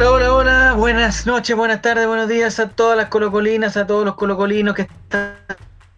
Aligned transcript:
Hola, 0.00 0.12
hola, 0.12 0.32
hola, 0.32 0.72
buenas 0.78 1.26
noches, 1.26 1.54
buenas 1.54 1.82
tardes, 1.82 2.06
buenos 2.06 2.26
días 2.26 2.58
a 2.58 2.70
todas 2.70 2.96
las 2.96 3.08
colocolinas, 3.10 3.76
a 3.76 3.86
todos 3.86 4.06
los 4.06 4.14
colocolinos 4.14 4.74
que 4.74 4.82
están 4.82 5.34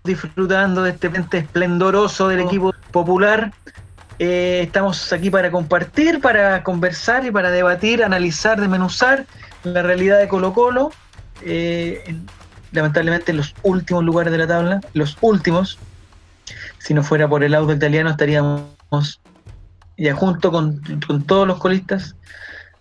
disfrutando 0.02 0.82
de 0.82 0.90
este 0.90 1.08
frente 1.08 1.38
esplendoroso 1.38 2.26
del 2.26 2.40
equipo 2.40 2.74
popular. 2.90 3.52
Eh, 4.18 4.62
estamos 4.64 5.12
aquí 5.12 5.30
para 5.30 5.52
compartir, 5.52 6.20
para 6.20 6.64
conversar 6.64 7.24
y 7.24 7.30
para 7.30 7.52
debatir, 7.52 8.02
analizar, 8.02 8.58
desmenuzar 8.60 9.24
la 9.62 9.82
realidad 9.82 10.18
de 10.18 10.26
Colo 10.26 10.52
Colo. 10.52 10.90
Eh, 11.42 12.02
en- 12.06 12.26
lamentablemente 12.72 13.30
en 13.30 13.36
los 13.36 13.54
últimos 13.62 14.02
lugares 14.02 14.32
de 14.32 14.38
la 14.38 14.48
tabla, 14.48 14.80
los 14.94 15.16
últimos. 15.20 15.78
Si 16.78 16.92
no 16.92 17.04
fuera 17.04 17.28
por 17.28 17.44
el 17.44 17.54
auto 17.54 17.72
italiano 17.72 18.10
estaríamos 18.10 18.64
ya 19.96 20.14
junto 20.16 20.50
con, 20.50 20.82
con 21.06 21.22
todos 21.22 21.46
los 21.46 21.58
colistas. 21.58 22.16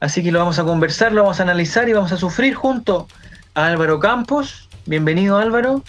Así 0.01 0.23
que 0.23 0.31
lo 0.31 0.39
vamos 0.39 0.57
a 0.57 0.63
conversar, 0.63 1.13
lo 1.13 1.21
vamos 1.21 1.39
a 1.39 1.43
analizar 1.43 1.87
y 1.87 1.93
vamos 1.93 2.11
a 2.11 2.17
sufrir 2.17 2.55
junto 2.55 3.07
a 3.53 3.67
Álvaro 3.67 3.99
Campos. 3.99 4.67
Bienvenido 4.87 5.37
Álvaro. 5.37 5.83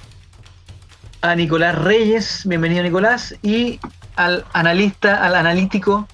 A 1.23 1.35
Nicolás 1.35 1.77
Reyes, 1.77 2.43
bienvenido 2.45 2.83
Nicolás. 2.83 3.35
Y 3.41 3.81
al 4.17 4.45
analista, 4.53 5.25
al 5.25 5.35
analítico 5.35 6.07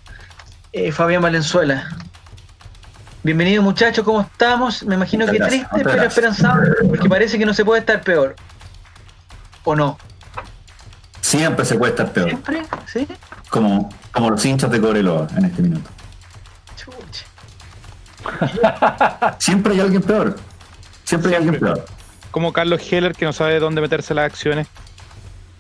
eh, 0.73 0.93
Fabián 0.93 1.23
Valenzuela. 1.23 1.89
Bienvenido 3.25 3.65
muchachos, 3.65 4.05
¿cómo 4.05 4.21
estamos? 4.21 4.85
Me 4.85 4.95
imagino 4.95 5.27
Muchas 5.27 5.33
que 5.33 5.39
gracias, 5.39 5.69
triste, 5.69 5.91
pero 5.91 6.03
esperanzado, 6.05 6.63
porque 6.87 7.09
parece 7.09 7.37
que 7.37 7.47
no 7.47 7.53
se 7.53 7.65
puede 7.65 7.81
estar 7.81 8.01
peor. 8.03 8.37
¿O 9.65 9.75
no? 9.75 9.99
Siempre 11.21 11.65
se 11.65 11.75
puede 11.75 11.91
estar 11.91 12.13
peor, 12.13 12.29
¿Siempre? 12.29 12.63
¿Sí? 12.87 13.09
como, 13.51 13.91
como 14.13 14.31
los 14.31 14.45
hinchas 14.45 14.71
de 14.71 14.81
Cobreloa 14.81 15.27
en 15.37 15.47
este 15.47 15.63
minuto. 15.63 15.91
Chucha. 16.77 17.28
Siempre 19.39 19.75
hay 19.75 19.81
alguien 19.81 20.03
peor. 20.03 20.37
Siempre 21.05 21.31
hay 21.31 21.37
alguien 21.37 21.59
peor. 21.59 21.85
Como 22.31 22.53
Carlos 22.53 22.81
Heller 22.93 23.13
que 23.15 23.25
no 23.25 23.33
sabe 23.33 23.59
dónde 23.61 23.81
meterse 23.81 24.15
las 24.15 24.27
acciones. 24.27 24.67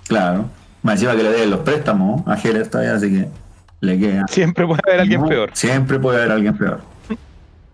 Claro. 0.06 0.46
Me 0.82 0.92
encima 0.92 1.16
que 1.16 1.22
le 1.22 1.30
deben 1.30 1.50
los 1.50 1.60
préstamos 1.60 2.22
a 2.26 2.34
Heller 2.38 2.68
todavía, 2.68 2.94
así 2.94 3.10
que 3.10 3.28
le 3.80 3.98
queda. 3.98 4.26
Siempre 4.28 4.66
puede 4.66 4.80
haber 4.86 5.00
alguien 5.00 5.20
No, 5.22 5.28
peor. 5.28 5.50
Siempre 5.54 5.98
puede 5.98 6.18
haber 6.18 6.32
alguien 6.32 6.56
peor. 6.56 6.80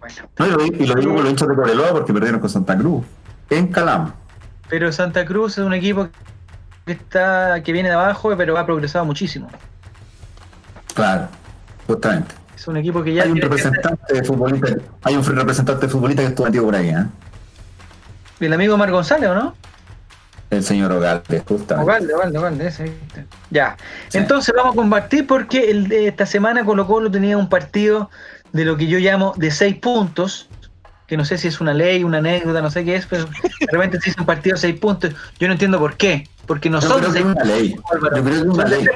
Bueno, 0.01 0.17
No, 0.39 0.47
y, 0.47 0.51
lo, 0.51 0.65
y 0.67 0.87
lo 0.87 0.95
digo 0.97 1.15
por 1.15 1.23
los 1.23 1.31
hinchas 1.31 1.49
de 1.49 1.55
Cobreloa 1.55 1.91
porque 1.93 2.13
perdieron 2.13 2.41
con 2.41 2.49
Santa 2.51 2.77
Cruz. 2.77 3.05
En 3.51 3.69
Calama. 3.69 4.15
pero 4.69 4.91
Santa 4.93 5.25
Cruz 5.27 5.59
es 5.59 5.65
un 5.65 5.75
equipo 5.75 6.09
que 6.87 6.93
está 6.93 7.63
que 7.63 7.73
viene 7.73 7.89
de 7.91 7.95
abajo, 7.95 8.35
pero 8.37 8.57
ha 8.59 8.65
progresado 8.67 9.05
muchísimo. 9.05 9.49
Claro. 10.95 11.29
Justamente. 11.87 12.35
Es 12.55 12.69
un 12.69 12.77
equipo 12.77 13.03
que 13.03 13.15
ya 13.15 13.25
hay 13.25 13.31
un 13.31 13.41
representante 13.41 14.15
de 14.15 14.25
futbolista. 14.25 14.77
Hay 15.03 15.17
un 15.17 15.25
representante 15.25 15.87
de 15.87 15.93
futbolista 15.93 16.23
que 16.23 16.29
estuvo 16.29 16.47
metido 16.47 16.65
por 16.65 16.77
ahí, 16.77 16.89
¿eh? 16.91 17.07
el 18.41 18.53
amigo 18.53 18.77
Mar 18.77 18.91
González, 18.91 19.31
¿o 19.31 19.35
no? 19.35 19.55
El 20.51 20.63
señor 20.63 20.93
Ogalde, 20.93 21.43
justamente. 21.47 21.91
Ovalde, 21.91 22.15
Ovalde, 22.15 22.39
Ovalde, 22.39 22.67
ese. 22.67 22.93
Ya. 23.51 23.77
Sí. 24.09 24.19
Entonces 24.19 24.55
vamos 24.57 24.75
a 24.75 24.77
compartir 24.77 25.27
porque 25.27 25.71
el 25.71 25.91
esta 25.91 26.27
semana 26.27 26.65
Colo 26.65 26.87
Colo 26.87 27.11
tenía 27.11 27.37
un 27.37 27.49
partido 27.49 28.11
de 28.53 28.65
lo 28.65 28.77
que 28.77 28.87
yo 28.87 28.99
llamo 28.99 29.35
de 29.37 29.51
seis 29.51 29.77
puntos, 29.77 30.49
que 31.07 31.17
no 31.17 31.25
sé 31.25 31.39
si 31.39 31.49
es 31.49 31.61
una 31.61 31.75
ley, 31.75 32.05
una 32.05 32.19
anécdota, 32.19 32.63
no 32.63 32.71
sé 32.71 32.85
qué 32.85 32.97
es, 32.97 33.07
pero 33.07 33.25
de 33.25 33.67
repente 33.71 34.01
se 34.01 34.11
hizo 34.11 34.21
un 34.21 34.27
partido 34.27 34.55
de 34.55 34.61
seis 34.61 34.79
puntos. 34.79 35.13
Yo 35.39 35.49
no 35.49 35.55
entiendo 35.55 35.79
por 35.79 35.97
qué. 35.97 36.29
Porque 36.47 36.69
no 36.69 36.79
Yo 36.81 36.97
creo 36.97 37.13
que 37.13 37.19
es 37.19 37.25
una 37.25 37.45
ley. 37.45 37.75
Yo 37.75 37.99
creo 37.99 38.25
que 38.25 38.31
es 38.31 38.43
una 38.43 38.65
ley. 38.65 38.87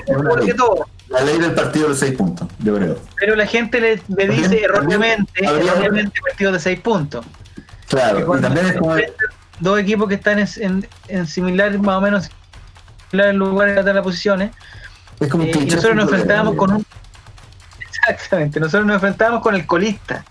La 1.09 1.20
ley 1.23 1.39
del 1.39 1.53
partido 1.55 1.89
de 1.89 1.95
seis 1.95 2.14
puntos, 2.17 2.48
yo 2.59 2.77
creo. 2.77 2.98
Pero 3.17 3.34
la 3.34 3.47
gente 3.47 3.81
le, 3.81 4.03
le 4.17 4.28
dice 4.28 4.62
erróneamente, 4.62 5.47
habría- 5.47 5.73
erróneamente 5.73 6.20
partido 6.29 6.52
de 6.52 6.61
seis 6.61 6.80
puntos. 6.80 7.24
Claro, 7.89 8.36
y 8.36 8.41
también 8.42 8.67
es 8.67 8.77
como. 8.77 8.95
dos 9.61 9.79
equipos 9.80 10.08
que 10.08 10.17
están 10.17 10.39
en, 10.39 10.48
en- 10.58 10.89
en 11.08 11.27
similar, 11.27 11.77
más 11.79 11.97
o 11.97 12.01
menos, 12.02 12.30
similar 13.11 13.35
lugar 13.35 13.83
de 13.83 13.95
las 13.95 14.02
posiciones, 14.05 14.51
Es 15.18 15.29
como 15.29 15.45
eh, 15.45 15.52
y 15.55 15.64
nosotros 15.64 15.95
nos 15.97 16.05
enfrentábamos 16.05 16.55
con 16.57 16.73
un. 16.74 16.86
Exactamente, 18.08 18.61
nosotros 18.61 18.86
nos 18.86 18.95
enfrentábamos 18.97 19.42
con 19.42 19.55
el 19.55 19.67
colista, 19.67 20.24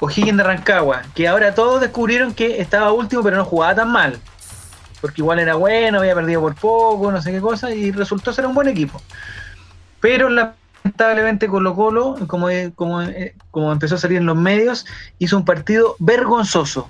O'Higgins 0.00 0.36
de 0.36 0.42
Rancagua, 0.44 1.02
que 1.14 1.26
ahora 1.28 1.54
todos 1.54 1.80
descubrieron 1.80 2.34
que 2.34 2.60
estaba 2.60 2.92
último, 2.92 3.22
pero 3.22 3.36
no 3.36 3.44
jugaba 3.44 3.74
tan 3.74 3.90
mal. 3.90 4.18
Porque 5.00 5.20
igual 5.20 5.38
era 5.40 5.54
bueno, 5.54 5.98
había 5.98 6.14
perdido 6.14 6.40
por 6.42 6.54
poco, 6.54 7.10
no 7.10 7.20
sé 7.20 7.32
qué 7.32 7.40
cosa, 7.40 7.70
y 7.72 7.90
resultó 7.90 8.32
ser 8.32 8.46
un 8.46 8.54
buen 8.54 8.68
equipo. 8.68 9.00
Pero 10.02 10.28
lamentablemente 10.28 11.46
Colo 11.46 11.76
Colo, 11.76 12.16
como, 12.26 12.48
como, 12.74 13.02
eh, 13.02 13.36
como 13.52 13.72
empezó 13.72 13.94
a 13.94 13.98
salir 13.98 14.18
en 14.18 14.26
los 14.26 14.36
medios, 14.36 14.84
hizo 15.20 15.36
un 15.38 15.44
partido 15.44 15.94
vergonzoso. 16.00 16.88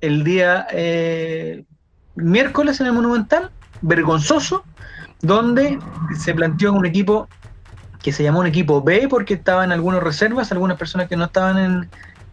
El 0.00 0.24
día 0.24 0.66
eh, 0.72 1.62
miércoles 2.16 2.80
en 2.80 2.88
el 2.88 2.94
Monumental, 2.94 3.50
vergonzoso, 3.80 4.64
donde 5.22 5.78
se 6.18 6.34
planteó 6.34 6.72
un 6.72 6.84
equipo 6.84 7.28
que 8.02 8.12
se 8.12 8.24
llamó 8.24 8.40
un 8.40 8.46
equipo 8.46 8.82
B 8.82 9.06
porque 9.08 9.34
estaban 9.34 9.70
algunas 9.70 10.02
reservas, 10.02 10.50
algunas 10.50 10.78
personas 10.78 11.08
que 11.08 11.16
no 11.16 11.26
estaban 11.26 11.58
en, 11.58 11.88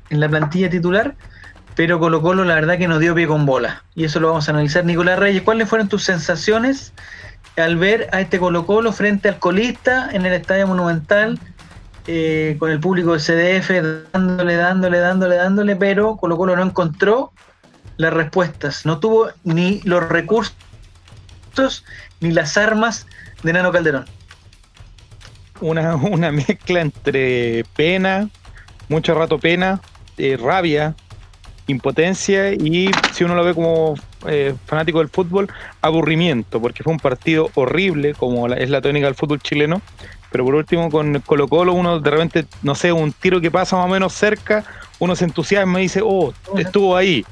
en 0.09 0.19
la 0.19 0.27
plantilla 0.27 0.71
titular, 0.71 1.13
pero 1.75 1.99
Colo 1.99 2.23
Colo 2.23 2.43
la 2.45 2.55
verdad 2.55 2.79
que 2.79 2.87
nos 2.87 2.99
dio 2.99 3.13
pie 3.13 3.27
con 3.27 3.45
bola. 3.45 3.83
Y 3.93 4.05
eso 4.05 4.19
lo 4.19 4.29
vamos 4.29 4.47
a 4.47 4.53
analizar. 4.53 4.83
Nicolás 4.85 5.19
Reyes, 5.19 5.43
¿cuáles 5.43 5.69
fueron 5.69 5.87
tus 5.87 6.03
sensaciones 6.03 6.93
al 7.55 7.77
ver 7.77 8.09
a 8.11 8.21
este 8.21 8.39
Colo 8.39 8.65
Colo 8.65 8.91
frente 8.91 9.29
al 9.29 9.39
colista 9.39 10.09
en 10.11 10.25
el 10.25 10.33
Estadio 10.33 10.67
Monumental? 10.67 11.39
eh, 12.07 12.55
con 12.57 12.71
el 12.71 12.79
público 12.79 13.11
del 13.11 13.21
CDF 13.21 13.69
dándole, 14.13 14.55
dándole, 14.55 14.99
dándole, 14.99 15.35
dándole, 15.35 15.75
pero 15.75 16.15
Colo 16.15 16.37
Colo 16.37 16.55
no 16.55 16.63
encontró 16.63 17.33
las 17.97 18.13
respuestas, 18.13 18.85
no 18.85 18.99
tuvo 18.99 19.29
ni 19.43 19.81
los 19.83 20.07
recursos 20.07 20.55
ni 22.21 22.31
las 22.31 22.57
armas 22.57 23.05
de 23.43 23.53
Nano 23.53 23.71
Calderón. 23.71 24.05
Una, 25.59 25.95
una 25.95 26.31
mezcla 26.31 26.81
entre 26.81 27.65
pena, 27.75 28.29
mucho 28.87 29.13
rato 29.13 29.37
pena, 29.37 29.81
eh, 30.17 30.37
rabia, 30.39 30.95
impotencia 31.67 32.53
y, 32.53 32.89
si 33.13 33.23
uno 33.23 33.35
lo 33.35 33.43
ve 33.43 33.53
como 33.53 33.95
eh, 34.25 34.55
fanático 34.65 34.99
del 34.99 35.09
fútbol, 35.09 35.47
aburrimiento, 35.81 36.61
porque 36.61 36.83
fue 36.83 36.93
un 36.93 36.99
partido 36.99 37.49
horrible, 37.55 38.13
como 38.13 38.47
la- 38.47 38.55
es 38.57 38.69
la 38.69 38.81
tónica 38.81 39.05
del 39.05 39.15
fútbol 39.15 39.39
chileno. 39.39 39.81
Pero 40.31 40.43
por 40.43 40.55
último, 40.55 40.89
con 40.91 41.21
Colo 41.21 41.47
Colo, 41.47 41.73
uno 41.73 41.99
de 41.99 42.09
repente, 42.09 42.45
no 42.61 42.75
sé, 42.75 42.91
un 42.91 43.13
tiro 43.13 43.39
que 43.39 43.49
pasa 43.51 43.77
más 43.77 43.85
o 43.85 43.89
menos 43.89 44.13
cerca, 44.13 44.65
uno 44.99 45.15
se 45.15 45.25
entusiasma 45.25 45.79
y 45.79 45.83
dice, 45.83 46.01
oh, 46.03 46.33
estuvo 46.57 46.97
ahí. 46.97 47.25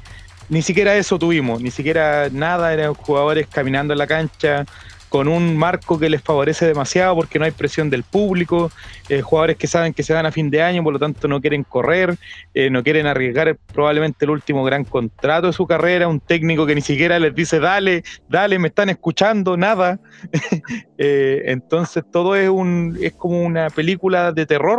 Ni 0.48 0.62
siquiera 0.62 0.94
eso 0.94 1.18
tuvimos, 1.18 1.60
ni 1.60 1.70
siquiera 1.70 2.28
nada, 2.30 2.72
eran 2.72 2.94
jugadores 2.94 3.48
caminando 3.48 3.92
en 3.92 3.98
la 3.98 4.06
cancha 4.06 4.64
con 5.08 5.28
un 5.28 5.56
marco 5.56 5.98
que 5.98 6.10
les 6.10 6.22
favorece 6.22 6.66
demasiado 6.66 7.14
porque 7.14 7.38
no 7.38 7.44
hay 7.44 7.50
presión 7.50 7.90
del 7.90 8.02
público, 8.02 8.70
eh, 9.08 9.22
jugadores 9.22 9.56
que 9.56 9.66
saben 9.66 9.92
que 9.92 10.02
se 10.02 10.12
van 10.12 10.26
a 10.26 10.32
fin 10.32 10.50
de 10.50 10.62
año, 10.62 10.82
por 10.82 10.92
lo 10.92 10.98
tanto 10.98 11.28
no 11.28 11.40
quieren 11.40 11.62
correr, 11.62 12.16
eh, 12.54 12.70
no 12.70 12.82
quieren 12.82 13.06
arriesgar 13.06 13.56
probablemente 13.72 14.24
el 14.24 14.30
último 14.30 14.64
gran 14.64 14.84
contrato 14.84 15.46
de 15.48 15.52
su 15.52 15.66
carrera, 15.66 16.08
un 16.08 16.20
técnico 16.20 16.66
que 16.66 16.74
ni 16.74 16.80
siquiera 16.80 17.18
les 17.18 17.34
dice, 17.34 17.60
dale, 17.60 18.02
dale, 18.28 18.58
me 18.58 18.68
están 18.68 18.88
escuchando, 18.90 19.56
nada. 19.56 19.98
Eh, 20.98 21.42
entonces 21.46 22.04
todo 22.10 22.36
es, 22.36 22.48
un, 22.48 22.96
es 23.00 23.12
como 23.12 23.42
una 23.42 23.68
película 23.68 24.32
de 24.32 24.46
terror 24.46 24.78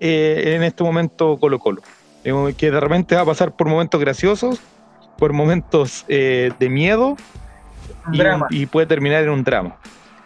en 0.00 0.62
este 0.62 0.82
momento 0.82 1.38
Colo 1.38 1.58
Colo, 1.58 1.82
que 2.56 2.70
de 2.70 2.80
repente 2.80 3.14
va 3.14 3.20
a 3.20 3.26
pasar 3.26 3.54
por 3.54 3.68
momentos 3.68 4.00
graciosos, 4.00 4.60
por 5.18 5.34
momentos 5.34 6.06
de 6.08 6.68
miedo 6.70 7.16
y, 8.10 8.18
drama. 8.18 8.46
y 8.50 8.66
puede 8.66 8.86
terminar 8.86 9.22
en 9.24 9.30
un 9.30 9.44
drama. 9.44 9.76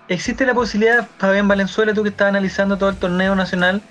¿Existe 0.08 0.46
la 0.46 0.54
posibilidad, 0.54 1.06
Fabián 1.18 1.48
Valenzuela, 1.48 1.92
tú 1.92 2.02
que 2.02 2.10
estás 2.10 2.28
analizando 2.28 2.78
todo 2.78 2.90
el 2.90 2.96
torneo 2.96 3.34
nacional? 3.34 3.82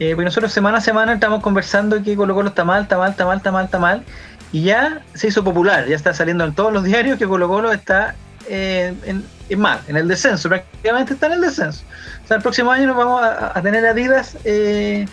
Eh, 0.00 0.10
porque 0.14 0.24
nosotros 0.24 0.52
semana 0.52 0.78
a 0.78 0.80
semana 0.80 1.12
estamos 1.14 1.40
conversando 1.40 2.02
que 2.02 2.16
Colo 2.16 2.34
Colo 2.34 2.48
está 2.48 2.64
mal, 2.64 2.82
está 2.82 2.98
mal, 2.98 3.12
está 3.12 3.24
mal, 3.24 3.36
está 3.36 3.52
mal, 3.52 3.64
está 3.66 3.78
mal. 3.78 4.04
Y 4.50 4.64
ya 4.64 5.02
se 5.14 5.28
hizo 5.28 5.44
popular, 5.44 5.86
ya 5.86 5.94
está 5.94 6.12
saliendo 6.12 6.44
en 6.44 6.54
todos 6.54 6.72
los 6.72 6.82
diarios 6.84 7.18
que 7.18 7.26
Colo 7.26 7.48
Colo 7.48 7.72
está 7.72 8.16
eh, 8.48 8.92
en, 9.04 9.24
en 9.48 9.58
mal, 9.60 9.80
en 9.88 9.96
el 9.96 10.08
descenso, 10.08 10.48
prácticamente 10.48 11.14
está 11.14 11.26
en 11.26 11.32
el 11.34 11.40
descenso. 11.42 11.84
O 12.24 12.26
sea, 12.26 12.36
el 12.36 12.42
próximo 12.42 12.70
año 12.72 12.88
nos 12.88 12.96
vamos 12.96 13.22
a, 13.22 13.56
a 13.56 13.62
tener 13.62 13.86
Adidas 13.86 14.36
eh, 14.44 15.06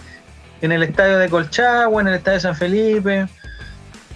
en 0.61 0.71
el 0.71 0.83
estadio 0.83 1.17
de 1.17 1.29
Colchagua, 1.29 2.01
en 2.01 2.07
el 2.07 2.15
estadio 2.15 2.35
de 2.35 2.41
San 2.41 2.55
Felipe, 2.55 3.27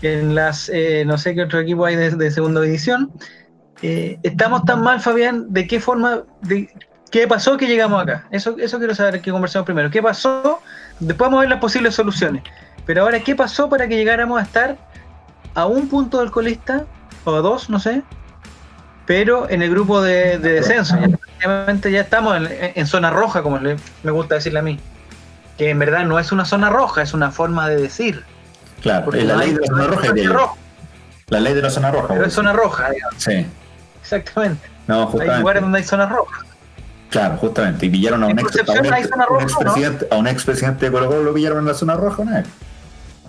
en 0.01 0.35
las, 0.35 0.69
eh, 0.69 1.03
no 1.05 1.17
sé 1.17 1.33
qué 1.35 1.43
otro 1.43 1.59
equipo 1.59 1.85
hay 1.85 1.95
de, 1.95 2.11
de 2.11 2.31
segunda 2.31 2.61
división. 2.61 3.11
Eh, 3.81 4.17
estamos 4.23 4.63
tan 4.65 4.81
mal, 4.81 4.99
Fabián, 5.01 5.45
¿de 5.49 5.67
qué 5.67 5.79
forma, 5.79 6.21
de, 6.41 6.69
qué 7.11 7.27
pasó 7.27 7.57
que 7.57 7.67
llegamos 7.67 8.01
acá? 8.01 8.25
Eso, 8.31 8.55
eso 8.57 8.77
quiero 8.79 8.95
saber 8.95 9.21
que 9.21 9.31
conversamos 9.31 9.65
primero. 9.65 9.89
¿Qué 9.91 10.01
pasó? 10.01 10.61
Después 10.99 11.27
vamos 11.27 11.39
a 11.39 11.41
ver 11.41 11.49
las 11.49 11.59
posibles 11.59 11.93
soluciones. 11.95 12.43
Pero 12.85 13.03
ahora, 13.03 13.19
¿qué 13.19 13.35
pasó 13.35 13.69
para 13.69 13.87
que 13.87 13.95
llegáramos 13.97 14.39
a 14.39 14.43
estar 14.43 14.77
a 15.53 15.65
un 15.65 15.87
punto 15.89 16.19
del 16.19 16.31
colista, 16.31 16.85
o 17.25 17.35
a 17.35 17.39
dos, 17.41 17.69
no 17.69 17.79
sé, 17.79 18.03
pero 19.05 19.49
en 19.49 19.61
el 19.61 19.69
grupo 19.71 20.01
de, 20.01 20.37
de 20.39 20.53
descenso? 20.53 20.95
Ya, 20.99 21.07
prácticamente 21.17 21.91
ya 21.91 22.01
estamos 22.01 22.37
en, 22.37 22.47
en 22.75 22.87
zona 22.87 23.09
roja, 23.09 23.41
como 23.43 23.57
le- 23.59 23.77
me 24.03 24.11
gusta 24.11 24.35
decirle 24.35 24.59
a 24.59 24.63
mí. 24.63 24.79
Que 25.57 25.69
en 25.69 25.79
verdad 25.79 26.05
no 26.05 26.19
es 26.19 26.31
una 26.31 26.43
zona 26.45 26.69
roja, 26.69 27.01
es 27.01 27.13
una 27.13 27.31
forma 27.31 27.67
de 27.69 27.77
decir. 27.77 28.23
Claro, 28.81 29.11
la 29.11 29.35
ley 29.37 29.53
de 29.53 29.61
la 29.61 29.67
zona 29.67 29.87
roja, 29.87 30.55
La 31.29 31.39
ley 31.39 31.53
de 31.53 31.61
la 31.61 31.69
zona 31.69 31.91
roja. 31.91 32.07
pero 32.09 32.25
es 32.25 32.33
zona 32.33 32.53
roja, 32.53 32.89
digamos. 32.91 33.15
Sí. 33.23 33.45
Exactamente. 34.05 34.67
No, 34.87 34.99
Hay 35.01 35.05
justamente. 35.07 35.39
lugares 35.39 35.61
donde 35.63 35.77
hay 35.79 35.83
zonas 35.83 36.09
rojas. 36.09 36.39
Claro, 37.09 37.37
justamente. 37.37 37.85
Y 37.85 37.89
pillaron 37.89 38.23
a 38.23 38.25
un, 38.27 38.31
En 38.33 38.39
ex, 38.39 38.57
a 38.57 38.71
un, 38.71 38.93
hay 38.93 39.01
ex- 39.01 39.09
zona 39.09 39.23
a 39.23 39.27
un 39.33 39.39
roja, 39.39 40.05
a 40.11 40.15
un 40.17 40.27
expresidente 40.27 40.85
de 40.85 40.91
Colo 40.91 41.07
Colo 41.07 41.23
lo 41.23 41.33
pillaron 41.33 41.59
en 41.59 41.65
la 41.65 41.73
zona 41.73 41.95
roja 41.95 42.21
una 42.21 42.39
vez. 42.39 42.47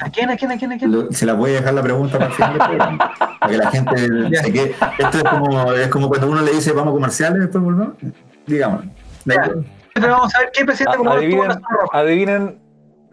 ¿A 0.01 0.11
quién, 0.11 0.29
a 0.29 0.37
quién, 0.37 0.53
a 0.53 0.59
quién, 0.59 0.73
a 0.73 0.79
quién? 0.79 0.93
Lo- 0.93 1.11
Se 1.13 1.25
la 1.25 1.33
voy 1.35 1.53
a 1.53 1.55
dejar 1.55 1.73
la 1.75 1.83
pregunta 1.83 2.19
para 2.19 2.27
el 2.27 2.33
final 2.35 2.53
del 2.59 2.67
programa. 2.69 3.13
Para 3.41 3.53
que 3.53 3.59
la 3.59 3.71
gente 3.71 3.97
se 4.43 4.53
quede. 4.53 4.75
Esto 4.99 5.19
es 5.19 5.25
como, 5.25 5.73
es 5.73 5.89
como 5.89 6.09
cuando 6.09 6.29
uno 6.31 6.43
le 6.43 6.53
dice 6.53 6.73
vamos 6.73 6.93
a 6.93 6.95
comerciales 6.95 7.39
después 7.41 7.63
volvemos. 7.65 7.95
Digamos. 8.47 8.85
Ya. 9.25 9.51
Pero 9.95 10.09
vamos 10.09 10.35
a 10.35 10.41
ver 10.41 10.51
qué 10.53 10.65
presidente 10.65 10.99
en 10.99 11.05
la 11.05 11.13
adivinen, 11.13 11.53
zona 11.53 11.69
roja. 11.71 11.99
adivinen 11.99 12.59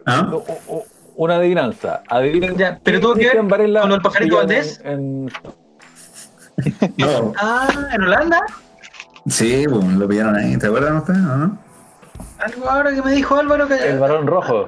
¿Ah? 0.06 0.28
o- 0.32 0.44
o- 0.68 0.84
una 1.16 1.36
adivinanza. 1.36 2.02
Adivinen. 2.10 2.56
Ya, 2.56 2.78
pero 2.82 2.98
qué 2.98 3.02
tuvo 3.02 3.14
que 3.14 3.26
ver 3.28 3.36
con 3.38 3.48
del 3.90 4.02
pajarito 4.02 4.36
Valdés. 4.36 4.80
En, 4.84 4.92
en- 4.92 5.32
No. 6.98 7.32
Ah, 7.38 7.68
en 7.92 8.02
Holanda. 8.02 8.40
Sí, 9.26 9.64
pues 9.68 9.84
lo 9.84 10.06
pillaron 10.08 10.36
ahí. 10.36 10.56
¿Te 10.56 10.66
acuerdan 10.66 10.96
ustedes? 10.96 11.20
o 11.20 11.36
no? 11.36 11.58
Algo 12.38 12.68
ahora 12.70 12.92
que 12.94 13.02
me 13.02 13.12
dijo 13.12 13.36
Álvaro 13.36 13.66
que. 13.66 13.74
el 13.74 13.98
varón 13.98 14.26
rojo. 14.26 14.66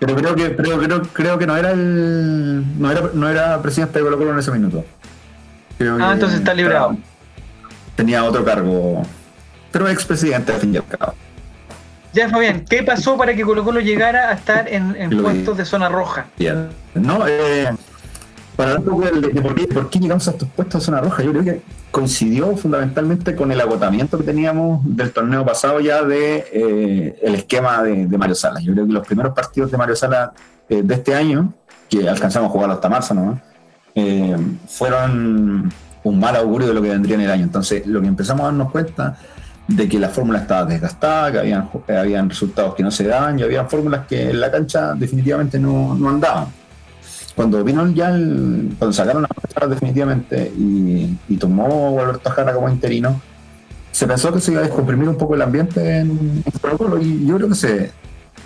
Pero 0.00 0.16
creo 0.16 0.34
que, 0.34 0.56
creo, 0.56 0.78
creo, 0.78 1.02
creo 1.02 1.38
que 1.38 1.46
no 1.46 1.56
era 1.56 1.70
el. 1.70 2.64
No 2.80 2.90
era, 2.90 3.02
no 3.14 3.28
era 3.28 3.60
presidente 3.62 3.98
de 3.98 4.04
Colo 4.04 4.18
Colo 4.18 4.32
en 4.32 4.38
ese 4.38 4.50
minuto. 4.50 4.84
Creo 5.78 5.94
Ah, 6.00 6.08
que 6.08 6.12
entonces 6.14 6.38
está 6.40 6.52
librado. 6.54 6.96
Tenía 7.96 8.22
otro 8.24 8.44
cargo. 8.44 9.02
Pero 9.72 9.88
expresidente 9.88 10.52
al 10.52 10.60
fin 10.60 10.74
y 10.74 10.76
al 10.78 10.86
cabo. 10.86 11.14
Ya, 12.12 12.28
Fabián, 12.28 12.64
¿qué 12.68 12.82
pasó 12.82 13.16
para 13.16 13.34
que 13.34 13.42
Colo 13.44 13.64
Colo 13.64 13.80
llegara 13.80 14.30
a 14.30 14.32
estar 14.32 14.68
en, 14.68 14.94
en 14.96 15.22
puestos 15.22 15.56
de 15.56 15.64
zona 15.64 15.88
roja? 15.88 16.26
Bien. 16.38 16.68
No, 16.94 17.26
eh, 17.26 17.70
para 18.60 18.76
de, 18.76 19.20
de 19.32 19.40
por, 19.40 19.54
qué, 19.54 19.66
por 19.66 19.88
qué 19.88 19.98
llegamos 19.98 20.28
a 20.28 20.32
estos 20.32 20.46
puestos 20.50 20.82
de 20.82 20.84
zona 20.84 21.00
roja, 21.00 21.22
yo 21.22 21.30
creo 21.30 21.44
que 21.44 21.62
coincidió 21.90 22.54
fundamentalmente 22.58 23.34
con 23.34 23.50
el 23.50 23.58
agotamiento 23.58 24.18
que 24.18 24.24
teníamos 24.24 24.82
del 24.84 25.12
torneo 25.12 25.46
pasado 25.46 25.80
ya 25.80 26.02
de 26.02 26.44
eh, 26.52 27.18
el 27.22 27.36
esquema 27.36 27.82
de, 27.82 28.06
Mario 28.18 28.34
Salas. 28.34 28.62
Yo 28.62 28.74
creo 28.74 28.86
que 28.86 28.92
los 28.92 29.06
primeros 29.06 29.32
partidos 29.32 29.70
de 29.70 29.78
Mario 29.78 29.96
Salas 29.96 30.32
eh, 30.68 30.82
de 30.82 30.94
este 30.94 31.14
año, 31.14 31.54
que 31.88 32.06
alcanzamos 32.06 32.50
a 32.50 32.52
jugar 32.52 32.70
hasta 32.70 32.90
marzo, 32.90 33.14
¿no? 33.14 33.40
Eh, 33.94 34.36
fueron 34.68 35.72
un 36.04 36.20
mal 36.20 36.36
augurio 36.36 36.68
de 36.68 36.74
lo 36.74 36.82
que 36.82 36.90
vendría 36.90 37.14
en 37.14 37.22
el 37.22 37.30
año. 37.30 37.44
Entonces, 37.44 37.86
lo 37.86 38.02
que 38.02 38.08
empezamos 38.08 38.42
a 38.42 38.44
darnos 38.46 38.70
cuenta 38.70 39.16
de 39.68 39.88
que 39.88 39.98
la 39.98 40.10
fórmula 40.10 40.40
estaba 40.40 40.66
desgastada, 40.66 41.32
que 41.32 41.38
habían, 41.38 41.70
habían 41.88 42.28
resultados 42.28 42.74
que 42.74 42.82
no 42.82 42.90
se 42.90 43.04
daban 43.04 43.38
y 43.38 43.42
habían 43.42 43.70
fórmulas 43.70 44.06
que 44.06 44.28
en 44.28 44.38
la 44.38 44.50
cancha 44.50 44.92
definitivamente 44.92 45.58
no, 45.58 45.94
no 45.94 46.10
andaban. 46.10 46.59
Cuando 47.40 47.64
vino 47.64 47.88
ya 47.92 48.10
el, 48.10 48.74
cuando 48.78 48.92
sacaron 48.92 49.22
las 49.22 49.30
cosas 49.30 49.70
definitivamente 49.70 50.52
y, 50.54 51.36
tomó 51.38 51.98
Alberto 51.98 52.28
Jara 52.28 52.52
como 52.52 52.68
interino, 52.68 53.18
se 53.92 54.06
pensó 54.06 54.30
que 54.30 54.40
se 54.40 54.52
iba 54.52 54.60
a 54.60 54.64
descomprimir 54.64 55.08
un 55.08 55.16
poco 55.16 55.36
el 55.36 55.40
ambiente 55.40 56.00
en, 56.00 56.42
en 56.44 57.02
y 57.02 57.26
yo 57.26 57.36
creo 57.36 57.48
que 57.48 57.54
se, 57.54 57.92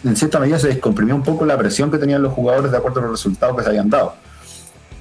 en 0.04 0.14
cierta 0.14 0.38
medida 0.38 0.60
se 0.60 0.68
descomprimió 0.68 1.16
un 1.16 1.24
poco 1.24 1.44
la 1.44 1.58
presión 1.58 1.90
que 1.90 1.98
tenían 1.98 2.22
los 2.22 2.34
jugadores 2.34 2.70
de 2.70 2.76
acuerdo 2.76 3.00
a 3.00 3.02
los 3.02 3.10
resultados 3.10 3.56
que 3.56 3.64
se 3.64 3.70
habían 3.70 3.90
dado. 3.90 4.14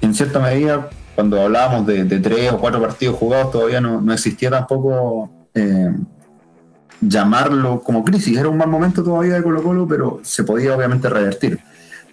En 0.00 0.12
cierta 0.12 0.40
medida, 0.40 0.88
cuando 1.14 1.40
hablábamos 1.40 1.86
de, 1.86 2.04
tres 2.18 2.50
o 2.50 2.58
cuatro 2.58 2.80
partidos 2.80 3.16
jugados, 3.16 3.52
todavía 3.52 3.80
no, 3.80 4.00
no 4.00 4.12
existía 4.12 4.50
tampoco 4.50 5.30
eh, 5.54 5.92
llamarlo 7.00 7.80
como 7.80 8.04
crisis. 8.04 8.36
Era 8.36 8.48
un 8.48 8.56
mal 8.56 8.68
momento 8.68 9.04
todavía 9.04 9.34
de 9.34 9.42
Colo 9.44 9.62
Colo, 9.62 9.86
pero 9.86 10.18
se 10.24 10.42
podía 10.42 10.74
obviamente 10.74 11.08
revertir. 11.08 11.60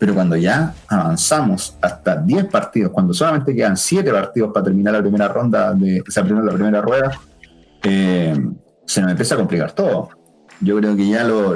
Pero 0.02 0.16
cuando 0.16 0.36
ya 0.36 0.74
avanzamos 0.88 1.78
hasta 1.80 2.16
10 2.16 2.46
partidos, 2.46 2.92
cuando 2.92 3.14
solamente 3.14 3.54
quedan 3.56 3.78
7 3.78 4.12
partidos 4.12 4.52
para 4.52 4.64
terminar 4.64 4.94
la 4.96 5.02
primera 5.02 5.28
ronda, 5.28 5.76
de, 5.76 6.02
o 6.02 6.10
sea, 6.10 6.24
la 6.24 6.52
primera 6.54 6.82
rueda, 6.82 7.12
eh, 7.84 8.34
se 8.84 9.00
nos 9.02 9.12
empieza 9.12 9.36
a 9.36 9.38
complicar 9.38 9.74
todo. 9.74 10.10
Yo 10.60 10.76
creo 10.78 10.96
que 10.96 11.08
ya 11.08 11.24
lo- 11.24 11.54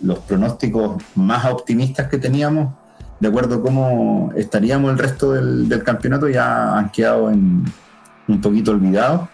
los 0.00 0.18
pronósticos 0.20 1.02
más 1.14 1.44
optimistas 1.44 2.08
que 2.08 2.16
teníamos, 2.16 2.72
de 3.20 3.28
acuerdo 3.28 3.56
a 3.56 3.60
cómo 3.62 4.32
estaríamos 4.34 4.90
el 4.90 4.98
resto 4.98 5.32
del, 5.32 5.68
del 5.68 5.82
campeonato, 5.82 6.26
ya 6.30 6.78
han 6.78 6.88
quedado 6.88 7.30
en, 7.30 7.64
un 8.28 8.40
poquito 8.40 8.70
olvidados. 8.70 9.28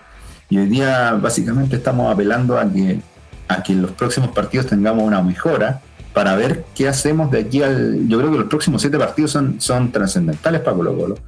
Y 0.48 0.58
hoy 0.58 0.66
día 0.66 1.12
básicamente 1.12 1.76
estamos 1.76 2.12
apelando 2.12 2.58
a 2.58 2.64
que, 2.68 3.00
a 3.46 3.62
que 3.62 3.74
en 3.74 3.82
los 3.82 3.92
próximos 3.92 4.30
partidos 4.30 4.66
tengamos 4.66 5.04
una 5.04 5.22
mejora 5.22 5.80
para 6.12 6.34
ver 6.36 6.64
qué 6.74 6.88
hacemos 6.88 7.30
de 7.30 7.40
aquí 7.40 7.62
al... 7.62 8.08
Yo 8.08 8.18
creo 8.18 8.32
que 8.32 8.38
los 8.38 8.48
próximos 8.48 8.82
siete 8.82 8.98
partidos 8.98 9.30
son, 9.30 9.60
son 9.60 9.92
trascendentales 9.92 10.60
para 10.60 10.76
Colo 10.76 10.96
Colo, 10.96 11.18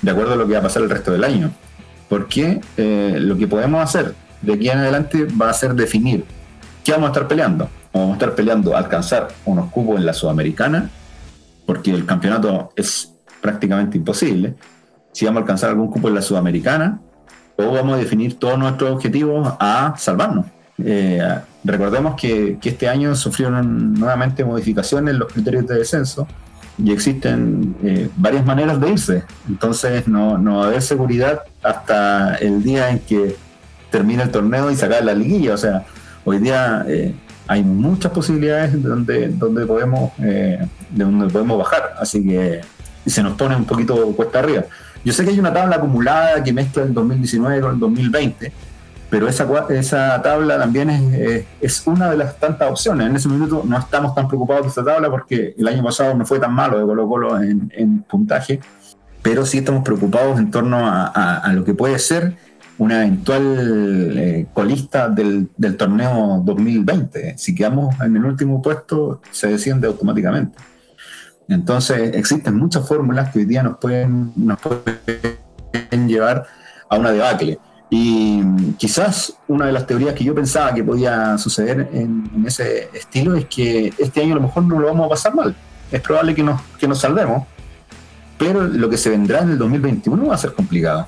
de 0.00 0.10
acuerdo 0.10 0.32
a 0.32 0.36
lo 0.36 0.46
que 0.46 0.54
va 0.54 0.60
a 0.60 0.62
pasar 0.62 0.82
el 0.82 0.90
resto 0.90 1.12
del 1.12 1.24
año. 1.24 1.50
Porque 2.08 2.60
eh, 2.76 3.16
lo 3.20 3.36
que 3.36 3.46
podemos 3.46 3.82
hacer 3.82 4.14
de 4.42 4.54
aquí 4.54 4.68
en 4.68 4.78
adelante 4.78 5.26
va 5.40 5.50
a 5.50 5.52
ser 5.52 5.74
definir 5.74 6.24
qué 6.82 6.92
vamos 6.92 7.08
a 7.08 7.12
estar 7.12 7.28
peleando. 7.28 7.68
Vamos 7.92 8.10
a 8.10 8.12
estar 8.14 8.34
peleando 8.34 8.76
alcanzar 8.76 9.28
unos 9.44 9.70
cupos 9.70 9.98
en 9.98 10.06
la 10.06 10.12
Sudamericana, 10.12 10.90
porque 11.66 11.90
el 11.90 12.06
campeonato 12.06 12.72
es 12.76 13.12
prácticamente 13.40 13.98
imposible. 13.98 14.54
Si 15.12 15.24
vamos 15.24 15.38
a 15.38 15.42
alcanzar 15.42 15.70
algún 15.70 15.88
cupo 15.88 16.08
en 16.08 16.14
la 16.14 16.22
Sudamericana, 16.22 17.00
o 17.56 17.72
vamos 17.72 17.94
a 17.94 17.98
definir 17.98 18.38
todos 18.38 18.58
nuestros 18.58 18.90
objetivos 18.90 19.54
a 19.58 19.94
salvarnos. 19.96 20.46
Eh, 20.82 21.20
recordemos 21.64 22.14
que, 22.20 22.58
este 22.62 22.88
año 22.88 23.14
sufrieron 23.14 23.94
nuevamente 23.94 24.44
modificaciones 24.44 25.14
en 25.14 25.18
los 25.20 25.32
criterios 25.32 25.66
de 25.66 25.76
descenso 25.76 26.26
y 26.78 26.92
existen 26.92 27.76
eh, 27.82 28.08
varias 28.16 28.44
maneras 28.46 28.80
de 28.80 28.90
irse. 28.90 29.24
Entonces 29.48 30.08
no, 30.08 30.38
no 30.38 30.58
va 30.58 30.64
a 30.64 30.68
haber 30.68 30.82
seguridad 30.82 31.42
hasta 31.62 32.36
el 32.36 32.62
día 32.62 32.90
en 32.90 33.00
que 33.00 33.36
termine 33.90 34.22
el 34.22 34.30
torneo 34.30 34.70
y 34.70 34.76
sacar 34.76 35.04
la 35.04 35.14
liguilla. 35.14 35.54
O 35.54 35.58
sea, 35.58 35.84
hoy 36.24 36.38
día 36.38 36.84
eh, 36.88 37.14
hay 37.46 37.62
muchas 37.62 38.12
posibilidades 38.12 38.72
de 38.72 38.88
donde, 38.88 39.28
donde, 39.28 39.66
podemos, 39.66 40.12
eh, 40.18 40.66
de 40.90 41.04
donde 41.04 41.26
podemos 41.26 41.58
bajar. 41.58 41.94
Así 41.98 42.24
que 42.24 42.60
se 43.04 43.22
nos 43.22 43.34
pone 43.34 43.56
un 43.56 43.64
poquito 43.64 43.96
cuesta 44.12 44.38
arriba. 44.38 44.64
Yo 45.04 45.12
sé 45.12 45.24
que 45.24 45.30
hay 45.30 45.38
una 45.40 45.52
tabla 45.52 45.76
acumulada 45.76 46.42
que 46.44 46.52
mezcla 46.52 46.82
el 46.82 46.92
2019 46.94 47.60
con 47.60 47.74
el 47.74 47.80
2020, 47.80 48.52
pero 49.10 49.28
esa, 49.28 49.46
esa 49.70 50.22
tabla 50.22 50.56
también 50.56 50.88
es, 50.88 51.12
eh, 51.12 51.46
es, 51.60 51.84
una 51.86 52.10
de 52.10 52.16
las 52.16 52.38
tantas 52.38 52.70
opciones. 52.70 53.08
En 53.08 53.16
ese 53.16 53.28
minuto 53.28 53.64
no 53.66 53.76
estamos 53.76 54.14
tan 54.14 54.28
preocupados 54.28 54.62
de 54.62 54.68
esta 54.68 54.84
tabla 54.84 55.10
porque 55.10 55.54
el 55.58 55.68
año 55.68 55.82
pasado 55.82 56.14
no 56.14 56.24
fue 56.24 56.38
tan 56.38 56.54
malo 56.54 56.78
de 56.78 56.84
Colo 56.84 57.08
Colo 57.08 57.42
en, 57.42 57.72
en 57.74 58.02
puntaje, 58.02 58.60
pero 59.20 59.44
sí 59.44 59.58
estamos 59.58 59.82
preocupados 59.82 60.38
en 60.38 60.50
torno 60.50 60.86
a, 60.86 61.06
a, 61.06 61.38
a 61.38 61.52
lo 61.52 61.64
que 61.64 61.74
puede 61.74 61.98
ser 61.98 62.36
una 62.78 63.02
eventual 63.02 64.14
eh, 64.16 64.46
colista 64.54 65.08
del, 65.10 65.50
del, 65.56 65.76
torneo 65.76 66.40
2020. 66.42 67.36
Si 67.36 67.54
quedamos 67.54 68.00
en 68.00 68.16
el 68.16 68.24
último 68.24 68.62
puesto, 68.62 69.20
se 69.30 69.48
desciende 69.48 69.86
automáticamente. 69.86 70.56
Entonces, 71.46 72.14
existen 72.14 72.56
muchas 72.56 72.88
fórmulas 72.88 73.30
que 73.32 73.40
hoy 73.40 73.44
día 73.44 73.62
nos 73.62 73.76
pueden, 73.76 74.32
nos 74.34 74.58
pueden 74.60 76.08
llevar 76.08 76.46
a 76.88 76.96
una 76.96 77.10
debacle. 77.10 77.58
Y 77.90 78.40
quizás 78.78 79.34
una 79.48 79.66
de 79.66 79.72
las 79.72 79.86
teorías 79.86 80.14
que 80.14 80.22
yo 80.22 80.34
pensaba 80.34 80.72
que 80.72 80.84
podía 80.84 81.36
suceder 81.38 81.90
en, 81.92 82.44
ese 82.46 82.88
estilo 82.94 83.34
es 83.34 83.46
que 83.46 83.92
este 83.98 84.22
año 84.22 84.32
a 84.32 84.36
lo 84.36 84.42
mejor 84.42 84.62
no 84.62 84.78
lo 84.78 84.86
vamos 84.86 85.06
a 85.06 85.08
pasar 85.08 85.34
mal. 85.34 85.54
Es 85.90 86.00
probable 86.00 86.34
que 86.34 86.44
nos, 86.44 86.60
que 86.78 86.86
nos 86.86 87.00
salvemos, 87.00 87.46
pero 88.38 88.62
lo 88.62 88.88
que 88.88 88.96
se 88.96 89.10
vendrá 89.10 89.40
en 89.40 89.50
el 89.50 89.58
2021 89.58 90.26
va 90.26 90.34
a 90.36 90.38
ser 90.38 90.52
complicado. 90.52 91.06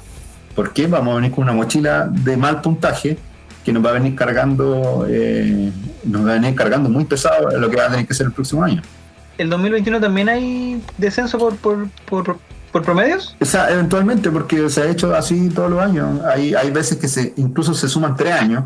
Porque 0.57 0.89
vamos 0.89 1.13
a 1.13 1.17
venir 1.17 1.31
con 1.31 1.45
una 1.45 1.53
mochila 1.53 2.09
de 2.11 2.37
mal 2.37 2.61
puntaje 2.61 3.17
que 3.65 3.73
nos 3.73 3.85
va 3.85 3.91
a 3.91 3.93
venir 3.93 4.17
cargando, 4.17 5.07
eh, 5.09 5.71
nos 6.05 6.27
va 6.27 6.33
a 6.33 6.35
venir 6.35 6.55
cargando 6.55 6.91
muy 6.91 7.05
pesado 7.05 7.49
lo 7.59 7.71
que 7.71 7.77
va 7.77 7.87
a 7.87 7.91
tener 7.91 8.07
que 8.07 8.15
ser 8.15 8.27
el 8.27 8.33
próximo 8.33 8.65
año. 8.65 8.83
¿El 9.39 9.49
2021 9.51 10.01
también 10.01 10.29
hay 10.29 10.83
descenso 10.99 11.39
por, 11.39 11.57
por, 11.57 11.89
por, 12.07 12.39
por 12.73 12.83
promedios? 12.83 13.37
O 13.41 13.45
sea, 13.45 13.71
eventualmente, 13.71 14.31
porque 14.31 14.69
se 14.71 14.83
ha 14.83 14.87
hecho 14.87 15.15
así 15.15 15.51
todos 15.51 15.71
los 15.71 15.81
años. 15.81 16.21
Hay, 16.25 16.55
hay 16.55 16.71
veces 16.71 16.99
que 16.99 17.07
se 17.07 17.35
incluso 17.37 17.75
se 17.75 17.89
suman 17.89 18.17
tres 18.17 18.33
años. 18.33 18.65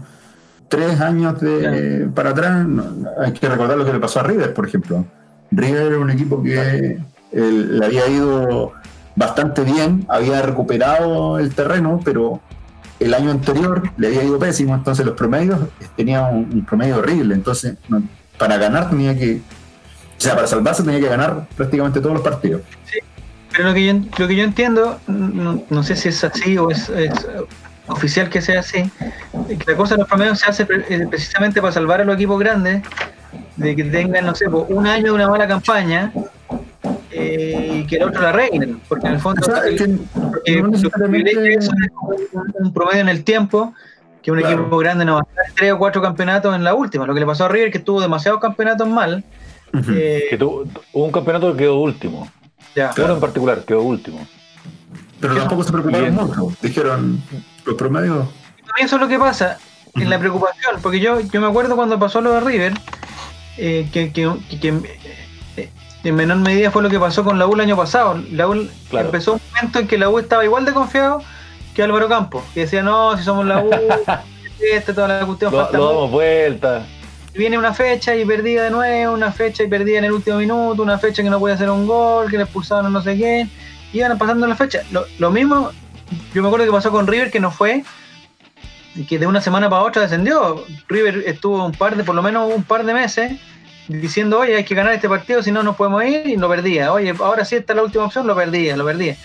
Tres 0.68 1.00
años 1.00 1.40
de, 1.40 2.08
para 2.12 2.30
atrás, 2.30 2.66
hay 3.20 3.32
que 3.32 3.48
recordar 3.48 3.78
lo 3.78 3.84
que 3.84 3.92
le 3.92 4.00
pasó 4.00 4.18
a 4.20 4.24
River, 4.24 4.52
por 4.52 4.66
ejemplo. 4.66 5.04
River 5.52 5.92
era 5.92 5.98
un 5.98 6.10
equipo 6.10 6.42
que 6.42 6.98
el, 7.30 7.78
le 7.78 7.86
había 7.86 8.08
ido 8.08 8.72
bastante 9.14 9.62
bien, 9.62 10.04
había 10.08 10.42
recuperado 10.42 11.38
el 11.38 11.54
terreno, 11.54 12.00
pero 12.04 12.40
el 12.98 13.14
año 13.14 13.30
anterior 13.30 13.90
le 13.96 14.08
había 14.08 14.24
ido 14.24 14.38
pésimo, 14.40 14.74
entonces 14.74 15.06
los 15.06 15.14
promedios 15.14 15.60
tenían 15.96 16.34
un, 16.34 16.52
un 16.52 16.64
promedio 16.64 16.98
horrible, 16.98 17.34
entonces 17.34 17.76
no, 17.88 18.02
para 18.36 18.56
ganar 18.56 18.90
tenía 18.90 19.16
que, 19.16 19.40
o 20.18 20.20
sea, 20.20 20.34
para 20.34 20.46
salvarse 20.46 20.82
tenía 20.82 21.00
que 21.00 21.08
ganar 21.08 21.46
prácticamente 21.56 22.00
todos 22.00 22.14
los 22.14 22.22
partidos. 22.22 22.62
Sí, 22.84 22.98
pero 23.56 23.68
lo 23.70 23.74
que 23.74 23.86
yo, 23.86 23.94
lo 24.18 24.28
que 24.28 24.36
yo 24.36 24.44
entiendo, 24.44 25.00
no, 25.06 25.62
no 25.70 25.82
sé 25.82 25.96
si 25.96 26.08
es 26.10 26.22
así 26.22 26.58
o 26.58 26.70
es, 26.70 26.88
es, 26.90 27.10
oficial 27.88 28.28
que 28.28 28.42
sea 28.42 28.60
así, 28.60 28.90
que 29.48 29.70
la 29.70 29.76
cosa 29.76 29.94
de 29.94 30.00
los 30.00 30.08
promedios 30.08 30.40
se 30.40 30.50
hace 30.50 30.66
precisamente 30.66 31.60
para 31.60 31.72
salvar 31.72 32.00
a 32.00 32.04
los 32.04 32.16
equipos 32.16 32.38
grandes, 32.40 32.82
de 33.56 33.76
que 33.76 33.84
tengan, 33.84 34.26
no 34.26 34.34
sé, 34.34 34.46
un 34.48 34.86
año 34.86 35.04
de 35.04 35.10
una 35.12 35.28
mala 35.28 35.46
campaña 35.46 36.12
eh, 37.10 37.80
y 37.82 37.86
que 37.86 37.96
el 37.96 38.02
otro 38.04 38.22
la 38.22 38.30
arreglen, 38.30 38.80
porque 38.88 39.06
en 39.06 39.14
el 39.14 39.20
fondo 39.20 39.40
O 39.40 39.44
sea, 39.44 39.64
es 39.66 39.80
que 39.80 39.88
no 40.60 40.68
necesariamente- 40.68 41.54
es 41.54 41.70
un, 42.60 42.72
promedio 42.72 43.00
en 43.00 43.08
el 43.08 43.24
tiempo 43.24 43.72
que 44.22 44.32
un 44.32 44.38
Claro. 44.40 44.60
equipo 44.62 44.78
grande 44.78 45.04
no 45.04 45.14
va 45.14 45.20
a 45.20 45.22
estar 45.22 45.44
tres 45.56 45.72
o 45.72 45.78
cuatro 45.78 46.02
campeonatos 46.02 46.54
en 46.54 46.64
la 46.64 46.74
última. 46.74 47.06
Lo 47.06 47.14
que 47.14 47.20
le 47.20 47.26
pasó 47.26 47.44
a 47.44 47.48
River 47.48 47.70
que 47.70 47.78
tuvo 47.78 48.00
demasiados 48.00 48.40
campeonatos 48.40 48.88
mal. 48.88 49.22
Eh, 49.94 50.24
Que 50.30 50.36
tu- 50.36 50.68
hubo 50.92 51.04
un 51.04 51.12
campeonato 51.12 51.52
que 51.52 51.58
quedó 51.58 51.78
último. 51.78 52.28
Ya. 52.76 52.92
Uno 52.98 53.14
en 53.14 53.20
particular 53.20 53.64
quedó 53.64 53.82
último. 53.82 54.26
Pero 55.20 55.34
tampoco 55.36 55.64
se 55.64 55.72
preocuparon 55.72 56.14
Bien. 56.14 56.26
mucho. 56.26 56.52
Dijeron, 56.62 57.20
los 57.64 57.74
promedios. 57.74 58.28
También 58.66 58.86
eso 58.86 58.96
es 58.96 59.02
lo 59.02 59.08
que 59.08 59.18
pasa 59.18 59.58
en 59.94 60.10
la 60.10 60.18
preocupación, 60.18 60.76
porque 60.82 61.00
yo, 61.00 61.20
yo 61.20 61.40
me 61.40 61.46
acuerdo 61.46 61.74
cuando 61.74 61.98
pasó 61.98 62.20
lo 62.20 62.32
de 62.32 62.40
River, 62.40 62.74
eh, 63.56 63.88
que, 63.92 64.12
que- 64.12 64.30
que- 64.50 64.60
que, 64.60 64.68
eh, 65.56 65.70
en 66.04 66.14
menor 66.14 66.36
medida 66.36 66.70
fue 66.70 66.82
lo 66.82 66.90
que 66.90 67.00
pasó 67.00 67.24
con 67.24 67.38
la 67.38 67.46
U 67.46 67.54
el 67.54 67.60
año 67.60 67.76
pasado. 67.76 68.20
La 68.30 68.46
U 68.46 68.68
Claro. 68.90 69.06
empezó 69.06 69.32
un 69.34 69.40
momento 69.54 69.78
en 69.78 69.88
que 69.88 69.96
la 69.98 70.10
U 70.10 70.18
estaba 70.18 70.44
igual 70.44 70.64
de 70.66 70.72
confiado 70.74 71.22
que 71.74 71.82
Álvaro 71.82 72.08
Campos, 72.08 72.44
que 72.54 72.60
decía, 72.60 72.82
no, 72.82 73.16
si 73.16 73.24
somos 73.24 73.46
la 73.46 73.62
U, 73.64 73.70
este, 74.74 74.92
toda 74.92 75.08
la 75.08 75.26
cuestión 75.26 75.50
Lo, 75.52 75.62
falta 75.62 75.78
lo 75.78 75.84
mucho". 75.84 75.94
damos 75.94 76.10
vuelta. 76.10 76.86
Viene 77.36 77.58
una 77.58 77.74
fecha 77.74 78.14
y 78.16 78.24
perdida 78.24 78.64
de 78.64 78.70
nuevo, 78.70 79.14
una 79.14 79.32
fecha 79.32 79.62
y 79.62 79.68
perdida 79.68 79.98
en 79.98 80.04
el 80.04 80.12
último 80.12 80.38
minuto, 80.38 80.82
una 80.82 80.98
fecha 80.98 81.22
que 81.22 81.30
no 81.30 81.38
puede 81.38 81.54
hacer 81.54 81.70
un 81.70 81.86
gol, 81.86 82.30
que 82.30 82.36
le 82.36 82.44
expulsaron 82.44 82.92
no 82.92 83.02
sé 83.02 83.16
quién, 83.16 83.50
iban 83.92 84.16
pasando 84.18 84.46
las 84.46 84.58
fechas. 84.58 84.90
Lo, 84.90 85.04
lo 85.18 85.30
mismo, 85.30 85.70
yo 86.34 86.42
me 86.42 86.48
acuerdo 86.48 86.66
que 86.66 86.72
pasó 86.72 86.90
con 86.90 87.06
River, 87.06 87.30
que 87.30 87.40
no 87.40 87.50
fue, 87.50 87.84
que 89.08 89.18
de 89.18 89.26
una 89.26 89.40
semana 89.40 89.68
para 89.68 89.82
otra 89.82 90.02
descendió. 90.02 90.64
River 90.88 91.24
estuvo 91.26 91.64
un 91.64 91.72
par 91.72 91.96
de, 91.96 92.04
por 92.04 92.14
lo 92.14 92.22
menos 92.22 92.52
un 92.52 92.62
par 92.62 92.84
de 92.84 92.94
meses, 92.94 93.32
diciendo, 93.88 94.40
oye, 94.40 94.56
hay 94.56 94.64
que 94.64 94.74
ganar 94.74 94.94
este 94.94 95.08
partido, 95.08 95.42
si 95.42 95.52
no, 95.52 95.62
no 95.62 95.76
podemos 95.76 96.04
ir, 96.04 96.26
y 96.26 96.36
lo 96.36 96.48
perdía. 96.48 96.92
Oye, 96.92 97.14
ahora 97.18 97.44
sí 97.44 97.56
está 97.56 97.74
la 97.74 97.82
última 97.82 98.04
opción, 98.04 98.26
lo 98.26 98.34
perdía, 98.34 98.76
lo 98.76 98.84
perdía. 98.84 99.16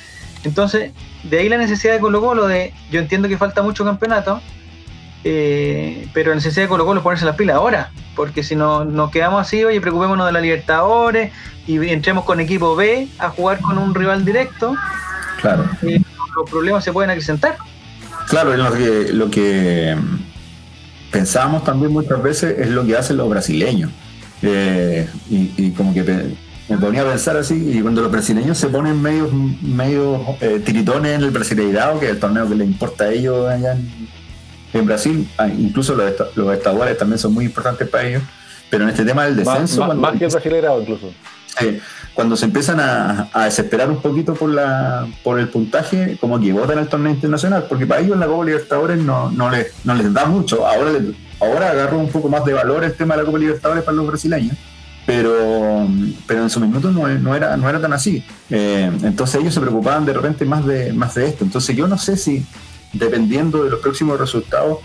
Entonces, 0.43 0.91
de 1.23 1.39
ahí 1.39 1.49
la 1.49 1.57
necesidad 1.57 1.93
de 1.93 1.99
Colo 1.99 2.19
Colo 2.19 2.47
de, 2.47 2.73
yo 2.91 2.99
entiendo 2.99 3.27
que 3.27 3.37
falta 3.37 3.61
mucho 3.61 3.85
campeonato, 3.85 4.41
eh, 5.23 6.07
pero 6.13 6.33
necesidad 6.33 6.63
de 6.63 6.69
Colo 6.69 6.85
Colo 6.85 7.03
ponerse 7.03 7.25
las 7.25 7.35
pilas 7.35 7.55
ahora, 7.57 7.91
porque 8.15 8.43
si 8.43 8.55
no 8.55 8.85
nos 8.85 9.11
quedamos 9.11 9.41
así, 9.41 9.63
oye, 9.63 9.79
preocupémonos 9.81 10.25
de 10.25 10.31
la 10.31 10.41
Libertadores 10.41 11.31
y 11.67 11.77
entremos 11.89 12.25
con 12.25 12.39
equipo 12.39 12.75
B 12.75 13.07
a 13.19 13.29
jugar 13.29 13.61
con 13.61 13.77
un 13.77 13.93
rival 13.93 14.25
directo, 14.25 14.75
Claro. 15.41 15.65
los 15.81 16.49
problemas 16.49 16.83
se 16.83 16.93
pueden 16.93 17.09
acrecentar. 17.09 17.57
Claro, 18.29 18.55
lo 18.55 18.71
que, 18.73 19.11
lo 19.11 19.29
que 19.29 19.95
mm, 19.95 21.11
pensábamos 21.11 21.63
también 21.63 21.91
muchas 21.91 22.21
veces 22.21 22.59
es 22.59 22.69
lo 22.69 22.85
que 22.85 22.95
hacen 22.95 23.17
los 23.17 23.29
brasileños. 23.29 23.91
Eh, 24.43 25.07
y, 25.29 25.51
y 25.57 25.71
como 25.71 25.93
que 25.93 26.03
me 26.71 26.77
ponía 26.77 27.01
a 27.01 27.05
pensar 27.05 27.35
así, 27.37 27.53
y 27.77 27.81
cuando 27.81 28.01
los 28.01 28.11
brasileños 28.11 28.57
se 28.57 28.67
ponen 28.67 29.01
medio, 29.01 29.29
medio 29.61 30.21
eh, 30.39 30.61
tiritones 30.63 31.15
en 31.17 31.23
el 31.23 31.31
Brasileirado, 31.31 31.99
que 31.99 32.05
es 32.05 32.11
el 32.13 32.19
torneo 32.19 32.47
que 32.47 32.55
les 32.55 32.67
importa 32.67 33.05
a 33.05 33.11
ellos 33.11 33.47
allá 33.49 33.73
en, 33.73 34.07
en 34.73 34.85
Brasil, 34.85 35.29
ah, 35.37 35.47
incluso 35.47 35.95
los, 35.95 36.11
los 36.35 36.53
estaduales 36.53 36.97
también 36.97 37.19
son 37.19 37.33
muy 37.33 37.45
importantes 37.45 37.87
para 37.87 38.05
ellos, 38.07 38.23
pero 38.69 38.83
en 38.85 38.89
este 38.91 39.03
tema 39.05 39.25
del 39.25 39.35
descenso, 39.35 39.77
más- 39.79 39.87
cuando- 39.87 40.01
más 40.01 40.17
que 40.17 40.25
el 40.25 40.31
brasileirado 40.31 40.81
incluso. 40.81 41.11
Cuando 42.13 42.35
se 42.35 42.45
empiezan 42.45 42.79
a, 42.79 43.29
a 43.33 43.45
desesperar 43.45 43.89
un 43.89 44.01
poquito 44.01 44.33
por 44.33 44.49
la 44.49 45.07
por 45.23 45.39
el 45.39 45.47
puntaje, 45.49 46.17
como 46.19 46.39
que 46.39 46.51
votan 46.53 46.77
al 46.77 46.87
torneo 46.87 47.11
internacional, 47.13 47.65
porque 47.69 47.85
para 47.85 48.01
ellos 48.01 48.17
la 48.17 48.25
Copa 48.27 48.45
Libertadores 48.45 48.97
no, 48.97 49.29
no, 49.31 49.49
les, 49.49 49.71
no 49.83 49.93
les 49.93 50.11
da 50.13 50.25
mucho. 50.25 50.65
Ahora, 50.67 50.91
les- 50.91 51.15
ahora 51.39 51.69
agarró 51.71 51.99
un 51.99 52.09
poco 52.09 52.29
más 52.29 52.43
de 52.45 52.53
valor 52.53 52.83
el 52.83 52.93
tema 52.93 53.15
de 53.15 53.21
la 53.21 53.25
Copa 53.25 53.37
Libertadores 53.37 53.83
para 53.83 53.95
los 53.95 54.07
brasileños, 54.07 54.57
pero, 55.05 55.87
pero 56.27 56.43
en 56.43 56.49
su 56.49 56.59
minuto 56.59 56.91
no, 56.91 57.07
no 57.07 57.35
era, 57.35 57.55
no 57.57 57.69
era 57.69 57.79
tan 57.79 57.93
así. 57.93 58.23
Eh, 58.49 58.91
entonces 59.03 59.39
ellos 59.41 59.53
se 59.53 59.61
preocupaban 59.61 60.05
de 60.05 60.13
repente 60.13 60.45
más 60.45 60.65
de, 60.65 60.93
más 60.93 61.15
de 61.15 61.27
esto. 61.27 61.43
Entonces 61.43 61.75
yo 61.75 61.87
no 61.87 61.97
sé 61.97 62.17
si, 62.17 62.45
dependiendo 62.93 63.63
de 63.63 63.71
los 63.71 63.79
próximos 63.79 64.19
resultados, 64.19 64.79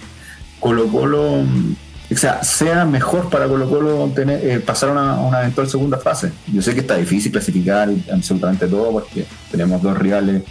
Colo 0.61 0.89
Colo, 0.89 1.41
o 1.41 2.17
sea, 2.17 2.43
sea 2.43 2.85
mejor 2.85 3.29
para 3.31 3.47
Colo 3.47 3.69
Colo 3.69 4.13
tener, 4.15 4.45
eh, 4.45 4.61
pasar 4.61 4.91
a 4.91 5.15
una, 5.21 5.41
eventual 5.41 5.69
segunda 5.69 5.99
fase. 5.99 6.33
Yo 6.47 6.63
sé 6.63 6.75
que 6.75 6.81
está 6.81 6.97
difícil 6.97 7.33
clasificar 7.33 7.91
absolutamente 8.13 8.67
todo 8.69 8.93
porque 8.93 9.27
tenemos 9.51 9.83
dos 9.83 9.99
rivales 9.99 10.43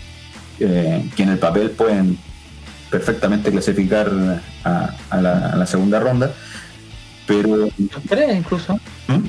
eh, 0.59 1.09
que 1.15 1.23
en 1.23 1.29
el 1.29 1.39
papel 1.39 1.71
pueden 1.71 2.17
perfectamente 2.89 3.51
clasificar 3.51 4.11
a, 4.63 4.95
a 5.09 5.21
la, 5.21 5.49
a 5.49 5.55
la 5.55 5.65
segunda 5.65 5.99
ronda, 5.99 6.33
pero 7.27 7.67
Tres 8.07 8.35
incluso. 8.35 8.75
¿Mm? 9.07 9.25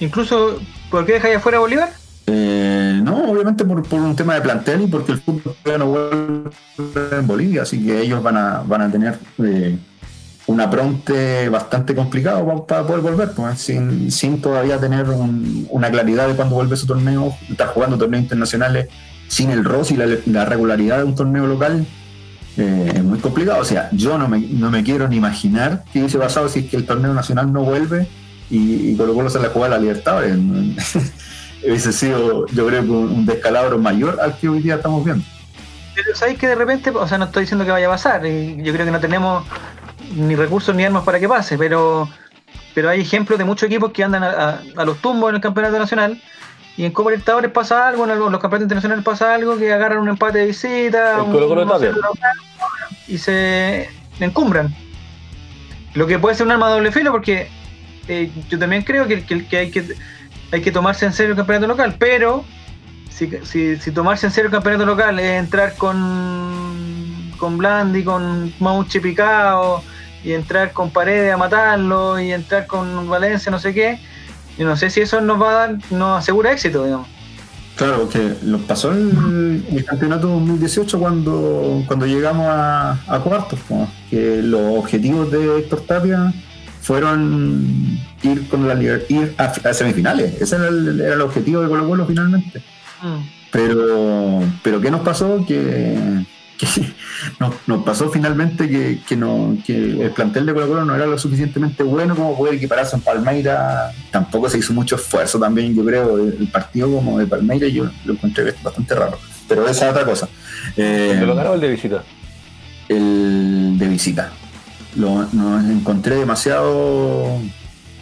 Incluso, 0.00 0.60
¿por 0.90 1.06
qué 1.06 1.14
dejáis 1.14 1.36
afuera 1.36 1.58
a 1.58 1.60
Bolívar? 1.60 1.99
Eh, 2.32 3.00
no, 3.02 3.28
obviamente 3.30 3.64
por, 3.64 3.82
un 4.00 4.14
tema 4.14 4.34
de 4.34 4.40
plantel 4.42 4.82
y 4.82 4.86
porque 4.86 5.12
el 5.12 5.20
fútbol 5.20 5.54
no 5.78 5.86
vuelve 5.86 6.50
en 7.18 7.26
Bolivia, 7.26 7.62
así 7.62 7.84
que 7.84 8.00
ellos 8.02 8.22
van 8.22 8.36
a, 8.36 8.60
van 8.64 8.82
a 8.82 8.90
tener 8.90 9.18
eh, 9.42 9.76
un 10.46 10.60
apronte 10.60 11.48
bastante 11.48 11.92
complicado 11.94 12.46
pa- 12.46 12.66
para, 12.66 12.86
poder 12.86 13.00
volver, 13.02 13.30
pues, 13.32 13.58
sin, 13.58 14.12
sin 14.12 14.40
todavía 14.40 14.78
tener 14.78 15.08
un- 15.10 15.66
una 15.70 15.90
claridad 15.90 16.28
de 16.28 16.34
cuándo 16.34 16.54
vuelve 16.54 16.76
su 16.76 16.86
torneo, 16.86 17.34
estar 17.48 17.68
jugando 17.68 17.98
torneos 17.98 18.22
internacionales 18.22 18.86
sin 19.26 19.50
el 19.50 19.64
ROS 19.64 19.90
y 19.90 19.96
la, 19.96 20.06
la 20.26 20.44
regularidad 20.44 20.98
de 20.98 21.04
un 21.04 21.14
torneo 21.16 21.46
local. 21.46 21.84
eh, 22.56 22.92
es 22.96 23.02
muy 23.04 23.18
complicado, 23.18 23.60
o 23.60 23.64
sea, 23.64 23.88
yo 23.92 24.18
no 24.18 24.28
me, 24.28 24.38
no 24.40 24.70
me 24.70 24.82
quiero 24.84 25.08
ni 25.08 25.16
imaginar 25.16 25.84
qué 25.92 26.00
hubiese 26.00 26.18
pasado 26.18 26.48
si 26.48 26.60
es 26.60 26.66
que 26.70 26.76
el 26.76 26.84
torneo 26.86 27.12
nacional 27.14 27.52
no 27.52 27.62
vuelve 27.64 28.06
y, 28.50 28.90
y 28.90 28.96
Colo 28.96 29.14
Colo 29.14 29.30
se 29.30 29.38
la 29.40 29.48
juega 29.48 29.66
a 29.68 29.70
la 29.70 29.78
Libertadores. 29.78 30.36
hubiese 31.64 31.92
sido, 31.92 32.46
yo 32.48 32.66
creo 32.66 32.82
que 32.82 32.90
un 32.90 33.26
descalabro 33.26 33.78
mayor 33.78 34.18
al 34.20 34.36
que 34.38 34.48
hoy 34.48 34.60
día 34.60 34.76
estamos 34.76 35.04
viendo. 35.04 35.24
Pero 35.94 36.14
sabéis 36.14 36.38
que 36.38 36.48
de 36.48 36.54
repente, 36.54 36.90
o 36.90 37.06
sea, 37.06 37.18
no 37.18 37.26
estoy 37.26 37.42
diciendo 37.42 37.64
que 37.64 37.70
vaya 37.70 37.86
a 37.86 37.90
pasar, 37.90 38.24
y 38.26 38.62
yo 38.62 38.72
creo 38.72 38.86
que 38.86 38.92
no 38.92 39.00
tenemos 39.00 39.44
ni 40.14 40.34
recursos 40.36 40.74
ni 40.74 40.84
armas 40.84 41.04
para 41.04 41.20
que 41.20 41.28
pase, 41.28 41.58
pero, 41.58 42.08
pero 42.74 42.88
hay 42.88 43.00
ejemplos 43.00 43.38
de 43.38 43.44
muchos 43.44 43.66
equipos 43.66 43.92
que 43.92 44.02
andan 44.04 44.22
a, 44.24 44.30
a- 44.30 44.60
a 44.76 44.84
los 44.84 44.98
tumbos 44.98 45.30
en 45.30 45.36
el 45.36 45.40
campeonato 45.42 45.78
nacional. 45.78 46.20
Y 46.76 46.84
en 46.86 46.92
Copa 46.92 47.10
Libertadores 47.10 47.50
pasa 47.50 47.88
algo, 47.88 48.04
en 48.04 48.18
los 48.18 48.30
campeonatos 48.30 48.62
internacionales 48.62 49.04
pasa 49.04 49.34
algo, 49.34 49.58
que 49.58 49.72
agarran 49.72 49.98
un 49.98 50.08
empate 50.08 50.38
de 50.38 50.46
visita, 50.46 51.16
un- 51.22 51.32
no 51.66 51.78
sé, 51.78 51.86
y 53.08 53.18
se 53.18 53.88
encumbran. 54.20 54.74
Lo 55.94 56.06
que 56.06 56.18
puede 56.18 56.36
ser 56.36 56.46
un 56.46 56.52
arma 56.52 56.68
de 56.68 56.74
doble 56.74 56.92
filo, 56.92 57.10
porque 57.12 57.48
eh, 58.08 58.30
yo 58.48 58.58
también 58.58 58.82
creo 58.82 59.06
que, 59.06 59.24
que- 59.24 59.46
que 59.46 59.56
hay 59.58 59.70
que 59.70 59.84
hay 60.52 60.60
que 60.60 60.72
tomarse 60.72 61.06
en 61.06 61.12
serio 61.12 61.32
el 61.32 61.36
campeonato 61.36 61.66
local, 61.66 61.96
pero 61.98 62.44
si, 63.10 63.76
tomarse 63.92 64.26
en 64.26 64.32
serio 64.32 64.46
el 64.46 64.52
campeonato 64.52 64.86
local 64.86 65.18
es 65.18 65.38
entrar 65.38 65.74
con 65.76 67.30
con 67.36 67.56
Blandi, 67.56 68.04
con 68.04 68.52
Mauche 68.60 69.00
picado, 69.00 69.82
y 70.22 70.32
entrar 70.32 70.72
con 70.72 70.90
Paredes 70.90 71.32
a 71.32 71.38
matarlo, 71.38 72.20
y 72.20 72.32
entrar 72.32 72.66
con 72.66 73.08
Valencia, 73.08 73.50
no 73.50 73.58
sé 73.58 73.72
qué, 73.72 73.98
yo 74.58 74.66
no 74.66 74.76
sé 74.76 74.90
si 74.90 75.00
eso 75.00 75.22
nos 75.22 75.40
va 75.40 75.50
a 75.50 75.54
dar, 75.54 75.78
nos 75.90 76.18
asegura 76.18 76.52
éxito, 76.52 76.84
digamos. 76.84 77.08
Claro, 77.76 78.10
que 78.10 78.36
lo 78.42 78.58
pasó 78.58 78.92
el, 78.92 79.64
el 79.72 79.84
campeonato 79.86 80.26
2018 80.26 80.98
cuando, 80.98 81.82
cuando 81.86 82.04
llegamos 82.04 82.46
a, 82.46 83.20
cuartos, 83.24 83.58
que 84.10 84.42
los 84.42 84.78
objetivos 84.78 85.30
de 85.30 85.60
Héctor 85.60 85.80
Tapia 85.86 86.30
fueron 86.80 87.98
ir 88.22 88.48
con 88.48 88.66
la 88.66 88.80
ir 88.82 89.34
a, 89.38 89.44
a 89.44 89.74
semifinales. 89.74 90.40
Ese 90.40 90.56
era 90.56 90.68
el, 90.68 91.00
era 91.00 91.14
el 91.14 91.20
objetivo 91.20 91.62
de 91.62 91.68
Colo 91.68 91.88
Colo 91.88 92.06
finalmente. 92.06 92.62
Mm. 93.02 93.40
Pero, 93.52 94.42
pero 94.62 94.80
¿qué 94.80 94.90
nos 94.90 95.00
pasó? 95.00 95.44
Que, 95.46 96.24
que 96.58 96.66
nos, 97.40 97.54
nos 97.66 97.84
pasó 97.84 98.10
finalmente 98.10 98.68
que, 98.68 99.00
que, 99.06 99.16
no, 99.16 99.56
que 99.66 100.04
el 100.04 100.10
plantel 100.12 100.46
de 100.46 100.54
Colo 100.54 100.68
Colo 100.68 100.84
no 100.84 100.94
era 100.94 101.06
lo 101.06 101.18
suficientemente 101.18 101.82
bueno 101.82 102.14
como 102.14 102.36
poder 102.36 102.54
equipararse 102.54 102.96
en 102.96 103.02
Palmeira. 103.02 103.92
Tampoco 104.10 104.48
se 104.48 104.58
hizo 104.58 104.72
mucho 104.72 104.96
esfuerzo 104.96 105.38
también, 105.38 105.74
yo 105.74 105.84
creo. 105.84 106.18
El 106.18 106.48
partido 106.48 106.90
como 106.90 107.18
de 107.18 107.26
Palmeira 107.26 107.68
yo 107.68 107.90
lo 108.04 108.12
encontré 108.12 108.54
bastante 108.62 108.94
raro. 108.94 109.18
Pero 109.48 109.66
esa 109.68 109.86
es 109.86 109.92
otra 109.92 110.04
cosa. 110.04 110.28
Eh, 110.76 111.16
¿De 111.18 111.26
lo 111.26 111.34
ganó 111.34 111.54
el 111.54 111.60
de 111.60 111.68
visita? 111.68 112.04
el 112.90 113.76
de 113.78 113.88
visita. 113.88 114.32
Lo, 114.96 115.24
nos 115.32 115.64
encontré 115.70 116.16
demasiado... 116.16 117.38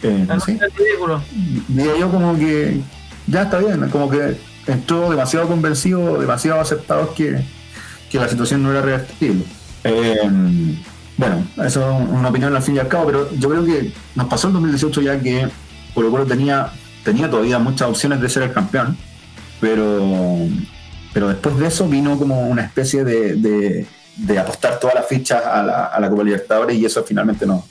eh, 0.01 0.25
no 0.27 0.39
sé, 0.39 0.53
Es 0.53 0.75
ridículo. 0.75 1.21
diría 1.67 1.97
yo 1.99 2.09
como 2.11 2.37
que 2.37 2.81
ya 3.27 3.43
está 3.43 3.59
bien, 3.59 3.89
como 3.89 4.09
que 4.09 4.37
entró 4.67 5.09
demasiado 5.09 5.47
convencido, 5.47 6.19
demasiado 6.19 6.59
aceptado 6.59 7.13
que, 7.13 7.41
que 8.09 8.17
la 8.19 8.27
situación 8.27 8.63
no 8.63 8.71
era 8.71 8.81
revertible. 8.81 9.43
Eh, 9.83 10.15
bueno, 11.17 11.45
eso 11.65 11.99
es 12.01 12.09
una 12.09 12.29
opinión 12.29 12.55
al 12.55 12.61
fin 12.63 12.75
y 12.75 12.79
al 12.79 12.87
cabo, 12.87 13.05
pero 13.05 13.29
yo 13.35 13.49
creo 13.49 13.65
que 13.65 13.91
nos 14.15 14.27
pasó 14.27 14.47
el 14.47 14.53
2018 14.53 15.01
ya 15.01 15.19
que 15.19 15.47
Colo 15.93 16.09
Colo 16.11 16.25
tenía, 16.25 16.71
tenía 17.03 17.29
todavía 17.29 17.59
muchas 17.59 17.89
opciones 17.89 18.21
de 18.21 18.29
ser 18.29 18.43
el 18.43 18.53
campeón, 18.53 18.97
pero, 19.59 20.47
pero 21.13 21.27
después 21.27 21.57
de 21.57 21.67
eso 21.67 21.87
vino 21.87 22.17
como 22.17 22.47
una 22.47 22.63
especie 22.63 23.03
de, 23.03 23.35
de- 23.35 23.85
de 24.17 24.37
apostar 24.39 24.79
todas 24.79 24.95
las 24.95 25.07
fichas 25.07 25.43
a 25.45 25.63
la, 25.63 25.85
a 25.85 25.99
la 25.99 26.09
Copa 26.09 26.23
Libertadores 26.23 26.77
y 26.77 26.85
eso 26.85 27.03
finalmente 27.03 27.45
no, 27.45 27.65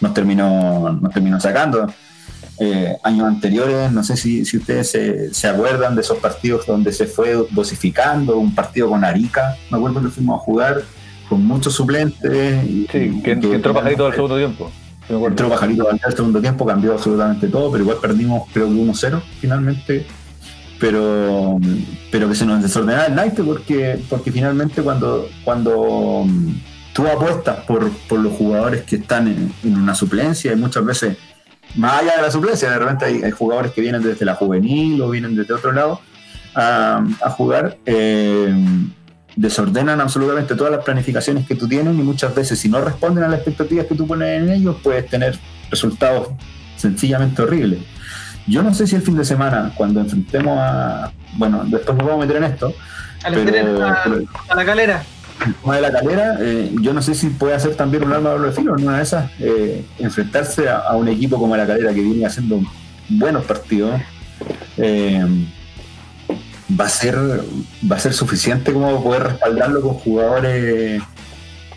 nos, 0.00 0.14
terminó, 0.14 0.92
nos 1.00 1.12
terminó 1.12 1.40
sacando. 1.40 1.86
eh, 2.60 2.96
años 3.02 3.26
anteriores, 3.26 3.90
no 3.90 4.04
sé 4.04 4.16
si, 4.16 4.44
si 4.44 4.58
ustedes 4.58 4.90
se, 4.90 5.34
se 5.34 5.48
acuerdan 5.48 5.94
de 5.96 6.02
esos 6.02 6.18
partidos 6.18 6.66
donde 6.66 6.92
se 6.92 7.06
fue 7.06 7.34
dosificando, 7.50 8.38
un 8.38 8.54
partido 8.54 8.88
con 8.90 9.02
Arica, 9.04 9.56
me 9.70 9.78
acuerdo 9.78 10.00
que 10.02 10.08
fuimos 10.08 10.40
a 10.40 10.44
jugar 10.44 10.82
con 11.28 11.44
muchos 11.44 11.72
suplentes. 11.74 12.64
y- 12.64 12.86
Sí, 12.92 13.20
que, 13.24 13.32
entró 13.32 13.72
pajarito 13.74 14.06
al 14.06 14.14
segundo 14.14 14.36
tiempo. 14.36 14.70
Entró 15.08 15.50
Pajarito 15.50 15.86
al 15.90 16.14
segundo 16.16 16.40
tiempo, 16.40 16.64
cambió 16.64 16.92
absolutamente 16.94 17.48
todo, 17.48 17.70
pero 17.70 17.84
igual 17.84 17.98
perdimos 18.00 18.44
creo 18.54 18.66
que 18.68 18.72
1-0 18.74 19.20
finalmente. 19.40 20.06
Pero, 20.80 21.58
pero 22.10 22.28
que 22.28 22.34
se 22.34 22.44
nos 22.44 22.62
desordenaba 22.62 23.06
el 23.06 23.14
night 23.14 23.34
porque, 23.34 24.00
porque 24.10 24.32
finalmente 24.32 24.82
cuando, 24.82 25.28
cuando 25.44 26.24
mm, 26.26 26.52
tú 26.92 27.06
apuestas 27.06 27.60
por, 27.60 27.90
por 28.08 28.20
los 28.20 28.32
jugadores 28.32 28.82
que 28.82 28.96
están 28.96 29.28
en, 29.28 29.52
una 29.76 29.94
suplencia 29.94 30.52
y 30.52 30.56
muchas 30.56 30.84
veces, 30.84 31.16
más 31.76 32.02
allá 32.02 32.16
de 32.16 32.22
la 32.22 32.30
suplencia, 32.30 32.70
de 32.70 32.78
repente 32.78 33.04
hay, 33.04 33.30
jugadores 33.30 33.72
que 33.72 33.80
vienen 33.80 34.02
desde 34.02 34.24
la 34.24 34.34
juvenil 34.34 35.00
o 35.00 35.10
vienen 35.10 35.36
desde 35.36 35.54
otro 35.54 35.72
lado 35.72 36.00
a, 36.54 37.04
a 37.22 37.30
jugar, 37.30 37.78
eh, 37.86 38.52
desordenan 39.36 40.00
absolutamente 40.00 40.54
todas 40.54 40.72
las 40.72 40.84
planificaciones 40.84 41.46
que 41.46 41.54
tú 41.54 41.66
tienes 41.68 41.94
y 41.94 42.02
muchas 42.02 42.34
veces 42.34 42.58
si 42.58 42.68
no 42.68 42.80
responden 42.80 43.24
a 43.24 43.28
las 43.28 43.38
expectativas 43.38 43.86
que 43.86 43.94
tú 43.94 44.06
pones 44.06 44.42
en 44.42 44.50
ellos, 44.50 44.76
puedes 44.82 45.08
tener 45.08 45.38
resultados 45.70 46.28
sencillamente 46.76 47.42
horribles. 47.42 47.80
Yo 48.46 48.62
no 48.62 48.74
sé 48.74 48.86
si 48.86 48.96
el 48.96 49.02
fin 49.02 49.16
de 49.16 49.24
semana, 49.24 49.72
cuando 49.74 50.00
enfrentemos 50.00 50.58
a... 50.60 51.10
Bueno, 51.36 51.62
después 51.64 51.96
nos 51.96 52.06
vamos 52.06 52.22
a 52.22 52.26
meter 52.26 52.36
en 52.36 52.44
esto, 52.44 52.74
pero, 53.22 53.86
a, 53.86 54.02
pero 54.04 54.22
a 54.48 54.54
la 54.54 54.64
calera. 54.64 55.02
tema 55.62 55.76
de 55.76 55.80
la 55.80 55.92
calera, 55.92 56.36
eh, 56.40 56.72
yo 56.80 56.92
no 56.92 57.02
sé 57.02 57.14
si 57.14 57.30
puede 57.30 57.54
hacer 57.54 57.74
también 57.74 58.04
un 58.04 58.12
arma 58.12 58.30
de 58.30 58.36
doble 58.36 58.52
filo, 58.52 58.76
en 58.76 58.86
una 58.86 58.98
de 58.98 59.02
esas, 59.02 59.30
eh, 59.40 59.84
enfrentarse 59.98 60.68
a, 60.68 60.78
a 60.78 60.96
un 60.96 61.08
equipo 61.08 61.38
como 61.38 61.56
la 61.56 61.66
calera 61.66 61.92
que 61.92 62.00
viene 62.00 62.26
haciendo 62.26 62.60
buenos 63.08 63.44
partidos, 63.44 64.00
eh, 64.76 65.24
va 66.78 66.86
a 66.86 66.88
ser 66.88 67.16
va 67.16 67.96
a 67.96 67.98
ser 67.98 68.12
suficiente 68.12 68.72
como 68.72 69.02
poder 69.02 69.24
respaldarlo 69.24 69.80
con 69.82 69.94
jugadores, 69.94 71.02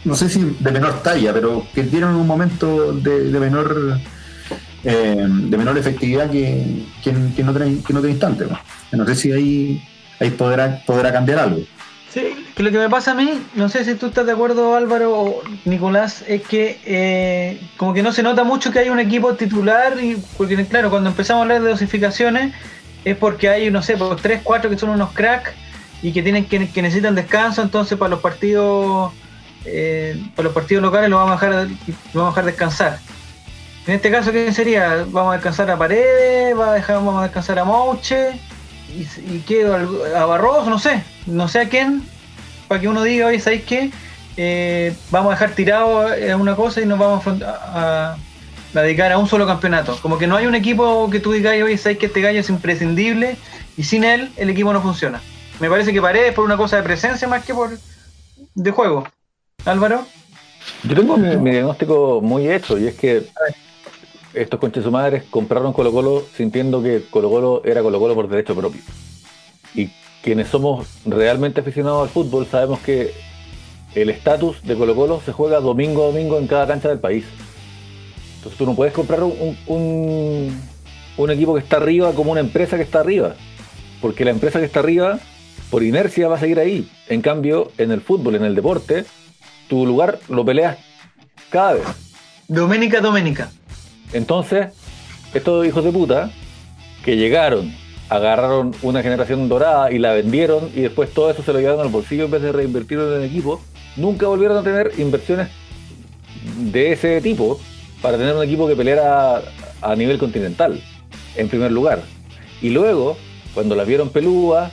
no 0.04 0.16
sé 0.16 0.30
si 0.30 0.56
de 0.60 0.72
menor 0.72 1.02
talla, 1.04 1.34
pero 1.34 1.66
que 1.74 1.84
tienen 1.84 2.10
un 2.10 2.28
momento 2.28 2.94
de, 2.94 3.26
de 3.32 3.40
menor 3.40 4.00
eh, 4.90 5.28
de 5.28 5.58
menor 5.58 5.78
efectividad 5.78 6.32
que, 6.32 6.86
que, 7.04 7.10
en 7.10 7.50
otro, 7.50 7.66
que 7.66 7.92
en 7.92 7.98
otro 7.98 8.10
instante. 8.10 8.46
¿no? 8.94 9.06
Sé 9.06 9.16
si 9.16 9.32
ahí, 9.34 9.84
ahí 10.18 10.30
podrá, 10.30 10.82
podrá 10.86 11.12
cambiar 11.12 11.40
algo. 11.40 11.60
Sí, 12.10 12.46
que 12.56 12.64
lo 12.64 12.72
que 12.72 12.78
me 12.78 12.90
pasa 12.90 13.12
a 13.12 13.14
mí, 13.14 13.38
no 13.54 13.68
sé 13.68 13.84
si 13.84 13.96
tú 13.96 14.06
estás 14.06 14.26
de 14.26 14.32
acuerdo 14.32 14.78
Álvaro 14.78 15.12
o 15.14 15.42
Nicolás, 15.66 16.24
es 16.26 16.42
que 16.42 16.80
eh, 16.86 17.60
como 17.76 17.94
que 17.94 18.02
no 18.02 18.14
se 18.14 18.24
nota 18.24 18.46
mucho 18.46 18.72
que 18.72 18.80
hay 18.80 18.90
un 18.90 19.02
equipo 19.02 19.34
titular, 19.34 20.02
y 20.02 20.16
porque 20.38 20.66
claro, 20.66 20.90
cuando 20.90 21.10
empezamos 21.10 21.42
a 21.42 21.44
hablar 21.44 21.62
de 21.62 21.70
dosificaciones 21.70 22.54
es 23.04 23.18
porque 23.18 23.50
hay, 23.50 23.70
no 23.70 23.82
sé, 23.82 23.98
pues, 23.98 24.22
tres, 24.22 24.40
cuatro 24.42 24.70
que 24.70 24.78
son 24.78 24.92
unos 24.92 25.12
cracks 25.12 25.52
y 26.02 26.14
que 26.14 26.24
tienen 26.24 26.46
que, 26.46 26.70
que 26.70 26.82
necesitan 26.82 27.14
descanso, 27.14 27.62
entonces 27.62 27.98
para 27.98 28.12
los 28.12 28.22
partidos 28.22 29.12
eh, 29.66 30.16
para 30.34 30.46
los 30.46 30.54
partidos 30.54 30.82
locales 30.82 31.10
lo 31.10 31.18
vamos 31.18 31.44
a 31.44 31.46
dejar 31.46 31.68
lo 32.14 32.22
vamos 32.22 32.38
a 32.38 32.42
dejar 32.42 32.46
descansar. 32.46 33.00
En 33.88 33.94
este 33.96 34.12
caso, 34.12 34.32
¿qué 34.34 34.52
sería? 34.52 35.06
¿Vamos 35.10 35.32
a 35.32 35.36
descansar 35.36 35.72
a 35.72 35.78
Paredes? 35.78 36.58
¿Va 36.58 36.72
a 36.72 36.74
dejar, 36.74 36.98
¿Vamos 36.98 37.20
a 37.20 37.24
descansar 37.24 37.58
a 37.60 37.64
Mouche? 37.64 38.32
¿Y, 38.90 39.02
y 39.36 39.44
qué? 39.48 39.66
¿A 40.16 40.26
Barroso? 40.26 40.70
No 40.70 40.78
sé. 40.78 41.04
No 41.26 41.48
sé 41.48 41.62
a 41.62 41.70
quién. 41.70 42.04
Para 42.68 42.82
que 42.82 42.90
uno 42.90 43.04
diga, 43.04 43.28
oye, 43.28 43.40
¿sabéis 43.40 43.64
qué? 43.64 43.92
Eh, 44.36 44.94
vamos 45.10 45.32
a 45.32 45.36
dejar 45.36 45.52
tirado 45.56 46.06
una 46.38 46.56
cosa 46.56 46.82
y 46.82 46.86
nos 46.86 47.00
vamos 47.00 47.26
a, 47.28 47.32
a- 48.14 48.18
a 48.76 48.82
dedicar 48.82 49.12
a 49.14 49.18
un 49.18 49.28
solo 49.28 49.48
campeonato. 49.48 49.98
Como 50.02 50.18
que 50.18 50.28
no 50.28 50.36
hay 50.36 50.46
un 50.48 50.56
equipo 50.56 51.10
que 51.10 51.22
tú 51.22 51.32
digas, 51.32 51.54
oye, 51.64 51.78
¿sabéis 51.78 52.00
que 52.00 52.06
este 52.08 52.22
gallo 52.22 52.42
es 52.42 52.50
imprescindible? 52.50 53.38
Y 53.78 53.84
sin 53.84 54.04
él, 54.04 54.32
el 54.36 54.50
equipo 54.50 54.74
no 54.74 54.82
funciona. 54.82 55.22
Me 55.62 55.70
parece 55.70 55.94
que 55.94 56.02
Paredes 56.02 56.34
por 56.34 56.44
una 56.44 56.58
cosa 56.58 56.76
de 56.76 56.84
presencia 56.84 57.28
más 57.28 57.46
que 57.46 57.54
por 57.54 57.72
de 58.54 58.72
juego. 58.72 59.08
Álvaro. 59.64 60.06
Yo 60.84 60.96
tengo 60.96 61.16
mi, 61.18 61.38
mi 61.38 61.52
diagnóstico 61.52 62.20
muy 62.22 62.52
hecho 62.52 62.78
y 62.78 62.88
es 62.88 62.96
que 62.96 63.24
estos 64.42 64.60
conches 64.60 64.84
su 64.84 64.92
madres 64.92 65.24
compraron 65.30 65.74
Colo 65.74 65.92
Colo 65.92 66.24
sintiendo 66.36 66.82
que 66.82 67.04
Colo 67.10 67.30
Colo 67.30 67.62
era 67.66 67.82
Colo 67.82 68.00
Colo 68.00 68.16
por 68.16 68.28
derecho 68.28 68.56
propio. 68.56 68.82
Y 69.74 69.90
quienes 70.22 70.48
somos 70.48 70.88
realmente 71.06 71.62
aficionados 71.62 72.04
al 72.04 72.10
fútbol 72.10 72.46
sabemos 72.46 72.80
que 72.80 73.14
el 73.96 74.10
estatus 74.10 74.62
de 74.64 74.76
Colo 74.76 74.96
Colo 74.96 75.22
se 75.26 75.32
juega 75.32 75.60
domingo 75.60 76.04
a 76.04 76.08
domingo 76.08 76.38
en 76.38 76.48
cada 76.48 76.68
cancha 76.68 76.90
del 76.90 77.00
país. 77.00 77.26
Entonces 78.38 78.58
tú 78.58 78.66
no 78.66 78.76
puedes 78.76 78.94
comprar 78.94 79.24
un 79.24 80.52
equipo 81.30 81.54
que 81.54 81.62
está 81.62 81.78
arriba 81.78 82.14
como 82.14 82.32
una 82.32 82.42
empresa 82.42 82.78
que 82.78 82.84
está 82.84 83.00
arriba. 83.00 83.36
Porque 84.02 84.24
la 84.24 84.32
empresa 84.32 84.60
que 84.60 84.66
está 84.66 84.80
arriba, 84.80 85.20
por 85.72 85.82
inercia, 85.82 86.28
va 86.28 86.36
a 86.36 86.40
seguir 86.40 86.60
ahí. 86.60 86.88
En 87.08 87.22
cambio, 87.22 87.72
en 87.78 87.92
el 87.92 88.02
fútbol, 88.02 88.36
en 88.36 88.44
el 88.44 88.54
deporte, 88.54 89.06
tu 89.68 89.86
lugar 89.86 90.20
lo 90.30 90.46
peleas 90.46 90.78
cada 91.50 91.74
vez. 91.74 91.84
Doménica, 92.48 93.02
Doménica. 93.02 93.52
Entonces, 94.14 94.68
estos 95.34 95.66
hijos 95.66 95.84
de 95.84 95.92
puta 95.92 96.32
que 97.04 97.18
llegaron, 97.18 97.74
agarraron 98.10 98.74
una 98.82 99.04
generación 99.04 99.50
dorada 99.50 99.92
y 99.92 100.00
la 100.00 100.14
vendieron 100.14 100.70
y 100.76 100.82
después 100.82 101.14
todo 101.14 101.30
eso 101.30 101.44
se 101.44 101.52
lo 101.54 101.60
llevaron 101.60 101.82
al 101.82 101.90
bolsillo 101.90 102.26
en 102.26 102.32
vez 102.32 102.42
de 102.42 102.52
reinvertirlo 102.52 103.14
en 103.16 103.22
el 103.22 103.28
equipo, 103.30 103.62
nunca 103.98 104.28
volvieron 104.28 104.58
a 104.58 104.64
tener 104.64 104.94
inversiones 104.98 105.50
de 106.72 106.94
ese 106.94 107.20
tipo 107.22 107.60
para 108.02 108.18
tener 108.18 108.36
un 108.36 108.44
equipo 108.44 108.68
que 108.68 108.76
peleara 108.76 109.42
a 109.82 109.96
nivel 109.96 110.18
continental, 110.18 110.82
en 111.36 111.50
primer 111.50 111.72
lugar. 111.72 112.02
Y 112.62 112.70
luego, 112.70 113.18
cuando 113.54 113.76
las 113.76 113.88
vieron 113.88 114.10
pelúas, 114.10 114.72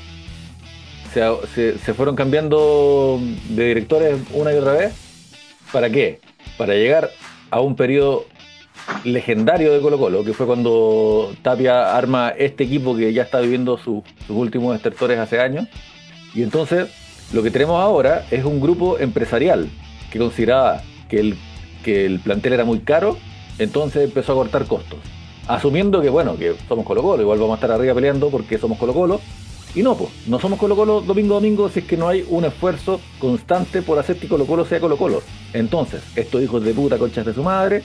se, 1.12 1.22
se- 1.54 1.78
se 1.78 1.94
fueron 1.94 2.16
cambiando 2.16 3.20
de 3.50 3.66
directores 3.68 4.18
una 4.32 4.52
y 4.52 4.56
otra 4.56 4.72
vez. 4.72 4.94
¿Para 5.72 5.90
qué? 5.90 6.20
Para 6.56 6.74
llegar 6.74 7.10
a 7.50 7.60
un 7.60 7.74
periodo 7.76 8.26
legendario 9.04 9.72
de 9.72 9.80
Colo 9.80 9.98
Colo, 9.98 10.24
que 10.24 10.32
fue 10.32 10.46
cuando 10.46 11.32
Tapia 11.42 11.96
arma 11.96 12.30
este 12.30 12.64
equipo 12.64 12.96
que 12.96 13.12
ya 13.12 13.22
está 13.22 13.40
viviendo 13.40 13.76
su- 13.78 14.02
sus 14.26 14.36
últimos 14.36 14.74
estertores 14.76 15.18
hace 15.18 15.40
años. 15.40 15.68
Y 16.34 16.42
entonces 16.42 16.88
lo 17.32 17.42
que 17.42 17.50
tenemos 17.50 17.80
ahora 17.80 18.26
es 18.30 18.44
un 18.44 18.60
grupo 18.60 18.98
empresarial 18.98 19.68
que 20.10 20.18
consideraba 20.18 20.82
que 21.08 21.20
el, 21.20 21.36
que 21.84 22.06
el 22.06 22.20
plantel 22.20 22.54
era 22.54 22.64
muy 22.64 22.80
caro, 22.80 23.18
entonces 23.58 24.04
empezó 24.04 24.32
a 24.32 24.36
cortar 24.36 24.64
costos. 24.66 24.98
Asumiendo 25.46 26.00
que, 26.00 26.08
bueno, 26.08 26.36
que 26.36 26.54
somos 26.68 26.86
Colo 26.86 27.02
Colo, 27.02 27.22
igual 27.22 27.38
vamos 27.38 27.52
a 27.52 27.56
estar 27.56 27.70
arriba 27.72 27.94
peleando 27.94 28.30
porque 28.30 28.58
somos 28.58 28.78
Colo 28.78 28.94
Colo. 28.94 29.20
Y 29.74 29.82
no, 29.82 29.96
pues, 29.96 30.10
no 30.28 30.38
somos 30.38 30.58
Colo 30.58 30.76
Colo 30.76 31.00
domingo 31.00 31.34
a 31.34 31.40
domingo 31.40 31.68
si 31.68 31.80
es 31.80 31.84
que 31.84 31.96
no 31.96 32.08
hay 32.08 32.24
un 32.30 32.44
esfuerzo 32.44 33.00
constante 33.18 33.82
por 33.82 33.98
hacer 33.98 34.16
que 34.16 34.28
Colo 34.28 34.46
Colo 34.46 34.64
sea 34.64 34.80
Colo 34.80 34.96
Colo. 34.96 35.20
Entonces, 35.52 36.00
estos 36.16 36.42
hijos 36.42 36.64
de 36.64 36.72
puta 36.72 36.96
conchas 36.96 37.26
de 37.26 37.34
su 37.34 37.42
madre 37.42 37.82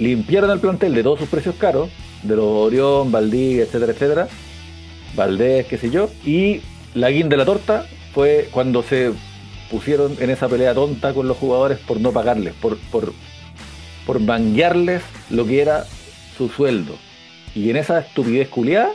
limpiaron 0.00 0.50
el 0.50 0.58
plantel 0.58 0.94
de 0.94 1.02
todos 1.04 1.20
sus 1.20 1.28
precios 1.28 1.54
caros, 1.56 1.90
de 2.22 2.34
los 2.34 2.44
Orión, 2.44 3.12
Valdí, 3.12 3.60
etcétera, 3.60 3.92
etcétera, 3.92 4.28
Valdés, 5.14 5.66
qué 5.66 5.78
sé 5.78 5.90
yo, 5.90 6.10
y 6.24 6.62
la 6.94 7.10
guinda 7.10 7.30
de 7.30 7.36
la 7.36 7.44
torta 7.44 7.86
fue 8.12 8.48
cuando 8.50 8.82
se 8.82 9.12
pusieron 9.70 10.16
en 10.18 10.30
esa 10.30 10.48
pelea 10.48 10.74
tonta 10.74 11.14
con 11.14 11.28
los 11.28 11.36
jugadores 11.36 11.78
por 11.78 12.00
no 12.00 12.12
pagarles, 12.12 12.54
por, 12.54 12.76
por, 12.90 13.12
por 14.06 14.20
manguearles 14.20 15.02
lo 15.30 15.46
que 15.46 15.62
era 15.62 15.86
su 16.36 16.48
sueldo. 16.48 16.96
Y 17.54 17.70
en 17.70 17.76
esa 17.76 18.00
estupidez 18.00 18.48
culiada 18.48 18.90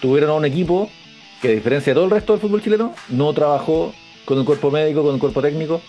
tuvieron 0.00 0.30
a 0.30 0.34
un 0.34 0.44
equipo 0.44 0.90
que 1.40 1.48
a 1.48 1.52
diferencia 1.52 1.92
de 1.92 1.94
todo 1.94 2.06
el 2.06 2.10
resto 2.10 2.32
del 2.32 2.40
fútbol 2.40 2.62
chileno, 2.62 2.94
no 3.08 3.32
trabajó 3.32 3.94
con 4.24 4.38
un 4.38 4.44
cuerpo 4.44 4.70
médico, 4.70 5.02
con 5.02 5.14
un 5.14 5.20
cuerpo 5.20 5.40
técnico 5.40 5.80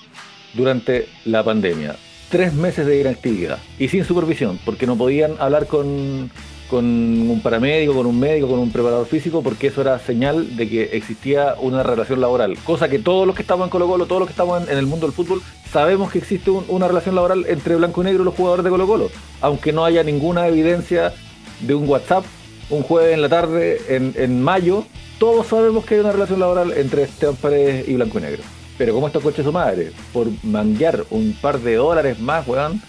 durante 0.53 1.07
la 1.25 1.43
pandemia. 1.43 1.95
Tres 2.29 2.53
meses 2.53 2.85
de 2.85 2.99
inactividad 3.01 3.57
y 3.79 3.87
sin 3.87 4.05
supervisión, 4.05 4.59
porque 4.63 4.85
no 4.85 4.95
podían 4.95 5.31
hablar 5.39 5.65
con, 5.65 6.29
con 6.69 6.85
un 6.85 7.41
paramédico, 7.41 7.93
con 7.95 8.05
un 8.05 8.19
médico, 8.19 8.47
con 8.47 8.59
un 8.59 8.71
preparador 8.71 9.07
físico, 9.07 9.41
porque 9.41 9.67
eso 9.67 9.81
era 9.81 9.97
señal 9.97 10.55
de 10.55 10.69
que 10.69 10.83
existía 10.93 11.55
una 11.59 11.81
relación 11.81 12.21
laboral. 12.21 12.55
Cosa 12.63 12.87
que 12.87 12.99
todos 12.99 13.25
los 13.25 13.35
que 13.35 13.41
estamos 13.41 13.65
en 13.65 13.71
Colo 13.71 13.87
Colo, 13.87 14.05
todos 14.05 14.19
los 14.19 14.27
que 14.27 14.33
estamos 14.33 14.69
en, 14.69 14.77
el 14.77 14.85
mundo 14.85 15.07
del 15.07 15.15
fútbol, 15.15 15.41
sabemos 15.71 16.11
que 16.11 16.19
existe 16.19 16.51
un- 16.51 16.65
una 16.67 16.87
relación 16.87 17.15
laboral 17.15 17.45
entre 17.47 17.75
blanco 17.75 18.01
y 18.01 18.05
negro 18.05 18.21
y 18.21 18.25
los 18.25 18.35
jugadores 18.35 18.63
de 18.63 18.69
Colo 18.69 18.85
Colo, 18.85 19.09
aunque 19.41 19.71
no 19.73 19.83
haya 19.83 20.03
ninguna 20.03 20.47
evidencia 20.47 21.13
de 21.61 21.73
un 21.73 21.89
WhatsApp 21.89 22.25
un 22.69 22.83
jueves 22.83 23.15
en 23.15 23.23
la 23.23 23.29
tarde 23.29 23.81
en, 23.89 24.13
en 24.15 24.43
mayo, 24.43 24.85
todos 25.17 25.47
sabemos 25.47 25.83
que 25.83 25.95
hay 25.95 26.01
una 26.01 26.11
relación 26.11 26.39
laboral 26.39 26.71
entre 26.77 27.01
Esteban 27.01 27.35
Paredes 27.37 27.89
y 27.89 27.95
Blanco 27.95 28.19
y 28.19 28.21
Negro. 28.21 28.43
Pero 28.79 28.93
como 28.93 29.07
estos 29.07 29.21
coches 29.21 29.45
su 29.45 29.51
madre, 29.51 29.91
por 30.13 30.27
manguear 30.41 31.03
un 31.11 31.35
par 31.39 31.59
de 31.59 31.75
dólares 31.75 32.19
más, 32.19 32.47
weón, 32.47 32.81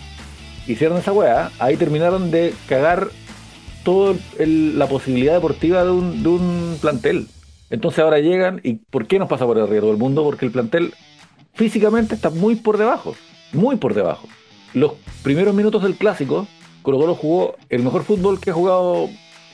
hicieron 0.69 0.99
esa 0.99 1.13
weá, 1.13 1.51
ahí 1.59 1.77
terminaron 1.77 2.31
de 2.31 2.55
cagar 2.69 3.09
toda 3.83 4.15
la 4.39 4.87
posibilidad 4.87 5.35
deportiva 5.35 5.83
de 5.83 5.91
un, 5.91 6.23
de 6.23 6.29
un 6.29 6.79
plantel. 6.81 7.27
Entonces 7.71 8.05
ahora 8.05 8.21
llegan 8.21 8.61
y 8.63 8.75
¿por 8.75 9.09
qué 9.09 9.19
nos 9.19 9.29
pasa 9.29 9.45
por 9.47 9.59
arriba 9.59 9.81
todo 9.81 9.91
el 9.91 9.97
mundo? 9.97 10.23
Porque 10.23 10.47
el 10.47 10.53
plantel 10.53 10.95
físicamente 11.55 12.15
está 12.15 12.31
muy 12.31 12.55
por 12.55 12.79
debajo, 12.79 13.17
muy 13.53 13.75
por 13.75 13.93
debajo. 13.93 14.29
Los 14.75 14.93
primeros 15.25 15.57
minutos 15.57 15.83
del 15.83 15.97
clásico 15.97 16.47
Colo 16.83 16.99
Colo 16.99 17.15
jugó 17.17 17.57
el 17.69 17.83
mejor 17.83 18.05
fútbol 18.05 18.41
que 18.41 18.51
ha 18.51 18.55
jugado 18.55 19.09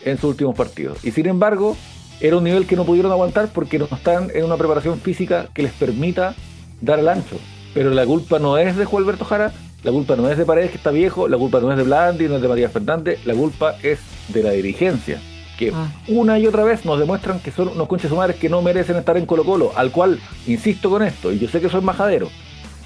en 0.04 0.16
sus 0.18 0.30
últimos 0.30 0.54
partidos. 0.54 1.02
Y 1.02 1.12
sin 1.12 1.26
embargo, 1.26 1.78
era 2.20 2.36
un 2.36 2.44
nivel 2.44 2.66
que 2.66 2.76
no 2.76 2.84
pudieron 2.84 3.12
aguantar 3.12 3.48
porque 3.52 3.78
no 3.78 3.84
están 3.86 4.30
en 4.34 4.44
una 4.44 4.56
preparación 4.56 4.98
física 5.00 5.48
que 5.54 5.62
les 5.62 5.72
permita 5.72 6.34
dar 6.80 6.98
el 6.98 7.08
ancho. 7.08 7.36
Pero 7.74 7.90
la 7.90 8.06
culpa 8.06 8.38
no 8.38 8.56
es 8.58 8.76
de 8.76 8.84
Juan 8.84 9.02
Alberto 9.04 9.24
Jara, 9.24 9.52
la 9.82 9.92
culpa 9.92 10.16
no 10.16 10.28
es 10.30 10.38
de 10.38 10.44
Paredes 10.46 10.70
que 10.70 10.78
está 10.78 10.90
viejo, 10.90 11.28
la 11.28 11.36
culpa 11.36 11.60
no 11.60 11.70
es 11.70 11.76
de 11.76 11.84
Blandi, 11.84 12.28
no 12.28 12.36
es 12.36 12.42
de 12.42 12.48
Matías 12.48 12.72
Fernández, 12.72 13.24
la 13.26 13.34
culpa 13.34 13.76
es 13.82 13.98
de 14.28 14.42
la 14.42 14.50
dirigencia. 14.50 15.20
Que 15.58 15.72
Ah. 15.74 15.90
una 16.08 16.38
y 16.38 16.46
otra 16.46 16.64
vez 16.64 16.84
nos 16.84 16.98
demuestran 16.98 17.40
que 17.40 17.50
son 17.50 17.68
unos 17.68 17.88
conches 17.88 18.10
madres 18.12 18.36
que 18.36 18.48
no 18.50 18.60
merecen 18.60 18.96
estar 18.96 19.16
en 19.16 19.24
Colo 19.24 19.44
Colo, 19.44 19.72
al 19.74 19.90
cual 19.90 20.18
insisto 20.46 20.90
con 20.90 21.02
esto, 21.02 21.32
y 21.32 21.38
yo 21.38 21.48
sé 21.48 21.60
que 21.60 21.68
soy 21.70 21.80
majadero, 21.80 22.28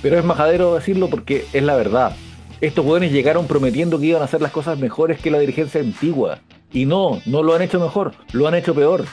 pero 0.03 0.19
es 0.19 0.25
majadero 0.25 0.75
decirlo 0.77 1.09
porque 1.09 1.47
es 1.53 1.63
la 1.65 1.75
verdad. 1.75 2.13
Estos 2.61 2.85
jóvenes 2.85 3.11
llegaron 3.11 3.47
prometiendo 3.47 3.99
que 3.99 4.07
iban 4.07 4.23
a 4.23 4.27
hacer 4.27 4.41
las 4.43 4.53
cosas 4.53 4.79
mejores 4.79 5.19
que 5.19 5.31
la 5.31 5.39
dirigencia 5.39 5.81
antigua. 5.81 6.39
Y 6.73 6.87
no, 6.87 7.21
no 7.27 7.43
lo 7.43 7.55
han 7.55 7.63
hecho 7.63 7.81
mejor, 7.81 8.13
lo 8.33 8.47
han 8.47 8.55
hecho 8.55 8.75
peor. 8.75 9.05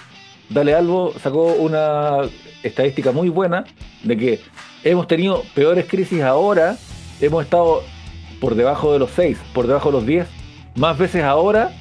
Dale 0.49 0.73
Albo 0.73 1.13
sacó 1.21 1.53
una 1.53 2.21
estadística 2.63 3.11
muy 3.11 3.29
buena 3.29 3.65
de 4.03 4.17
que 4.17 4.41
hemos 4.83 5.07
tenido 5.07 5.43
peores 5.53 5.85
crisis 5.87 6.21
ahora, 6.21 6.77
hemos 7.19 7.43
estado 7.43 7.83
por 8.39 8.55
debajo 8.55 8.93
de 8.93 8.99
los 8.99 9.11
6, 9.11 9.37
por 9.53 9.67
debajo 9.67 9.89
de 9.89 9.97
los 9.97 10.05
10, 10.05 10.27
más 10.75 10.97
veces 10.97 11.23
ahora 11.23 11.71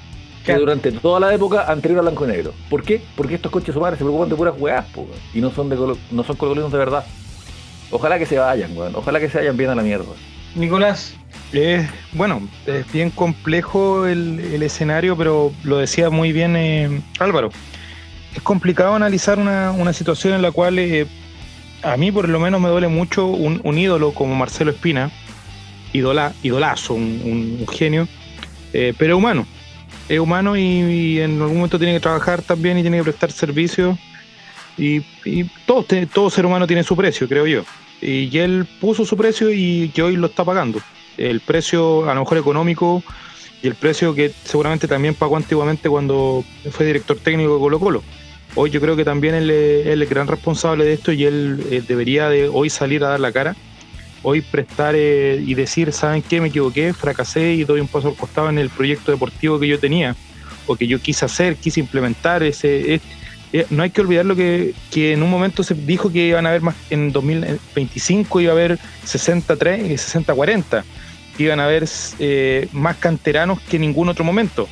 que 0.45 0.55
durante 0.55 0.93
toda 0.93 1.19
la 1.19 1.35
época 1.35 1.71
anterior 1.71 1.99
a 1.99 2.03
blanco 2.03 2.25
y 2.25 2.29
negro. 2.29 2.53
¿Por 2.71 2.83
qué? 2.83 3.03
Porque 3.17 3.35
estos 3.35 3.51
coches 3.51 3.75
sumares 3.75 3.99
se 3.99 4.05
preocupan 4.05 4.29
de 4.29 4.37
puras 4.37 4.55
weas, 4.59 4.87
po, 4.87 5.07
y 5.35 5.41
no 5.41 5.51
son 5.51 5.69
de 5.69 5.77
no 5.77 6.25
son 6.25 6.71
de 6.71 6.79
verdad. 6.79 7.05
Ojalá 7.91 8.19
que 8.19 8.27
se 8.27 8.39
vayan, 8.39 8.77
weón. 8.77 8.95
Ojalá 8.97 9.21
que 9.21 9.29
se 9.29 9.39
vayan 9.39 9.57
bien 9.57 9.71
a 9.71 9.75
la 9.75 9.83
mierda. 9.83 10.07
Nicolás, 10.55 11.15
Es, 11.53 11.89
bueno, 12.13 12.49
es 12.67 12.91
bien 12.93 13.11
complejo 13.11 14.07
el, 14.07 14.41
el 14.41 14.63
escenario, 14.63 15.17
pero 15.17 15.53
lo 15.65 15.79
decía 15.79 16.11
muy 16.11 16.33
bien 16.33 16.57
eh, 16.57 17.03
Álvaro. 17.19 17.51
Es 18.35 18.43
complicado 18.43 18.95
analizar 18.95 19.39
una, 19.39 19.71
una 19.73 19.93
situación 19.93 20.35
en 20.35 20.43
la 20.43 20.53
cual 20.53 20.79
eh, 20.79 21.07
a 21.83 21.97
mí 21.97 22.11
por 22.11 22.29
lo 22.29 22.41
menos 22.41 22.61
me 22.61 22.69
duele 22.69 22.89
mucho 22.89 23.27
un, 23.27 23.61
un 23.65 23.79
ídolo 23.79 24.13
como 24.13 24.35
Marcelo 24.35 24.71
Espina, 24.71 25.11
idola, 25.93 26.33
idolazo, 26.43 26.95
un, 26.95 27.65
genio, 27.73 28.09
eh, 28.73 28.95
pero 28.99 29.17
humano. 29.17 29.47
Es 30.09 30.21
humano 30.21 30.57
y, 30.57 31.21
en 31.21 31.41
algún 31.41 31.57
momento 31.57 31.79
tiene 31.79 31.95
que 31.95 32.01
trabajar 32.01 32.43
también 32.43 32.79
y 32.79 32.83
tiene 32.83 32.99
que 32.99 33.05
prestar 33.05 33.33
servicios. 33.33 33.99
Y, 34.79 35.03
y 35.25 35.45
todo, 35.65 35.85
todo 36.13 36.31
ser 36.31 36.45
humano 36.47 36.67
tiene 36.67 36.83
su 36.83 36.97
precio, 36.97 37.27
creo 37.29 37.47
yo. 37.47 37.65
Y 38.01 38.37
él 38.39 38.67
puso 38.81 39.05
su 39.05 39.17
precio 39.17 39.51
y 39.51 39.91
que 39.95 40.03
hoy 40.03 40.17
lo 40.17 40.27
está 40.27 40.45
pagando 40.45 40.81
el 41.17 41.41
precio 41.41 42.09
a 42.09 42.15
lo 42.15 42.21
mejor 42.21 42.39
económico 42.39 43.03
y 43.63 43.67
el 43.69 43.75
precio 43.75 44.15
que 44.15 44.33
seguramente 44.45 44.87
también 44.87 45.15
pagó 45.15 45.37
antiguamente 45.37 45.89
cuando 45.89 46.45
fue 46.71 46.87
director 46.87 47.19
técnico 47.19 47.55
de 47.55 47.59
Colo 47.59 47.81
Colo. 47.81 48.03
Hoy 48.55 48.71
yo 48.71 48.81
creo 48.81 48.97
que 48.97 49.05
también 49.05 49.35
él 49.35 49.51
es 49.51 49.87
el 49.87 50.07
gran 50.07 50.27
responsable 50.27 50.85
de 50.85 50.95
esto 50.95 51.13
y 51.13 51.25
él 51.25 51.67
eh, 51.71 51.83
debería 51.87 52.29
de 52.29 52.49
hoy 52.49 52.71
salir 52.71 53.05
a 53.05 53.09
dar 53.09 53.21
la 53.21 53.33
cara, 53.33 53.55
hoy 54.23 54.41
prestar 54.41 54.95
eh, 54.97 55.43
y 55.45 55.55
decir, 55.55 55.93
¿saben 55.93 56.23
qué? 56.23 56.41
Me 56.41 56.49
equivoqué, 56.49 56.93
fracasé 56.93 57.53
y 57.55 57.65
doy 57.65 57.81
un 57.81 57.89
paso 57.89 58.09
al 58.09 58.17
costado 58.17 58.49
en 58.51 58.59
el 58.59 58.71
proyecto 58.71 59.11
deportivo 59.13 59.59
que 59.59 59.69
yo 59.69 59.79
tenía 59.79 60.17
o 60.67 60.77
que 60.77 60.87
yo 60.87 60.99
quise 61.01 61.25
hacer, 61.25 61.57
quise 61.57 61.81
implementar. 61.81 62.43
ese 62.43 62.95
es- 62.95 63.03
eh, 63.53 63.67
No 63.71 63.83
hay 63.83 63.91
que 63.91 64.01
olvidar 64.01 64.25
lo 64.25 64.37
que, 64.37 64.75
que 64.91 65.13
en 65.13 65.23
un 65.23 65.31
momento 65.31 65.63
se 65.63 65.75
dijo 65.75 66.11
que 66.13 66.27
iban 66.27 66.47
a 66.47 66.51
haber 66.51 66.63
más, 66.63 66.77
en 66.91 67.13
2025 67.13 68.41
iba 68.41 68.53
a 68.53 68.55
haber 68.55 68.79
63 69.05 69.91
y 69.91 69.95
60-40 69.95 70.85
iban 71.39 71.61
a 71.61 71.65
haber 71.65 71.85
eh, 72.19 72.69
más 72.73 72.97
canteranos 72.97 73.61
que 73.61 73.77
en 73.77 73.83
ningún 73.83 74.09
otro 74.09 74.25
momento. 74.25 74.69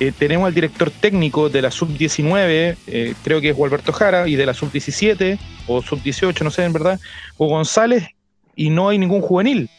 Eh, 0.00 0.12
tenemos 0.16 0.46
al 0.46 0.54
director 0.54 0.90
técnico 0.90 1.48
de 1.48 1.62
la 1.62 1.70
sub-19, 1.70 2.76
eh, 2.86 3.14
creo 3.22 3.40
que 3.40 3.50
es 3.50 3.56
Gualberto 3.56 3.92
Jara, 3.92 4.26
y 4.26 4.36
de 4.36 4.46
la 4.46 4.54
sub-17 4.54 5.38
o 5.66 5.82
sub-18, 5.82 6.42
no 6.42 6.50
sé 6.50 6.64
en 6.64 6.72
verdad, 6.72 6.98
o 7.36 7.46
González, 7.46 8.08
y 8.56 8.70
no 8.70 8.88
hay 8.88 8.98
ningún 8.98 9.20
juvenil. 9.20 9.70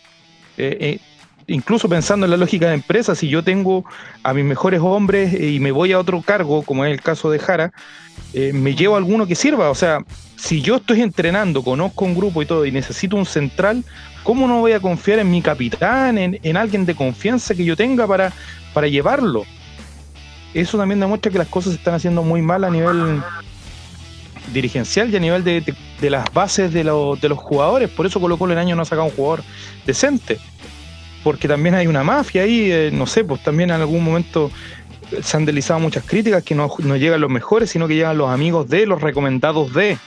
Incluso 1.47 1.89
pensando 1.89 2.25
en 2.25 2.31
la 2.31 2.37
lógica 2.37 2.67
de 2.69 2.75
empresa, 2.75 3.15
si 3.15 3.27
yo 3.27 3.43
tengo 3.43 3.83
a 4.23 4.33
mis 4.33 4.45
mejores 4.45 4.79
hombres 4.79 5.33
y 5.33 5.59
me 5.59 5.71
voy 5.71 5.91
a 5.91 5.99
otro 5.99 6.21
cargo, 6.21 6.63
como 6.63 6.85
es 6.85 6.91
el 6.91 7.01
caso 7.01 7.29
de 7.31 7.39
Jara, 7.39 7.73
eh, 8.33 8.51
me 8.53 8.75
llevo 8.75 8.95
alguno 8.95 9.25
que 9.27 9.35
sirva. 9.35 9.69
O 9.69 9.75
sea, 9.75 9.99
si 10.35 10.61
yo 10.61 10.77
estoy 10.77 11.01
entrenando, 11.01 11.63
conozco 11.63 12.05
un 12.05 12.15
grupo 12.15 12.41
y 12.41 12.45
todo, 12.45 12.65
y 12.65 12.71
necesito 12.71 13.15
un 13.15 13.25
central, 13.25 13.83
¿cómo 14.23 14.47
no 14.47 14.59
voy 14.59 14.73
a 14.73 14.79
confiar 14.79 15.19
en 15.19 15.31
mi 15.31 15.41
capitán, 15.41 16.17
en, 16.17 16.39
en 16.43 16.57
alguien 16.57 16.85
de 16.85 16.95
confianza 16.95 17.55
que 17.55 17.63
yo 17.65 17.75
tenga 17.75 18.07
para, 18.07 18.33
para 18.73 18.87
llevarlo? 18.87 19.43
Eso 20.53 20.77
también 20.77 20.99
demuestra 20.99 21.31
que 21.31 21.37
las 21.37 21.47
cosas 21.47 21.73
se 21.73 21.77
están 21.79 21.95
haciendo 21.95 22.21
muy 22.21 22.41
mal 22.41 22.63
a 22.63 22.69
nivel 22.69 23.21
dirigencial 24.53 25.09
y 25.09 25.15
a 25.15 25.19
nivel 25.19 25.43
de, 25.43 25.61
de- 25.61 26.09
las 26.09 26.31
bases 26.33 26.73
de, 26.73 26.83
de 26.83 27.29
los 27.29 27.37
jugadores. 27.37 27.89
Por 27.89 28.05
eso 28.05 28.19
Colo 28.19 28.37
Colo 28.37 28.51
el 28.53 28.59
año 28.59 28.75
no 28.75 28.81
ha 28.81 28.85
sacado 28.85 29.05
un 29.07 29.15
jugador 29.15 29.43
decente. 29.85 30.37
Porque 31.23 31.47
también 31.47 31.73
hay 31.73 31.87
una 31.87 32.03
mafia 32.03 32.41
ahí, 32.43 32.69
eh, 32.69 32.89
no 32.91 33.07
sé, 33.07 33.23
pues 33.23 33.41
también 33.41 33.69
en 33.69 33.77
algún 33.79 34.03
momento 34.03 34.51
se 35.21 35.37
han 35.37 35.45
deslizado 35.45 35.79
muchas 35.79 36.03
críticas 36.05 36.43
que 36.43 36.55
no, 36.55 36.71
no 36.79 36.95
llegan 36.97 37.21
los 37.21 37.29
mejores, 37.29 37.69
sino 37.69 37.87
que 37.87 37.95
llegan 37.95 38.17
los 38.17 38.29
amigos 38.29 38.69
de, 38.69 38.85
los 38.85 39.01
recomendados 39.01 39.73
de. 39.73 39.97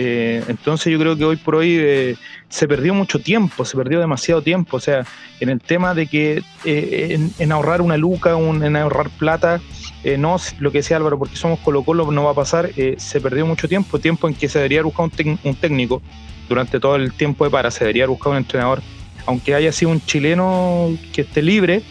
Eh, 0.00 0.44
entonces 0.46 0.92
yo 0.92 0.98
creo 1.00 1.16
que 1.16 1.24
hoy 1.24 1.34
por 1.36 1.56
hoy 1.56 1.76
eh, 1.76 2.14
se 2.48 2.68
perdió 2.68 2.94
mucho 2.94 3.18
tiempo, 3.18 3.64
se 3.64 3.76
perdió 3.76 3.98
demasiado 3.98 4.42
tiempo, 4.42 4.76
o 4.76 4.80
sea, 4.80 5.04
en 5.40 5.48
el 5.48 5.60
tema 5.60 5.92
de 5.92 6.06
que 6.06 6.42
eh, 6.64 7.18
en, 7.38 7.50
ahorrar 7.52 7.80
una 7.80 7.96
luca, 7.96 8.36
un- 8.36 8.62
en 8.62 8.76
ahorrar 8.76 9.10
plata, 9.10 9.60
eh, 10.04 10.16
no 10.16 10.36
lo 10.60 10.70
que 10.70 10.78
decía 10.78 10.98
Álvaro, 10.98 11.18
porque 11.18 11.34
somos 11.34 11.58
Colo 11.60 11.82
Colo 11.82 12.12
no 12.12 12.22
va 12.22 12.30
a 12.30 12.34
pasar, 12.34 12.70
se 12.96 13.20
perdió 13.20 13.44
mucho 13.44 13.66
tiempo, 13.68 13.98
tiempo 13.98 14.28
en 14.28 14.34
que 14.34 14.48
se 14.48 14.58
debería 14.60 14.82
buscar 14.84 15.06
un, 15.24 15.38
un 15.42 15.54
técnico 15.56 16.00
durante 16.48 16.78
todo 16.78 16.94
el 16.94 17.12
tiempo 17.12 17.44
de 17.44 17.50
para, 17.50 17.72
se 17.72 17.80
debería 17.80 18.06
buscar 18.06 18.30
un 18.30 18.38
entrenador, 18.38 18.80
aunque 19.26 19.52
haya 19.56 19.72
sido 19.72 19.90
un 19.90 20.00
chileno 20.00 20.96
que 21.12 21.22
esté 21.22 21.42
libre, 21.42 21.82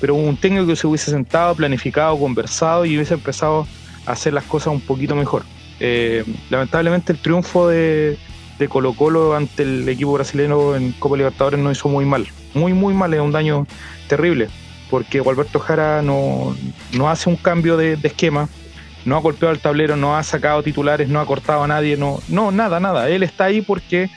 pero 0.00 0.14
un 0.14 0.36
técnico 0.36 0.66
que 0.66 0.76
se 0.76 0.86
hubiese 0.86 1.10
sentado, 1.10 1.54
planificado, 1.54 2.18
conversado 2.18 2.84
y 2.84 2.96
hubiese 2.96 3.14
empezado 3.14 3.66
a 4.06 4.12
hacer 4.12 4.32
las 4.32 4.44
cosas 4.44 4.68
un 4.68 4.80
poquito 4.80 5.14
mejor. 5.14 5.44
Eh, 5.80 6.24
lamentablemente 6.50 7.12
el 7.12 7.18
triunfo 7.18 7.68
de, 7.68 8.18
de 8.58 8.68
Colo 8.68 8.94
Colo 8.94 9.34
ante 9.34 9.62
el 9.62 9.88
equipo 9.88 10.12
brasileño 10.12 10.74
en 10.74 10.92
Copa 10.92 11.16
Libertadores 11.16 11.60
no 11.60 11.70
hizo 11.70 11.88
muy 11.88 12.04
mal, 12.04 12.26
muy 12.54 12.72
muy 12.72 12.94
mal, 12.94 13.12
es 13.12 13.20
un 13.20 13.32
daño 13.32 13.66
terrible, 14.08 14.48
porque 14.90 15.20
Gualberto 15.20 15.58
Jara 15.58 16.02
no, 16.02 16.56
no 16.92 17.10
hace 17.10 17.28
un 17.28 17.36
cambio 17.36 17.76
de, 17.76 17.98
esquema, 18.02 18.48
no 19.04 19.16
ha 19.16 19.20
golpeado 19.20 19.52
el 19.52 19.60
tablero, 19.60 19.96
no 19.96 20.16
ha 20.16 20.22
sacado 20.22 20.62
titulares, 20.62 21.08
no 21.08 21.20
ha 21.20 21.26
cortado 21.26 21.62
a 21.62 21.68
nadie, 21.68 21.96
no, 21.96 22.20
no 22.28 22.50
nada, 22.50 22.80
nada, 22.80 23.08
él 23.08 23.22
está 23.22 23.44
ahí 23.44 23.60
porque, 23.60 24.08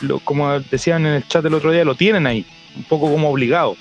lo, 0.00 0.20
como 0.20 0.60
decían 0.60 1.06
en 1.06 1.14
el 1.14 1.26
chat 1.26 1.44
el 1.44 1.54
otro 1.54 1.72
día, 1.72 1.84
lo 1.84 1.96
tienen 1.96 2.26
ahí, 2.26 2.46
un 2.76 2.84
poco 2.84 3.10
como 3.10 3.30
obligado. 3.30 3.76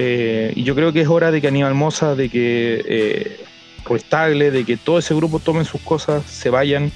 Eh, 0.00 0.52
y 0.54 0.62
yo 0.62 0.76
creo 0.76 0.92
que 0.92 1.00
es 1.00 1.08
hora 1.08 1.32
de 1.32 1.40
que 1.40 1.48
Aníbal 1.48 1.74
Moza, 1.74 2.14
de 2.14 2.28
que 2.28 2.82
eh, 2.86 3.40
Ruiz 3.84 4.04
Tagle, 4.04 4.52
de 4.52 4.64
que 4.64 4.76
todo 4.76 4.98
ese 4.98 5.12
grupo 5.12 5.40
tomen 5.40 5.64
sus 5.64 5.80
cosas, 5.80 6.24
se 6.24 6.50
vayan, 6.50 6.92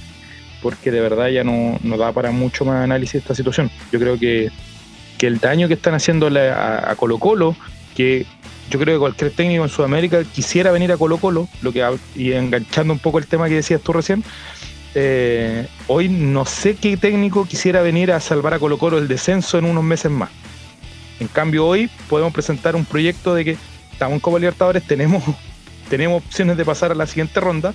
porque 0.61 0.89
de 0.89 1.01
verdad 1.01 1.27
ya 1.27 1.43
no, 1.43 1.77
no 1.83 1.97
da 1.97 2.13
para 2.13 2.31
mucho 2.31 2.63
más 2.63 2.81
análisis 2.81 3.15
esta 3.15 3.35
situación. 3.35 3.69
Yo 3.91 3.99
creo 3.99 4.17
que, 4.17 4.49
que 5.17 5.27
el 5.27 5.39
daño 5.39 5.67
que 5.67 5.73
están 5.73 5.93
haciendo 5.93 6.27
a, 6.27 6.89
a 6.89 6.95
Colo 6.95 7.19
Colo, 7.19 7.57
que 7.93 8.25
yo 8.69 8.79
creo 8.79 8.95
que 8.95 8.99
cualquier 8.99 9.31
técnico 9.31 9.63
en 9.63 9.69
Sudamérica 9.69 10.23
quisiera 10.23 10.71
venir 10.71 10.93
a 10.93 10.97
Colo 10.97 11.17
Colo, 11.17 11.49
lo 11.61 11.73
que, 11.73 11.85
y 12.15 12.31
enganchando 12.31 12.93
un 12.93 12.99
poco 12.99 13.19
el 13.19 13.27
tema 13.27 13.49
que 13.49 13.55
decías 13.55 13.81
tú 13.81 13.91
recién, 13.91 14.23
eh, 14.95 15.67
hoy 15.87 16.07
no 16.07 16.45
sé 16.45 16.75
qué 16.75 16.95
técnico 16.95 17.45
quisiera 17.45 17.81
venir 17.81 18.13
a 18.13 18.21
salvar 18.21 18.53
a 18.53 18.59
Colo 18.59 18.77
Colo 18.77 18.97
el 18.97 19.09
descenso 19.09 19.57
en 19.57 19.65
unos 19.65 19.83
meses 19.83 20.09
más. 20.09 20.29
En 21.19 21.27
cambio 21.27 21.65
hoy 21.65 21.89
podemos 22.09 22.33
presentar 22.33 22.75
un 22.75 22.85
proyecto 22.85 23.33
de 23.33 23.45
que 23.45 23.57
estamos 23.91 24.15
en 24.15 24.19
Copa 24.19 24.39
Libertadores, 24.39 24.83
tenemos, 24.83 25.23
tenemos 25.89 26.23
opciones 26.23 26.57
de 26.57 26.65
pasar 26.65 26.91
a 26.91 26.95
la 26.95 27.05
siguiente 27.07 27.39
ronda, 27.39 27.73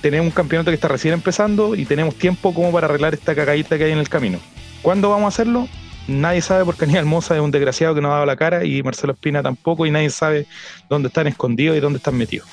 tenemos 0.00 0.26
un 0.26 0.32
campeonato 0.32 0.70
que 0.70 0.74
está 0.76 0.88
recién 0.88 1.14
empezando 1.14 1.74
y 1.74 1.84
tenemos 1.84 2.14
tiempo 2.14 2.54
como 2.54 2.72
para 2.72 2.86
arreglar 2.86 3.14
esta 3.14 3.34
cagadita 3.34 3.76
que 3.78 3.84
hay 3.84 3.92
en 3.92 3.98
el 3.98 4.08
camino. 4.08 4.38
¿Cuándo 4.82 5.10
vamos 5.10 5.24
a 5.24 5.28
hacerlo? 5.28 5.68
Nadie 6.06 6.40
sabe 6.40 6.64
porque 6.64 6.84
Aníbal 6.86 7.04
Moza 7.04 7.34
es 7.34 7.40
un 7.40 7.50
desgraciado 7.50 7.94
que 7.94 8.00
no 8.00 8.08
ha 8.10 8.14
dado 8.14 8.26
la 8.26 8.36
cara 8.36 8.64
y 8.64 8.82
Marcelo 8.82 9.12
Espina 9.12 9.42
tampoco 9.42 9.86
y 9.86 9.90
nadie 9.90 10.10
sabe 10.10 10.46
dónde 10.88 11.08
están 11.08 11.26
escondidos 11.26 11.76
y 11.76 11.80
dónde 11.80 11.98
están 11.98 12.16
metidos. 12.16 12.48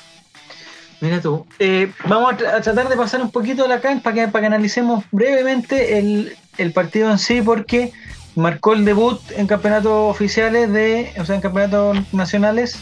Mira 1.00 1.20
tú, 1.20 1.46
eh, 1.58 1.90
vamos 2.06 2.32
a, 2.32 2.38
tra- 2.38 2.54
a 2.54 2.60
tratar 2.62 2.88
de 2.88 2.96
pasar 2.96 3.20
un 3.20 3.30
poquito 3.30 3.66
la 3.68 3.80
cancha 3.80 4.02
para 4.02 4.26
que, 4.26 4.32
que 4.32 4.46
analicemos 4.46 5.04
brevemente 5.12 5.98
el, 5.98 6.34
el 6.56 6.72
partido 6.72 7.10
en 7.10 7.18
sí, 7.18 7.42
porque 7.42 7.92
marcó 8.36 8.74
el 8.74 8.84
debut 8.84 9.20
en 9.36 9.46
campeonatos 9.46 10.10
oficiales 10.10 10.72
de, 10.72 11.12
o 11.18 11.24
sea, 11.24 11.34
en 11.34 11.40
campeonatos 11.40 11.98
nacionales 12.12 12.78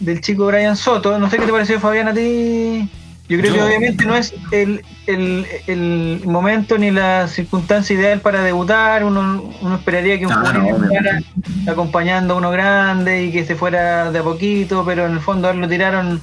del 0.00 0.20
chico 0.20 0.46
Brian 0.46 0.76
Soto. 0.76 1.18
No 1.18 1.28
sé 1.28 1.38
qué 1.38 1.46
te 1.46 1.52
pareció, 1.52 1.80
Fabián, 1.80 2.08
a 2.08 2.14
ti. 2.14 2.88
Yo 3.28 3.38
creo 3.38 3.52
que 3.52 3.62
obviamente 3.62 4.06
no 4.06 4.14
es 4.14 4.32
el, 4.52 4.82
el, 5.06 5.46
el 5.66 6.22
momento 6.24 6.78
ni 6.78 6.90
la 6.90 7.28
circunstancia 7.28 7.94
ideal 7.94 8.20
para 8.20 8.42
debutar. 8.42 9.04
Uno, 9.04 9.52
uno 9.60 9.74
esperaría 9.74 10.18
que 10.18 10.26
un 10.26 10.32
Ah, 10.32 10.36
jugador 10.36 10.62
no, 10.62 10.78
debutara 10.78 11.20
acompañando 11.66 12.34
a 12.34 12.36
uno 12.38 12.50
grande 12.50 13.24
y 13.24 13.32
que 13.32 13.44
se 13.44 13.54
fuera 13.54 14.10
de 14.10 14.18
a 14.20 14.22
poquito, 14.22 14.82
pero 14.86 15.04
en 15.04 15.12
el 15.12 15.20
fondo 15.20 15.48
a 15.48 15.50
él 15.50 15.58
lo 15.58 15.68
tiraron 15.68 16.22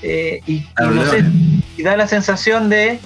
eh, 0.00 0.40
y, 0.46 0.54
y 0.54 0.66
no 0.78 1.04
sé, 1.04 1.24
y 1.76 1.82
da 1.82 1.96
la 1.98 2.06
sensación 2.06 2.70
de, 2.70 2.98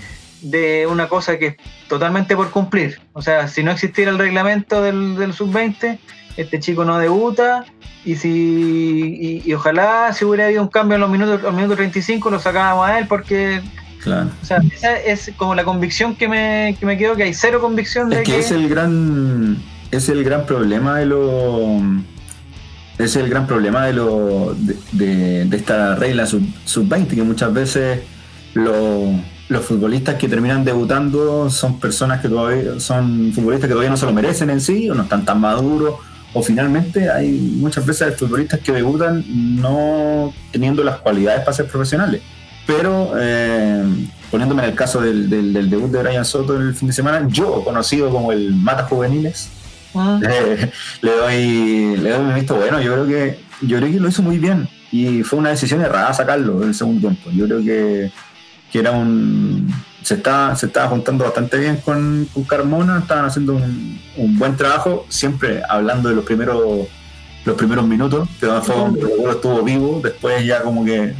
de 0.42 0.86
una 0.86 1.08
cosa 1.08 1.38
que 1.38 1.46
es 1.46 1.56
totalmente 1.88 2.36
por 2.36 2.50
cumplir. 2.50 3.00
O 3.12 3.22
sea, 3.22 3.48
si 3.48 3.62
no 3.62 3.70
existiera 3.70 4.10
el 4.10 4.18
reglamento 4.18 4.82
del, 4.82 5.16
del 5.16 5.32
sub-20, 5.32 5.98
este 6.36 6.60
chico 6.60 6.84
no 6.84 6.98
debuta 6.98 7.64
y 8.04 8.16
si 8.16 8.28
y, 9.20 9.42
y 9.48 9.54
ojalá 9.54 10.12
si 10.12 10.24
hubiera 10.24 10.46
habido 10.46 10.62
un 10.62 10.68
cambio 10.68 10.96
en 10.96 11.02
los 11.02 11.10
minutos 11.10 11.40
al 11.44 11.52
minuto 11.54 11.76
35 11.76 12.30
lo 12.30 12.40
sacábamos 12.40 12.88
a 12.88 12.98
él 12.98 13.06
porque 13.06 13.60
Claro. 14.02 14.30
o 14.42 14.44
sea, 14.44 14.58
esa 14.74 14.98
es 14.98 15.30
como 15.36 15.54
la 15.54 15.62
convicción 15.62 16.16
que 16.16 16.26
me, 16.26 16.74
que 16.80 16.84
me 16.86 16.98
quedó 16.98 17.14
que 17.14 17.22
hay 17.22 17.34
cero 17.34 17.60
convicción 17.60 18.08
de 18.10 18.16
Es 18.16 18.22
que 18.28 18.38
es 18.40 18.50
el 18.50 18.68
gran 18.68 19.58
es 19.92 20.08
el 20.08 20.24
gran 20.24 20.44
problema 20.46 20.98
de 20.98 21.06
lo 21.06 21.80
es 22.98 23.14
el 23.16 23.28
gran 23.28 23.46
problema 23.46 23.86
de 23.86 23.92
lo 23.92 24.54
de, 24.58 24.76
de- 24.92 25.44
de 25.44 25.56
esta 25.56 25.94
regla 25.96 26.26
sub, 26.26 26.42
20 26.88 27.14
que 27.14 27.22
muchas 27.22 27.52
veces 27.52 28.00
lo- 28.54 29.12
los 29.52 29.64
futbolistas 29.64 30.16
que 30.16 30.28
terminan 30.28 30.64
debutando 30.64 31.48
son 31.50 31.78
personas 31.78 32.20
que 32.20 32.28
todavía 32.28 32.80
son 32.80 33.32
futbolistas 33.34 33.68
que 33.68 33.72
todavía 33.74 33.90
no 33.90 33.96
se 33.96 34.06
lo 34.06 34.12
merecen 34.12 34.50
en 34.50 34.60
sí 34.60 34.88
o 34.90 34.94
no 34.94 35.02
están 35.04 35.24
tan 35.24 35.40
maduros 35.40 35.94
o 36.34 36.42
finalmente 36.42 37.10
hay 37.10 37.30
muchas 37.30 37.84
veces 37.86 38.16
futbolistas 38.16 38.60
que 38.60 38.72
debutan 38.72 39.24
no 39.60 40.32
teniendo 40.50 40.82
las 40.82 40.96
cualidades 40.98 41.40
para 41.40 41.52
ser 41.52 41.66
profesionales 41.66 42.22
pero 42.66 43.12
eh, 43.18 43.84
poniéndome 44.30 44.62
en 44.64 44.70
el 44.70 44.74
caso 44.76 45.00
del, 45.00 45.28
del- 45.28 45.52
del 45.52 45.68
debut 45.68 45.90
de 45.90 46.02
Brian 46.02 46.24
Soto 46.24 46.56
el 46.56 46.74
fin 46.74 46.88
de 46.88 46.94
semana, 46.94 47.26
yo, 47.28 47.62
conocido 47.64 48.08
como 48.10 48.30
el 48.32 48.54
Mata 48.54 48.84
Juveniles, 48.84 49.50
Mm. 49.94 50.20
le, 50.22 50.72
le 51.02 51.10
doy 51.18 51.96
le 51.98 52.10
doy 52.10 52.20
un 52.20 52.34
visto 52.34 52.54
bueno. 52.54 52.80
Yo 52.80 52.94
creo 52.94 53.06
que 53.06 53.38
yo 53.60 53.76
creo 53.76 53.92
que 53.92 54.00
lo 54.00 54.08
hizo 54.08 54.22
muy 54.22 54.38
bien 54.38 54.66
y 54.90 55.22
fue 55.22 55.38
una 55.38 55.50
decisión 55.50 55.82
errada 55.82 56.14
sacarlo 56.14 56.62
en 56.62 56.68
el 56.68 56.74
segundo 56.74 57.00
tiempo. 57.08 57.28
Yo 57.30 57.44
creo 57.44 57.62
que, 57.62 58.10
que 58.72 58.78
era 58.80 58.90
un 58.92 59.72
se 60.02 60.14
estaba, 60.14 60.56
se 60.56 60.66
estaba 60.66 60.88
juntando 60.88 61.22
bastante 61.24 61.58
bien 61.58 61.76
con, 61.76 62.26
con 62.34 62.42
Carmona, 62.44 62.98
estaban 62.98 63.26
haciendo 63.26 63.52
un, 63.54 64.00
un 64.16 64.38
buen 64.38 64.56
trabajo, 64.56 65.06
siempre 65.08 65.62
hablando 65.68 66.08
de 66.08 66.16
los 66.16 66.24
primeros 66.24 66.88
los 67.44 67.56
primeros 67.56 67.86
minutos, 67.86 68.28
que 68.40 68.46
fue 68.62 68.74
donde 68.74 69.00
Colo 69.00 69.16
Colo 69.16 69.32
estuvo 69.32 69.62
vivo, 69.62 70.00
después 70.02 70.44
ya 70.44 70.62
como 70.62 70.84
que 70.84 71.12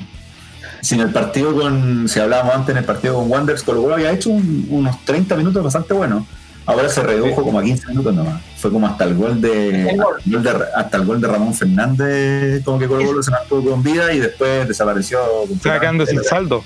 si 0.81 0.95
en 0.97 1.03
el 1.03 1.11
partido 1.11 1.55
con, 1.55 2.09
si 2.09 2.19
hablábamos 2.21 2.55
antes 2.57 2.71
en 2.73 2.79
el 2.79 2.85
partido 2.85 3.15
con 3.15 3.31
Wanderers, 3.31 3.62
Colo 3.62 3.83
Colo 3.83 3.95
había 3.95 4.11
hecho 4.12 4.31
un- 4.31 4.67
unos 4.71 5.05
30 5.05 5.37
minutos 5.37 5.62
bastante 5.62 5.95
buenos. 5.95 6.25
Ahora 6.65 6.88
se 6.88 7.03
redujo 7.03 7.43
como 7.43 7.59
a 7.59 7.62
15 7.62 7.88
minutos 7.88 8.15
nomás. 8.15 8.41
Fue 8.57 8.71
como 8.71 8.87
hasta 8.87 9.03
el 9.05 9.15
gol 9.17 9.41
de, 9.41 9.91
El 9.91 9.97
gol. 9.97 10.15
hasta 10.17 10.29
el 10.29 10.33
gol 10.33 10.43
de, 10.45 10.51
hasta 10.77 10.97
el 10.97 11.05
gol 11.05 11.21
de 11.21 11.27
Ramón 11.29 11.55
Fernández, 11.55 12.65
como 12.65 12.79
que 12.79 12.87
Colo 12.87 13.05
Colo 13.05 13.23
se 13.23 13.31
mantuvo 13.33 13.71
con 13.73 13.83
vida 13.83 14.12
y 14.12 14.21
después 14.21 14.67
desapareció. 14.69 15.19
Quedando 15.62 16.07
sin 16.07 16.23
saldo. 16.23 16.62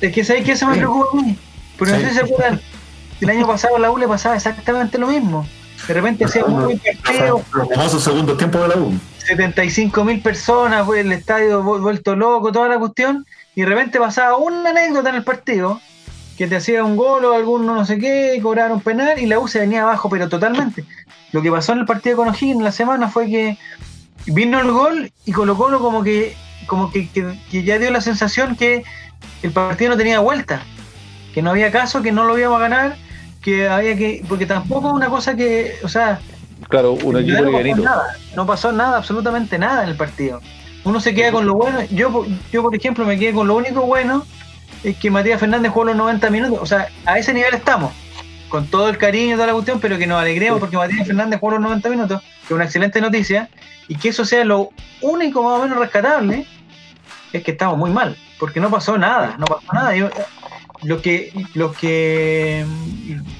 Es 0.00 0.12
que 0.12 0.24
¿sabes 0.24 0.44
qué? 0.44 0.52
Eso 0.52 0.66
me 0.66 0.76
preocupa 0.76 1.06
a 1.18 1.22
mí. 1.22 1.36
Pero 1.78 1.92
no 1.92 1.98
sé 1.98 2.08
si 2.08 2.14
se 2.14 2.20
acuerdan, 2.22 2.60
el 3.20 3.30
año 3.30 3.46
pasado 3.46 3.76
a 3.76 3.78
la 3.78 3.90
U 3.90 3.98
le 3.98 4.08
pasaba 4.08 4.36
exactamente 4.36 4.98
lo 4.98 5.06
mismo. 5.08 5.46
De 5.86 5.94
repente 5.94 6.24
hacía 6.24 6.44
un 6.44 6.78
partido, 7.04 7.42
Los 7.52 7.68
famosos 7.68 8.02
segundos 8.04 8.36
tiempos 8.36 8.62
de 8.62 8.68
la 8.68 8.76
U. 8.76 8.92
75 9.18 10.04
mil 10.04 10.20
personas, 10.20 10.84
fue 10.86 11.00
el 11.00 11.12
estadio 11.12 11.62
vu- 11.62 11.80
vuelto 11.80 12.16
loco, 12.16 12.50
toda 12.50 12.68
la 12.68 12.78
cuestión, 12.78 13.24
y 13.54 13.60
de 13.60 13.66
repente 13.66 13.98
pasaba 13.98 14.36
una 14.36 14.70
anécdota 14.70 15.10
en 15.10 15.16
el 15.16 15.24
partido, 15.24 15.80
que 16.36 16.46
te 16.46 16.56
hacía 16.56 16.84
un 16.84 16.96
gol 16.96 17.24
o 17.24 17.34
alguno 17.34 17.74
no 17.74 17.84
sé 17.84 17.98
qué, 17.98 18.38
cobraron 18.42 18.72
un 18.78 18.80
penal 18.80 19.18
y 19.18 19.26
la 19.26 19.38
U 19.38 19.48
se 19.48 19.60
venía 19.60 19.82
abajo, 19.82 20.08
pero 20.08 20.28
totalmente. 20.28 20.84
Lo 21.32 21.42
que 21.42 21.50
pasó 21.50 21.72
en 21.72 21.80
el 21.80 21.86
partido 21.86 22.16
con 22.16 22.28
O'Higgins 22.28 22.62
la 22.62 22.72
semana 22.72 23.08
fue 23.08 23.26
que 23.28 23.58
vino 24.26 24.60
el 24.60 24.70
gol 24.70 25.12
y 25.26 25.32
Colo 25.32 25.56
Colo 25.56 25.80
como 25.80 26.02
que, 26.02 26.36
como 26.66 26.90
que, 26.90 27.08
que- 27.08 27.38
que 27.50 27.62
ya 27.64 27.78
dio 27.78 27.90
la 27.90 28.00
sensación 28.00 28.56
que 28.56 28.82
el 29.42 29.52
partido 29.52 29.90
no 29.92 29.96
tenía 29.96 30.20
vuelta, 30.20 30.62
que 31.34 31.42
no 31.42 31.50
había 31.50 31.70
caso, 31.70 32.02
que 32.02 32.12
no 32.12 32.24
lo 32.24 32.38
íbamos 32.38 32.58
a 32.58 32.62
ganar, 32.62 32.96
que 33.42 33.68
había 33.68 33.96
que, 33.96 34.24
porque 34.28 34.46
tampoco 34.46 34.88
es 34.88 34.94
una 34.94 35.08
cosa 35.08 35.36
que, 35.36 35.76
o 35.82 35.88
sea, 35.88 36.20
Claro, 36.68 36.92
un 36.92 37.16
equipo 37.16 37.44
no 37.44 37.52
pasó 37.52 37.76
nada, 37.76 38.16
no 38.34 38.46
pasó 38.46 38.72
nada, 38.72 38.96
absolutamente 38.98 39.58
nada 39.58 39.84
en 39.84 39.90
el 39.90 39.96
partido. 39.96 40.40
Uno 40.84 41.00
se 41.00 41.14
queda 41.14 41.32
con 41.32 41.46
lo 41.46 41.54
bueno. 41.54 41.82
Yo, 41.90 42.26
yo 42.52 42.62
por 42.62 42.74
ejemplo, 42.74 43.04
me 43.04 43.18
quedé 43.18 43.32
con 43.32 43.46
lo 43.46 43.56
único 43.56 43.82
bueno, 43.82 44.26
es 44.84 44.96
que 44.96 45.10
Matías 45.10 45.40
Fernández 45.40 45.72
jugó 45.72 45.86
los 45.86 45.96
90 45.96 46.30
minutos. 46.30 46.58
O 46.60 46.66
sea, 46.66 46.88
a 47.06 47.18
ese 47.18 47.32
nivel 47.32 47.54
estamos, 47.54 47.92
con 48.48 48.66
todo 48.66 48.88
el 48.88 48.98
cariño 48.98 49.30
y 49.30 49.34
toda 49.34 49.46
la 49.46 49.52
cuestión, 49.54 49.80
pero 49.80 49.98
que 49.98 50.06
nos 50.06 50.20
alegremos 50.20 50.60
porque 50.60 50.76
Matías 50.76 51.06
Fernández 51.06 51.40
jugó 51.40 51.52
los 51.52 51.62
90 51.62 51.88
minutos, 51.88 52.20
que 52.20 52.46
es 52.46 52.50
una 52.50 52.64
excelente 52.64 53.00
noticia, 53.00 53.48
y 53.86 53.96
que 53.96 54.10
eso 54.10 54.24
sea 54.24 54.44
lo 54.44 54.70
único 55.00 55.42
más 55.42 55.58
o 55.58 55.62
menos 55.62 55.78
rescatable, 55.78 56.46
es 57.32 57.42
que 57.42 57.52
estamos 57.52 57.78
muy 57.78 57.90
mal, 57.90 58.16
porque 58.38 58.60
no 58.60 58.70
pasó 58.70 58.96
nada, 58.98 59.36
no 59.38 59.46
pasó 59.46 59.72
nada. 59.72 59.94
Yo- 59.96 60.10
los 60.84 61.02
que, 61.02 61.32
los 61.54 61.76
que 61.76 62.64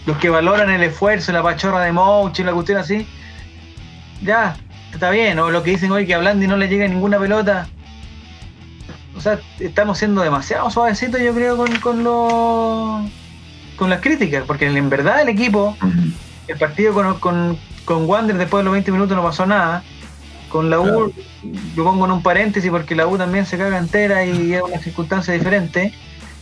los 0.07 0.17
que 0.19 0.29
valoran 0.29 0.71
el 0.71 0.83
esfuerzo, 0.83 1.31
la 1.31 1.41
pachorra 1.43 1.83
de 1.83 1.93
Mouch 1.93 2.41
y 2.41 2.43
la 2.43 2.53
cuestión 2.53 2.79
así, 2.79 3.07
ya, 4.23 4.57
está 4.93 5.11
bien, 5.11 5.39
o 5.39 5.51
lo 5.51 5.63
que 5.63 5.71
dicen 5.71 5.93
hoy 5.93 6.05
que 6.05 6.15
a 6.15 6.19
Blandi 6.19 6.49
no 6.49 6.57
le 6.57 6.67
llega 6.69 6.89
ninguna 6.89 7.19
pelota. 7.19 7.69
O 9.17 9.21
sea, 9.21 9.39
estamos 9.61 9.99
siendo 9.99 10.23
demasiado 10.23 10.69
suavecitos, 10.71 11.21
yo 11.21 11.33
creo, 11.35 11.57
con, 11.57 11.75
con 11.77 12.03
los 12.05 13.09
con 13.77 13.89
las 13.91 14.01
críticas, 14.01 14.43
porque 14.45 14.67
en 14.67 14.91
verdad 14.91 15.23
el 15.23 15.29
equipo, 15.29 15.77
el 16.49 16.57
partido 16.59 16.93
con, 16.93 17.21
con, 17.21 17.57
con 17.85 18.07
Wander 18.09 18.37
después 18.37 18.61
de 18.61 18.65
los 18.65 18.73
20 18.73 18.91
minutos 18.91 19.17
no 19.17 19.23
pasó 19.23 19.47
nada. 19.47 19.85
Con 20.49 20.71
la 20.71 20.81
U, 20.81 20.85
Claro. 20.85 21.13
lo 21.77 21.85
pongo 21.85 22.05
en 22.07 22.13
un 22.13 22.23
paréntesis 22.23 22.71
porque 22.71 22.95
la 22.95 23.07
U 23.07 23.19
también 23.19 23.45
se 23.47 23.59
caga 23.59 23.79
entera 23.79 24.25
y 24.25 24.55
es 24.55 24.63
una 24.63 24.79
circunstancia 24.79 25.35
diferente. 25.35 25.93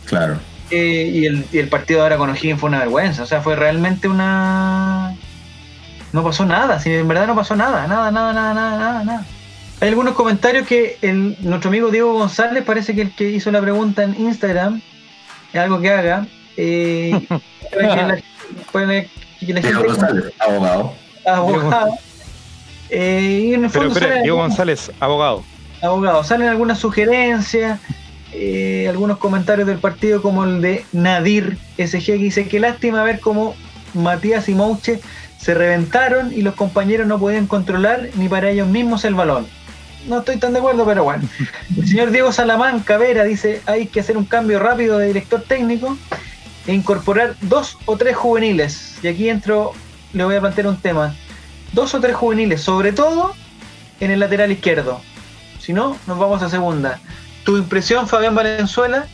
Claro. 0.05 0.37
Eh, 0.71 1.11
y, 1.13 1.25
el, 1.25 1.45
y 1.51 1.59
el 1.59 1.69
partido 1.69 2.01
ahora 2.01 2.17
con 2.17 2.29
O'Higgins 2.29 2.59
fue 2.59 2.69
una 2.69 2.79
vergüenza. 2.79 3.23
O 3.23 3.25
sea, 3.25 3.41
fue 3.41 3.55
realmente 3.55 4.07
una. 4.07 5.15
No 6.13 6.23
pasó 6.23 6.45
nada, 6.45 6.79
si 6.79 6.93
en 6.93 7.07
verdad 7.07 7.27
no 7.27 7.35
pasó 7.35 7.55
nada, 7.55 7.85
nada, 7.87 8.11
nada, 8.11 8.33
nada, 8.33 8.53
nada, 8.53 8.77
nada. 8.77 9.03
nada. 9.03 9.25
Hay 9.79 9.89
algunos 9.89 10.15
comentarios 10.15 10.65
que 10.65 10.97
el, 11.01 11.37
nuestro 11.41 11.69
amigo 11.69 11.91
Diego 11.91 12.13
González 12.13 12.63
parece 12.63 12.95
que 12.95 13.01
el 13.01 13.15
que 13.15 13.29
hizo 13.29 13.51
la 13.51 13.61
pregunta 13.61 14.03
en 14.03 14.19
Instagram 14.19 14.81
es 15.53 15.59
algo 15.59 15.79
que 15.81 15.91
haga. 15.91 16.25
Eh, 16.55 17.27
que 17.71 17.83
la, 17.83 18.17
para 18.71 18.87
que 18.87 19.53
la 19.53 19.59
Diego 19.59 19.61
gente 19.61 19.87
González, 19.87 20.25
abogado. 20.39 20.93
abogado. 21.25 21.91
Eh, 22.89 23.47
y 23.49 23.53
en 23.53 23.65
el 23.65 23.71
Pero 23.71 23.89
Diego 23.89 24.07
algunos- 24.15 24.37
González, 24.49 24.91
abogado. 24.99 25.43
abogado. 25.81 26.23
Salen 26.23 26.47
algunas 26.47 26.79
sugerencias, 26.79 27.79
eh, 28.33 28.87
algunos 28.89 29.17
comentarios 29.17 29.67
del 29.67 29.77
partido 29.79 30.21
como 30.21 30.43
el 30.45 30.61
de 30.61 30.85
Nadir 30.93 31.57
SG 31.77 32.05
que 32.05 32.13
dice 32.17 32.47
que 32.47 32.59
lástima 32.59 33.03
ver 33.03 33.19
cómo 33.19 33.55
Matías 33.93 34.47
y 34.49 34.53
Mouche 34.55 34.99
se 35.39 35.53
reventaron 35.53 36.33
y 36.33 36.41
los 36.41 36.55
compañeros 36.55 37.07
no 37.07 37.19
podían 37.19 37.47
controlar 37.47 38.09
ni 38.15 38.27
para 38.27 38.49
ellos 38.49 38.67
mismos 38.67 39.05
el 39.05 39.15
balón. 39.15 39.47
No 40.07 40.19
estoy 40.19 40.37
tan 40.37 40.53
de 40.53 40.59
acuerdo, 40.59 40.85
pero 40.85 41.03
bueno. 41.03 41.23
El 41.77 41.87
señor 41.87 42.11
Diego 42.11 42.31
Salamanca 42.31 42.97
Vera 42.97 43.23
dice 43.23 43.61
hay 43.65 43.87
que 43.87 43.99
hacer 43.99 44.17
un 44.17 44.25
cambio 44.25 44.59
rápido 44.59 44.97
de 44.97 45.07
director 45.07 45.43
técnico 45.45 45.97
e 46.65 46.73
incorporar 46.73 47.35
dos 47.41 47.77
o 47.85 47.97
tres 47.97 48.15
juveniles. 48.15 48.97
Y 49.03 49.07
aquí 49.07 49.29
entro, 49.29 49.73
le 50.13 50.23
voy 50.23 50.35
a 50.35 50.39
plantear 50.41 50.67
un 50.67 50.77
tema. 50.77 51.15
Dos 51.73 51.93
o 51.95 51.99
tres 51.99 52.15
juveniles, 52.15 52.61
sobre 52.61 52.91
todo 52.91 53.33
en 53.99 54.11
el 54.11 54.19
lateral 54.19 54.51
izquierdo. 54.51 55.01
Si 55.59 55.73
no, 55.73 55.97
nos 56.07 56.17
vamos 56.19 56.41
a 56.41 56.49
segunda. 56.49 56.99
Tu 57.43 57.57
impresión, 57.57 58.07
Fabián 58.07 58.35
Valenzuela, 58.35 59.05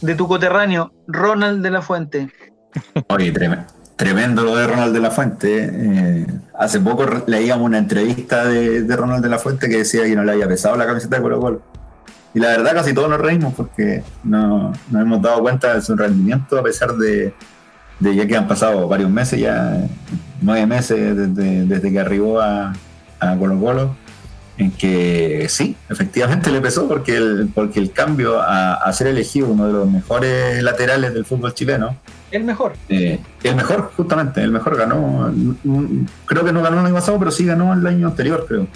de 0.00 0.14
tu 0.14 0.26
coterráneo, 0.28 0.92
Ronald 1.06 1.62
de 1.62 1.70
la 1.70 1.82
Fuente. 1.82 2.28
Oye, 3.08 3.32
trem- 3.32 3.64
tremendo 3.96 4.42
lo 4.44 4.56
de 4.56 4.66
Ronald 4.66 4.92
de 4.94 5.00
la 5.00 5.10
Fuente. 5.10 5.70
eh. 5.72 6.26
hace 6.58 6.80
poco 6.80 7.06
leíamos 7.26 7.64
una 7.66 7.78
entrevista 7.78 8.44
de, 8.44 8.82
de 8.82 8.96
Ronald 8.96 9.22
de 9.22 9.28
la 9.28 9.38
Fuente 9.38 9.68
que 9.68 9.78
decía 9.78 10.04
que 10.04 10.14
no 10.16 10.24
le 10.24 10.32
había 10.32 10.48
pesado 10.48 10.76
la 10.76 10.86
camiseta 10.86 11.16
de 11.16 11.22
Colo 11.22 11.40
Colo. 11.40 11.62
Y 12.34 12.40
la 12.40 12.48
verdad 12.48 12.72
casi 12.74 12.94
todos 12.94 13.10
nos 13.10 13.20
reímos 13.20 13.52
porque 13.54 14.02
no 14.24 14.72
nos 14.90 15.02
hemos 15.02 15.20
dado 15.20 15.40
cuenta 15.42 15.74
de 15.74 15.82
su 15.82 15.94
rendimiento 15.94 16.58
a 16.58 16.62
pesar 16.62 16.94
de, 16.94 17.34
de 18.00 18.14
ya 18.16 18.26
que 18.26 18.36
han 18.36 18.48
pasado 18.48 18.88
varios 18.88 19.10
meses, 19.10 19.38
ya 19.38 19.76
nueve 20.42 20.66
meses 20.66 21.16
desde, 21.16 21.66
desde 21.66 21.92
que 21.92 22.00
arribó 22.00 22.40
a, 22.40 22.72
a 23.20 23.36
Colo 23.36 23.58
Colo, 23.58 23.96
en 24.58 24.70
que 24.72 25.46
sí, 25.48 25.76
efectivamente 25.88 26.50
le 26.50 26.60
pesó 26.60 26.86
porque 26.86 27.16
el, 27.16 27.50
porque 27.54 27.80
el 27.80 27.90
cambio 27.92 28.40
a, 28.40 28.74
a 28.74 28.92
ser 28.92 29.06
elegido 29.06 29.48
uno 29.48 29.66
de 29.66 29.72
los 29.72 29.90
mejores 29.90 30.62
laterales 30.62 31.14
del 31.14 31.24
fútbol 31.24 31.54
chileno, 31.54 31.96
El 32.30 32.44
mejor. 32.44 32.74
eh, 32.88 33.18
el 33.42 33.56
mejor, 33.56 33.92
justamente, 33.96 34.42
el 34.42 34.50
mejor 34.50 34.76
ganó. 34.76 35.32
Creo 36.26 36.44
que 36.44 36.52
no 36.52 36.62
ganó 36.62 36.80
el 36.80 36.86
año 36.86 36.94
pasado, 36.94 37.18
pero 37.18 37.30
sí 37.30 37.46
ganó 37.46 37.72
el 37.72 37.86
año 37.86 38.08
anterior, 38.08 38.44
creo. 38.46 38.66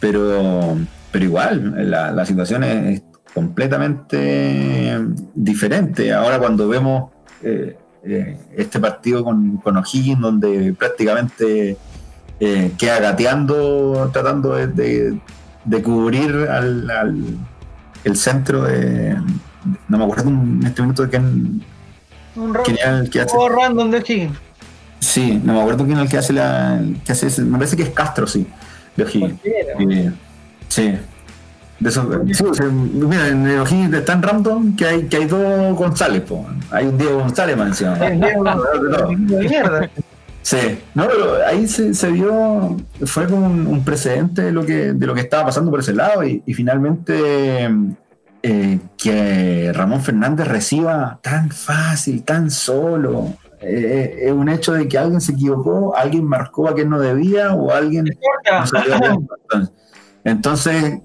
Pero, 0.00 0.76
pero 1.12 1.24
igual, 1.24 1.90
la, 1.90 2.10
la 2.10 2.26
situación 2.26 2.64
es, 2.64 3.02
completamente 3.32 4.98
diferente. 5.34 6.12
Ahora 6.12 6.38
cuando 6.38 6.68
vemos 6.68 7.10
eh, 7.42 7.76
eh, 8.06 8.38
este 8.56 8.78
partido 8.80 9.24
con, 9.24 9.56
con 9.58 9.76
O'Higgins, 9.76 10.20
donde 10.20 10.72
prácticamente 10.78 11.76
eh, 12.40 12.72
queda 12.78 13.00
gateando, 13.00 14.10
tratando 14.12 14.54
de, 14.54 14.66
de- 14.68 15.20
de 15.64 15.82
cubrir 15.82 16.30
al, 16.48 16.88
al- 16.90 17.24
el 18.04 18.16
centro 18.16 18.62
de... 18.62 19.16
No 19.88 19.98
me 19.98 20.04
acuerdo 20.04 20.28
en 20.30 20.60
este 20.64 20.80
minuto 20.82 21.02
de 21.02 21.08
quién, 21.10 21.64
Un 22.36 22.54
quién 22.64 22.78
era 22.78 22.98
el 23.00 23.10
que 23.10 23.20
hace... 23.22 23.34
juego 23.34 23.48
random 23.48 23.90
de 23.90 23.96
O'Higgins. 23.98 24.38
Sí, 25.00 25.40
no 25.42 25.54
me 25.54 25.60
acuerdo 25.60 25.84
quién 25.84 25.96
es 25.98 26.04
el 26.04 26.08
que 26.08 26.18
hace 26.18 26.32
la... 26.32 26.80
Que 27.04 27.12
hace 27.12 27.26
ese- 27.26 27.42
me 27.42 27.58
parece 27.58 27.76
que 27.76 27.82
es 27.82 27.90
Castro, 27.90 28.26
sí, 28.28 28.46
de 28.96 29.02
O'Higgins. 29.04 29.40
Eh, 29.44 30.12
sí. 30.68 30.94
De 31.78 31.90
eso, 31.90 32.10
sí, 32.32 32.44
o 32.44 32.54
sea, 32.54 32.66
mira, 32.66 33.28
en 33.28 33.46
el 33.46 33.60
O'Higgins 33.60 33.94
es 33.94 34.04
tan 34.04 34.22
random 34.22 34.74
que 34.76 34.86
hay, 34.86 35.02
que 35.04 35.18
hay 35.18 35.26
dos 35.26 35.76
González, 35.76 36.22
po. 36.22 36.46
hay 36.70 36.86
un 36.86 36.96
Diego 36.96 37.18
González 37.18 37.56
más 37.56 37.68
encima. 37.68 37.94
Es 37.94 38.20
de. 39.50 39.90
Sí, 40.42 40.78
no, 40.94 41.06
pero 41.08 41.44
ahí 41.44 41.66
se, 41.66 41.92
se 41.92 42.10
vio, 42.12 42.76
fue 43.04 43.26
como 43.26 43.46
un, 43.46 43.66
un 43.66 43.84
precedente 43.84 44.42
de 44.42 44.52
lo, 44.52 44.64
que, 44.64 44.92
de 44.92 45.06
lo 45.06 45.12
que 45.12 45.22
estaba 45.22 45.46
pasando 45.46 45.72
por 45.72 45.80
ese 45.80 45.92
lado 45.92 46.24
y, 46.24 46.42
y 46.46 46.54
finalmente 46.54 47.68
eh, 48.48 48.78
que 48.96 49.72
Ramón 49.74 50.02
Fernández 50.02 50.46
reciba 50.46 51.18
tan 51.20 51.50
fácil, 51.50 52.22
tan 52.22 52.48
solo, 52.48 53.34
eh, 53.60 54.18
es 54.22 54.32
un 54.32 54.48
hecho 54.48 54.72
de 54.72 54.86
que 54.86 54.96
alguien 54.96 55.20
se 55.20 55.32
equivocó, 55.32 55.96
alguien 55.96 56.24
marcó 56.24 56.68
a 56.68 56.74
quien 56.76 56.90
no 56.90 57.00
debía 57.00 57.52
o 57.54 57.72
alguien 57.72 58.04
no 58.04 58.12
entonces, 60.24 61.00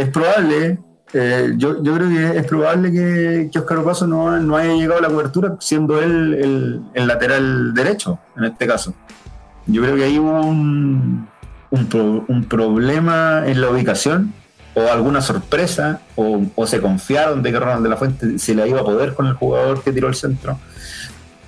es 0.00 0.08
probable, 0.08 0.78
eh, 1.12 1.54
yo, 1.56 1.80
creo 1.80 2.08
que 2.08 2.38
es 2.38 2.44
probable 2.46 2.90
que, 2.90 3.58
Oscar 3.58 3.78
Opaso 3.78 4.06
no, 4.06 4.38
no 4.40 4.56
haya 4.56 4.74
llegado 4.74 4.98
a 4.98 5.02
la 5.02 5.08
cobertura 5.08 5.56
siendo 5.60 6.00
él 6.02 6.82
el, 6.94 7.06
lateral 7.06 7.72
derecho, 7.74 8.18
en 8.36 8.44
este 8.44 8.66
caso. 8.66 8.94
Yo 9.66 9.82
creo 9.82 9.96
que 9.96 10.18
hubo 10.18 10.40
un, 10.40 11.28
un, 11.70 11.86
pro- 11.86 12.24
un 12.28 12.44
problema 12.44 13.44
en 13.46 13.60
la 13.60 13.70
ubicación 13.70 14.32
o 14.74 14.90
alguna 14.90 15.20
sorpresa 15.20 16.00
o, 16.16 16.66
se 16.66 16.80
confiaron 16.80 17.42
de 17.42 17.52
que 17.52 17.60
Ronald 17.60 17.84
de 17.84 17.88
la 17.88 17.96
Fuente 17.96 18.38
se 18.38 18.54
le 18.54 18.68
iba 18.68 18.80
a 18.80 18.84
poder 18.84 19.14
con 19.14 19.26
el 19.26 19.34
jugador 19.34 19.82
que 19.82 19.92
tiró 19.92 20.08
el 20.08 20.16
centro. 20.16 20.58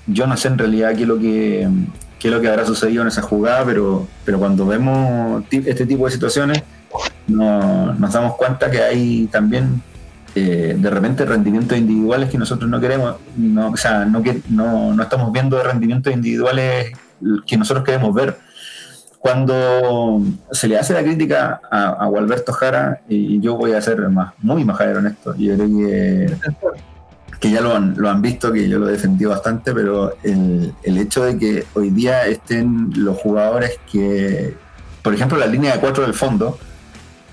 Yo 0.06 0.28
no 0.28 0.36
sé 0.36 0.48
en 0.48 0.58
realidad 0.58 0.94
qué 0.94 1.02
es 1.02 1.08
lo 1.08 1.18
que, 1.18 2.48
habrá 2.48 2.64
sucedido 2.64 3.02
en 3.02 3.08
esa 3.08 3.22
jugada, 3.22 3.64
pero, 3.64 4.06
cuando 4.38 4.64
vemos 4.64 5.42
este 5.50 5.84
tipo 5.84 6.06
de 6.06 6.12
situaciones 6.12 6.62
no- 7.28 7.92
nos 7.94 8.12
damos 8.12 8.36
cuenta 8.36 8.70
que 8.70 8.82
hay 8.82 9.26
también 9.26 9.82
eh, 10.34 10.76
de 10.78 10.90
repente 10.90 11.24
rendimientos 11.24 11.78
individuales 11.78 12.28
que 12.30 12.36
nosotros 12.36 12.68
no 12.68 12.78
queremos, 12.78 13.16
no, 13.36 13.70
o 13.70 13.76
sea, 13.76 14.04
no, 14.04 14.22
que, 14.22 14.42
no, 14.50 14.94
no 14.94 15.02
estamos 15.02 15.32
viendo 15.32 15.62
rendimientos 15.62 16.12
individuales 16.12 16.92
que 17.46 17.56
nosotros 17.56 17.84
queremos 17.84 18.12
ver. 18.14 18.36
Cuando 19.18 20.22
se 20.52 20.68
le 20.68 20.78
hace 20.78 20.92
la 20.92 21.02
crítica 21.02 21.60
a, 21.70 21.88
a 22.04 22.06
Gualberto 22.06 22.52
Jara, 22.52 23.00
y 23.08 23.40
yo 23.40 23.56
voy 23.56 23.72
a 23.72 23.80
ser 23.80 24.08
más, 24.10 24.34
muy 24.38 24.64
majadero 24.64 25.00
en 25.00 25.06
esto, 25.08 25.34
yo 25.36 25.54
creo 25.54 25.66
que 25.68 26.36
que 27.40 27.50
ya 27.50 27.60
lo 27.60 27.74
han, 27.76 27.94
lo 27.98 28.08
han 28.08 28.22
visto, 28.22 28.50
que 28.52 28.66
yo 28.68 28.78
lo 28.78 28.88
he 28.88 28.92
defendido 28.92 29.30
bastante, 29.30 29.74
pero 29.74 30.14
el, 30.22 30.72
el 30.82 30.96
hecho 30.98 31.22
de 31.24 31.36
que 31.36 31.64
hoy 31.74 31.90
día 31.90 32.26
estén 32.26 32.90
los 32.96 33.18
jugadores 33.18 33.78
que, 33.90 34.54
por 35.02 35.12
ejemplo, 35.12 35.36
la 35.36 35.46
línea 35.46 35.74
de 35.74 35.80
cuatro 35.80 36.02
del 36.04 36.14
fondo, 36.14 36.58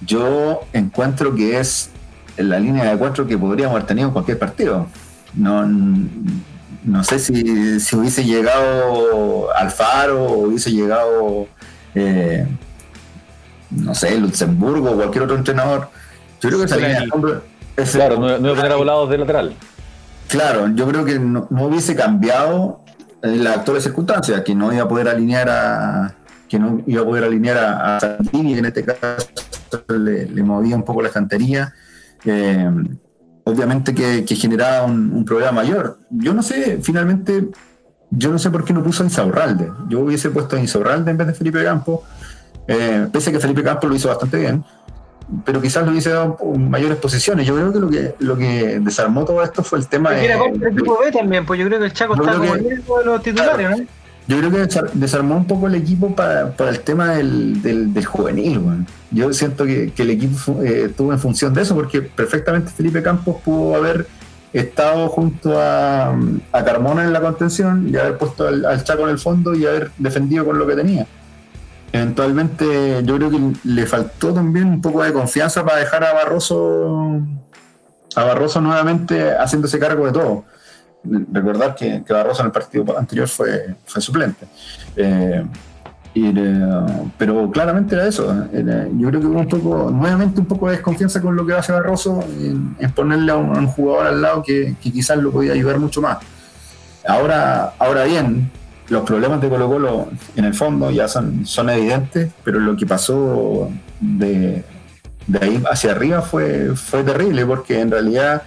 yo 0.05 0.61
encuentro 0.73 1.35
que 1.35 1.59
es 1.59 1.89
la 2.37 2.59
línea 2.59 2.85
de 2.91 2.97
cuatro 2.97 3.27
que 3.27 3.37
podríamos 3.37 3.75
haber 3.75 3.87
tenido 3.87 4.07
en 4.07 4.13
cualquier 4.13 4.39
partido. 4.39 4.87
No, 5.33 5.65
no 5.65 7.03
sé 7.03 7.19
si, 7.19 7.79
si 7.79 7.95
hubiese 7.95 8.23
llegado 8.23 9.55
Alfaro 9.55 10.23
o 10.23 10.47
hubiese 10.47 10.71
llegado, 10.71 11.47
eh, 11.95 12.47
no 13.71 13.93
sé, 13.95 14.17
Luxemburgo 14.19 14.91
o 14.91 14.95
cualquier 14.95 15.23
otro 15.23 15.35
entrenador. 15.37 15.89
Yo 16.41 16.49
creo 16.49 16.59
que 16.59 16.65
esa 16.65 16.75
línea 16.77 17.01
de 17.01 17.39
ese- 17.77 17.97
Claro, 17.97 18.17
no, 18.19 18.27
no 18.37 18.47
iba 18.47 18.51
a 18.51 18.55
poner 18.55 18.71
a 18.71 18.75
volados 18.75 19.09
de 19.09 19.17
lateral. 19.17 19.53
Claro, 20.27 20.67
yo 20.75 20.87
creo 20.87 21.05
que 21.05 21.19
no, 21.19 21.47
no 21.49 21.63
hubiese 21.65 21.95
cambiado 21.95 22.81
en 23.21 23.43
las 23.43 23.57
actuales 23.57 23.83
circunstancias, 23.83 24.41
que 24.41 24.53
no 24.55 24.73
iba 24.73 24.83
a 24.83 24.87
poder 24.87 25.07
alinear 25.07 25.49
a 25.49 26.13
que 26.49 26.59
no 26.59 26.81
iba 26.85 27.01
a 27.01 27.05
poder 27.05 27.23
alinear 27.23 27.57
a, 27.57 27.97
a 27.97 27.99
Santini, 27.99 28.57
en 28.57 28.65
este 28.65 28.83
caso 28.83 28.99
le, 29.87 30.25
le 30.29 30.43
movía 30.43 30.75
un 30.75 30.83
poco 30.83 31.01
la 31.01 31.07
estantería. 31.09 31.73
Eh, 32.25 32.69
obviamente 33.45 33.93
que, 33.93 34.23
que 34.25 34.35
generaba 34.35 34.85
un, 34.85 35.11
un 35.11 35.25
problema 35.25 35.51
mayor. 35.51 35.99
Yo 36.09 36.33
no 36.33 36.41
sé, 36.41 36.79
finalmente, 36.81 37.49
yo 38.09 38.31
no 38.31 38.39
sé 38.39 38.49
por 38.49 38.63
qué 38.63 38.73
no 38.73 38.83
puso 38.83 39.03
a 39.03 39.05
Insaurralde. 39.05 39.71
Yo 39.89 39.99
hubiese 40.01 40.29
puesto 40.29 40.55
a 40.55 40.59
Insaurralde 40.59 41.11
en 41.11 41.17
vez 41.17 41.27
de 41.27 41.33
Felipe 41.33 41.63
Campos, 41.63 42.01
eh, 42.67 43.07
pese 43.11 43.29
a 43.29 43.33
que 43.33 43.39
Felipe 43.39 43.63
Campos 43.63 43.89
lo 43.89 43.95
hizo 43.95 44.07
bastante 44.07 44.37
bien 44.37 44.63
pero 45.45 45.61
quizás 45.61 45.85
le 45.85 45.91
hubiese 45.91 46.09
dado 46.11 46.37
mayores 46.57 46.97
posiciones. 46.97 47.47
Yo 47.47 47.55
creo 47.55 47.73
que 47.73 47.79
lo 47.79 47.89
que 47.89 48.15
lo 48.19 48.37
que 48.37 48.79
desarmó 48.79 49.25
todo 49.25 49.43
esto 49.43 49.63
fue 49.63 49.79
el 49.79 49.87
tema 49.87 50.17
era 50.17 50.35
de, 50.35 50.41
parte 50.41 50.59
del 50.59 50.73
equipo 50.73 50.99
B 51.03 51.11
también, 51.11 51.45
pues 51.45 51.59
yo 51.59 51.65
creo 51.67 51.79
que 51.79 51.85
el 51.85 51.93
Chaco 51.93 52.15
está 52.15 52.33
como 52.33 52.53
que- 52.53 52.59
de 52.61 52.83
los 53.05 53.23
titulares, 53.23 53.69
¿no? 53.69 53.85
Yo 54.27 54.37
creo 54.37 54.51
que 54.51 54.57
desar- 54.67 54.91
desarmó 54.93 55.35
un 55.35 55.45
poco 55.45 55.67
el 55.67 55.75
equipo 55.75 56.15
para, 56.15 56.53
el 56.69 56.79
tema 56.79 57.15
del, 57.15 57.61
del, 57.61 58.05
juvenil. 58.05 58.57
weón. 58.59 58.87
Yo 59.11 59.33
siento 59.33 59.65
que, 59.65 59.91
el 59.97 60.09
equipo 60.09 60.61
eh, 60.63 60.85
estuvo 60.85 61.11
en 61.11 61.19
función 61.19 61.53
de 61.53 61.61
eso, 61.61 61.75
porque 61.75 62.01
perfectamente 62.01 62.71
Felipe 62.71 63.03
Campos 63.03 63.37
pudo 63.43 63.75
haber 63.75 64.07
estado 64.53 65.09
junto 65.09 65.59
a, 65.59 66.15
a 66.51 66.63
Carmona 66.63 67.03
en 67.03 67.11
la 67.11 67.19
contención 67.21 67.89
y 67.89 67.97
haber 67.97 68.17
puesto 68.17 68.47
al, 68.47 68.63
al 68.65 68.83
Chaco 68.83 69.03
en 69.03 69.09
el 69.09 69.19
fondo 69.19 69.53
y 69.55 69.65
haber 69.65 69.91
defendido 69.97 70.45
con 70.45 70.57
lo 70.57 70.65
que 70.67 70.75
tenía. 70.75 71.05
Eventualmente 71.91 73.03
yo 73.03 73.17
creo 73.17 73.29
que 73.29 73.39
le 73.65 73.85
faltó 73.85 74.33
también 74.33 74.67
un 74.67 74.81
poco 74.81 75.03
de 75.03 75.13
confianza 75.13 75.63
para 75.63 75.77
dejar 75.79 76.03
a 76.03 76.13
Barroso 76.13 77.19
a 78.15 78.23
Barroso 78.23 78.61
nuevamente 78.61 79.31
haciéndose 79.37 79.79
cargo 79.79 80.05
de 80.05 80.11
todo. 80.11 80.45
Recordar 81.03 81.75
que, 81.75 82.03
que 82.05 82.13
Barroso 82.13 82.41
en 82.41 82.47
el 82.47 82.51
partido 82.51 82.97
anterior 82.97 83.27
fue, 83.27 83.75
fue 83.85 84.01
suplente. 84.01 84.45
Eh, 84.95 85.45
eh, 86.15 87.09
pero 87.17 87.49
claramente 87.51 87.95
era 87.95 88.07
eso. 88.07 88.47
Yo 88.51 89.09
creo 89.09 89.19
que 89.19 89.27
hubo 89.27 89.39
un 89.39 89.47
poco, 89.47 89.91
nuevamente 89.91 90.39
un 90.39 90.45
poco 90.45 90.67
de 90.67 90.75
desconfianza 90.75 91.21
con 91.21 91.35
lo 91.35 91.45
que 91.45 91.53
hace 91.53 91.71
Barroso 91.71 92.23
en, 92.39 92.75
ponerle 92.91 93.31
a 93.31 93.35
un, 93.35 93.55
a 93.55 93.59
un 93.59 93.67
jugador 93.67 94.07
al 94.07 94.21
lado 94.21 94.43
que, 94.43 94.75
que 94.81 94.91
quizás 94.91 95.17
lo 95.17 95.31
podía 95.31 95.53
ayudar 95.53 95.79
mucho 95.79 96.01
más. 96.01 96.19
Ahora, 97.05 97.73
ahora 97.79 98.05
bien, 98.05 98.49
los 98.89 99.03
problemas 99.03 99.41
de 99.41 99.49
Colo 99.49 99.67
Colo 99.67 100.07
en 100.35 100.45
el 100.45 100.53
fondo 100.53 100.91
ya 100.91 101.07
son, 101.07 101.45
son 101.45 101.69
evidentes, 101.69 102.31
pero 102.43 102.59
lo 102.59 102.75
que 102.75 102.85
pasó 102.85 103.69
de, 103.99 104.63
de 105.27 105.39
ahí 105.41 105.63
hacia 105.69 105.91
arriba 105.91 106.21
fue, 106.21 106.75
fue 106.75 107.03
terrible, 107.03 107.45
porque 107.45 107.79
en 107.79 107.91
realidad 107.91 108.43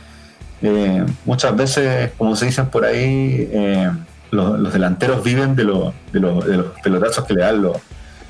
eh, 0.62 1.04
muchas 1.24 1.56
veces, 1.56 2.12
como 2.16 2.34
se 2.36 2.46
dicen 2.46 2.66
por 2.66 2.84
ahí, 2.84 3.48
eh, 3.52 3.90
los, 4.30 4.72
delanteros 4.72 5.22
viven 5.22 5.54
de, 5.54 5.64
lo- 5.64 5.92
de, 6.12 6.20
lo- 6.20 6.40
de 6.40 6.56
los 6.58 6.66
pelotazos 6.82 7.24
que 7.24 7.34
le 7.34 7.42
dan 7.42 7.62
los, 7.62 7.76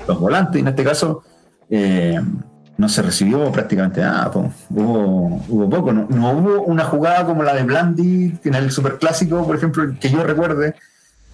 los 0.07 0.19
volantes, 0.19 0.57
y 0.57 0.59
en 0.61 0.67
este 0.67 0.83
caso 0.83 1.23
eh, 1.69 2.19
no 2.77 2.87
se 2.89 3.01
recibió 3.01 3.51
prácticamente 3.51 4.01
nada, 4.01 4.31
hubo, 4.69 5.41
hubo 5.49 5.69
poco, 5.69 5.91
no, 5.93 6.05
no 6.09 6.31
hubo 6.31 6.61
una 6.63 6.83
jugada 6.85 7.25
como 7.25 7.43
la 7.43 7.53
de 7.55 7.63
Blandi 7.63 8.37
en 8.43 8.53
el 8.53 8.71
Superclásico, 8.71 9.45
por 9.45 9.55
ejemplo, 9.55 9.83
que 9.99 10.09
yo 10.09 10.23
recuerde, 10.23 10.75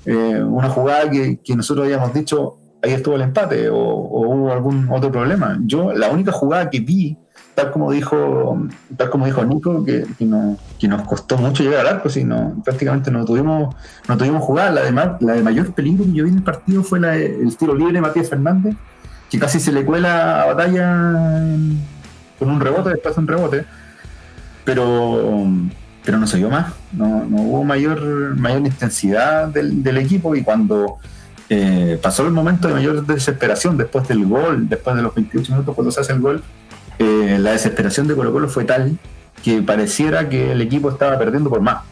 una 0.05 0.69
jugada 0.69 1.09
que, 1.09 1.39
que 1.43 1.55
nosotros 1.55 1.85
habíamos 1.85 2.13
dicho, 2.13 2.57
ahí 2.81 2.91
estuvo 2.91 3.15
el 3.15 3.21
empate 3.21 3.69
o 3.69 3.77
hubo 3.77 4.51
algún 4.51 4.89
otro 4.91 5.11
problema. 5.11 5.57
Yo 5.65 5.93
la 5.93 6.09
única 6.09 6.31
jugada 6.31 6.69
que 6.69 6.79
vi, 6.81 7.17
tal 7.55 7.71
como 7.71 7.91
dijo, 7.91 8.57
tal 8.97 9.09
como 9.09 9.25
dijo 9.25 9.43
Nico, 9.45 9.83
que, 9.85 10.05
que, 10.17 10.25
no- 10.25 10.57
que 10.79 10.87
nos 10.87 11.03
costó 11.07 11.37
mucho 11.37 11.63
llegar 11.63 11.81
al 11.81 11.95
arco, 11.97 12.09
si 12.09 12.23
no, 12.23 12.55
prácticamente 12.63 13.11
no 13.11 13.23
tuvimos, 13.25 13.75
no 14.07 14.17
tuvimos 14.17 14.41
jugada. 14.43 14.71
La 14.71 14.81
de, 14.83 14.91
la 15.25 15.33
de 15.33 15.43
mayor 15.43 15.71
peligro 15.73 16.03
que 16.05 16.13
yo 16.13 16.23
vi 16.23 16.31
en 16.31 16.37
el 16.37 16.43
partido 16.43 16.83
fue 16.83 16.99
la 16.99 17.09
de- 17.09 17.35
el 17.41 17.55
tiro 17.57 17.75
libre 17.75 17.93
de 17.93 18.01
Matías 18.01 18.29
Fernández, 18.29 18.75
que 19.29 19.39
casi 19.39 19.59
se 19.59 19.71
le 19.71 19.85
cuela 19.85 20.41
a 20.43 20.45
batalla 20.53 21.45
con 22.39 22.49
un 22.49 22.59
rebote, 22.59 22.89
después 22.89 23.15
de 23.15 23.21
un 23.21 23.27
rebote. 23.27 23.65
Pero 24.65 25.45
pero 26.05 26.17
no 26.17 26.27
se 26.27 26.35
vio 26.37 26.49
más, 26.49 26.73
no, 26.91 27.23
no 27.23 27.37
hubo 27.43 27.63
mayor, 27.63 28.35
mayor 28.35 28.59
intensidad 28.59 29.47
del, 29.47 29.81
del 29.83 29.97
equipo 29.99 30.35
y 30.35 30.43
cuando 30.43 30.97
eh, 31.49 31.97
pasó 32.03 32.25
el 32.25 32.33
momento 32.33 32.67
de 32.67 32.73
mayor 32.73 33.05
desesperación 33.05 33.77
después 33.77 34.05
del 34.09 34.25
gol, 34.25 34.67
después 34.67 34.97
de 34.97 35.01
los 35.01 35.15
28 35.15 35.53
minutos 35.53 35.73
cuando 35.73 35.91
se 35.91 36.01
hace 36.01 36.11
el 36.11 36.19
gol, 36.19 36.43
eh, 36.99 37.37
la 37.39 37.51
desesperación 37.51 38.07
de 38.07 38.15
Colo 38.15 38.31
Colo 38.31 38.49
fue 38.49 38.63
tal 38.65 38.97
que 39.43 39.61
pareciera 39.61 40.29
que 40.29 40.51
el 40.51 40.61
equipo 40.61 40.89
estaba 40.89 41.17
perdiendo 41.17 41.49
por 41.49 41.61
más. 41.61 41.83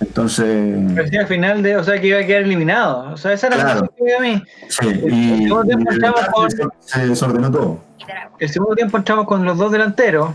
Entonces, 0.00 0.92
Parecía 0.94 1.20
al 1.22 1.26
final 1.28 1.62
de, 1.62 1.76
o 1.76 1.84
sea, 1.84 2.00
que 2.00 2.08
iba 2.08 2.18
a 2.20 2.26
quedar 2.26 2.42
eliminado. 2.42 3.12
O 3.12 3.16
sea, 3.16 3.32
esa 3.32 3.46
era 3.46 3.56
Claro. 3.56 3.80
la 3.82 3.88
que 3.96 4.04
dio 4.04 4.18
a 4.18 4.20
mí. 4.20 4.42
sí, 4.68 4.86
el 4.88 5.12
y, 5.12 5.42
segundo 5.44 5.64
tiempo 5.64 5.90
y 5.90 5.94
entramos 5.94 6.20
con- 6.32 6.50
se 6.80 7.06
desordenó 7.06 7.50
todo. 7.50 7.78
El 8.38 8.48
segundo 8.50 8.74
tiempo 8.74 8.96
entramos 8.98 9.26
con 9.26 9.44
los 9.44 9.56
dos 9.58 9.72
delanteros, 9.72 10.30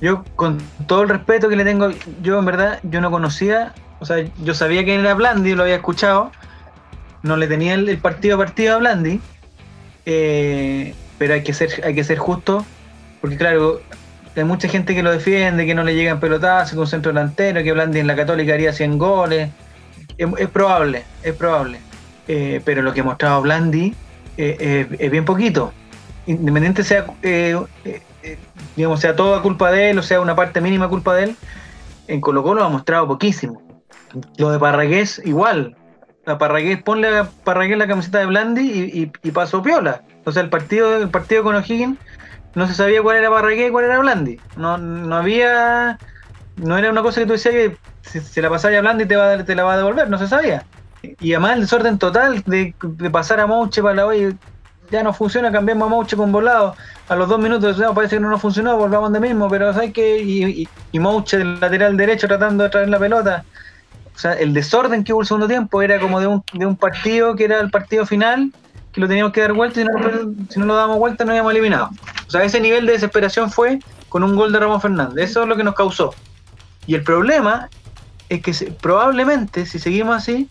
Yo, 0.00 0.24
con 0.36 0.58
todo 0.86 1.02
el 1.02 1.08
respeto 1.08 1.48
que 1.48 1.56
le 1.56 1.64
tengo, 1.64 1.90
yo 2.22 2.38
en 2.38 2.44
verdad, 2.44 2.78
yo 2.84 3.00
no 3.00 3.10
conocía, 3.10 3.72
o 3.98 4.04
sea, 4.06 4.24
yo 4.44 4.54
sabía 4.54 4.84
quién 4.84 5.00
era 5.00 5.14
Blandi, 5.14 5.54
lo 5.56 5.62
había 5.64 5.74
escuchado, 5.76 6.30
no 7.24 7.36
le 7.36 7.48
tenía 7.48 7.74
el, 7.74 7.88
el 7.88 7.98
partido 7.98 8.36
a 8.36 8.38
partido 8.38 8.76
a 8.76 8.78
Blandi, 8.78 9.20
eh, 10.06 10.94
pero 11.18 11.34
hay 11.34 11.42
que 11.42 11.52
ser, 11.52 11.70
hay 11.84 11.94
que 11.94 12.04
ser 12.04 12.18
justo, 12.18 12.64
porque 13.20 13.36
claro, 13.36 13.80
hay 14.36 14.44
mucha 14.44 14.68
gente 14.68 14.94
que 14.94 15.02
lo 15.02 15.10
defiende, 15.10 15.66
que 15.66 15.74
no 15.74 15.82
le 15.82 15.94
llegan 15.94 16.20
pelotazos, 16.20 16.72
con 16.72 16.80
un 16.80 16.86
centro 16.86 17.12
delantero, 17.12 17.62
que 17.62 17.72
Blandi 17.72 18.00
en 18.00 18.06
la 18.06 18.16
Católica 18.16 18.54
haría 18.54 18.72
100 18.72 18.98
goles. 18.98 19.50
Es, 20.16 20.48
probable, 20.48 21.04
es 21.22 21.34
probable. 21.34 21.80
Eh, 22.26 22.60
pero 22.64 22.82
lo 22.82 22.92
que 22.92 23.00
ha 23.00 23.04
mostrado 23.04 23.40
Blandi 23.42 23.94
eh, 24.36 24.56
eh, 24.60 24.96
es 24.98 25.10
bien 25.10 25.24
poquito. 25.24 25.72
Independiente 26.26 26.84
sea, 26.84 27.06
digamos, 28.76 29.00
sea 29.00 29.16
toda 29.16 29.40
culpa 29.42 29.70
de 29.70 29.90
él, 29.90 29.98
o 29.98 30.02
sea 30.02 30.20
una 30.20 30.36
parte 30.36 30.60
mínima 30.60 30.88
culpa 30.88 31.14
de 31.14 31.24
él, 31.24 31.36
en 32.06 32.20
Colo 32.20 32.42
Colo 32.42 32.64
ha 32.64 32.68
mostrado 32.68 33.06
poquísimo. 33.06 33.62
Lo 34.36 34.50
de 34.50 34.58
Parragués, 34.58 35.22
igual. 35.24 35.76
A 36.26 36.36
Parragués, 36.36 36.82
ponle 36.82 37.08
a 37.08 37.24
Parragués 37.44 37.78
la 37.78 37.86
camiseta 37.86 38.18
de 38.18 38.26
Blandi 38.26 38.60
y, 38.60 39.02
y, 39.02 39.12
y 39.22 39.30
pasó 39.30 39.62
piola. 39.62 40.02
O 40.24 40.32
sea, 40.32 40.42
el 40.42 40.50
partido, 40.50 40.96
el 40.96 41.08
partido 41.08 41.42
con 41.42 41.54
O'Higgins 41.54 41.96
no 42.54 42.66
se 42.66 42.74
sabía 42.74 43.02
cuál 43.02 43.16
era 43.18 43.30
Parragués 43.30 43.68
y 43.68 43.72
cuál 43.72 43.84
era 43.84 43.98
Blandi. 43.98 44.40
No, 44.56 44.78
no 44.78 45.16
había. 45.16 45.98
No 46.56 46.76
era 46.76 46.90
una 46.90 47.02
cosa 47.02 47.20
que 47.20 47.26
tú 47.26 47.32
decías 47.32 47.54
que 47.54 47.76
si 48.02 48.20
se 48.20 48.42
la 48.42 48.50
pasaba 48.50 48.76
a 48.76 48.80
Blandi 48.80 49.06
te, 49.06 49.16
va, 49.16 49.44
te 49.44 49.54
la 49.54 49.64
va 49.64 49.74
a 49.74 49.76
devolver, 49.76 50.10
no 50.10 50.18
se 50.18 50.26
sabía. 50.26 50.64
Y 51.02 51.32
además 51.32 51.54
el 51.54 51.60
desorden 51.62 51.98
total 51.98 52.42
de, 52.46 52.74
de 52.80 53.10
pasar 53.10 53.40
a 53.40 53.46
Mouche 53.46 53.82
para 53.82 53.94
la 53.94 54.06
hoy 54.06 54.36
ya 54.90 55.02
no 55.02 55.12
funciona, 55.12 55.52
cambiamos 55.52 55.86
a 55.86 55.90
Mouche 55.90 56.16
con 56.16 56.32
volado. 56.32 56.74
A 57.08 57.16
los 57.16 57.28
dos 57.28 57.38
minutos 57.38 57.78
no, 57.78 57.94
parece 57.94 58.16
que 58.16 58.20
no 58.20 58.30
nos 58.30 58.40
funcionó, 58.40 58.76
volvamos 58.76 59.12
de 59.12 59.20
mismo, 59.20 59.48
pero 59.48 59.72
¿sabes 59.72 59.92
qué? 59.92 60.18
Y, 60.18 60.44
y, 60.44 60.68
y 60.92 60.98
Mouche 60.98 61.38
del 61.38 61.60
lateral 61.60 61.96
derecho 61.96 62.26
tratando 62.26 62.64
de 62.64 62.70
traer 62.70 62.88
la 62.88 62.98
pelota. 62.98 63.44
O 64.14 64.18
sea, 64.18 64.32
el 64.32 64.52
desorden 64.52 65.04
que 65.04 65.12
hubo 65.12 65.20
el 65.20 65.26
segundo 65.26 65.46
tiempo 65.46 65.80
era 65.80 66.00
como 66.00 66.20
de 66.20 66.26
un, 66.26 66.42
de 66.52 66.66
un 66.66 66.76
partido 66.76 67.36
que 67.36 67.44
era 67.44 67.60
el 67.60 67.70
partido 67.70 68.04
final, 68.04 68.52
que 68.98 69.02
lo 69.02 69.06
teníamos 69.08 69.32
que 69.32 69.40
dar 69.42 69.52
vuelta 69.52 69.80
y 69.80 69.84
si 69.84 69.88
no, 69.88 70.32
si 70.48 70.58
no 70.58 70.66
lo 70.66 70.74
damos 70.74 70.98
vuelta 70.98 71.24
no 71.24 71.30
habíamos 71.30 71.52
eliminado. 71.52 71.90
O 72.26 72.30
sea, 72.30 72.42
ese 72.42 72.60
nivel 72.60 72.84
de 72.84 72.92
desesperación 72.94 73.48
fue 73.48 73.78
con 74.08 74.24
un 74.24 74.34
gol 74.34 74.50
de 74.52 74.58
Ramón 74.58 74.80
Fernández. 74.80 75.30
Eso 75.30 75.42
es 75.42 75.48
lo 75.48 75.56
que 75.56 75.62
nos 75.62 75.74
causó. 75.76 76.14
Y 76.86 76.96
el 76.96 77.04
problema 77.04 77.68
es 78.28 78.42
que 78.42 78.52
probablemente, 78.72 79.66
si 79.66 79.78
seguimos 79.78 80.16
así, 80.16 80.48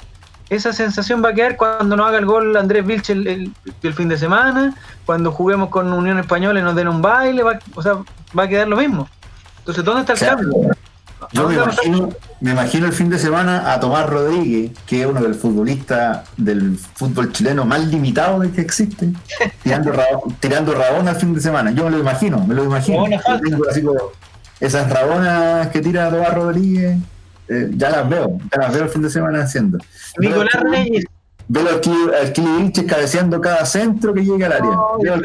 esa 0.50 0.72
sensación 0.72 1.22
va 1.24 1.30
a 1.30 1.34
quedar 1.34 1.58
cuando 1.58 1.98
nos 1.98 2.08
haga 2.08 2.20
el 2.20 2.26
gol 2.26 2.56
Andrés 2.56 2.86
Vilche 2.86 3.12
el, 3.14 3.28
el- 3.28 3.54
el 3.84 3.94
fin 3.94 4.08
de 4.08 4.18
semana, 4.18 4.74
cuando 5.06 5.32
juguemos 5.34 5.68
con 5.70 5.92
Unión 5.92 6.18
Española 6.18 6.60
y 6.60 6.64
nos 6.64 6.74
den 6.76 6.88
un 6.88 7.02
baile, 7.02 7.44
va, 7.44 7.60
o 7.76 7.82
sea, 7.82 7.96
va 8.38 8.44
a 8.44 8.48
quedar 8.48 8.70
lo 8.70 8.78
mismo. 8.78 9.10
Entonces, 9.60 9.84
¿dónde 9.84 10.02
está 10.02 10.14
el 10.14 10.18
O 10.18 10.20
sea, 10.20 10.36
cambio? 10.38 10.72
Yo 11.34 11.48
me 11.50 11.56
¿Dónde 11.56 11.72
está- 11.72 11.84
imagino, 11.88 12.10
me 12.42 12.52
imagino 12.52 12.86
el 12.86 12.94
fin 12.94 13.10
de 13.10 13.18
semana 13.20 13.74
a 13.74 13.80
Tomás 13.80 14.08
Rodríguez, 14.10 14.72
que 14.86 15.02
es 15.02 15.08
uno 15.08 15.22
del 15.22 15.36
futbolista 15.36 16.24
del 16.38 16.78
fútbol 16.78 17.32
chileno 17.32 17.66
más 17.66 17.86
limitado 17.88 18.40
del 18.40 18.52
que 18.52 18.62
existe, 18.62 19.10
tirando, 19.64 19.92
rabo- 19.92 20.34
tirando 20.40 20.74
rabona 20.74 21.12
el 21.12 21.18
fin 21.18 21.34
de 21.34 21.42
semana. 21.42 21.72
Yo 21.72 21.84
me 21.86 21.92
lo 21.92 22.00
imagino, 22.00 22.46
me 22.46 22.54
lo 22.54 22.64
imagino. 22.64 23.04
Tengo 23.44 23.70
así 23.70 23.82
como 23.82 24.00
esas 24.60 24.90
rabonas 24.90 25.68
que 25.70 25.82
tira 25.82 26.10
Tomás 26.10 26.34
Rodríguez, 26.34 26.98
eh, 27.50 27.70
ya 27.76 27.90
las 27.90 28.08
veo, 28.10 28.38
ya 28.52 28.62
las 28.62 28.74
veo 28.74 28.84
el 28.84 28.90
fin 28.90 29.02
de 29.02 29.10
semana 29.10 29.42
haciendo. 29.44 29.78
Nicolás 30.20 30.54
Veo- 30.62 30.72
Reyes, 30.72 31.06
Veo 31.50 31.68
al 31.70 31.80
Kili 31.80 31.96
al 32.22 32.34
Kili 32.34 32.48
Vilches 32.62 32.84
cabeceando 32.86 33.40
cada 33.40 33.66
centro 33.66 34.14
que 34.14 34.22
llega 34.24 34.48
al 34.48 34.54
área. 34.54 34.66
No, 34.66 34.98
Veo 35.02 35.14
al 35.14 35.22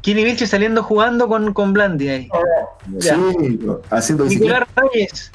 Kili 0.00 0.24
Vilche 0.24 0.46
saliendo 0.46 0.82
jugando 0.82 1.28
con, 1.28 1.52
con 1.52 1.72
Blandi 1.72 2.08
ahí. 2.08 2.28
Ya. 2.98 3.16
Sí, 3.16 3.60
haciendo 3.90 4.24
bicicleta. 4.24 4.60
Nicolás 4.60 4.68
Reyes, 4.92 5.32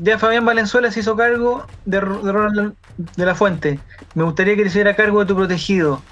ya 0.00 0.18
Fabián 0.18 0.44
Valenzuela 0.44 0.90
se 0.90 1.00
hizo 1.00 1.16
cargo 1.16 1.66
de, 1.84 2.00
de 2.00 2.32
Ronald 2.32 2.74
de 3.16 3.26
la 3.26 3.34
Fuente. 3.34 3.78
Me 4.14 4.24
gustaría 4.24 4.56
que 4.56 4.62
le 4.62 4.68
hiciera 4.68 4.94
cargo 4.94 5.20
de 5.20 5.26
tu 5.26 5.36
protegido, 5.36 6.02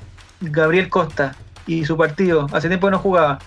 Gabriel 0.40 0.88
Costa, 0.88 1.36
y 1.66 1.84
su 1.84 1.96
partido. 1.96 2.46
Hace 2.52 2.68
tiempo 2.68 2.86
que 2.86 2.92
no 2.92 2.98
jugaba. 2.98 3.38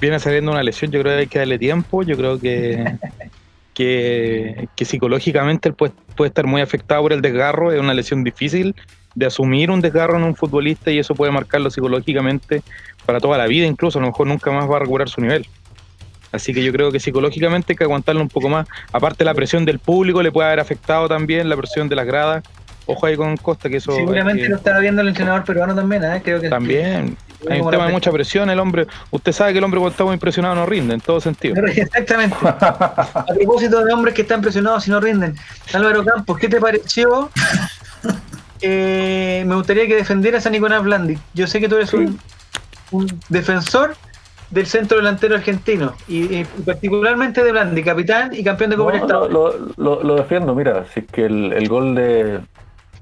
viene 0.00 0.18
saliendo 0.18 0.52
una 0.52 0.62
lesión, 0.62 0.90
yo 0.90 1.00
creo 1.00 1.14
que 1.14 1.20
hay 1.20 1.26
que 1.26 1.38
darle 1.38 1.58
tiempo, 1.58 2.02
yo 2.02 2.16
creo 2.16 2.38
que, 2.38 2.96
que, 3.74 4.68
que 4.76 4.84
psicológicamente 4.84 5.68
él 5.68 5.74
puede, 5.74 5.92
puede 6.16 6.28
estar 6.28 6.46
muy 6.46 6.62
afectado 6.62 7.02
por 7.02 7.12
el 7.12 7.22
desgarro, 7.22 7.72
es 7.72 7.80
una 7.80 7.94
lesión 7.94 8.24
difícil 8.24 8.74
de 9.14 9.26
asumir 9.26 9.70
un 9.70 9.80
desgarro 9.80 10.16
en 10.16 10.24
un 10.24 10.34
futbolista 10.34 10.90
y 10.90 10.98
eso 10.98 11.14
puede 11.14 11.32
marcarlo 11.32 11.70
psicológicamente 11.70 12.62
para 13.06 13.20
toda 13.20 13.38
la 13.38 13.46
vida, 13.46 13.66
incluso 13.66 13.98
a 13.98 14.02
lo 14.02 14.08
mejor 14.08 14.26
nunca 14.26 14.50
más 14.50 14.70
va 14.70 14.76
a 14.76 14.80
recuperar 14.80 15.08
su 15.08 15.20
nivel. 15.20 15.46
Así 16.30 16.54
que 16.54 16.64
yo 16.64 16.72
creo 16.72 16.90
que 16.90 16.98
psicológicamente 16.98 17.72
hay 17.72 17.76
que 17.76 17.84
aguantarlo 17.84 18.22
un 18.22 18.28
poco 18.28 18.48
más. 18.48 18.66
Aparte 18.92 19.24
la 19.24 19.34
presión 19.34 19.64
del 19.66 19.78
público 19.78 20.22
le 20.22 20.32
puede 20.32 20.48
haber 20.48 20.60
afectado 20.60 21.08
también, 21.08 21.48
la 21.48 21.56
presión 21.56 21.88
de 21.88 21.96
las 21.96 22.06
gradas. 22.06 22.42
Ojo 22.86 23.06
ahí 23.06 23.16
con 23.16 23.36
Costa, 23.36 23.68
que 23.68 23.76
eso... 23.76 23.92
Seguramente 23.92 24.42
que- 24.42 24.48
lo 24.48 24.56
estaba 24.56 24.80
viendo 24.80 25.02
el 25.02 25.08
entrenador 25.08 25.44
peruano 25.44 25.74
también, 25.74 26.02
¿eh? 26.04 26.20
creo 26.24 26.40
que 26.40 26.48
también 26.48 27.16
hay 27.48 27.60
un 27.60 27.70
tema 27.70 27.86
de 27.86 27.92
mucha 27.92 28.10
presión, 28.10 28.50
el 28.50 28.58
hombre, 28.58 28.86
usted 29.10 29.32
sabe 29.32 29.52
que 29.52 29.58
el 29.58 29.64
hombre 29.64 29.78
cuando 29.78 29.92
está 29.92 30.04
muy 30.04 30.14
impresionado 30.14 30.54
no 30.54 30.66
rinde 30.66 30.94
en 30.94 31.00
todo 31.00 31.20
sentido. 31.20 31.54
Exactamente. 31.66 32.36
A 32.42 33.26
propósito 33.36 33.84
de 33.84 33.92
hombres 33.92 34.14
que 34.14 34.22
están 34.22 34.40
presionados 34.40 34.86
y 34.88 34.90
no 34.90 35.00
rinden. 35.00 35.36
Álvaro 35.72 36.04
Campos, 36.04 36.38
¿qué 36.38 36.48
te 36.48 36.60
pareció? 36.60 37.30
Eh, 38.62 39.44
me 39.46 39.54
gustaría 39.54 39.86
que 39.86 39.96
defendieras 39.96 40.46
a 40.46 40.50
Nicolás 40.50 40.82
Blandi. 40.82 41.18
Yo 41.34 41.46
sé 41.46 41.60
que 41.60 41.68
tú 41.68 41.76
eres 41.76 41.92
un, 41.94 42.18
un 42.92 43.06
defensor 43.28 43.94
del 44.50 44.66
centro 44.66 44.98
delantero 44.98 45.34
argentino 45.34 45.94
y, 46.06 46.40
y 46.40 46.44
particularmente 46.64 47.42
de 47.42 47.52
Blandi, 47.52 47.82
capitán 47.82 48.30
y 48.34 48.44
campeón 48.44 48.70
de 48.70 48.76
Copa 48.76 48.98
No, 48.98 49.28
lo, 49.28 49.54
lo- 49.76 50.02
lo 50.02 50.14
defiendo, 50.16 50.54
mira, 50.54 50.84
si 50.92 51.00
es 51.00 51.06
que 51.06 51.24
el, 51.24 51.52
el 51.54 51.68
gol 51.68 51.94
de, 51.94 52.40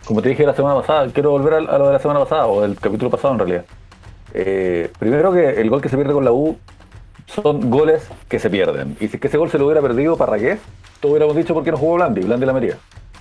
como 0.05 0.23
te 0.23 0.29
dije 0.29 0.47
la 0.47 0.55
semana 0.55 0.77
pasada, 0.77 1.09
quiero 1.13 1.31
volver 1.33 1.55
a, 1.55 1.57
a 1.59 1.79
lo 1.79 1.89
de 1.89 1.93
la 1.95 1.99
semana 1.99 2.21
pasada, 2.21 2.47
o 2.47 2.65
el 2.65 2.77
capítulo 2.77 3.11
pasado 3.11 3.35
en 3.35 3.39
realidad. 3.41 3.65
Eh, 4.33 4.91
primero 5.01 5.33
que 5.33 5.61
el 5.61 5.69
gol 5.69 5.83
que 5.83 5.89
se 5.89 5.97
pierde 5.97 6.13
con 6.13 6.25
la 6.25 6.31
U 6.31 6.57
son 7.27 7.69
goles 7.69 8.09
que 8.29 8.39
se 8.39 8.49
pierden. 8.49 8.97
Y 9.01 9.09
si 9.09 9.17
es 9.17 9.21
que 9.21 9.27
ese 9.27 9.37
gol 9.39 9.51
se 9.51 9.59
lo 9.59 9.67
hubiera 9.67 9.83
perdido 9.83 10.17
Parragués, 10.17 10.61
todos 11.01 11.13
hubiéramos 11.13 11.35
dicho 11.37 11.53
por 11.53 11.65
qué 11.65 11.73
no 11.73 11.77
jugó 11.79 11.95
Blandi, 11.97 12.21
Blandi 12.21 12.47
la 12.47 12.53
metía. 12.53 12.77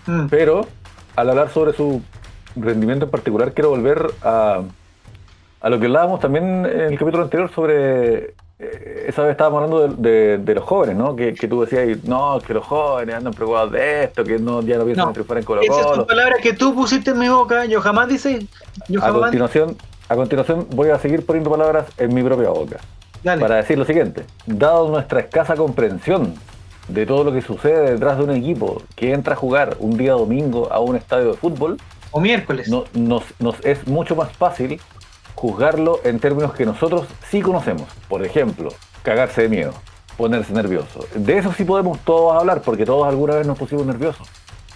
Mm. 0.05 0.27
Pero 0.29 0.67
al 1.15 1.29
hablar 1.31 1.49
sobre 1.49 1.73
su 1.73 1.99
rendimiento 2.55 3.05
en 3.05 3.11
particular, 3.11 3.53
quiero 3.53 3.69
volver 3.69 4.11
a, 4.23 4.61
a 5.61 5.69
lo 5.69 5.79
que 5.79 5.85
hablábamos 5.85 6.19
también 6.19 6.65
en 6.65 6.79
el 6.81 6.97
capítulo 6.99 7.23
anterior 7.23 7.51
sobre. 7.53 8.33
eh, 8.59 9.05
esa 9.07 9.23
vez 9.23 9.31
estábamos 9.31 9.63
hablando 9.63 9.87
de, 9.87 10.09
de- 10.11 10.37
de 10.39 10.55
los 10.55 10.63
jóvenes, 10.63 10.95
¿no? 10.95 11.15
Que, 11.15 11.33
que 11.33 11.47
tú 11.47 11.61
decías, 11.61 12.03
no, 12.03 12.39
que 12.45 12.53
los 12.53 12.65
jóvenes 12.65 13.15
andan 13.15 13.33
preocupados 13.33 13.71
de 13.71 14.03
esto, 14.03 14.23
que 14.23 14.37
no, 14.37 14.61
ya 14.61 14.77
no 14.77 14.83
piensan 14.85 15.05
No, 15.05 15.09
en 15.09 15.13
triunfar 15.13 15.37
en 15.37 15.43
Colo 15.45 15.61
Colo. 15.67 16.05
palabras 16.07 16.39
que 16.41 16.53
tú 16.53 16.75
pusiste 16.75 17.11
en 17.11 17.19
mi 17.19 17.29
boca. 17.29 17.65
Yo 17.65 17.79
jamás 17.81 18.07
dice. 18.09 18.45
Yo 18.87 19.03
A 19.03 19.11
continuación, 19.13 19.75
a 20.09 20.15
continuación 20.15 20.67
voy 20.71 20.89
a 20.89 20.99
seguir 20.99 21.25
poniendo 21.25 21.49
palabras 21.49 21.85
en 21.97 22.13
mi 22.13 22.21
propia 22.23 22.49
boca. 22.49 22.77
Dale. 23.23 23.41
Para 23.41 23.55
decir 23.55 23.77
lo 23.77 23.85
siguiente, 23.85 24.23
dado 24.45 24.89
nuestra 24.89 25.19
escasa 25.21 25.55
comprensión 25.55 26.33
de 26.87 27.05
todo 27.05 27.23
lo 27.23 27.31
que 27.33 27.41
sucede 27.41 27.91
detrás 27.91 28.17
de 28.17 28.23
un 28.23 28.31
equipo 28.31 28.81
que 28.95 29.13
entra 29.13 29.33
a 29.33 29.37
jugar 29.37 29.75
un 29.79 29.97
día 29.97 30.13
domingo 30.13 30.71
a 30.71 30.79
un 30.79 30.95
estadio 30.95 31.31
de 31.31 31.33
fútbol, 31.37 31.77
O 32.12 32.20
miércoles. 32.20 32.70
no- 32.70 32.86
nos, 32.93 33.24
es 33.64 33.88
mucho 33.88 34.16
más 34.16 34.32
fácil 34.32 34.80
juzgarlo 35.36 35.99
en 36.03 36.20
términos 36.20 36.53
que 36.53 36.66
nosotros 36.66 37.07
sí 37.30 37.41
conocemos. 37.41 37.88
Por 38.07 38.26
ejemplo, 38.26 38.70
cagarse 39.03 39.43
de 39.43 39.49
miedo, 39.49 39.74
ponerse 40.18 40.53
nervioso. 40.53 41.05
De 41.16 41.38
eso 41.38 41.53
sí 41.53 41.64
podemos 41.64 41.99
todos 41.99 42.36
hablar, 42.36 42.62
porque 42.62 42.86
todos 42.86 43.07
alguna 43.07 43.36
vez 43.36 43.47
nos 43.47 43.57
pusimos 43.57 43.86
nerviosos. 43.86 44.28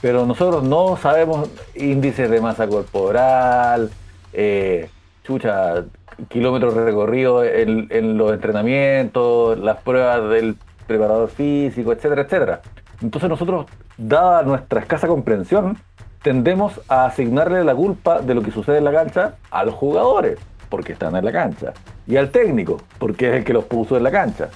Pero 0.02 0.26
nosotros 0.26 0.64
no 0.64 0.98
sabemos 0.98 1.50
índices 1.76 2.30
de 2.30 2.40
masa 2.42 2.68
corporal, 2.68 3.90
eh, 4.34 4.90
chucha, 5.24 5.86
kilómetros 6.30 6.74
recorridos 6.76 7.46
en, 7.46 7.88
en 7.90 8.18
los 8.18 8.34
entrenamientos, 8.34 9.58
las 9.60 9.78
pruebas 9.82 10.30
del 10.30 10.58
preparador 10.88 11.30
físico, 11.30 11.92
etcétera, 11.94 12.22
etcétera. 12.24 12.62
Entonces 13.02 13.30
nosotros, 13.30 13.66
dada 13.98 14.44
nuestra 14.44 14.82
escasa 14.82 15.08
comprensión, 15.08 15.78
tendemos 16.24 16.80
a 16.88 17.06
asignarle 17.06 17.64
la 17.64 17.76
culpa 17.76 18.22
de 18.22 18.34
lo 18.34 18.42
que 18.42 18.52
sucede 18.52 18.78
en 18.80 18.86
la 18.86 18.92
cancha 18.92 19.36
a 19.52 19.64
los 19.66 19.76
jugadores, 19.76 20.40
porque 20.70 20.94
están 20.94 21.16
en 21.16 21.26
la 21.26 21.32
cancha, 21.32 21.74
y 22.08 22.16
al 22.16 22.32
técnico, 22.32 22.82
porque 22.98 23.30
es 23.30 23.36
el 23.36 23.44
que 23.44 23.54
los 23.54 23.66
puso 23.66 23.98
en 23.98 24.04
la 24.04 24.12
cancha. 24.12 24.50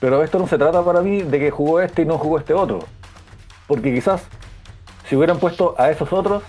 Pero 0.00 0.22
esto 0.22 0.38
no 0.38 0.46
se 0.46 0.58
trata 0.58 0.84
para 0.84 1.00
mí 1.00 1.22
de 1.22 1.38
que 1.38 1.50
jugó 1.50 1.80
este 1.80 2.02
y 2.02 2.04
no 2.04 2.18
jugó 2.18 2.38
este 2.38 2.52
otro, 2.52 2.80
porque 3.66 3.94
quizás 3.94 4.26
si 5.08 5.16
hubieran 5.16 5.38
puesto 5.38 5.74
a 5.78 5.90
esos 5.90 6.12
otros, 6.12 6.42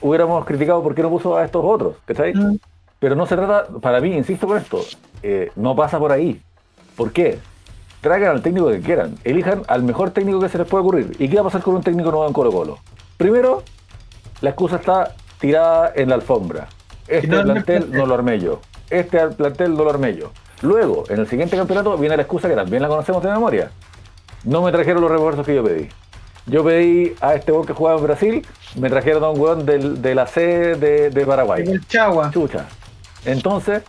hubiéramos 0.00 0.44
criticado 0.44 0.82
por 0.82 0.94
qué 0.94 1.02
no 1.02 1.10
puso 1.10 1.36
a 1.36 1.44
estos 1.44 1.64
otros, 1.64 1.96
¿cachai? 2.04 2.32
Mm. 2.32 2.58
Pero 3.00 3.16
no 3.16 3.26
se 3.26 3.36
trata, 3.36 3.66
para 3.80 4.00
mí, 4.00 4.14
insisto 4.16 4.46
con 4.46 4.56
esto, 4.56 4.80
eh, 5.22 5.50
no 5.56 5.74
pasa 5.74 5.98
por 5.98 6.12
ahí. 6.12 6.40
¿Por 6.96 7.12
qué? 7.12 7.38
Traigan 8.00 8.30
al 8.30 8.42
técnico 8.42 8.68
que 8.68 8.80
quieran, 8.80 9.16
elijan 9.24 9.62
al 9.66 9.82
mejor 9.82 10.10
técnico 10.10 10.38
que 10.40 10.48
se 10.48 10.58
les 10.58 10.66
pueda 10.68 10.82
ocurrir. 10.82 11.16
¿Y 11.18 11.28
qué 11.28 11.36
va 11.36 11.40
a 11.40 11.44
pasar 11.44 11.62
con 11.62 11.74
un 11.74 11.82
técnico 11.82 12.10
nuevo 12.10 12.26
en 12.26 12.32
Colo 12.32 12.52
Colo? 12.52 12.78
Primero, 13.16 13.62
la 14.44 14.50
excusa 14.50 14.76
está 14.76 15.14
tirada 15.40 15.92
en 15.96 16.10
la 16.10 16.16
alfombra. 16.16 16.68
Este 17.08 17.26
no, 17.26 17.42
plantel 17.42 17.90
no 17.90 18.04
lo 18.04 18.14
armé 18.14 18.38
yo. 18.38 18.60
Este 18.90 19.26
plantel 19.28 19.74
no 19.74 19.84
lo 19.84 19.90
armé 19.90 20.14
yo. 20.14 20.32
Luego, 20.60 21.04
en 21.08 21.20
el 21.20 21.26
siguiente 21.26 21.56
campeonato 21.56 21.96
viene 21.96 22.14
la 22.16 22.22
excusa 22.22 22.48
que 22.48 22.54
también 22.54 22.82
la 22.82 22.88
conocemos 22.88 23.22
de 23.22 23.30
memoria. 23.30 23.70
No 24.44 24.60
me 24.60 24.70
trajeron 24.70 25.00
los 25.00 25.10
refuerzos 25.10 25.46
que 25.46 25.54
yo 25.54 25.64
pedí. 25.64 25.88
Yo 26.46 26.62
pedí 26.62 27.14
a 27.22 27.34
este 27.34 27.52
weón 27.52 27.64
que 27.64 27.72
jugaba 27.72 27.98
en 27.98 28.04
Brasil, 28.04 28.46
me 28.76 28.90
trajeron 28.90 29.24
a 29.24 29.30
un 29.30 29.40
weón 29.40 29.64
del, 29.64 30.02
de 30.02 30.14
la 30.14 30.26
C 30.26 30.42
de, 30.76 31.08
de 31.08 31.26
Paraguay. 31.26 31.64
El 31.66 31.86
Chagua. 31.86 32.30
Chucha. 32.30 32.66
Entonces, 33.24 33.82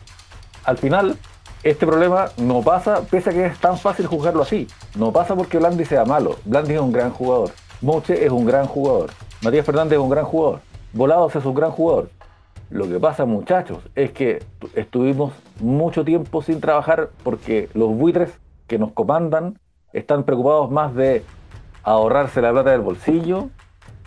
al 0.64 0.78
final, 0.78 1.18
este 1.64 1.86
problema 1.86 2.30
no 2.38 2.62
pasa, 2.62 3.02
pese 3.02 3.32
a 3.32 3.34
que 3.34 3.46
es 3.48 3.60
tan 3.60 3.78
fácil 3.78 4.08
juzgarlo 4.08 4.44
así. 4.44 4.68
No 4.96 5.12
pasa 5.12 5.36
porque 5.36 5.58
Blandi 5.58 5.84
sea 5.84 6.06
malo. 6.06 6.38
Blandi 6.46 6.76
es 6.76 6.80
un 6.80 6.94
gran 6.94 7.12
jugador. 7.12 7.52
Moche 7.82 8.26
es 8.26 8.32
un 8.32 8.46
gran 8.46 8.68
jugador. 8.68 9.12
Matías 9.46 9.64
Fernández 9.64 9.94
es 10.00 10.04
un 10.04 10.10
gran 10.10 10.26
jugador. 10.26 10.60
Volados 10.92 11.36
es 11.36 11.46
un 11.46 11.54
gran 11.54 11.70
jugador. 11.70 12.10
Lo 12.72 12.90
que 12.90 13.00
pasa, 13.00 13.26
muchachos, 13.26 13.78
es 13.94 14.10
que 14.12 14.44
tu- 14.58 14.70
estuvimos 14.74 15.34
mucho 15.60 16.04
tiempo 16.04 16.42
sin 16.42 16.60
trabajar 16.60 17.10
porque 17.24 17.70
los 17.76 17.90
buitres 17.96 18.32
que 18.66 18.80
nos 18.80 18.92
comandan 18.92 19.60
están 19.94 20.24
preocupados 20.24 20.72
más 20.72 20.96
de 20.96 21.24
ahorrarse 21.84 22.42
la 22.42 22.52
plata 22.52 22.72
del 22.72 22.82
bolsillo 22.82 23.50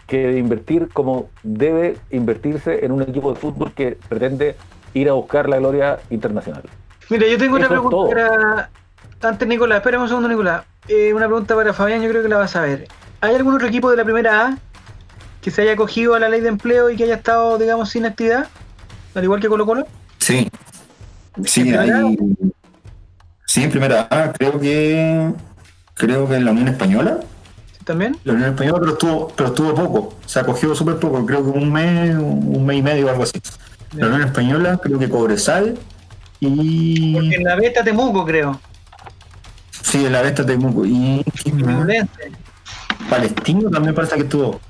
que 0.09 0.27
de 0.27 0.39
invertir 0.39 0.89
como 0.93 1.29
debe 1.45 1.97
invertirse 2.11 2.85
en 2.85 2.91
un 2.91 3.03
equipo 3.03 3.33
de 3.33 3.39
fútbol 3.39 3.73
que 3.73 3.97
pretende 4.09 4.57
ir 4.93 5.09
a 5.09 5.13
buscar 5.13 5.49
la 5.49 5.59
gloria 5.59 6.01
internacional. 6.11 6.63
Mira, 7.11 7.29
yo 7.29 7.39
tengo 7.39 7.55
una 7.55 7.67
Eso 7.67 7.75
pregunta 7.75 8.09
para. 8.13 8.71
Antes, 9.23 9.47
Nicolás, 9.47 9.79
espérame 9.79 10.03
un 10.03 10.09
segundo, 10.09 10.29
Nicolás. 10.29 10.65
Eh, 10.89 11.15
una 11.15 11.27
pregunta 11.27 11.55
para 11.55 11.73
Fabián, 11.73 12.03
yo 12.03 12.09
creo 12.09 12.23
que 12.23 12.29
la 12.29 12.39
vas 12.39 12.57
a 12.57 12.63
ver. 12.63 12.89
¿Hay 13.21 13.35
algún 13.37 13.55
otro 13.55 13.69
equipo 13.69 13.91
de 13.91 13.97
la 13.97 14.05
primera 14.05 14.47
A 14.47 14.59
que 15.41 15.51
se 15.51 15.63
haya 15.63 15.73
acogido 15.73 16.15
a 16.15 16.19
la 16.19 16.29
ley 16.29 16.41
de 16.41 16.49
empleo 16.49 16.91
y 16.91 16.97
que 16.97 17.05
haya 17.05 17.17
estado, 17.17 17.59
digamos, 17.59 17.91
sin 17.91 18.07
actividad? 18.07 18.49
Al 19.15 19.25
igual 19.25 19.41
que 19.41 19.49
Colo 19.49 19.67
Colo. 19.67 19.87
Sí. 20.19 20.49
Sí, 21.45 21.61
¿En 21.61 21.67
primera 21.69 21.99
hay. 21.99 22.19
Sí, 23.47 23.63
en 23.65 23.71
primera 23.71 24.09
A, 24.11 24.33
creo 24.33 24.61
que. 24.61 25.33
Creo 25.95 26.29
que 26.29 26.37
en 26.37 26.45
la 26.45 26.53
Unión 26.53 26.69
Española. 26.69 27.19
¿Sí, 27.77 27.85
¿También? 27.85 28.17
La 28.25 28.35
Unión 28.35 28.51
Española, 28.51 28.79
pero 28.81 28.93
estuvo, 28.93 29.29
pero 29.29 29.49
estuvo 29.49 29.75
poco. 29.75 30.17
Se 30.27 30.41
acogió 30.41 30.75
súper 30.75 30.97
poco, 30.97 31.25
creo 31.27 31.43
que 31.43 31.59
un 31.59 31.73
mes, 31.73 32.15
un 32.17 32.65
mes 32.67 32.79
y 32.79 32.83
medio 32.83 33.07
o 33.07 33.11
algo 33.11 33.23
así. 33.23 33.41
La 33.95 34.07
Unión 34.07 34.23
Española, 34.23 34.79
creo 34.83 34.99
que 34.99 35.09
Cobresal 35.09 35.79
y. 36.41 37.15
Porque 37.15 37.35
en 37.37 37.45
la 37.45 37.57
beta 37.57 37.83
Temuco, 37.83 38.25
creo. 38.25 38.61
Sí, 39.89 40.05
en 40.05 40.13
la 40.13 40.21
Vesta 40.21 40.45
Temuco. 40.45 40.85
Y. 40.85 41.25
Palestino 43.09 43.71
también 43.71 43.95
parece 43.95 44.17
que 44.17 44.23
estuvo. 44.23 44.61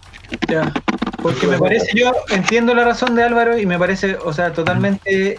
Ya. 0.49 0.73
Porque 1.23 1.47
me 1.47 1.59
parece, 1.59 1.89
yo 1.95 2.13
entiendo 2.31 2.75
la 2.75 2.85
razón 2.85 3.15
de 3.15 3.23
Álvaro 3.25 3.59
y 3.59 3.67
me 3.67 3.79
parece, 3.79 4.17
o 4.25 4.33
sea, 4.33 4.53
totalmente 4.53 5.39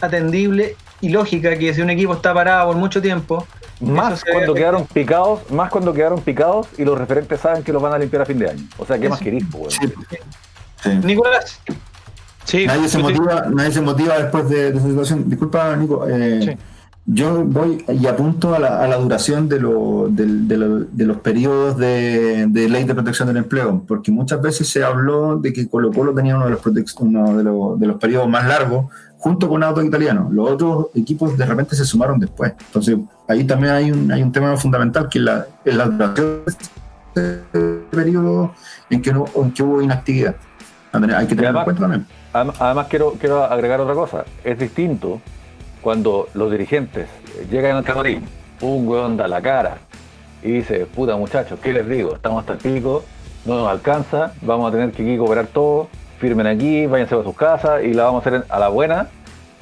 atendible 0.00 0.76
y 1.00 1.08
lógica 1.10 1.56
que 1.56 1.72
si 1.72 1.80
un 1.80 1.90
equipo 1.90 2.14
está 2.14 2.34
parado 2.34 2.68
por 2.68 2.76
mucho 2.76 3.00
tiempo, 3.00 3.46
Más 3.80 4.22
cuando 4.24 4.52
quedaron 4.54 4.86
picados, 4.86 5.50
más 5.50 5.70
cuando 5.70 5.94
quedaron 5.94 6.20
picados 6.20 6.66
y 6.76 6.84
los 6.84 6.98
referentes 6.98 7.40
saben 7.40 7.62
que 7.62 7.72
los 7.72 7.80
van 7.80 7.94
a 7.94 7.98
limpiar 7.98 8.22
a 8.22 8.26
fin 8.26 8.38
de 8.38 8.50
año. 8.50 8.62
O 8.76 8.84
sea, 8.84 8.98
¿qué 8.98 9.04
Eso. 9.06 9.10
más 9.10 9.20
querís? 9.20 9.44
Sí. 9.68 9.92
Sí. 10.82 10.90
Nicolás, 11.04 11.60
Sí, 12.44 12.66
Nadie 12.66 12.88
se 12.88 12.98
motiva, 12.98 13.44
nadie 13.50 13.70
se 13.70 13.80
motiva 13.80 14.18
después 14.18 14.48
de, 14.48 14.72
de 14.72 14.78
esa 14.78 14.88
situación. 14.88 15.28
Disculpa, 15.30 15.76
Nico. 15.76 16.04
eh, 16.08 16.40
Sí. 16.42 16.56
Yo 17.12 17.44
voy 17.44 17.84
y 17.88 18.06
apunto 18.06 18.54
a 18.54 18.58
la, 18.60 18.84
a 18.84 18.86
la 18.86 18.96
duración 18.96 19.48
de, 19.48 19.58
lo- 19.58 20.06
del- 20.08 20.46
de 20.46 20.56
lo- 20.56 20.78
de 20.84 21.04
los 21.06 21.16
periodos 21.18 21.76
de, 21.76 22.46
de 22.46 22.68
ley 22.68 22.84
de 22.84 22.94
protección 22.94 23.26
del 23.26 23.38
empleo, 23.38 23.82
porque 23.88 24.12
muchas 24.12 24.40
veces 24.40 24.68
se 24.68 24.84
habló 24.84 25.36
de 25.36 25.52
que 25.52 25.68
Colo 25.68 25.90
Colo 25.92 26.14
tenía 26.14 26.36
uno 26.36 26.44
de 26.44 26.52
los, 26.52 26.60
uno 27.00 27.36
de 27.36 27.42
los, 27.42 27.80
de 27.80 27.86
los 27.86 27.96
periodos 27.96 28.28
más 28.28 28.46
largos 28.46 28.86
junto 29.18 29.48
con 29.48 29.62
Auto 29.64 29.82
Italiano. 29.82 30.28
Los 30.32 30.50
otros 30.52 30.86
equipos 30.94 31.36
de 31.36 31.46
repente 31.46 31.74
se 31.74 31.84
sumaron 31.84 32.20
después. 32.20 32.52
Entonces, 32.66 32.96
ahí 33.26 33.42
también 33.44 33.72
hay 33.72 33.90
un, 33.90 34.12
hay 34.12 34.22
un 34.22 34.30
tema 34.30 34.56
fundamental 34.56 35.08
que 35.08 35.18
es 35.18 35.24
la, 35.24 35.46
es 35.64 35.74
la 35.74 35.86
duración 35.86 36.42
de 37.14 37.40
ese 37.52 37.80
periodo 37.90 38.52
en 38.88 39.02
que, 39.02 39.12
no, 39.12 39.24
en 39.34 39.50
que 39.52 39.62
hubo 39.64 39.82
inactividad. 39.82 40.36
Hay 40.92 41.26
que 41.26 41.34
tenerlo 41.34 41.58
en 41.60 41.64
cuenta 41.64 41.80
también. 41.82 42.06
Adem- 42.32 42.54
Además, 42.60 42.86
quiero, 42.88 43.14
quiero 43.18 43.42
agregar 43.44 43.80
otra 43.80 43.94
cosa. 43.94 44.24
Es 44.44 44.58
distinto 44.58 45.20
cuando 45.82 46.28
los 46.34 46.50
dirigentes 46.50 47.08
llegan 47.50 47.76
al 47.76 47.84
camarín, 47.84 48.24
un 48.60 48.86
weón 48.86 49.16
da 49.16 49.28
la 49.28 49.40
cara 49.40 49.78
y 50.42 50.50
dice, 50.52 50.86
puta 50.86 51.16
muchachos, 51.16 51.58
¿qué 51.62 51.72
les 51.72 51.88
digo? 51.88 52.14
Estamos 52.14 52.40
hasta 52.40 52.52
el 52.54 52.58
pico, 52.58 53.04
no 53.44 53.56
nos 53.56 53.68
alcanza, 53.68 54.32
vamos 54.42 54.68
a 54.68 54.72
tener 54.72 54.92
que 54.92 55.02
aquí 55.02 55.16
cooperar 55.16 55.46
todo, 55.46 55.88
firmen 56.18 56.46
aquí, 56.46 56.86
váyanse 56.86 57.14
a 57.14 57.22
sus 57.22 57.34
casas 57.34 57.82
y 57.82 57.94
la 57.94 58.04
vamos 58.04 58.24
a 58.24 58.28
hacer 58.28 58.44
a 58.48 58.58
la 58.58 58.68
buena. 58.68 59.08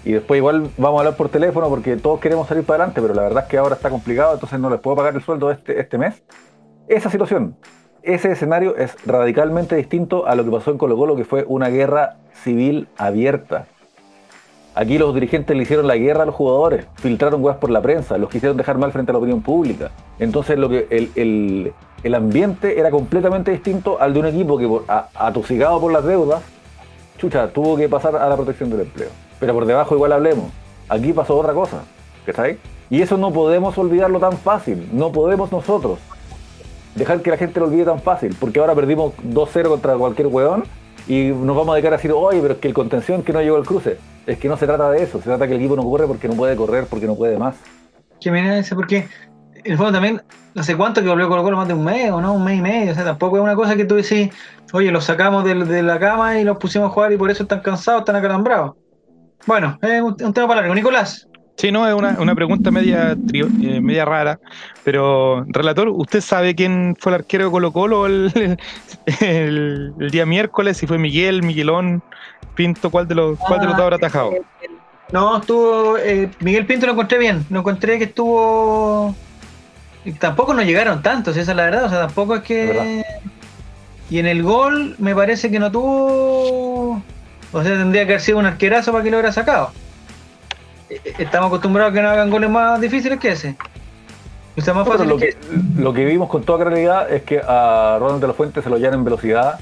Y 0.05 0.13
después 0.13 0.39
igual 0.39 0.71
vamos 0.77 0.99
a 0.99 1.01
hablar 1.01 1.17
por 1.17 1.29
teléfono 1.29 1.69
porque 1.69 1.97
todos 1.97 2.21
queremos 2.21 2.49
salir 2.49 2.65
para 2.65 2.85
adelante, 2.85 3.03
pero 3.03 3.15
la 3.15 3.23
verdad 3.23 3.45
es 3.45 3.51
que 3.51 3.59
ahora 3.59 3.75
está 3.75 3.91
complicado, 3.91 4.35
entonces 4.35 4.59
no 4.59 4.71
les 4.71 4.81
puedo 4.81 4.97
pagar 4.97 5.15
el 5.15 5.23
sueldo 5.23 5.51
este, 5.51 5.81
este 5.81 5.99
mes. 5.99 6.23
Esa 6.89 7.11
situación, 7.11 7.57
ese 8.03 8.33
escenario 8.33 8.77
es 8.77 8.97
radicalmente 9.05 9.77
distinto 9.77 10.27
a 10.27 10.35
lo 10.35 10.45
que 10.45 10.51
pasó 10.51 10.71
en 10.71 10.79
Colo 10.79 10.97
Colo, 10.97 11.17
que 11.17 11.25
fue 11.25 11.45
una 11.49 11.69
guerra 11.69 12.17
civil 12.33 12.89
abierta. 12.97 13.67
Aquí 14.81 14.97
los 14.97 15.13
dirigentes 15.13 15.57
le 15.57 15.65
hicieron 15.65 15.89
la 15.89 15.97
guerra 15.97 16.23
a 16.23 16.27
los 16.27 16.37
jugadores, 16.37 16.87
filtraron 16.95 17.43
weas 17.43 17.57
por 17.57 17.69
la 17.69 17.83
prensa, 17.83 18.17
los 18.17 18.31
quisieron 18.31 18.57
dejar 18.57 18.79
mal 18.79 18.93
frente 18.93 19.11
a 19.11 19.15
la 19.15 19.19
opinión 19.19 19.43
pública. 19.43 19.91
Entonces 20.21 20.57
lo 20.57 20.69
que 20.69 20.87
el, 20.91 21.11
el- 21.17 21.73
el 22.05 22.15
ambiente 22.15 22.79
era 22.79 22.93
completamente 22.93 23.51
distinto 23.51 24.01
al 24.01 24.15
de 24.15 24.21
un 24.21 24.27
equipo 24.27 24.57
que 24.57 24.69
por- 24.69 24.85
a- 24.87 25.09
atosigado 25.17 25.81
por 25.81 25.91
las 25.93 26.05
deudas, 26.05 26.43
chucha, 27.19 27.49
tuvo 27.49 27.77
que 27.77 27.89
pasar 27.89 28.15
a 28.15 28.29
la 28.29 28.37
protección 28.37 28.71
del 28.71 28.83
empleo. 28.83 29.09
Pero 29.41 29.53
por 29.53 29.67
debajo 29.67 29.97
igual 29.97 30.13
hablemos. 30.13 30.47
Aquí 30.89 31.13
pasó 31.13 31.37
otra 31.37 31.53
cosa, 31.55 31.83
¿cachai? 32.25 32.59
Y 32.89 33.03
eso 33.03 33.17
no 33.17 33.33
podemos 33.33 33.77
olvidarlo 33.79 34.21
tan 34.21 34.35
fácil, 34.39 34.89
no 34.93 35.11
podemos 35.11 35.51
nosotros 35.51 35.99
dejar 36.95 37.21
que 37.21 37.31
la 37.31 37.37
gente 37.37 37.59
lo 37.59 37.67
olvide 37.67 37.85
tan 37.85 38.01
fácil, 38.01 38.37
porque 38.39 38.61
ahora 38.61 38.77
perdimos 38.77 39.13
2-0 39.29 39.69
contra 39.71 39.95
cualquier 39.97 40.29
weón 40.29 40.63
y 41.09 41.29
nos 41.29 41.57
vamos 41.57 41.71
a 41.71 41.75
dedicar 41.75 41.95
a 41.95 41.97
decir, 41.97 42.13
oye, 42.13 42.41
pero 42.41 42.55
es 42.55 42.61
que 42.61 42.69
el 42.69 42.75
contención 42.75 43.23
que 43.23 43.33
no 43.33 43.41
llegó 43.41 43.57
al 43.57 43.65
cruce. 43.65 43.99
Es 44.27 44.39
que 44.39 44.47
no 44.47 44.59
se 44.59 44.67
trata 44.67 44.91
de 44.91 45.03
eso, 45.03 45.19
se 45.19 45.25
trata 45.25 45.47
que 45.47 45.55
el 45.55 45.61
equipo 45.61 45.75
no 45.75 45.83
corre 45.83 46.07
porque 46.07 46.29
no 46.29 46.35
puede 46.35 46.55
correr, 46.55 46.85
porque 46.85 47.07
no 47.07 47.15
puede 47.15 47.39
más. 47.39 47.57
que 48.21 48.31
me 48.31 48.59
dice, 48.59 48.75
porque 48.75 49.09
el 49.65 49.77
fondo 49.79 49.93
también, 49.93 50.23
no 50.55 50.63
sé 50.63 50.77
cuánto 50.77 51.03
que 51.03 51.09
volvió 51.09 51.29
Colo 51.29 51.43
Colo, 51.43 51.57
más 51.57 51.69
de 51.69 51.75
un 51.75 51.85
mes 51.85 52.11
o 52.11 52.21
no, 52.21 52.35
un 52.35 52.45
mes 52.45 52.59
y 52.59 52.63
medio, 52.63 52.93
o 52.93 52.95
sea, 52.95 53.05
tampoco 53.05 53.39
es 53.39 53.43
una 53.43 53.55
cosa 53.55 53.75
que 53.75 53.87
tú 53.87 53.95
decís, 53.95 54.29
oye, 54.73 54.91
los 54.91 55.05
sacamos 55.05 55.45
de, 55.45 55.83
la 55.83 55.99
cama 55.99 56.39
y 56.39 56.45
los 56.45 56.59
pusimos 56.59 56.91
a 56.91 56.93
jugar 56.93 57.13
y 57.13 57.17
por 57.17 57.31
eso 57.31 57.45
están 57.45 57.61
cansados, 57.61 58.01
están 58.01 58.17
acalambrados. 58.17 58.75
Bueno, 59.47 59.79
es 59.81 60.03
un, 60.03 60.15
un 60.21 60.35
tema 60.35 60.47
para 60.47 60.61
largo. 60.61 60.75
Nicolás, 60.75 61.28
Sí, 61.59 61.73
no, 61.73 61.89
es 61.89 61.93
una, 61.93 62.17
una 62.21 62.37
pregunta 62.37 62.71
media, 62.71 63.17
trio- 63.27 63.49
eh, 63.61 63.81
media 63.81 64.05
rara, 64.05 64.39
pero 64.85 65.45
relator, 65.49 65.89
¿usted 65.89 66.21
sabe 66.21 66.55
quién 66.55 66.95
fue 67.01 67.11
el 67.11 67.17
arquero 67.17 67.47
de 67.47 67.51
Colo 67.51 67.73
Colo 67.73 68.07
el, 68.07 68.57
el- 69.21 69.93
el 69.99 70.11
día 70.13 70.25
miércoles? 70.25 70.77
Si 70.77 70.87
fue 70.87 70.99
Miguel, 70.99 71.43
Miguelón, 71.43 72.01
Pinto, 72.55 72.91
¿cuál 72.91 73.09
de 73.09 73.17
los, 73.17 73.39
cuál 73.41 73.59
de 73.59 73.67
los 73.67 73.75
dos 73.77 73.83
habrá 73.83 73.97
atajado? 73.97 74.31
no, 75.13 75.39
estuvo, 75.39 75.99
eh, 75.99 76.31
Miguel 76.39 76.65
Pinto 76.65 76.87
lo 76.87 76.93
encontré 76.93 77.19
bien, 77.19 77.45
lo 77.51 77.59
encontré 77.59 77.99
que 77.99 78.05
estuvo, 78.05 79.13
y 80.05 80.13
tampoco 80.13 80.55
nos 80.55 80.65
llegaron 80.65 81.03
tantos, 81.03 81.37
esa 81.37 81.51
es 81.51 81.57
la 81.57 81.65
verdad, 81.65 81.85
o 81.87 81.89
sea, 81.89 82.07
tampoco 82.07 82.37
es 82.37 82.41
Es 82.43 82.47
que... 82.47 83.05
Y 84.11 84.21
en 84.21 84.27
el 84.27 84.43
gol 84.45 84.95
me 84.99 85.13
parece 85.15 85.51
que 85.51 85.59
no 85.59 85.73
tuvo, 85.73 87.03
o 87.53 87.63
sea, 87.65 87.77
tendría 87.77 88.07
que 88.07 88.13
haber 88.13 88.21
sido 88.21 88.39
un 88.39 88.47
arquerazo 88.47 88.93
para 88.93 89.03
que 89.03 89.11
lo 89.11 89.17
hubiera 89.17 89.33
sacado. 89.33 89.73
Estamos 91.19 91.49
acostumbrados 91.49 91.93
a 91.93 91.95
que 91.95 92.03
no 92.03 92.09
hagan 92.09 92.31
goles 92.31 92.51
más 92.51 92.81
difíciles 92.81 93.19
que 93.19 93.31
ese. 93.31 93.57
O 94.57 94.61
sea, 94.61 94.75
más 94.75 94.89
fácil 94.89 95.09
lo, 95.09 95.17
que, 95.17 95.29
que, 95.29 95.37
lo 95.77 95.93
que 95.93 96.05
vimos 96.05 96.29
con 96.29 96.43
toda 96.43 96.65
claridad 96.65 97.11
es 97.13 97.23
que 97.23 97.41
a 97.47 97.97
Ronald 98.01 98.21
de 98.21 98.27
la 98.27 98.33
Fuente 98.33 98.61
se 98.61 98.69
lo 98.69 98.77
llenan 98.77 98.95
en 98.95 99.05
velocidad. 99.05 99.61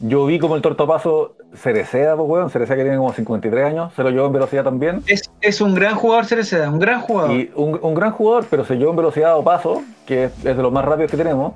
Yo 0.00 0.26
vi 0.26 0.38
como 0.38 0.56
el 0.56 0.62
tortapazo 0.62 1.36
Cereceda, 1.54 2.16
pues 2.16 2.28
weón, 2.28 2.50
Cereceda 2.50 2.76
que 2.76 2.82
tiene 2.82 2.96
como 2.96 3.12
53 3.12 3.64
años, 3.64 3.92
se 3.94 4.02
lo 4.02 4.10
llevó 4.10 4.26
en 4.26 4.32
velocidad 4.32 4.64
también. 4.64 5.02
es, 5.06 5.30
es 5.40 5.60
un 5.60 5.74
gran 5.74 5.94
jugador 5.94 6.24
Cereceda, 6.26 6.70
un 6.70 6.78
gran 6.78 7.00
jugador. 7.00 7.30
Y 7.32 7.50
un, 7.54 7.78
un 7.80 7.94
gran 7.94 8.12
jugador, 8.12 8.46
pero 8.50 8.64
se 8.64 8.76
llevó 8.76 8.90
en 8.90 8.96
velocidad 8.96 9.32
a 9.32 9.36
Opaso, 9.36 9.82
que 10.06 10.24
es, 10.24 10.32
es 10.44 10.56
de 10.56 10.62
los 10.62 10.72
más 10.72 10.84
rápidos 10.84 11.10
que 11.10 11.16
tenemos, 11.16 11.52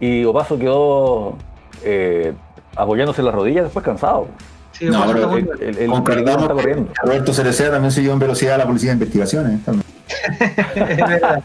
y 0.00 0.24
Opaso 0.24 0.58
quedó 0.58 1.36
eh, 1.84 2.32
apoyándose 2.76 3.20
en 3.20 3.26
las 3.26 3.34
rodillas 3.34 3.64
después 3.64 3.84
cansado. 3.84 4.26
Sí, 4.72 4.86
No, 4.86 5.06
pero 5.06 5.36
El, 5.36 5.48
el, 5.60 5.78
el- 5.78 5.90
Concordamos 5.90 6.42
está 6.42 6.54
que 6.54 6.60
corriendo. 6.62 6.92
Roberto 7.02 7.32
Cereceda 7.34 7.70
también 7.72 7.92
siguió 7.92 8.12
en 8.12 8.18
velocidad 8.18 8.54
a 8.54 8.58
la 8.58 8.66
Policía 8.66 8.90
de 8.90 8.94
Investigaciones. 8.94 9.64
también. 9.64 9.84
es 10.88 10.96
verdad. 10.96 11.42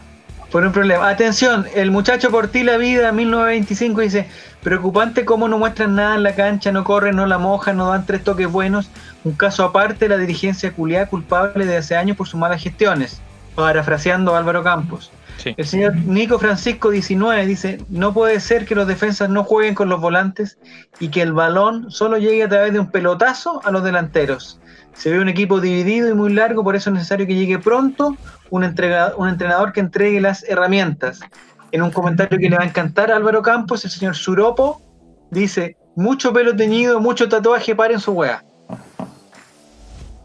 Por 0.50 0.64
un 0.64 0.72
problema. 0.72 1.10
Atención, 1.10 1.66
el 1.74 1.90
muchacho 1.90 2.30
por 2.30 2.48
ti 2.48 2.62
la 2.62 2.78
vida 2.78 3.12
1925 3.12 4.00
dice, 4.00 4.26
preocupante 4.62 5.26
cómo 5.26 5.46
no 5.46 5.58
muestran 5.58 5.94
nada 5.94 6.14
en 6.14 6.22
la 6.22 6.34
cancha, 6.34 6.72
no 6.72 6.84
corren, 6.84 7.16
no 7.16 7.26
la 7.26 7.36
mojan, 7.36 7.76
no 7.76 7.90
dan 7.90 8.06
tres 8.06 8.24
toques 8.24 8.50
buenos. 8.50 8.88
Un 9.24 9.32
caso 9.32 9.62
aparte, 9.62 10.08
la 10.08 10.16
dirigencia 10.16 10.72
culiada 10.72 11.04
culpable 11.06 11.66
de 11.66 11.76
hace 11.76 11.96
años 11.96 12.16
por 12.16 12.26
sus 12.26 12.40
malas 12.40 12.62
gestiones. 12.62 13.20
Parafraseando 13.58 14.34
a 14.34 14.38
Álvaro 14.38 14.62
Campos. 14.62 15.10
Sí. 15.38 15.52
El 15.56 15.66
señor 15.66 15.96
Nico 15.96 16.38
Francisco 16.38 16.90
19 16.90 17.44
dice, 17.44 17.82
no 17.88 18.12
puede 18.14 18.38
ser 18.38 18.64
que 18.64 18.74
los 18.76 18.86
defensas 18.86 19.28
no 19.28 19.42
jueguen 19.42 19.74
con 19.74 19.88
los 19.88 20.00
volantes 20.00 20.58
y 21.00 21.08
que 21.08 21.22
el 21.22 21.32
balón 21.32 21.90
solo 21.90 22.18
llegue 22.18 22.44
a 22.44 22.48
través 22.48 22.72
de 22.72 22.78
un 22.78 22.90
pelotazo 22.90 23.60
a 23.64 23.72
los 23.72 23.82
delanteros. 23.82 24.60
Se 24.94 25.10
ve 25.10 25.18
un 25.20 25.28
equipo 25.28 25.60
dividido 25.60 26.08
y 26.08 26.14
muy 26.14 26.32
largo, 26.32 26.62
por 26.62 26.76
eso 26.76 26.90
es 26.90 26.94
necesario 26.94 27.26
que 27.26 27.34
llegue 27.34 27.58
pronto 27.58 28.16
un, 28.50 28.62
entrega- 28.62 29.12
un 29.16 29.28
entrenador 29.28 29.72
que 29.72 29.80
entregue 29.80 30.20
las 30.20 30.44
herramientas. 30.48 31.20
En 31.72 31.82
un 31.82 31.90
comentario 31.90 32.38
que 32.38 32.48
le 32.48 32.56
va 32.56 32.62
a 32.62 32.66
encantar 32.66 33.10
a 33.12 33.16
Álvaro 33.16 33.42
Campos, 33.42 33.84
el 33.84 33.90
señor 33.90 34.14
Suropo 34.16 34.80
dice, 35.30 35.76
mucho 35.96 36.32
pelo 36.32 36.54
teñido, 36.56 37.00
mucho 37.00 37.28
tatuaje, 37.28 37.74
paren 37.74 37.98
su 38.00 38.12
weá. 38.12 38.44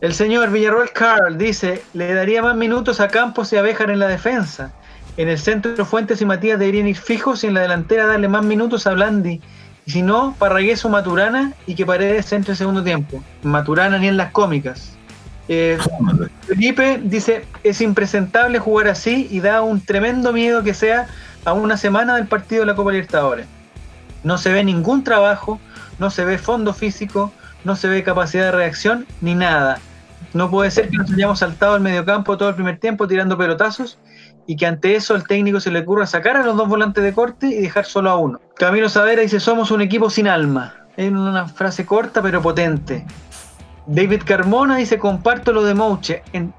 El 0.03 0.13
señor 0.13 0.51
Villarroel 0.51 0.91
Carl 0.91 1.37
dice, 1.37 1.81
le 1.93 2.13
daría 2.13 2.41
más 2.41 2.57
minutos 2.57 2.99
a 2.99 3.07
Campos 3.07 3.53
y 3.53 3.55
a 3.55 3.61
Béjar 3.61 3.89
en 3.89 3.99
la 3.99 4.09
defensa. 4.09 4.73
En 5.15 5.29
el 5.29 5.39
centro 5.39 5.85
Fuentes 5.85 6.21
y 6.21 6.25
Matías 6.25 6.59
deberían 6.59 6.89
ir 6.89 6.97
fijos 6.97 7.41
y 7.41 7.47
en 7.47 7.53
la 7.53 7.61
delantera 7.61 8.05
darle 8.05 8.27
más 8.27 8.43
minutos 8.43 8.85
a 8.85 8.91
Blandi. 8.91 9.39
Y 9.85 9.91
si 9.91 10.01
no, 10.01 10.35
Parragués 10.37 10.83
o 10.83 10.89
Maturana 10.89 11.53
y 11.67 11.75
que 11.75 11.85
Paredes 11.85 12.33
entre 12.33 12.51
el 12.51 12.57
segundo 12.57 12.83
tiempo. 12.83 13.23
Maturana 13.43 13.97
ni 13.97 14.09
en 14.09 14.17
las 14.17 14.33
cómicas. 14.33 14.97
Eh, 15.47 15.77
Felipe 16.47 16.99
dice, 17.01 17.45
es 17.63 17.79
impresentable 17.79 18.59
jugar 18.59 18.89
así 18.89 19.29
y 19.31 19.39
da 19.39 19.61
un 19.61 19.79
tremendo 19.79 20.33
miedo 20.33 20.63
que 20.63 20.73
sea 20.73 21.07
a 21.45 21.53
una 21.53 21.77
semana 21.77 22.17
del 22.17 22.27
partido 22.27 22.63
de 22.63 22.65
la 22.65 22.75
Copa 22.75 22.91
Libertadores. 22.91 23.45
No 24.25 24.37
se 24.37 24.51
ve 24.51 24.65
ningún 24.65 25.05
trabajo, 25.05 25.61
no 25.97 26.09
se 26.09 26.25
ve 26.25 26.37
fondo 26.37 26.73
físico, 26.73 27.31
no 27.63 27.77
se 27.77 27.87
ve 27.87 28.03
capacidad 28.03 28.43
de 28.43 28.51
reacción 28.51 29.05
ni 29.21 29.33
nada. 29.33 29.79
No 30.33 30.49
puede 30.49 30.71
ser 30.71 30.89
que 30.89 30.97
nos 30.97 31.11
hayamos 31.11 31.39
saltado 31.39 31.75
al 31.75 31.81
mediocampo 31.81 32.37
todo 32.37 32.49
el 32.49 32.55
primer 32.55 32.79
tiempo 32.79 33.07
tirando 33.07 33.37
pelotazos 33.37 33.99
y 34.47 34.55
que 34.55 34.65
ante 34.65 34.95
eso 34.95 35.15
el 35.15 35.27
técnico 35.27 35.59
se 35.59 35.71
le 35.71 35.79
ocurra 35.79 36.05
sacar 36.05 36.37
a 36.37 36.43
los 36.43 36.57
dos 36.57 36.67
volantes 36.67 37.03
de 37.03 37.13
corte 37.13 37.47
y 37.47 37.61
dejar 37.61 37.85
solo 37.85 38.09
a 38.09 38.17
uno. 38.17 38.39
Camilo 38.55 38.89
Savera 38.89 39.21
dice, 39.21 39.39
somos 39.39 39.71
un 39.71 39.81
equipo 39.81 40.09
sin 40.09 40.27
alma. 40.27 40.75
Es 40.97 41.11
una 41.11 41.47
frase 41.47 41.85
corta 41.85 42.21
pero 42.21 42.41
potente. 42.41 43.05
David 43.85 44.21
Carmona 44.25 44.77
dice, 44.77 44.97
comparto 44.97 45.51
lo 45.51 45.63
de 45.63 45.73
Mouche, 45.73 46.23
en 46.33 46.53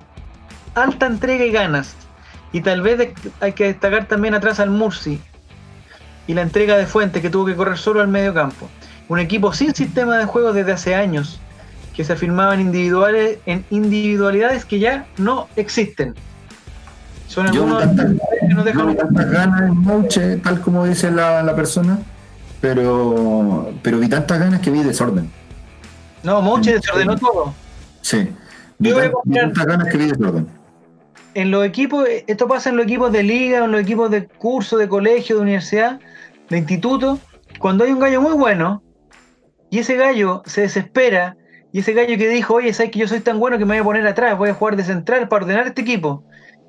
alta 0.75 1.07
entrega 1.07 1.45
y 1.45 1.51
ganas. 1.51 1.97
Y 2.53 2.61
tal 2.61 2.83
vez 2.83 3.12
hay 3.41 3.53
que 3.53 3.65
destacar 3.65 4.07
también 4.07 4.35
atrás 4.35 4.61
al 4.61 4.71
Murci 4.71 5.21
y 6.27 6.35
la 6.35 6.43
entrega 6.43 6.77
de 6.77 6.87
Fuentes 6.87 7.21
que 7.21 7.31
tuvo 7.31 7.47
que 7.47 7.57
correr 7.57 7.79
solo 7.79 8.01
al 8.01 8.09
medio 8.09 8.33
campo. 8.33 8.69
Un 9.09 9.19
equipo 9.19 9.53
sin 9.53 9.75
sistema 9.75 10.17
de 10.19 10.25
juego 10.25 10.53
desde 10.53 10.73
hace 10.73 10.95
años, 10.95 11.41
que 11.95 12.05
se 12.05 12.13
afirmaban 12.13 12.61
individuales, 12.61 13.39
en 13.47 13.65
individualidades 13.71 14.65
que 14.65 14.79
ya 14.79 15.07
no 15.19 15.49
existen. 15.57 16.15
Son 17.29 17.47
algunos 17.47 17.83
que 17.83 17.87
nos 17.97 18.55
No 18.57 18.65
dejan 18.65 18.97
tantas 18.97 19.31
ganas 19.31 19.63
en 19.63 19.77
Mouche, 19.77 20.37
tal 20.39 20.61
como 20.61 20.85
dice 20.87 21.11
la, 21.11 21.43
la 21.43 21.55
persona, 21.57 21.99
pero, 22.61 23.73
pero 23.83 23.99
vi 23.99 24.09
tantas 24.09 24.39
ganas 24.39 24.61
que 24.61 24.71
vi 24.71 24.83
desorden. 24.83 25.31
No, 26.23 26.41
Mouche 26.43 26.75
desordenó 26.75 27.17
todo. 27.17 27.55
Sí. 28.01 28.29
Vi, 28.79 28.89
Yo 28.91 28.95
voy 28.97 29.05
a 29.05 29.11
tan- 29.11 29.21
vi 29.25 29.35
tantas 29.39 29.67
ganas 29.67 29.89
que 29.89 29.99
vi 29.99 30.07
desorden. 30.07 30.47
en 31.35 31.51
los 31.51 31.65
equipos, 31.65 32.07
esto 32.27 32.47
pasa 32.49 32.71
en 32.71 32.77
los 32.77 32.85
equipos 32.85 33.11
de 33.13 33.23
liga, 33.23 33.65
en 33.65 33.73
los 33.73 33.81
equipos 33.81 34.11
de 34.11 34.27
curso, 34.27 34.77
de 34.77 34.89
colegio, 34.89 35.37
de 35.37 35.43
universidad, 35.43 36.01
de 36.51 36.59
instituto, 36.59 37.19
cuando 37.59 37.85
hay 37.85 37.93
un 37.93 37.99
gallo 38.01 38.21
muy 38.21 38.35
bueno 38.35 38.83
y 39.71 39.79
ese 39.81 39.97
gallo 39.97 40.43
se 40.47 40.63
desespera 40.63 41.37
y 41.75 41.81
ese 41.81 41.93
gallo 41.93 42.16
que 42.16 42.29
dijo, 42.29 42.55
oye, 42.55 42.72
sabes 42.72 42.93
que 42.93 43.01
yo 43.01 43.09
soy 43.09 43.18
tan 43.18 43.41
bueno 43.41 43.59
que 43.59 43.64
me 43.64 43.75
voy 43.75 43.79
a 43.81 43.83
poner 43.85 44.07
atrás, 44.07 44.39
voy 44.39 44.51
a 44.51 44.55
jugar 44.55 44.77
de 44.77 44.85
central 44.85 45.27
para 45.27 45.43
ordenar 45.45 45.66
este 45.66 45.83
equipo. 45.83 46.22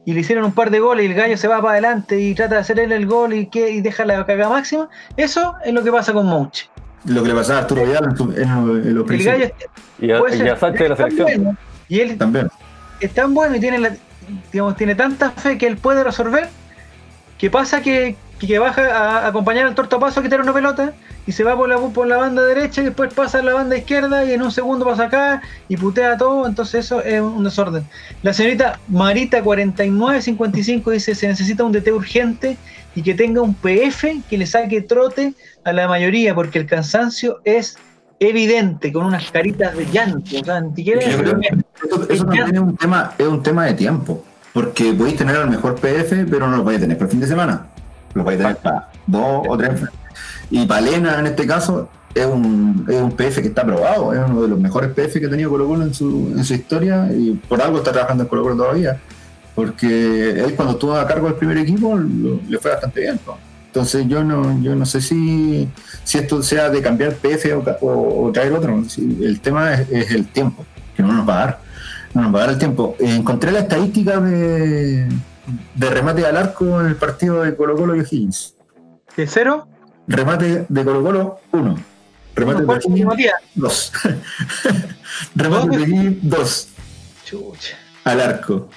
Y 0.03 0.13
le 0.13 0.21
hicieron 0.21 0.43
un 0.45 0.51
par 0.51 0.71
de 0.71 0.79
goles 0.79 1.05
y 1.05 1.09
el 1.09 1.13
gallo 1.13 1.37
se 1.37 1.47
va 1.47 1.61
para 1.61 1.73
adelante 1.73 2.19
y 2.19 2.33
trata 2.33 2.55
de 2.55 2.61
hacer 2.61 2.79
él 2.79 2.91
el 2.91 3.05
gol 3.05 3.33
y, 3.35 3.45
que, 3.45 3.69
y 3.69 3.81
deja 3.81 4.03
la 4.03 4.25
caga 4.25 4.49
máxima. 4.49 4.89
Eso 5.15 5.53
es 5.63 5.71
lo 5.73 5.83
que 5.83 5.91
pasa 5.91 6.11
con 6.11 6.25
Mouch. 6.25 6.63
Lo 7.05 7.21
que 7.21 7.29
le 7.29 7.35
pasaba 7.35 7.59
a 7.59 7.61
Arturo 7.61 7.85
Vidal 7.85 8.03
en, 8.05 8.95
los- 8.95 9.09
El 9.11 9.23
gallo 9.23 9.51
Y 9.99 10.11
a, 10.11 10.17
puede 10.17 10.35
y 10.35 10.39
ser 10.39 10.49
a 10.49 10.57
Sánchez 10.57 10.79
de 10.81 10.89
la 10.89 10.95
selección. 10.95 11.27
bueno, 11.27 11.57
y 11.87 11.99
él 11.99 12.17
también. 12.17 12.47
es 12.99 13.13
tan 13.13 13.33
bueno 13.35 13.55
y 13.55 13.59
tiene, 13.59 13.77
la- 13.77 13.95
digamos, 14.51 14.75
tiene 14.75 14.95
tanta 14.95 15.29
fe 15.29 15.59
que 15.59 15.67
él 15.67 15.77
puede 15.77 16.03
resolver 16.03 16.49
que 17.37 17.51
pasa 17.51 17.81
que, 17.83 18.15
que 18.39 18.57
baja 18.57 18.81
a 18.91 19.27
acompañar 19.27 19.67
al 19.67 19.75
tortapaso 19.75 20.19
a 20.19 20.23
quitar 20.23 20.41
una 20.41 20.51
pelota 20.53 20.93
y 21.27 21.31
se 21.31 21.43
va 21.43 21.55
por 21.55 21.67
la, 21.67 21.77
por 21.77 22.07
la 22.07 22.17
banda 22.17 22.43
derecha 22.43 22.81
y 22.81 22.85
después 22.85 23.13
pasa 23.13 23.39
a 23.39 23.43
la 23.43 23.53
banda 23.53 23.77
izquierda 23.77 24.25
y 24.25 24.33
en 24.33 24.41
un 24.41 24.51
segundo 24.51 24.85
pasa 24.85 25.05
acá 25.05 25.41
y 25.67 25.77
putea 25.77 26.17
todo, 26.17 26.47
entonces 26.47 26.85
eso 26.85 27.01
es 27.01 27.21
un 27.21 27.43
desorden. 27.43 27.85
La 28.23 28.33
señorita 28.33 28.79
Marita 28.87 29.41
4955 29.41 30.91
dice 30.91 31.15
se 31.15 31.27
necesita 31.27 31.63
un 31.63 31.71
DT 31.71 31.91
urgente 31.91 32.57
y 32.95 33.01
que 33.01 33.13
tenga 33.13 33.41
un 33.41 33.55
PF 33.55 34.21
que 34.29 34.37
le 34.37 34.45
saque 34.45 34.81
trote 34.81 35.33
a 35.63 35.73
la 35.73 35.87
mayoría 35.87 36.35
porque 36.35 36.59
el 36.59 36.65
cansancio 36.65 37.39
es 37.43 37.77
evidente 38.19 38.93
con 38.93 39.05
unas 39.05 39.29
caritas 39.31 39.75
de 39.75 39.85
llanto, 39.85 40.39
o 40.39 40.45
sea, 40.45 40.61
ni 40.61 40.75
siquiera 40.75 41.01
que 41.01 41.09
Eso, 41.09 42.09
eso 42.09 42.25
también 42.25 42.55
es 42.55 42.61
un 42.61 42.77
tema, 42.77 43.13
es 43.17 43.27
un 43.27 43.43
tema 43.43 43.65
de 43.65 43.73
tiempo. 43.73 44.23
Porque 44.53 44.93
podéis 44.93 45.17
tener 45.17 45.35
al 45.35 45.49
mejor 45.49 45.75
PF, 45.75 46.27
pero 46.29 46.47
no 46.47 46.55
lo 46.55 46.63
podéis 46.63 46.81
tener 46.81 46.97
para 46.97 47.07
el 47.07 47.11
fin 47.11 47.19
de 47.19 47.27
semana. 47.27 47.67
Lo 48.13 48.23
podéis 48.23 48.41
tener 48.41 48.55
para 48.55 48.89
dos 49.05 49.45
o 49.49 49.57
tres. 49.57 49.81
Y 50.49 50.65
Palena, 50.65 51.19
en 51.19 51.27
este 51.27 51.47
caso, 51.47 51.89
es 52.13 52.25
un, 52.25 52.85
es 52.87 53.01
un 53.01 53.11
PF 53.11 53.41
que 53.41 53.49
está 53.49 53.61
aprobado. 53.61 54.13
Es 54.13 54.19
uno 54.19 54.41
de 54.41 54.47
los 54.47 54.59
mejores 54.59 54.91
PF 54.91 55.19
que 55.19 55.25
ha 55.25 55.29
tenido 55.29 55.49
Colo 55.49 55.67
Colo 55.67 55.83
en 55.83 55.93
su, 55.93 56.33
en 56.35 56.43
su 56.43 56.53
historia. 56.53 57.09
Y 57.11 57.31
por 57.33 57.61
algo 57.61 57.77
está 57.79 57.91
trabajando 57.91 58.23
en 58.23 58.29
Colo 58.29 58.43
Colo 58.43 58.55
todavía. 58.55 58.99
Porque 59.53 60.31
él 60.31 60.53
cuando 60.55 60.73
estuvo 60.73 60.95
a 60.95 61.07
cargo 61.07 61.27
del 61.27 61.35
primer 61.35 61.57
equipo 61.57 61.97
le 61.97 62.57
fue 62.57 62.71
bastante 62.71 63.01
bien. 63.01 63.19
Entonces 63.67 64.07
yo 64.07 64.23
no, 64.23 64.61
yo 64.61 64.75
no 64.75 64.85
sé 64.85 65.01
si, 65.01 65.67
si 66.03 66.17
esto 66.17 66.41
sea 66.41 66.69
de 66.69 66.81
cambiar 66.81 67.15
PF 67.15 67.53
o, 67.81 68.31
traer 68.33 68.53
otro. 68.53 68.81
El 68.97 69.39
tema 69.41 69.73
es, 69.73 70.11
el 70.11 70.27
tiempo, 70.27 70.65
que 70.95 71.03
no 71.03 71.11
nos 71.11 71.27
va 71.27 71.33
a 71.33 71.45
dar. 71.45 71.59
No 72.13 72.21
nos 72.21 72.33
va 72.33 72.39
a 72.39 72.41
dar 72.43 72.49
el 72.51 72.57
tiempo. 72.57 72.95
Encontré 72.99 73.51
la 73.51 73.59
estadística 73.59 74.21
de, 74.21 75.09
de 75.75 75.89
remate 75.89 76.25
al 76.25 76.37
arco 76.37 76.79
en 76.79 76.87
el 76.87 76.95
partido 76.95 77.43
de 77.43 77.55
Colo 77.55 77.75
Colo 77.75 77.95
y 77.95 77.99
O'Higgins. 77.99 78.55
¿De 79.17 79.27
cero? 79.27 79.67
Remate 80.07 80.65
de 80.69 80.83
Colo 80.83 81.03
Colo, 81.03 81.39
uno. 81.51 81.75
Remate 82.35 82.59
de 82.61 82.65
¿Cuál 82.65 82.81
fue 82.81 82.91
O'Higgins, 82.91 83.07
Matías? 83.07 83.33
dos. 83.55 83.91
remate 85.35 85.77
de 85.77 86.17
dos. 86.21 86.67
Chucha. 87.25 87.77
Al 88.03 88.21
arco. 88.21 88.69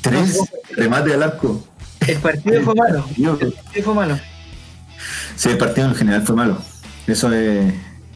Tres. 0.00 0.38
Remate 0.72 1.14
al 1.14 1.22
arco. 1.22 1.66
El 2.06 2.18
partido 2.18 2.62
fue 2.62 2.74
malo. 2.74 3.06
El 3.16 3.24
partido 3.52 3.82
fue 3.84 3.94
malo. 3.94 4.18
Sí, 5.36 5.48
el 5.50 5.58
partido 5.58 5.88
en 5.88 5.94
general 5.94 6.22
fue 6.22 6.36
malo. 6.36 6.58
Eso 7.06 7.32
es, 7.32 7.72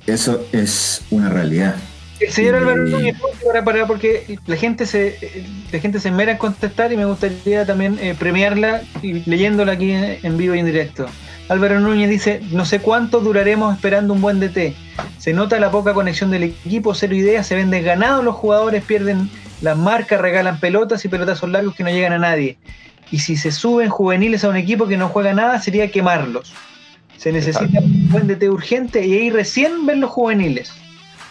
eso 0.06 0.46
es 0.52 1.02
una 1.10 1.30
realidad. 1.30 1.74
El 2.20 2.32
señor 2.32 2.54
Sí. 2.54 2.58
Álvaro 2.58 2.84
Núñez, 2.84 3.16
para, 3.46 3.64
para, 3.64 3.86
porque 3.86 4.38
la 4.46 4.56
gente 4.56 4.86
se 4.86 5.46
la 5.72 5.78
gente 5.78 6.00
se 6.00 6.10
mera 6.10 6.32
en 6.32 6.38
contestar 6.38 6.92
y 6.92 6.96
me 6.96 7.04
gustaría 7.04 7.64
también 7.64 7.96
eh, 8.00 8.14
premiarla 8.18 8.82
y 9.02 9.20
leyéndola 9.30 9.72
aquí 9.72 9.92
en, 9.92 10.18
en 10.22 10.36
vivo 10.36 10.54
y 10.54 10.58
en 10.58 10.66
directo. 10.66 11.06
Álvaro 11.48 11.80
Núñez 11.80 12.10
dice, 12.10 12.40
no 12.50 12.66
sé 12.66 12.80
cuánto 12.80 13.20
duraremos 13.20 13.74
esperando 13.74 14.12
un 14.12 14.20
buen 14.20 14.38
DT. 14.38 14.74
Se 15.16 15.32
nota 15.32 15.58
la 15.58 15.70
poca 15.70 15.94
conexión 15.94 16.30
del 16.30 16.42
equipo, 16.42 16.94
cero 16.94 17.14
ideas, 17.14 17.46
se 17.46 17.54
ven 17.54 17.70
desganados 17.70 18.22
los 18.22 18.34
jugadores, 18.34 18.84
pierden 18.84 19.30
las 19.62 19.76
marcas, 19.76 20.20
regalan 20.20 20.60
pelotas 20.60 21.04
y 21.04 21.08
pelotazos 21.08 21.48
largos 21.48 21.74
que 21.74 21.84
no 21.84 21.90
llegan 21.90 22.12
a 22.12 22.18
nadie. 22.18 22.58
Y 23.10 23.20
si 23.20 23.36
se 23.36 23.50
suben 23.50 23.88
juveniles 23.88 24.44
a 24.44 24.50
un 24.50 24.56
equipo 24.56 24.86
que 24.86 24.98
no 24.98 25.08
juega 25.08 25.32
nada, 25.32 25.58
sería 25.60 25.90
quemarlos. 25.90 26.52
Se 27.16 27.32
necesita 27.32 27.80
un 27.80 28.10
buen 28.10 28.26
DT 28.28 28.50
urgente 28.50 29.06
y 29.06 29.14
ahí 29.14 29.30
recién 29.30 29.86
ven 29.86 30.00
los 30.00 30.10
juveniles. 30.10 30.72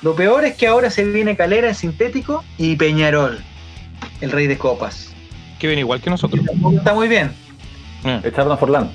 Lo 0.02 0.16
peor 0.16 0.46
es 0.46 0.56
que 0.56 0.68
ahora 0.68 0.90
se 0.90 1.06
viene 1.06 1.36
Calera, 1.36 1.70
el 1.70 1.76
sintético, 1.76 2.44
y 2.58 2.76
Peñarol, 2.76 3.40
el 4.22 4.32
rey 4.32 4.48
de 4.48 4.58
copas. 4.58 5.14
Que 5.60 5.68
viene 5.68 5.82
igual 5.82 6.02
que 6.02 6.10
nosotros. 6.10 6.44
Está 6.76 6.94
muy 6.94 7.08
bien. 7.08 7.32
Eh, 8.04 8.22
Echaron 8.24 8.52
a 8.52 8.58
Forlán. 8.58 8.92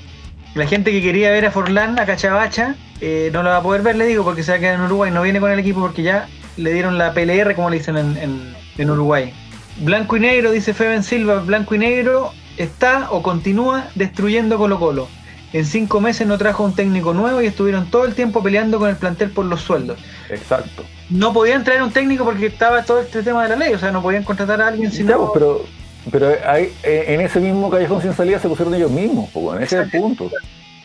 La 0.55 0.67
gente 0.67 0.91
que 0.91 1.01
quería 1.01 1.31
ver 1.31 1.45
a 1.47 1.51
Forlán, 1.51 1.97
a 1.99 2.05
Cachabacha, 2.05 2.75
eh, 3.01 3.29
no 3.33 3.41
lo 3.43 3.49
va 3.49 3.57
a 3.57 3.63
poder 3.63 3.81
ver, 3.81 3.95
le 3.95 4.05
digo, 4.05 4.23
porque 4.23 4.43
se 4.43 4.51
va 4.51 4.57
a 4.57 4.59
quedar 4.59 4.75
en 4.75 4.81
Uruguay. 4.81 5.11
No 5.11 5.21
viene 5.23 5.39
con 5.39 5.51
el 5.51 5.57
equipo 5.59 5.79
porque 5.81 6.03
ya 6.03 6.27
le 6.57 6.71
dieron 6.73 6.97
la 6.97 7.13
PLR, 7.13 7.55
como 7.55 7.69
le 7.71 7.77
dicen 7.79 7.97
en, 7.97 8.17
en- 8.17 8.55
en 8.77 8.89
Uruguay. 8.91 9.33
Blanco 9.77 10.17
y 10.17 10.19
negro, 10.19 10.51
dice 10.51 10.73
Feben 10.75 11.01
Silva, 11.03 11.39
blanco 11.39 11.73
y 11.73 11.79
negro 11.79 12.31
está 12.57 13.07
o 13.09 13.23
continúa 13.23 13.87
destruyendo 13.95 14.57
Colo 14.59 14.79
Colo. 14.79 15.07
En 15.53 15.65
cinco 15.65 15.99
meses 16.01 16.25
no 16.27 16.37
trajo 16.37 16.63
un 16.63 16.75
técnico 16.75 17.13
nuevo 17.13 17.41
y 17.41 17.47
estuvieron 17.47 17.89
todo 17.89 18.05
el 18.05 18.13
tiempo 18.13 18.41
peleando 18.43 18.77
con 18.79 18.89
el 18.89 18.95
plantel 18.95 19.31
por 19.31 19.45
los 19.45 19.61
sueldos. 19.61 19.99
Exacto. 20.29 20.83
No 21.09 21.33
podían 21.33 21.63
traer 21.63 21.81
un 21.83 21.91
técnico 21.91 22.23
porque 22.25 22.47
estaba 22.47 22.83
todo 22.83 23.01
este 23.01 23.21
tema 23.23 23.43
de 23.43 23.49
la 23.49 23.55
ley, 23.55 23.73
o 23.73 23.79
sea, 23.79 23.91
no 23.91 24.01
podían 24.01 24.23
contratar 24.23 24.61
a 24.61 24.67
alguien 24.67 24.91
si 24.91 25.03
Ya, 25.03 25.11
no... 25.15 25.17
pues, 25.19 25.31
pero 25.33 25.65
pero 26.11 26.33
ahí, 26.45 26.71
eh, 26.83 27.05
en 27.09 27.21
ese 27.21 27.39
mismo 27.39 27.69
callejón 27.69 28.01
sin 28.01 28.13
salida 28.13 28.39
se 28.39 28.47
pusieron 28.47 28.73
ellos 28.75 28.91
mismos. 28.91 29.29
pues, 29.33 29.43
bueno, 29.43 29.61
ese 29.61 29.79
es 29.81 29.93
el 29.93 29.99
punto. 30.01 30.29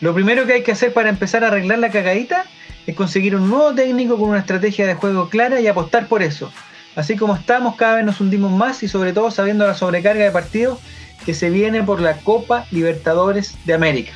Lo 0.01 0.13
primero 0.13 0.45
que 0.45 0.53
hay 0.53 0.63
que 0.63 0.71
hacer 0.71 0.93
para 0.93 1.09
empezar 1.09 1.43
a 1.43 1.47
arreglar 1.47 1.79
la 1.79 1.89
cagadita 1.89 2.45
es 2.87 2.95
conseguir 2.95 3.35
un 3.35 3.49
nuevo 3.49 3.73
técnico 3.73 4.17
con 4.17 4.29
una 4.29 4.39
estrategia 4.39 4.87
de 4.87 4.95
juego 4.95 5.29
clara 5.29 5.59
y 5.59 5.67
apostar 5.67 6.07
por 6.07 6.23
eso. 6.23 6.51
Así 6.95 7.15
como 7.17 7.35
estamos, 7.35 7.75
cada 7.75 7.95
vez 7.95 8.05
nos 8.05 8.19
hundimos 8.21 8.51
más 8.51 8.81
y 8.83 8.87
sobre 8.87 9.13
todo 9.13 9.29
sabiendo 9.29 9.67
la 9.67 9.73
sobrecarga 9.75 10.23
de 10.23 10.31
partidos 10.31 10.79
que 11.25 11.33
se 11.33 11.49
viene 11.49 11.83
por 11.83 11.99
la 12.01 12.13
Copa 12.17 12.65
Libertadores 12.71 13.55
de 13.65 13.73
América, 13.73 14.13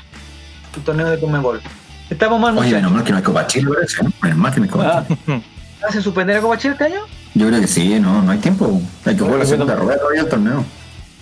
el 0.75 0.83
torneo 0.83 1.09
de 1.09 1.19
Conmebol. 1.19 1.61
Estamos 2.09 2.39
mal, 2.39 2.57
Oye, 2.57 2.71
menos 2.73 2.91
mal 2.91 3.03
que 3.03 3.11
no 3.11 3.17
hay 3.17 3.23
Copa 3.23 3.45
Chile, 3.47 3.69
parece, 3.73 4.03
¿no? 4.03 4.11
Menos 4.21 4.37
mal 4.37 4.53
que 4.53 4.59
no 4.59 4.63
hay 4.65 4.69
Copa 4.69 5.05
Ah, 5.09 5.15
Chile. 5.25 5.43
¿Se 5.91 6.01
suspende 6.01 6.33
la 6.33 6.39
Copa 6.41 6.57
Chile 6.57 6.73
este 6.73 6.85
año? 6.85 7.01
Yo 7.33 7.47
creo 7.47 7.59
que 7.59 7.67
sí, 7.67 7.99
no, 7.99 8.21
no 8.21 8.31
hay 8.31 8.37
tiempo. 8.39 8.81
Hay 9.05 9.15
que 9.15 9.21
jugar 9.21 9.39
la 9.39 9.45
segunda 9.45 9.75
rueda 9.75 9.97
todavía 9.99 10.21
el 10.21 10.29
torneo. 10.29 10.63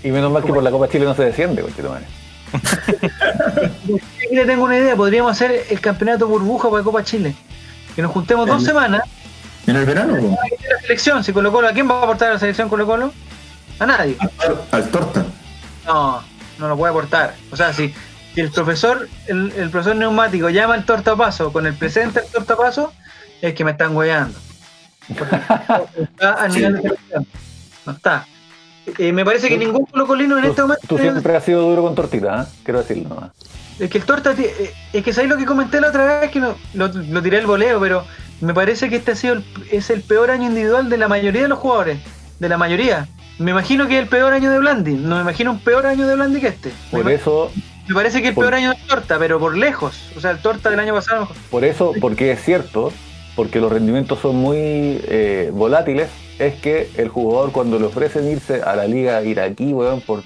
Y 0.03 0.09
menos 0.11 0.31
mal 0.31 0.43
que 0.43 0.51
por 0.53 0.63
la 0.63 0.71
Copa 0.71 0.87
Chile 0.87 1.05
no 1.05 1.13
se 1.15 1.23
desciende, 1.25 1.61
conchetumare. 1.61 2.05
Aquí 2.53 4.35
le 4.35 4.45
tengo 4.45 4.63
una 4.63 4.77
idea, 4.77 4.95
podríamos 4.95 5.31
hacer 5.31 5.65
el 5.69 5.79
campeonato 5.79 6.27
burbuja 6.27 6.69
para 6.69 6.83
Copa 6.83 7.03
Chile. 7.03 7.35
Que 7.95 8.01
nos 8.01 8.11
juntemos 8.11 8.47
dos 8.47 8.63
semanas 8.63 9.01
En 9.67 9.75
el 9.75 9.85
verano, 9.85 10.15
la 10.15 10.79
selección, 10.81 11.23
si 11.23 11.33
Colo 11.33 11.51
Colo, 11.51 11.67
¿a 11.67 11.71
quién 11.73 11.89
va 11.89 11.99
a 11.99 12.03
aportar 12.03 12.29
a 12.29 12.33
la 12.33 12.39
selección 12.39 12.69
Colo 12.69 12.85
Colo? 12.85 13.13
A 13.79 13.85
nadie. 13.85 14.15
al, 14.19 14.29
tor- 14.31 14.61
al 14.71 14.89
torta. 14.89 15.25
No, 15.85 16.23
no 16.57 16.67
lo 16.69 16.77
puede 16.77 16.91
aportar. 16.91 17.33
O 17.51 17.55
sea, 17.57 17.73
si, 17.73 17.93
si 18.33 18.41
el 18.41 18.51
profesor, 18.51 19.07
el, 19.27 19.51
el 19.57 19.69
profesor 19.69 19.95
neumático 19.95 20.49
llama 20.49 20.75
al 20.75 20.85
tortapaso 20.85 21.51
con 21.51 21.67
el 21.67 21.73
presente 21.73 22.21
del 22.21 22.29
tortapaso, 22.31 22.93
es 23.41 23.53
que 23.53 23.63
me 23.65 23.71
están 23.71 23.93
no 23.93 24.31
está 26.03 26.43
a 26.43 26.47
nivel 26.47 26.73
de 26.75 26.81
selección. 26.81 27.27
No 27.85 27.91
está. 27.93 28.25
Eh, 28.97 29.11
me 29.11 29.23
parece 29.25 29.47
que 29.49 29.57
ningún 29.57 29.85
colocolino 29.85 30.37
en 30.37 30.45
este 30.45 30.61
momento. 30.61 30.85
tú 30.87 30.97
siempre 30.97 31.35
has 31.35 31.43
sido 31.45 31.61
duro 31.61 31.81
con 31.83 31.95
tortita, 31.95 32.43
¿eh? 32.43 32.45
quiero 32.63 32.79
decirlo 32.81 33.09
nomás. 33.09 33.31
Es 33.79 33.89
que 33.89 33.97
el 33.97 34.03
torta. 34.05 34.33
eh, 34.37 34.73
Es 34.93 35.03
que 35.03 35.13
sabéis 35.13 35.31
lo 35.31 35.37
que 35.37 35.45
comenté 35.45 35.81
la 35.81 35.89
otra 35.89 36.19
vez, 36.21 36.31
que 36.31 36.39
no- 36.39 36.55
lo, 36.73 36.87
lo 36.87 37.21
tiré 37.21 37.37
el 37.39 37.45
voleo, 37.47 37.79
pero 37.79 38.03
me 38.41 38.53
parece 38.53 38.89
que 38.89 38.97
este 38.97 39.11
ha 39.11 39.15
sido 39.15 39.33
el, 39.35 39.43
es 39.71 39.89
el 39.89 40.01
peor 40.01 40.29
año 40.31 40.47
individual 40.47 40.89
de 40.89 40.97
la 40.97 41.07
mayoría 41.07 41.43
de 41.43 41.47
los 41.47 41.59
jugadores. 41.59 41.99
De 42.39 42.49
la 42.49 42.57
mayoría. 42.57 43.07
Me 43.39 43.51
imagino 43.51 43.87
que 43.87 43.97
es 43.97 44.03
el 44.03 44.07
peor 44.09 44.33
año 44.33 44.51
de 44.51 44.59
Blandi. 44.59 44.93
No 44.93 45.15
me 45.15 45.21
imagino 45.21 45.51
un 45.51 45.59
peor 45.59 45.85
año 45.87 46.07
de 46.07 46.15
Blandi 46.15 46.39
que 46.41 46.47
este. 46.49 46.71
Me, 46.91 46.99
Por 47.01 47.11
eso, 47.11 47.51
me 47.87 47.95
parece 47.95 48.21
que 48.21 48.29
el 48.29 48.33
por- 48.35 48.43
peor 48.45 48.55
año 48.55 48.69
de 48.71 48.77
Torta, 48.87 49.17
pero 49.17 49.39
por 49.39 49.57
lejos. 49.57 49.99
O 50.15 50.19
sea, 50.19 50.31
el 50.31 50.39
Torta 50.39 50.69
del 50.69 50.79
año 50.79 50.93
pasado. 50.93 51.27
por 51.49 51.63
eso, 51.65 51.93
porque 51.99 52.31
es 52.31 52.43
cierto, 52.43 52.91
porque 53.35 53.59
los 53.59 53.71
rendimientos 53.71 54.19
son 54.19 54.35
muy 54.35 54.57
eh, 54.57 55.51
volátiles, 55.53 56.09
es 56.39 56.55
que 56.55 56.89
el 56.97 57.09
jugador 57.09 57.51
cuando 57.51 57.79
le 57.79 57.85
ofrecen 57.85 58.29
irse 58.29 58.61
a 58.61 58.75
la 58.75 58.85
liga 58.85 59.21
iraquí, 59.23 59.73
weón, 59.73 60.01
por 60.01 60.23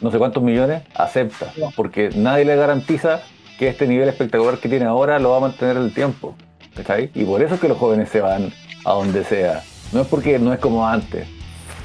no 0.00 0.10
sé 0.10 0.18
cuántos 0.18 0.42
millones, 0.42 0.82
acepta. 0.94 1.52
Porque 1.74 2.10
nadie 2.14 2.44
le 2.44 2.56
garantiza 2.56 3.22
que 3.58 3.68
este 3.68 3.86
nivel 3.86 4.08
espectacular 4.08 4.58
que 4.58 4.68
tiene 4.68 4.84
ahora 4.84 5.18
lo 5.18 5.30
va 5.30 5.38
a 5.38 5.40
mantener 5.40 5.76
el 5.76 5.92
tiempo. 5.92 6.36
¿Cachai? 6.74 7.10
Y 7.14 7.24
por 7.24 7.42
eso 7.42 7.54
es 7.54 7.60
que 7.60 7.68
los 7.68 7.78
jóvenes 7.78 8.10
se 8.10 8.20
van 8.20 8.52
a 8.84 8.92
donde 8.92 9.24
sea. 9.24 9.62
No 9.92 10.02
es 10.02 10.06
porque 10.06 10.38
no 10.38 10.52
es 10.52 10.58
como 10.58 10.86
antes. 10.86 11.26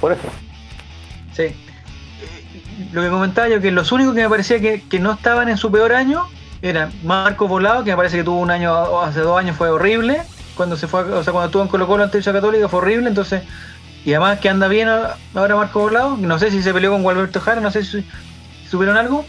Por 0.01 0.11
eso. 0.11 0.27
Sí. 1.33 1.55
Lo 2.91 3.01
que 3.01 3.09
comentaba 3.09 3.47
yo, 3.47 3.61
que 3.61 3.71
los 3.71 3.91
únicos 3.93 4.13
que 4.13 4.23
me 4.23 4.29
parecía 4.29 4.59
que, 4.59 4.81
que 4.81 4.99
no 4.99 5.13
estaban 5.13 5.47
en 5.47 5.55
su 5.55 5.71
peor 5.71 5.93
año 5.93 6.25
eran 6.61 6.91
Marco 7.03 7.47
Volado, 7.47 7.83
que 7.83 7.91
me 7.91 7.97
parece 7.97 8.17
que 8.17 8.23
tuvo 8.23 8.39
un 8.39 8.51
año, 8.51 8.99
hace 9.01 9.21
dos 9.21 9.39
años 9.39 9.55
fue 9.55 9.69
horrible. 9.69 10.21
Cuando 10.61 10.77
se 10.77 10.87
fue, 10.87 10.99
a- 11.01 11.03
o 11.05 11.23
sea, 11.23 11.33
cuando 11.33 11.47
estuvo 11.47 11.63
en 11.63 11.67
Colo 11.69 11.87
Colo 11.87 12.03
ante 12.03 12.19
Villa 12.19 12.33
Católica 12.33 12.67
fue 12.69 12.81
horrible, 12.81 13.07
entonces. 13.09 13.41
Y 14.05 14.13
además 14.13 14.39
que 14.39 14.47
anda 14.47 14.67
bien 14.67 14.87
ahora 15.33 15.55
Marco 15.55 15.79
Volado, 15.79 16.17
no 16.17 16.37
sé 16.37 16.51
si 16.51 16.61
se 16.61 16.71
peleó 16.71 16.91
con 16.91 17.01
Gualberto 17.01 17.39
Jara, 17.39 17.61
no 17.61 17.71
sé 17.71 17.83
si 17.83 18.05
supieron 18.69 18.95
algo. 18.95 19.25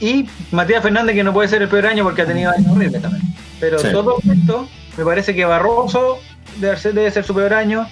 Y 0.00 0.26
Matías 0.50 0.82
Fernández, 0.82 1.14
que 1.14 1.24
no 1.24 1.32
puede 1.32 1.48
ser 1.48 1.62
el 1.62 1.68
peor 1.68 1.86
año 1.86 2.04
porque 2.04 2.20
ha 2.22 2.26
tenido 2.26 2.50
años 2.50 2.70
horribles 2.70 3.00
también. 3.00 3.22
Pero 3.58 3.78
Sí. 3.78 3.88
todo 3.90 4.16
esto, 4.30 4.68
me 4.98 5.04
parece 5.06 5.34
que 5.34 5.46
Barroso 5.46 6.18
debe 6.58 6.76
ser, 6.76 6.92
debe 6.92 7.10
ser 7.10 7.24
su 7.24 7.34
peor 7.34 7.54
año. 7.54 7.86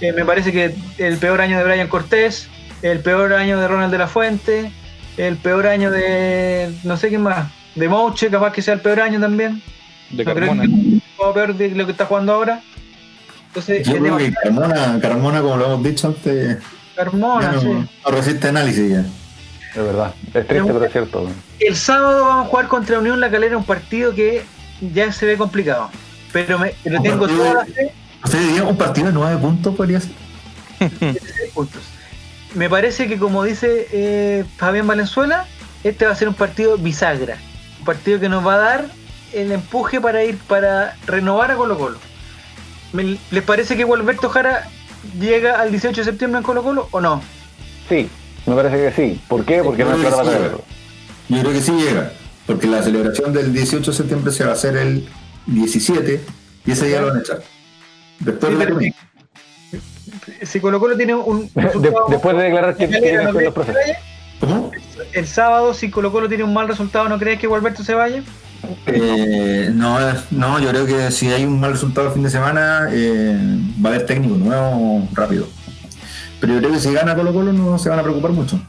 Eh, 0.00 0.12
me 0.12 0.24
parece 0.24 0.50
que 0.50 0.74
el 0.98 1.18
peor 1.18 1.40
año 1.40 1.56
de 1.58 1.62
Brian 1.64 1.86
Cortés, 1.86 2.48
el 2.82 2.98
peor 2.98 3.32
año 3.32 3.60
de 3.60 3.68
Ronald 3.68 3.92
de 3.92 3.98
la 3.98 4.08
Fuente, 4.08 4.72
el 5.16 5.36
peor 5.36 5.68
año 5.68 5.92
de 5.92 6.72
no 6.82 6.96
sé 6.96 7.10
qué 7.10 7.18
más, 7.18 7.48
de 7.76 7.88
Mouche, 7.88 8.28
capaz 8.28 8.52
que 8.52 8.60
sea 8.62 8.74
el 8.74 8.80
peor 8.80 9.00
año 9.02 9.20
también. 9.20 9.62
De 10.10 10.24
No 10.24 10.34
creo 10.34 10.48
Carmona. 10.48 10.66
que 10.68 11.00
peor 11.32 11.54
de 11.54 11.70
lo 11.70 11.86
que 11.86 11.92
está 11.92 12.06
jugando 12.06 12.32
ahora. 12.32 12.60
Entonces, 13.48 13.86
Yo 13.86 13.94
es 13.94 14.00
creo 14.00 14.16
que. 14.16 14.32
Carmona, 14.32 14.98
Carmona, 15.00 15.42
como 15.42 15.56
lo 15.56 15.66
hemos 15.66 15.82
dicho 15.84 16.08
antes, 16.08 16.58
Carmona, 16.96 17.52
no, 17.52 17.60
sí. 17.60 17.68
no 17.68 18.10
resiste 18.10 18.48
análisis 18.48 18.90
ya. 18.90 19.00
Es 19.00 19.76
verdad. 19.76 20.14
Es 20.34 20.46
triste, 20.46 20.72
pero 20.72 20.84
es 20.84 20.92
cierto. 20.92 21.28
El 21.58 21.76
sábado 21.76 22.24
vamos 22.24 22.46
a 22.46 22.48
jugar 22.48 22.68
contra 22.68 22.98
Unión 22.98 23.20
La 23.20 23.30
Calera, 23.30 23.56
un 23.56 23.64
partido 23.64 24.14
que 24.14 24.44
ya 24.92 25.12
se 25.12 25.26
ve 25.26 25.36
complicado. 25.36 25.90
Pero, 26.32 26.58
me, 26.58 26.74
pero 26.82 26.96
Un 26.98 27.02
tengo 27.02 27.28
toda 27.28 27.54
la 27.54 27.66
fe 27.66 27.92
¿Usted 28.24 28.38
diría 28.40 28.64
un 28.64 28.76
partido 28.76 29.08
de 29.08 29.12
nueve 29.12 29.36
puntos 29.36 29.74
podría 29.74 30.00
ser? 30.00 30.12
de 30.80 31.20
seis 31.20 31.50
puntos. 31.52 31.82
Me 32.54 32.68
parece 32.68 33.08
que 33.08 33.18
como 33.18 33.44
dice 33.44 33.88
eh, 33.92 34.44
Fabián 34.56 34.86
Valenzuela, 34.86 35.46
este 35.84 36.06
va 36.06 36.12
a 36.12 36.16
ser 36.16 36.28
un 36.28 36.34
partido 36.34 36.76
bisagra. 36.78 37.36
Un 37.80 37.84
partido 37.84 38.20
que 38.20 38.28
nos 38.28 38.46
va 38.46 38.54
a 38.54 38.58
dar 38.58 38.86
el 39.32 39.52
empuje 39.52 40.00
para 40.00 40.24
ir, 40.24 40.38
para 40.38 40.96
renovar 41.06 41.50
a 41.50 41.56
Colo 41.56 41.78
Colo. 41.78 41.98
¿Les 43.30 43.42
parece 43.44 43.76
que 43.76 43.84
Gualberto 43.84 44.28
Jara 44.28 44.68
llega 45.18 45.60
al 45.60 45.70
18 45.70 46.00
de 46.00 46.04
septiembre 46.04 46.38
en 46.38 46.44
Colo 46.44 46.62
Colo 46.62 46.88
o 46.90 47.00
no? 47.00 47.22
Sí, 47.88 48.08
me 48.46 48.54
parece 48.54 48.76
que 48.76 48.92
sí. 48.92 49.20
¿Por 49.28 49.44
qué? 49.44 49.62
Porque 49.62 49.84
no 49.84 49.92
es 49.92 49.96
creo 49.98 50.08
plata 50.10 50.16
para 50.22 50.30
sí, 50.30 50.36
traerlo. 50.38 50.64
Yo 51.28 51.40
creo 51.40 51.52
que 51.52 51.60
sí 51.62 51.72
llega, 51.72 52.12
porque 52.46 52.66
la 52.66 52.82
celebración 52.82 53.32
del 53.32 53.52
18 53.52 53.90
de 53.90 53.96
septiembre 53.96 54.32
se 54.32 54.44
va 54.44 54.50
a 54.50 54.54
hacer 54.54 54.76
el 54.76 55.08
17 55.46 56.20
y 56.66 56.70
ese 56.70 56.86
día 56.86 57.00
lo 57.00 57.08
van 57.08 57.16
a 57.16 57.20
echar. 57.20 57.42
Después 58.20 58.52
Sí, 58.52 58.58
de 58.58 58.70
la. 58.70 58.92
Si 60.46 60.60
Colo 60.60 60.78
Colo 60.78 60.96
tiene 60.96 61.14
un 61.14 61.50
De- 61.54 61.92
después 62.08 62.36
de 62.36 62.42
declarar 62.42 62.76
que 62.76 62.88
Calera, 62.90 63.24
¿no 63.24 63.32
los. 63.32 63.54
El 65.12 65.26
sábado, 65.26 65.72
si 65.72 65.90
Colo 65.90 66.12
Colo 66.12 66.28
tiene 66.28 66.44
un 66.44 66.52
mal 66.52 66.68
resultado, 66.68 67.08
¿no 67.08 67.18
crees 67.18 67.38
que 67.40 67.46
Gualberto 67.46 67.82
se 67.84 67.94
vaya? 67.94 68.22
Eh, 68.86 69.70
no, 69.74 69.98
no, 70.30 70.58
yo 70.60 70.68
creo 70.70 70.86
que 70.86 71.10
si 71.10 71.28
hay 71.28 71.44
un 71.44 71.58
mal 71.60 71.72
resultado 71.72 72.08
el 72.08 72.12
fin 72.14 72.22
de 72.22 72.30
semana, 72.30 72.88
eh, 72.90 73.36
va 73.84 73.90
a 73.90 73.94
haber 73.94 74.06
técnico 74.06 74.36
nuevo 74.36 75.08
rápido. 75.12 75.46
Pero 76.40 76.54
yo 76.54 76.58
creo 76.60 76.72
que 76.72 76.80
si 76.80 76.92
gana 76.92 77.14
Colo 77.14 77.32
Colo 77.32 77.52
no 77.52 77.78
se 77.78 77.88
van 77.88 77.98
a 77.98 78.02
preocupar 78.02 78.32
mucho. 78.32 78.60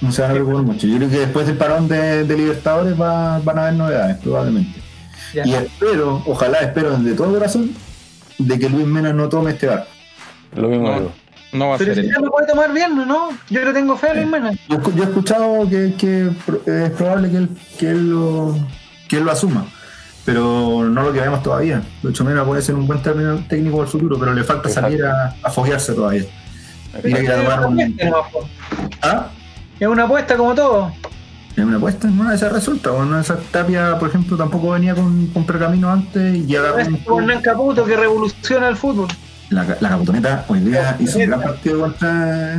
No 0.00 0.12
se 0.12 0.22
van 0.22 0.30
a 0.30 0.34
preocupar 0.34 0.62
mucho. 0.62 0.86
Yo 0.86 0.96
creo 0.96 1.10
que 1.10 1.18
después 1.18 1.46
del 1.46 1.56
parón 1.56 1.88
de, 1.88 2.24
de 2.24 2.36
Libertadores 2.36 2.98
va- 3.00 3.38
van 3.40 3.58
a 3.58 3.62
haber 3.62 3.74
novedades, 3.74 4.16
probablemente. 4.18 4.80
Ya. 5.34 5.46
Y 5.46 5.54
espero, 5.54 6.22
ojalá 6.26 6.58
espero 6.60 6.96
de 6.98 7.14
todo 7.14 7.32
corazón, 7.32 7.70
de 8.38 8.58
que 8.58 8.68
Luis 8.70 8.86
Mena 8.86 9.12
no 9.12 9.28
tome 9.28 9.50
este 9.50 9.66
barco. 9.66 9.88
Lo 10.56 10.68
mismo 10.68 10.88
No. 10.88 11.12
No 11.52 11.68
va 11.70 11.74
a 11.76 11.78
Pero 11.78 11.94
ser 11.94 12.04
si 12.04 12.10
ya 12.10 12.18
lo 12.20 12.30
puede 12.30 12.46
tomar 12.46 12.72
bien, 12.72 12.94
¿no? 12.94 13.30
Yo 13.48 13.64
le 13.64 13.72
tengo 13.72 13.96
fe 13.96 14.10
a 14.10 14.14
Luis 14.14 14.26
Mena. 14.26 14.52
Yo, 14.68 14.78
he 14.98 15.02
escuchado 15.02 15.68
que, 15.68 15.94
que 15.96 16.30
es 16.66 16.90
probable 16.90 17.30
que 17.30 17.36
él, 17.38 17.48
que, 17.78 17.90
él 17.90 18.10
lo, 18.10 18.56
que 19.08 19.16
él 19.16 19.24
lo 19.24 19.32
asuma, 19.32 19.64
pero 20.26 20.84
no 20.84 21.02
lo 21.02 21.12
que 21.12 21.20
vemos 21.20 21.42
todavía. 21.42 21.82
De 22.02 22.10
hecho, 22.10 22.24
Mena 22.24 22.44
puede 22.44 22.60
ser 22.60 22.74
un 22.74 22.86
buen 22.86 23.02
término 23.02 23.38
técnico 23.48 23.78
del 23.78 23.88
futuro, 23.88 24.18
pero 24.18 24.34
le 24.34 24.44
falta 24.44 24.68
Exacto. 24.68 24.90
salir 24.90 25.06
a, 25.06 25.34
a 25.42 25.50
foguearse 25.50 25.94
todavía. 25.94 26.24
Ir 27.04 27.30
a 27.30 27.36
tomar 27.36 27.66
una 27.66 27.84
un-. 27.86 27.96
¿Ah? 29.02 29.28
Es 29.80 29.88
una 29.88 30.04
apuesta 30.04 30.36
como 30.36 30.54
todo. 30.54 30.92
Es 31.56 31.64
una 31.64 31.76
apuesta, 31.76 32.08
en 32.08 32.20
una 32.20 32.30
de 32.30 32.36
esas 32.36 32.52
resulta. 32.52 32.90
Bueno, 32.90 33.18
esa 33.18 33.36
Tapia, 33.50 33.98
por 33.98 34.08
ejemplo, 34.10 34.36
tampoco 34.36 34.70
venía 34.70 34.94
con, 34.94 35.26
con 35.28 35.44
pergamino 35.46 35.90
antes 35.90 36.36
y 36.46 36.54
agarró 36.56 36.78
es 36.78 36.88
un- 36.88 36.96
como 36.98 37.20
Hernán 37.20 37.40
Caputo 37.42 37.84
que 37.84 37.96
revoluciona 37.96 38.68
el 38.68 38.76
fútbol. 38.76 39.08
La, 39.50 39.64
la 39.80 39.88
caputoneta 39.88 40.44
hoy 40.48 40.60
día 40.60 40.96
hizo 40.98 41.18
un 41.18 41.26
gran 41.26 41.40
partido 41.42 41.80
contra, 41.80 42.56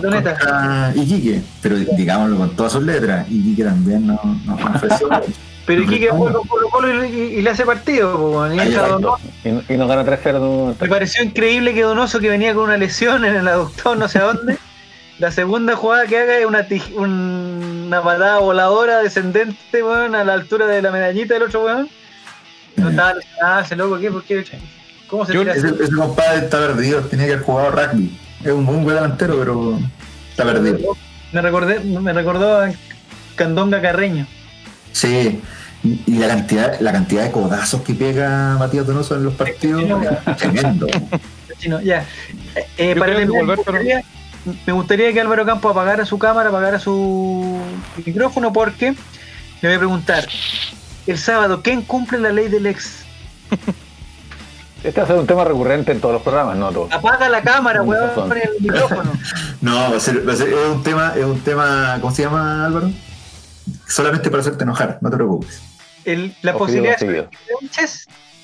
contra 0.00 0.92
Iquique, 0.94 1.42
pero 1.62 1.76
digámoslo 1.76 2.36
con 2.36 2.56
todas 2.56 2.72
sus 2.72 2.82
letras. 2.82 3.26
Iquique 3.30 3.64
también 3.64 4.06
no, 4.06 4.20
no, 4.44 4.54
ofreció. 4.74 5.08
Pero 5.66 5.82
Iquique 5.82 6.08
juega 6.10 6.32
con 6.32 6.48
Colo 6.48 6.68
Colo 6.68 7.04
y, 7.04 7.08
y- 7.08 7.20
y 7.38 7.42
le 7.42 7.50
hace 7.50 7.64
partido. 7.64 8.44
Y. 8.52 8.58
Y, 8.58 9.76
nos 9.76 9.88
gana 9.88 10.04
3-0 10.04 10.28
en 10.30 10.36
un 10.42 10.56
momento. 10.58 10.84
Me 10.84 10.90
pareció 10.90 11.22
increíble 11.22 11.74
que 11.74 11.82
Donoso, 11.82 12.18
que 12.18 12.28
venía 12.28 12.54
con 12.54 12.64
una 12.64 12.76
lesión 12.76 13.24
en 13.24 13.36
el 13.36 13.46
aductor, 13.46 13.96
no 13.96 14.08
sé 14.08 14.18
a 14.18 14.22
dónde, 14.24 14.58
la 15.20 15.30
segunda 15.30 15.76
jugada 15.76 16.06
que 16.06 16.18
haga 16.18 16.38
es 16.38 16.46
una, 16.46 16.66
tij- 16.66 16.92
un- 16.96 17.84
una 17.86 18.02
patada 18.02 18.38
voladora 18.40 18.98
descendente, 18.98 19.82
weón, 19.84 20.16
a 20.16 20.24
la 20.24 20.32
altura 20.32 20.66
de 20.66 20.82
la 20.82 20.90
medallita 20.90 21.34
del 21.34 21.44
otro 21.44 21.64
weón. 21.64 21.88
No 22.76 22.90
estaba 22.90 23.14
lesionado 23.14 23.60
ese 23.60 23.76
loco, 23.76 23.98
¿qué? 23.98 24.10
¿Por 24.10 24.24
qué? 24.24 24.44
¿Cómo 25.10 25.26
se? 25.26 25.32
Ese, 25.40 25.68
ese 25.68 25.92
compadre 25.94 26.44
está 26.44 26.58
perdido, 26.58 27.00
tenía 27.02 27.26
que 27.26 27.32
haber 27.32 27.44
jugado 27.44 27.70
rugby. 27.72 28.18
Es 28.44 28.52
un 28.52 28.64
buen 28.64 28.86
delantero, 28.86 29.38
pero 29.38 29.78
está 30.30 30.44
perdido. 30.44 30.96
Me 31.32 31.42
recordé, 31.42 31.80
me 31.80 32.12
recordó 32.12 32.62
a 32.62 32.70
Candonga 33.34 33.82
Carreño. 33.82 34.26
Sí, 34.92 35.40
y 35.82 36.18
la 36.18 36.28
cantidad, 36.28 36.78
la 36.80 36.92
cantidad 36.92 37.24
de 37.24 37.30
codazos 37.32 37.82
que 37.82 37.94
pega 37.94 38.56
Matías 38.58 38.86
Donoso 38.86 39.16
en 39.16 39.24
los 39.24 39.34
partidos 39.34 39.82
es 39.82 40.36
tremendo. 40.36 40.86
Chino, 41.58 41.80
ya. 41.80 42.06
Eh, 42.54 42.66
eh, 42.78 42.96
para 42.96 43.14
me, 43.14 43.26
gustaría, 43.26 44.02
me 44.66 44.72
gustaría 44.72 45.12
que 45.12 45.20
Álvaro 45.20 45.44
Campo 45.44 45.68
apagara 45.68 46.06
su 46.06 46.18
cámara, 46.18 46.48
apagara 46.48 46.78
su 46.78 47.60
micrófono, 48.04 48.52
porque 48.52 48.94
le 49.60 49.68
voy 49.68 49.74
a 49.74 49.78
preguntar: 49.78 50.26
el 51.06 51.18
sábado, 51.18 51.62
¿quién 51.62 51.82
cumple 51.82 52.18
la 52.18 52.30
ley 52.30 52.48
del 52.48 52.66
ex? 52.66 53.04
Este 54.82 54.98
va 55.00 55.04
a 55.04 55.06
ser 55.08 55.16
un 55.16 55.26
tema 55.26 55.44
recurrente 55.44 55.92
en 55.92 56.00
todos 56.00 56.14
los 56.14 56.22
programas, 56.22 56.56
no 56.56 56.70
todos. 56.70 56.92
Apaga 56.92 57.28
la 57.28 57.42
cámara, 57.42 57.82
weón, 57.82 58.10
el 58.32 58.50
micrófono. 58.60 59.12
No, 59.60 59.90
va 59.90 59.96
a 59.96 60.00
ser, 60.00 60.26
va 60.26 60.32
a 60.32 60.36
ser- 60.36 60.48
es 60.48 60.68
un 60.74 60.82
tema, 60.82 61.12
es 61.16 61.24
un 61.24 61.38
tema, 61.40 61.98
¿cómo 62.00 62.14
se 62.14 62.22
llama 62.22 62.64
Álvaro? 62.64 62.90
Solamente 63.86 64.30
para 64.30 64.40
hacerte 64.40 64.64
enojar, 64.64 64.96
no 65.02 65.10
te 65.10 65.16
preocupes. 65.16 65.60
El- 66.06 66.34
la 66.40 66.54
posibilidad 66.54 66.98
de 66.98 67.28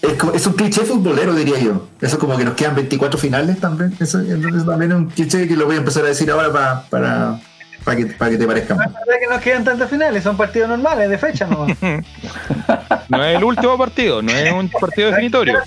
Es, 0.02 0.12
como- 0.18 0.32
es 0.34 0.46
un 0.46 0.52
cliché 0.52 0.82
futbolero, 0.82 1.32
diría 1.34 1.58
yo. 1.58 1.88
Eso 2.02 2.18
como 2.18 2.36
que 2.36 2.44
nos 2.44 2.52
quedan 2.54 2.74
24 2.74 3.18
finales 3.18 3.58
también. 3.58 3.96
Eso, 3.98 4.20
eso 4.20 4.64
también 4.66 4.92
es 4.92 4.96
un 4.98 5.06
cliché 5.06 5.48
que 5.48 5.56
lo 5.56 5.64
voy 5.64 5.76
a 5.76 5.78
empezar 5.78 6.04
a 6.04 6.08
decir 6.08 6.30
ahora 6.30 6.52
pa- 6.52 6.84
para, 6.90 7.40
para, 7.82 7.96
que, 7.96 8.06
para 8.06 8.30
que 8.32 8.36
te 8.36 8.46
parezca 8.46 8.74
No 8.74 8.80
más. 8.80 8.88
es 8.88 8.94
verdad 9.06 9.20
que 9.20 9.26
nos 9.34 9.40
quedan 9.40 9.64
tantas 9.64 9.88
finales, 9.88 10.22
son 10.22 10.36
partidos 10.36 10.68
normales, 10.68 11.08
de 11.08 11.16
fecha 11.16 11.46
no. 11.46 11.66
No 13.08 13.24
es 13.24 13.36
el 13.38 13.44
último 13.44 13.78
partido, 13.78 14.20
no 14.20 14.32
es 14.32 14.52
un 14.52 14.68
partido 14.68 15.08
definitorio. 15.10 15.58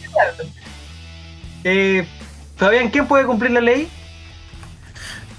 Eh, 1.64 2.08
Fabián, 2.58 2.90
¿quién 2.90 3.08
puede 3.08 3.26
cumplir 3.26 3.52
la 3.52 3.62
ley? 3.62 3.90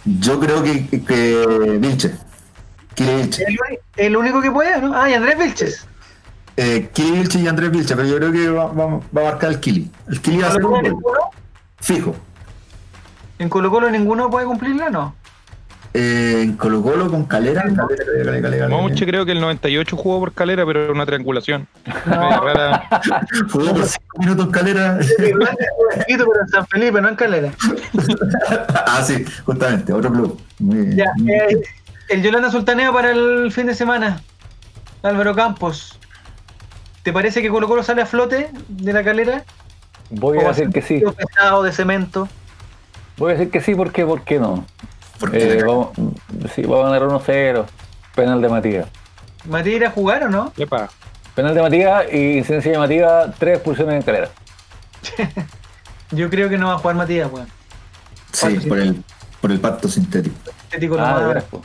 Yo 0.05 0.41
creo 0.41 0.63
que, 0.63 0.87
que 0.89 1.79
Vilche. 1.81 2.15
Kili 2.95 3.15
Vilche. 3.15 3.45
El, 3.97 4.17
único 4.17 4.41
que 4.41 4.51
puede, 4.51 4.81
¿no? 4.81 4.95
Ah, 4.95 5.09
y 5.11 5.15
Andrés 5.15 5.39
Vilches. 5.39 5.87
Eh, 6.57 6.91
Kili 6.93 7.13
Vilche 7.13 7.39
y 7.41 7.49
Andrés 7.49 7.71
Vilche, 7.71 7.95
pero 7.95 8.09
yo 8.09 8.17
creo 8.17 8.33
que 8.33 8.49
va, 8.49 8.67
va- 8.67 8.87
va 9.17 9.21
a 9.21 9.25
marcar 9.33 9.51
el 9.51 9.61
Kili. 9.61 9.91
El 10.09 10.21
Kili 10.21 10.39
va 10.39 10.49
a 10.49 10.53
ser 10.53 10.63
¿Colo-Colo 10.63 11.21
un 11.25 11.31
fijo. 11.81 12.17
¿En 13.39 13.49
Colo 13.49 13.71
Colo 13.71 13.91
ninguno 13.91 14.29
puede 14.31 14.47
cumplirla 14.47 14.91
no? 14.91 15.15
Eh, 15.93 16.43
en 16.43 16.57
Colo 16.57 16.83
Colo 16.83 17.11
con 17.11 17.25
Calera. 17.25 17.63
Calera, 17.63 18.05
Calera, 18.07 18.41
Calera, 18.41 18.95
creo 19.07 19.27
que 19.27 19.33
el 19.33 19.41
98 19.41 19.97
jugó 19.97 20.21
por 20.21 20.33
calera, 20.33 20.65
pero 20.65 20.85
era 20.85 20.93
una 20.93 21.05
triangulación. 21.05 21.67
Rara. 22.07 22.89
Jugó 23.51 23.73
por 23.75 23.85
5 23.87 24.05
minutos 24.21 24.49
Calera. 24.51 24.99
Pero 25.19 25.39
en 26.41 26.49
San 26.49 26.67
Felipe, 26.69 27.01
no 27.01 27.09
en 27.09 27.17
Calera. 27.17 27.51
ah, 28.87 29.03
sí, 29.05 29.25
justamente, 29.45 29.93
otro 29.93 30.13
club. 30.13 30.41
Muy, 30.61 30.95
Ya, 30.95 31.07
muy- 31.17 31.33
eh, 31.33 31.61
el 32.09 32.23
Yolanda 32.23 32.51
Sultaneo 32.51 32.93
para 32.93 33.11
el 33.11 33.51
fin 33.51 33.67
de 33.67 33.75
semana. 33.75 34.21
Álvaro 35.03 35.35
Campos. 35.35 35.99
¿Te 37.03 37.13
parece 37.13 37.43
que 37.43 37.49
Colo 37.49 37.67
Colo 37.67 37.83
sale 37.83 38.03
a 38.03 38.07
flote 38.07 38.51
de 38.69 38.93
la 38.93 39.03
calera? 39.03 39.43
Voy 40.11 40.39
¿O 40.39 40.43
a 40.45 40.49
decir 40.49 40.69
que 40.71 40.83
sí. 40.83 41.03
pesado 41.17 41.63
de 41.63 41.73
cemento. 41.73 42.29
Voy 43.17 43.31
a 43.33 43.35
decir 43.35 43.51
que 43.51 43.61
sí, 43.61 43.75
porque 43.75 44.05
¿por 44.05 44.23
qué 44.23 44.39
no? 44.39 44.65
Porque 45.21 45.59
Eh, 45.59 45.63
vamos, 45.63 45.89
sí, 46.55 46.63
va 46.63 46.81
a 46.81 46.91
ganar 46.91 47.03
1-0. 47.03 47.65
Penal 48.15 48.41
de 48.43 48.49
Matías. 48.49 48.87
¿Matías 49.45 49.77
irá 49.77 49.89
a 49.89 49.93
jugar 49.93 50.25
o 50.25 50.29
no? 50.31 50.53
Epa. 50.57 50.89
Penal 51.35 51.55
de 51.55 51.63
Matías 51.63 52.07
y 52.13 52.39
incidencia 52.39 52.73
de 52.73 52.79
Matías, 52.79 53.35
tres 53.39 53.57
expulsiones 53.57 53.95
en 53.97 54.03
calera. 54.03 54.29
Yo 56.11 56.29
creo 56.29 56.49
que 56.49 56.59
no 56.59 56.69
va 56.69 56.75
a 56.75 56.79
jugar 56.79 56.97
Matías, 56.97 57.31
weón. 57.33 57.47
sí, 58.33 58.59
por 58.69 58.79
el, 58.79 59.03
por 59.41 59.53
el 59.53 59.61
pacto 59.61 59.89
sintético. 59.89 60.37
Estético 60.65 60.97
lo, 60.97 61.05
Ah, 61.07 61.21
va, 61.35 61.41
po. 61.43 61.63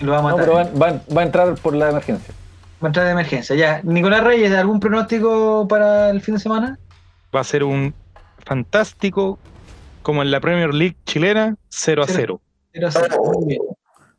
lo 0.00 0.12
va 0.12 0.18
a 0.18 0.22
No, 0.22 0.28
matar. 0.28 0.40
pero 0.44 0.54
va, 0.54 0.64
va- 0.92 1.00
va 1.16 1.20
a 1.22 1.24
entrar 1.24 1.54
por 1.54 1.74
la 1.74 1.88
emergencia. 1.90 2.34
Va 2.82 2.86
a 2.86 2.88
entrar 2.88 3.06
de 3.06 3.12
emergencia. 3.12 3.56
Ya, 3.56 3.80
Nicolás 3.84 4.22
Reyes, 4.22 4.52
¿algún 4.52 4.80
pronóstico 4.80 5.66
para 5.66 6.10
el 6.10 6.20
fin 6.20 6.34
de 6.34 6.40
semana? 6.40 6.78
Va 7.34 7.40
a 7.40 7.44
ser 7.44 7.64
un 7.64 7.94
fantástico, 8.44 9.38
como 10.02 10.22
en 10.22 10.30
la 10.30 10.40
Premier 10.40 10.72
League 10.74 10.96
chilena, 11.06 11.56
0 11.70 12.02
a 12.02 12.06
0. 12.06 12.40
Pero 12.76 12.90
sí, 12.90 12.98
muy 13.34 13.46
bien. 13.46 13.60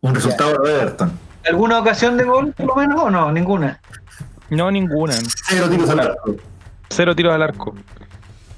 Un 0.02 0.16
resultado 0.16 0.58
de 0.64 0.74
Everton. 0.76 1.12
¿Alguna 1.48 1.80
ocasión 1.80 2.18
de 2.18 2.24
gol, 2.24 2.54
por 2.54 2.66
lo 2.66 2.76
menos, 2.76 3.00
o 3.02 3.10
no? 3.12 3.32
Ninguna. 3.32 3.80
No, 4.50 4.72
ninguna. 4.72 5.14
Cero 5.48 5.70
tiros 5.70 5.90
al 5.92 6.00
arco. 6.00 6.36
Cero 6.90 7.16
tiros 7.16 7.34
al 7.34 7.44
arco. 7.44 7.76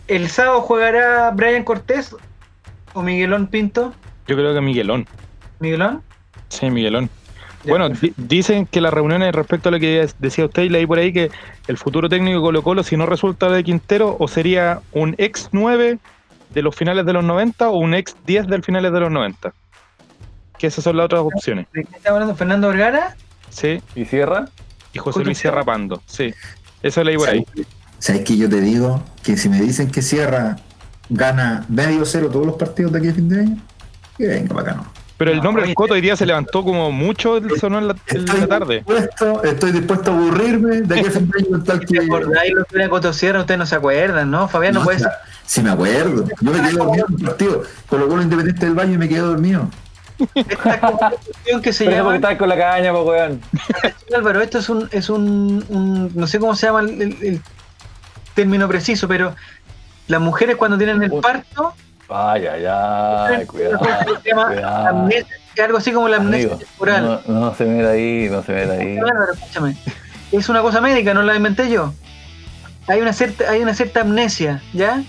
¿El 0.07 0.29
sábado 0.29 0.61
jugará 0.61 1.29
Brian 1.31 1.63
Cortés 1.63 2.15
o 2.93 3.01
Miguelón 3.01 3.47
Pinto? 3.47 3.93
Yo 4.27 4.35
creo 4.37 4.53
que 4.53 4.61
Miguelón. 4.61 5.05
¿Miguelón? 5.59 6.01
Sí, 6.47 6.69
Miguelón. 6.69 7.09
Ya, 7.65 7.71
Bueno, 7.71 7.89
di- 7.89 8.13
dicen 8.15 8.65
que 8.65 8.79
las 8.79 8.93
reuniones 8.93 9.35
respecto 9.35 9.67
a 9.69 9.71
lo 9.73 9.79
que 9.79 10.07
decía 10.19 10.45
usted 10.45 10.63
y 10.63 10.69
leí 10.69 10.85
por 10.87 10.97
ahí 10.97 11.11
que 11.11 11.29
el 11.67 11.77
futuro 11.77 12.07
técnico 12.07 12.37
de 12.37 12.41
Colo 12.43 12.63
Colo, 12.63 12.83
si 12.83 12.95
no 12.95 13.05
resulta 13.05 13.49
de 13.49 13.63
Quintero, 13.65 14.15
o 14.17 14.27
sería 14.29 14.79
un 14.93 15.13
ex 15.17 15.49
9 15.51 15.99
de 16.53 16.61
los 16.61 16.73
finales 16.75 17.05
de 17.05 17.13
los 17.13 17.23
90 17.23 17.69
o 17.69 17.77
un 17.77 17.93
ex 17.93 18.15
10 18.25 18.47
del 18.47 18.63
finales 18.63 18.93
de 18.93 18.99
los 19.01 19.11
90. 19.11 19.53
Que 20.59 20.67
esas 20.67 20.83
son 20.83 20.97
las 20.97 21.05
otras 21.05 21.21
opciones. 21.21 21.65
¿De 21.73 21.83
qué 21.85 21.95
está 21.97 22.11
hablando 22.11 22.35
Fernando 22.35 22.67
Vergara? 22.67 23.15
Sí, 23.49 23.81
¿Y 23.95 24.05
cierra? 24.05 24.45
y 24.93 24.99
José 24.99 25.23
Luis 25.23 25.37
Sierra 25.39 25.63
Pando. 25.63 26.01
Sí, 26.05 26.33
eso 26.83 27.03
leí 27.03 27.17
por 27.17 27.29
ahí. 27.29 27.45
¿Sabes 27.97 28.23
que 28.23 28.37
yo 28.37 28.47
te 28.49 28.59
digo? 28.61 29.01
Que 29.23 29.37
si 29.37 29.49
me 29.49 29.59
dicen 29.61 29.89
que 29.89 30.01
Sierra 30.01 30.57
gana 31.09 31.65
medio 31.69 32.05
cero 32.05 32.29
todos 32.31 32.45
los 32.45 32.55
partidos 32.55 32.91
de 32.91 32.99
aquí 32.99 33.07
a 33.09 33.13
fin 33.13 33.29
de 33.29 33.39
año, 33.41 33.57
que 34.17 34.27
venga 34.27 34.53
para 34.53 34.71
acá, 34.71 34.81
no. 34.81 34.99
Pero 35.17 35.31
el 35.31 35.37
No, 35.37 35.43
nombre 35.43 35.63
del 35.65 35.75
Coto 35.75 35.95
hoy 35.95 36.01
día 36.01 36.15
se 36.15 36.25
levantó 36.25 36.63
como 36.63 36.91
mucho, 36.93 37.37
el 37.37 37.59
sonó 37.59 37.79
en 37.79 37.87
la, 37.89 37.95
en 38.07 38.25
la 38.25 38.47
tarde. 38.47 38.75
dispuesto, 38.77 39.43
estoy 39.43 39.71
dispuesto 39.73 40.11
a 40.11 40.13
aburrirme 40.15 40.81
de 40.81 40.95
aquí 40.99 41.07
a 41.07 41.11
fin 41.11 41.29
de 41.29 41.39
año 41.55 41.63
tal 41.63 41.79
que. 41.85 41.85
¿Te 41.99 42.05
acordáis 42.05 42.53
lo 42.53 42.63
que 42.65 42.75
era 42.77 42.89
Cotosierra? 42.89 43.39
Ustedes 43.41 43.57
no 43.57 43.65
se 43.65 43.75
acuerdan, 43.75 44.31
¿no? 44.31 44.47
Fabián 44.47 44.73
no, 44.75 44.79
No, 44.79 44.85
puede 44.85 44.97
o 44.97 44.99
ser. 45.01 45.09
sea, 45.09 45.19
Sí 45.45 45.61
me 45.61 45.71
acuerdo. 45.71 46.25
Yo 46.41 46.51
me 46.51 46.61
quedé 46.61 46.71
dormido 46.71 47.05
en 47.09 47.13
un 47.15 47.19
partido. 47.21 47.63
Colocó 47.89 48.15
el 48.15 48.21
Independiente 48.23 48.65
del 48.65 48.75
Valle 48.75 48.93
y 48.93 48.97
me 48.97 49.09
quedé 49.09 49.19
dormido. 49.19 49.69
Esta 50.35 51.13
que 51.61 51.73
se 51.73 51.85
Pero 51.85 51.97
llama. 51.97 52.19
porque 52.19 52.37
con 52.37 52.49
la 52.49 52.57
caña, 52.57 52.91
po, 52.91 53.03
weón. 53.03 53.41
Álvaro, 54.15 54.41
esto 54.41 54.59
es 54.59 54.69
un, 54.69 54.89
es 54.91 55.09
un, 55.09 55.63
un- 55.69 56.11
no 56.15 56.27
sé 56.27 56.39
cómo 56.39 56.55
se 56.55 56.67
llama 56.67 56.81
el, 56.81 57.01
el- 57.01 57.17
el 57.23 57.41
término 58.33 58.67
preciso, 58.67 59.07
pero 59.07 59.35
las 60.07 60.21
mujeres 60.21 60.55
cuando 60.55 60.77
tienen 60.77 61.01
el 61.03 61.11
parto, 61.21 61.73
Ay, 62.11 62.47
ay, 62.47 62.65
ay, 62.65 63.45
cuidado. 63.45 63.79
se 64.23 64.29
llama 64.29 64.47
cuidado. 64.47 64.87
amnesia, 64.87 65.35
algo 65.63 65.77
así 65.77 65.91
como 65.91 66.07
la 66.07 66.17
amnesia 66.17 66.47
Amigo, 66.53 66.57
temporal. 66.59 67.21
no, 67.27 67.33
no 67.41 67.53
se 67.55 67.65
meta 67.65 67.89
ahí, 67.91 68.27
no 68.31 68.41
se 68.41 68.51
meta 68.53 68.73
ahí. 68.73 68.97
Álvaro, 68.97 69.33
escúchame. 69.33 69.77
Es 70.31 70.49
una 70.49 70.61
cosa 70.61 70.81
médica, 70.81 71.13
no 71.13 71.21
la 71.21 71.35
inventé 71.35 71.69
yo. 71.69 71.93
Hay 72.87 73.01
una 73.01 73.13
cierta, 73.13 73.49
hay 73.51 73.61
una 73.61 73.75
cierta 73.75 74.01
amnesia, 74.01 74.63
¿ya? 74.73 75.03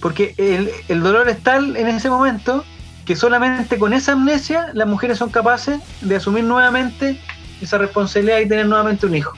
Porque 0.00 0.34
el, 0.38 0.70
el 0.88 1.00
dolor 1.02 1.28
es 1.28 1.42
tal 1.42 1.76
en 1.76 1.88
ese 1.88 2.08
momento 2.10 2.64
que 3.04 3.16
solamente 3.16 3.78
con 3.78 3.92
esa 3.92 4.12
amnesia 4.12 4.70
las 4.74 4.86
mujeres 4.88 5.18
son 5.18 5.30
capaces 5.30 5.80
de 6.00 6.16
asumir 6.16 6.44
nuevamente 6.44 7.18
esa 7.60 7.78
responsabilidad 7.78 8.38
y 8.38 8.48
tener 8.48 8.66
nuevamente 8.66 9.06
un 9.06 9.14
hijo. 9.14 9.32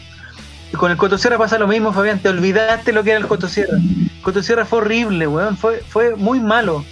Y 0.73 0.77
con 0.77 0.91
el 0.91 0.97
Cotosierra 0.97 1.39
pasa 1.39 1.59
lo 1.59 1.69
mismo, 1.69 1.93
Fabián. 1.93 2.19
Te 2.19 2.29
olvidaste 2.29 2.93
lo 2.93 3.03
que 3.05 3.11
era 3.11 3.21
el 3.21 3.27
Cotosierra. 3.27 3.77
El 3.77 4.23
Cotosierra 4.23 4.65
fue 4.65 4.79
horrible, 4.81 5.27
weón. 5.27 5.57
Fue, 5.57 5.79
fue 5.89 6.17
muy 6.17 6.41
malo. 6.41 6.85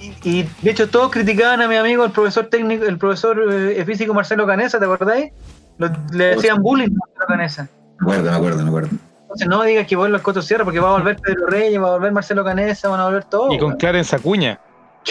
Y, 0.00 0.12
y, 0.28 0.48
de 0.62 0.70
hecho 0.70 0.88
todos 0.88 1.10
criticaban 1.10 1.60
a 1.60 1.66
mi 1.68 1.74
amigo, 1.76 2.04
el 2.04 2.12
profesor 2.12 2.46
técnico, 2.46 2.84
el 2.84 2.98
profesor 2.98 3.42
eh, 3.52 3.82
físico 3.84 4.14
Marcelo 4.14 4.46
Canesa, 4.46 4.78
¿te 4.78 4.84
acordáis? 4.84 5.32
Lo- 5.78 5.90
le 6.12 6.36
decían 6.36 6.62
bullying 6.62 6.86
a 6.88 6.90
Marcelo 6.98 7.26
Canesa. 7.26 7.68
Me 7.98 8.12
acuerdo, 8.12 8.30
me 8.30 8.36
acuerdo, 8.36 8.62
me 8.62 8.68
acuerdo. 8.68 8.88
Entonces 9.22 9.48
no 9.48 9.62
digas 9.64 9.86
que 9.86 9.96
vuelve 9.96 10.16
el 10.16 10.22
Coto 10.22 10.40
Sierra 10.40 10.64
porque 10.64 10.78
va 10.80 10.90
a 10.90 10.92
volver 10.92 11.16
Pedro 11.16 11.46
Reyes, 11.48 11.82
va 11.82 11.88
a 11.88 11.92
volver 11.92 12.12
Marcelo 12.12 12.44
Canesa, 12.44 12.88
van 12.88 13.00
a 13.00 13.04
volver 13.06 13.24
todos. 13.24 13.52
Y 13.54 13.58
con 13.58 13.68
weón. 13.68 13.78
Clarence 13.78 14.14
Acuña. 14.14 14.60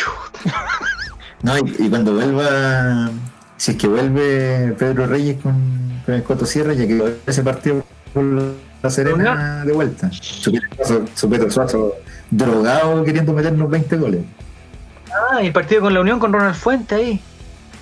No, 1.43 1.55
y, 1.55 1.75
y 1.79 1.89
cuando 1.89 2.13
vuelva, 2.13 3.09
si 3.57 3.71
es 3.71 3.77
que 3.77 3.87
vuelve 3.87 4.73
Pedro 4.77 5.05
Reyes 5.05 5.37
con, 5.41 6.01
con 6.03 6.15
el 6.15 6.23
Coto 6.23 6.47
Sierra, 6.47 6.73
ya 6.73 6.87
que 6.87 7.15
ese 7.27 7.43
partido 7.43 7.85
con 8.13 8.55
la 8.81 8.89
Serena 8.89 9.63
de 9.63 9.71
vuelta. 9.71 10.09
Su 10.11 10.51
Pedro 10.51 10.67
Suazo, 10.75 11.05
su 11.13 11.29
Pedro 11.29 11.51
Suazo 11.51 11.93
drogado 12.31 13.03
queriendo 13.03 13.33
meternos 13.33 13.69
20 13.69 13.97
goles. 13.97 14.21
Ah, 15.31 15.43
y 15.43 15.47
el 15.47 15.53
partido 15.53 15.81
con 15.81 15.93
la 15.93 16.01
Unión 16.01 16.19
con 16.19 16.33
Ronald 16.33 16.55
Fuente 16.55 16.95
ahí. 16.95 17.21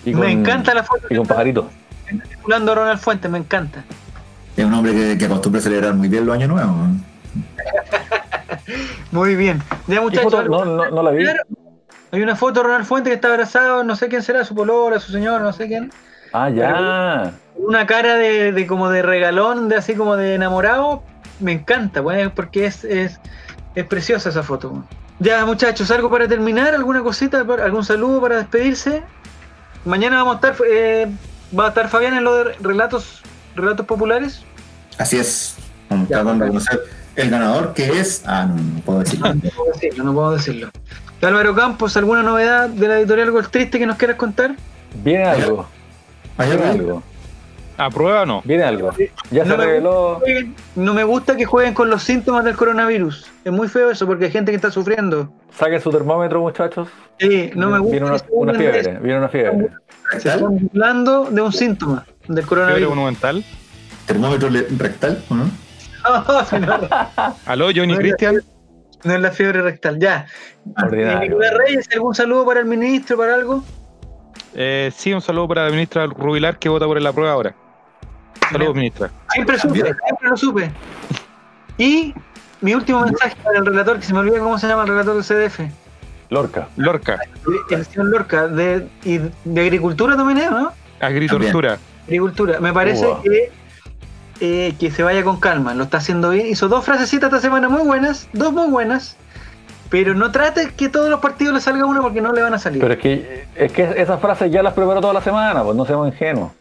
Y 0.03 0.13
me 0.13 0.19
con- 0.19 0.29
encanta 0.29 0.73
la 0.73 0.83
foto 0.83 1.07
Y 1.09 1.15
con 1.15 1.25
pajarito. 1.25 1.69
circulando 2.27 2.75
Ronald 2.75 2.99
Fuente, 2.99 3.29
me 3.29 3.37
encanta. 3.37 3.85
Es 4.57 4.65
un 4.65 4.73
hombre 4.73 4.91
que, 4.93 5.17
que 5.17 5.25
acostumbra 5.25 5.59
a 5.59 5.63
celebrar 5.63 5.93
muy 5.93 6.09
bien 6.09 6.25
los 6.25 6.35
años 6.35 6.49
nuevos. 6.49 6.75
Muy 9.11 9.35
bien. 9.35 9.61
Ya 9.87 9.95
¿Qué 9.95 10.01
muchachos, 10.01 10.33
foto? 10.33 10.43
No, 10.49 10.65
no, 10.65 10.89
no 10.91 11.03
la 11.03 11.11
vi. 11.11 11.25
Hay 12.11 12.21
una 12.21 12.35
foto 12.35 12.61
de 12.61 12.67
Ronald 12.67 12.85
Fuente 12.85 13.09
que 13.09 13.15
está 13.15 13.29
abrazado, 13.29 13.83
no 13.83 13.95
sé 13.95 14.07
quién 14.07 14.23
será, 14.23 14.45
su 14.45 14.55
polora, 14.55 14.99
su 14.99 15.11
señor, 15.11 15.41
no 15.41 15.51
sé 15.53 15.67
quién. 15.67 15.91
Ah, 16.33 16.49
ya. 16.49 17.33
Una 17.55 17.85
cara 17.87 18.15
de, 18.15 18.51
de 18.51 18.67
como 18.67 18.89
de 18.89 19.01
regalón, 19.01 19.69
de 19.69 19.77
así 19.77 19.95
como 19.95 20.17
de 20.17 20.35
enamorado. 20.35 21.03
Me 21.39 21.51
encanta, 21.53 22.01
weón, 22.01 22.31
porque 22.31 22.65
es, 22.65 22.83
es, 22.83 23.19
es 23.75 23.85
preciosa 23.85 24.29
esa 24.29 24.43
foto. 24.43 24.83
Ya, 25.19 25.45
muchachos, 25.45 25.89
algo 25.91 26.09
para 26.09 26.27
terminar, 26.27 26.73
alguna 26.73 27.01
cosita, 27.01 27.39
algún 27.39 27.85
saludo 27.85 28.21
para 28.21 28.37
despedirse. 28.37 29.03
Mañana 29.85 30.17
vamos 30.17 30.43
a 30.43 30.49
estar, 30.49 30.67
eh, 30.67 31.07
va 31.57 31.65
a 31.65 31.69
estar 31.69 31.89
Fabián 31.89 32.15
en 32.15 32.23
lo 32.23 32.35
de 32.35 32.53
relatos, 32.61 33.21
relatos 33.55 33.85
populares. 33.85 34.43
Así 34.97 35.17
es. 35.17 35.55
Vamos 35.89 36.07
tratando 36.09 36.45
de 36.45 36.51
conocer 36.51 36.81
el 37.15 37.29
ganador 37.29 37.73
que 37.73 37.99
es. 37.99 38.23
Ah, 38.25 38.45
no, 38.45 38.55
no 38.55 38.81
puedo 38.81 38.99
decirlo. 38.99 39.33
No 39.33 39.49
puedo 39.51 39.71
decirlo, 39.73 40.03
no 40.03 40.13
puedo 40.13 40.31
decirlo. 40.31 40.69
Álvaro 41.21 41.55
Campos, 41.55 41.97
¿alguna 41.97 42.21
novedad 42.23 42.69
de 42.69 42.87
la 42.87 42.99
editorial 42.99 43.31
Gol 43.31 43.49
Triste 43.49 43.79
que 43.79 43.85
nos 43.85 43.97
quieras 43.97 44.17
contar? 44.17 44.55
Viene 45.03 45.23
algo. 45.23 45.65
Hay 46.37 46.49
Viene 46.49 46.63
algo. 46.65 46.81
algo. 46.83 47.03
¿Aprueba 47.77 48.21
o 48.21 48.25
no? 48.25 48.41
Viene 48.45 48.63
algo. 48.63 48.91
Ya 49.31 49.43
No 49.43 49.51
se 49.51 49.57
reveló. 49.57 50.21
No 50.75 50.93
me 50.93 51.03
gusta 51.03 51.35
que 51.35 51.43
jueguen 51.45 51.73
con 51.73 51.89
los 51.89 52.03
síntomas 52.03 52.45
del 52.45 52.55
coronavirus. 52.55 53.25
Es 53.43 53.51
muy 53.51 53.67
feo 53.67 53.91
eso 53.91 54.05
porque 54.05 54.25
hay 54.25 54.31
gente 54.31 54.51
que 54.51 54.55
está 54.55 54.71
sufriendo. 54.71 55.29
Saquen 55.57 55.81
su 55.81 55.89
termómetro, 55.91 56.39
muchachos. 56.41 56.87
Sí, 57.19 57.51
no 57.55 57.69
me 57.69 57.79
gusta. 57.79 57.91
Viene 57.91 58.05
una, 58.05 58.17
una 58.29 58.53
fiebre. 58.53 58.99
Viene 59.01 59.17
una 59.19 59.27
fiebre. 59.29 59.69
Se 60.19 60.29
están 60.29 60.57
burlando 60.71 61.25
de 61.31 61.41
un 61.41 61.51
síntoma 61.51 62.05
del 62.27 62.35
Fiebre 62.35 62.45
coronavirus. 62.47 62.89
monumental. 62.89 63.43
Termómetro 64.05 64.49
rectal, 64.77 65.23
¿o 65.29 65.35
no? 65.35 65.45
No, 66.07 66.45
si 66.45 66.59
no, 66.59 66.77
Aló, 67.47 67.69
Johnny 67.75 67.95
Cristian. 67.97 68.35
No 69.03 69.13
es 69.13 69.21
la 69.21 69.31
fiebre 69.31 69.61
rectal. 69.61 69.99
Ya. 69.99 70.25
Ordinario. 70.81 71.29
Nicolás 71.29 71.53
Reyes, 71.53 71.89
¿algún 71.93 72.15
saludo 72.15 72.45
para 72.45 72.59
el 72.61 72.65
ministro, 72.65 73.17
para 73.17 73.35
algo? 73.35 73.63
Eh, 74.53 74.91
sí, 74.95 75.13
un 75.13 75.21
saludo 75.21 75.47
para 75.47 75.65
la 75.65 75.71
ministra 75.71 76.05
Rubilar 76.07 76.57
que 76.57 76.69
vota 76.69 76.85
por 76.85 77.01
la 77.01 77.11
prueba 77.11 77.33
ahora. 77.33 77.55
Saludos, 78.51 78.75
ministra. 78.75 79.11
Siempre 79.31 79.59
supe, 79.59 79.73
Bien. 79.73 79.97
siempre 80.05 80.29
lo 80.29 80.37
supe. 80.37 80.71
Y 81.77 82.13
mi 82.61 82.73
último 82.73 83.01
mensaje 83.01 83.35
para 83.43 83.59
el 83.59 83.65
relator, 83.65 83.99
que 83.99 84.05
se 84.05 84.13
me 84.13 84.19
olvida 84.19 84.39
cómo 84.39 84.57
se 84.57 84.67
llama 84.67 84.83
el 84.83 84.89
relator 84.89 85.15
del 85.15 85.23
CDF. 85.23 85.59
Lorca. 86.29 86.67
Lorca, 86.77 87.19
El 87.69 87.85
señor 87.85 88.07
Lorca, 88.07 88.47
de, 88.47 88.87
y 89.03 89.19
de 89.43 89.61
agricultura 89.61 90.15
también 90.15 90.39
es, 90.39 90.51
¿no? 90.51 90.71
agricultura. 90.99 91.77
Agricultura. 92.05 92.59
Me 92.59 92.73
parece 92.73 93.05
que, 93.23 93.51
eh, 94.39 94.73
que 94.79 94.91
se 94.91 95.03
vaya 95.03 95.23
con 95.23 95.39
calma. 95.39 95.73
Lo 95.73 95.83
está 95.85 95.97
haciendo 95.97 96.29
bien. 96.31 96.47
Hizo 96.47 96.67
dos 96.67 96.83
frasecitas 96.85 97.27
esta 97.29 97.39
semana 97.41 97.69
muy 97.69 97.83
buenas, 97.83 98.27
dos 98.33 98.51
muy 98.53 98.67
buenas. 98.69 99.17
Pero 99.89 100.15
no 100.15 100.31
trate 100.31 100.71
que 100.75 100.89
todos 100.89 101.09
los 101.09 101.19
partidos 101.19 101.53
le 101.53 101.61
salga 101.61 101.85
una 101.85 102.01
porque 102.01 102.19
no 102.21 102.31
le 102.33 102.41
van 102.41 102.53
a 102.53 102.59
salir. 102.59 102.81
Pero 102.81 102.93
es 102.95 102.99
que, 102.99 103.45
es 103.55 103.71
que 103.71 103.83
esas 104.01 104.19
frases 104.19 104.51
ya 104.51 104.63
las 104.63 104.73
preparó 104.73 104.99
toda 104.99 105.13
la 105.13 105.21
semana, 105.21 105.63
pues 105.63 105.75
no 105.75 105.85
seamos 105.85 106.07
ingenuos. 106.07 106.51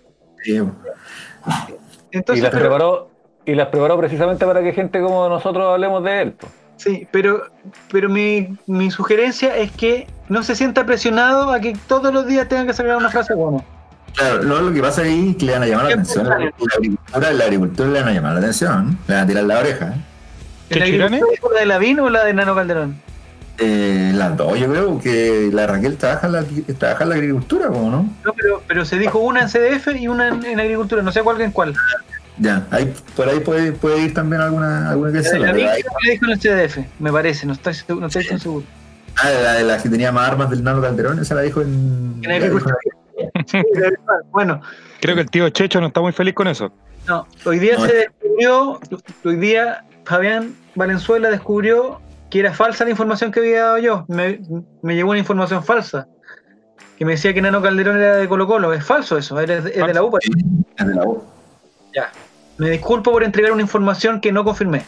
Sí, 0.43 0.57
Y 0.57 2.16
Entonces, 2.16 2.43
las 2.43 2.51
pero- 2.53 2.62
preparó, 2.64 3.11
y 3.47 3.55
las 3.55 3.68
preparó 3.68 3.97
precisamente 3.99 4.45
para 4.47 4.62
que 4.62 4.72
gente 4.72 5.01
como 5.01 5.29
nosotros 5.29 5.66
hablemos 5.72 6.05
de 6.05 6.22
él. 6.22 6.33
pues. 6.33 6.53
Sí, 6.77 7.07
pero, 7.12 7.45
pero 7.91 8.09
mi, 8.11 8.57
mi 8.66 8.91
sugerencia 8.91 9.57
es 9.57 9.70
que 9.72 10.07
no 10.29 10.43
se 10.43 10.55
sienta 10.55 10.85
presionado 10.85 11.51
a 11.51 11.61
que 11.61 11.77
todos 11.87 12.12
los 12.12 12.27
días 12.27 12.49
tengan 12.49 12.66
que 12.66 12.72
sacar 12.75 12.97
una 12.97 13.11
frase 13.11 13.33
buena. 13.35 13.64
Claro, 14.15 14.43
no, 14.43 14.61
lo 14.61 14.73
que 14.73 14.81
pasa 14.81 15.03
ahí 15.03 15.31
es 15.31 15.37
que 15.37 15.47
le 15.47 15.53
van 15.53 15.62
a 15.62 15.67
llamar 15.67 15.85
la 15.85 15.89
¿Qué 15.89 15.95
atención. 15.95 16.27
La 16.29 16.35
agricultura, 16.37 17.33
la 17.33 17.45
agricultura 17.45 17.89
le 17.89 18.01
van 18.01 18.09
a 18.09 18.12
llamar 18.12 18.33
la 18.35 18.39
atención. 18.41 18.99
Le 19.09 19.15
van 19.15 19.25
a 19.25 19.27
tirar 19.27 19.45
la 19.45 19.59
oreja. 19.59 19.95
¿Qué 20.69 20.79
¿La 20.79 20.85
agricultura 20.85 21.55
la 21.55 21.61
de 21.61 21.67
Lavín 21.67 22.01
o 22.01 22.09
la 22.11 22.25
de 22.25 22.33
Nano 22.35 22.55
Calderón? 22.55 22.97
Eh, 23.59 24.11
las 24.15 24.37
dos, 24.37 24.59
yo 24.59 24.69
creo 24.69 25.01
que 25.01 25.49
la 25.53 25.67
Raquel 25.69 25.97
trabaja 25.97 26.27
en 26.27 26.33
la, 26.33 26.45
trabaja 26.77 27.05
en 27.05 27.09
la 27.11 27.15
agricultura, 27.15 27.69
¿cómo 27.69 27.89
no? 27.89 28.12
No, 28.25 28.33
pero, 28.33 28.62
pero 28.67 28.85
se 28.85 28.99
dijo 28.99 29.21
una 29.21 29.43
en 29.43 29.49
CDF 29.49 29.95
y 29.97 30.09
una 30.09 30.29
en, 30.29 30.45
en 30.45 30.59
agricultura, 30.59 31.03
no 31.03 31.12
sé 31.12 31.23
cuál 31.23 31.41
en 31.41 31.53
cuál. 31.53 31.75
Ya, 32.39 32.67
ahí, 32.73 32.93
por 33.15 33.29
ahí 33.29 33.39
puede, 33.39 33.71
puede 33.71 34.01
ir 34.01 34.15
también 34.15 34.43
alguna, 34.43 34.91
alguna 34.91 35.12
que 35.12 35.19
La 35.19 35.23
sea. 35.23 35.51
Ahí- 35.51 35.62
la 35.62 35.75
dijo 35.77 36.25
en 36.25 36.31
el 36.33 36.39
CDF, 36.41 36.79
me 36.99 37.12
parece, 37.12 37.47
no 37.47 37.53
estoy, 37.53 37.75
no 37.97 38.07
estoy 38.09 38.27
tan 38.27 38.41
seguro. 38.41 38.67
Ah, 39.17 39.31
la 39.31 39.53
de 39.53 39.62
la 39.62 39.79
que 39.81 39.89
tenía 39.89 40.11
más 40.11 40.29
armas 40.29 40.51
del 40.51 40.65
Nano 40.65 40.83
Calderón, 40.83 41.21
esa 41.21 41.37
la 41.37 41.43
dijo 41.43 41.61
en. 41.62 42.19
En 42.23 42.33
agricultura. 42.33 42.75
Bueno, 44.30 44.61
Creo 45.01 45.14
que 45.16 45.22
el 45.22 45.30
tío 45.30 45.49
Checho 45.51 45.80
no 45.80 45.89
está 45.89 46.01
muy 46.01 46.12
feliz 46.12 46.35
con 46.35 46.49
eso. 46.49 46.72
no, 47.09 47.26
hoy 47.45 47.59
día 47.59 47.76
No, 47.78 47.87
se 47.87 47.95
descubrió, 47.95 48.80
hoy 49.24 49.37
día 49.37 49.85
Fabián 50.05 50.55
Valenzuela 50.74 51.30
descubrió 51.30 52.01
que 52.30 52.41
era 52.41 52.53
falsa 52.53 52.85
la 52.85 52.91
información 52.91 53.30
que 53.30 53.41
había 53.41 53.64
dado 53.64 53.78
yo. 53.78 54.05
Me, 54.09 54.41
me 54.82 54.95
llegó 54.95 55.11
una 55.11 55.18
información 55.18 55.62
falsa. 55.62 56.09
Que 56.99 57.05
me 57.05 57.12
decía 57.12 57.35
que 57.35 57.43
Nano 57.43 57.61
Calderón 57.61 57.97
era 57.99 58.16
de 58.16 58.28
Colo 58.28 58.47
Colo. 58.47 58.72
Es 58.72 58.85
falso 58.85 59.18
eso, 59.18 59.39
es 59.41 59.47
de, 59.49 59.59
es 59.70 59.87
de 59.87 59.95
la 59.95 60.03
UPA. 60.03 60.18
Es 60.76 60.87
de 60.87 60.95
la 60.95 61.05
U. 61.05 61.22
Ya. 61.95 62.11
Me 62.59 62.70
disculpo 62.70 63.11
por 63.12 63.24
entregar 63.24 63.53
una 63.53 63.62
información 63.62 64.20
que 64.20 64.30
no 64.32 64.45
confirmé. 64.45 64.82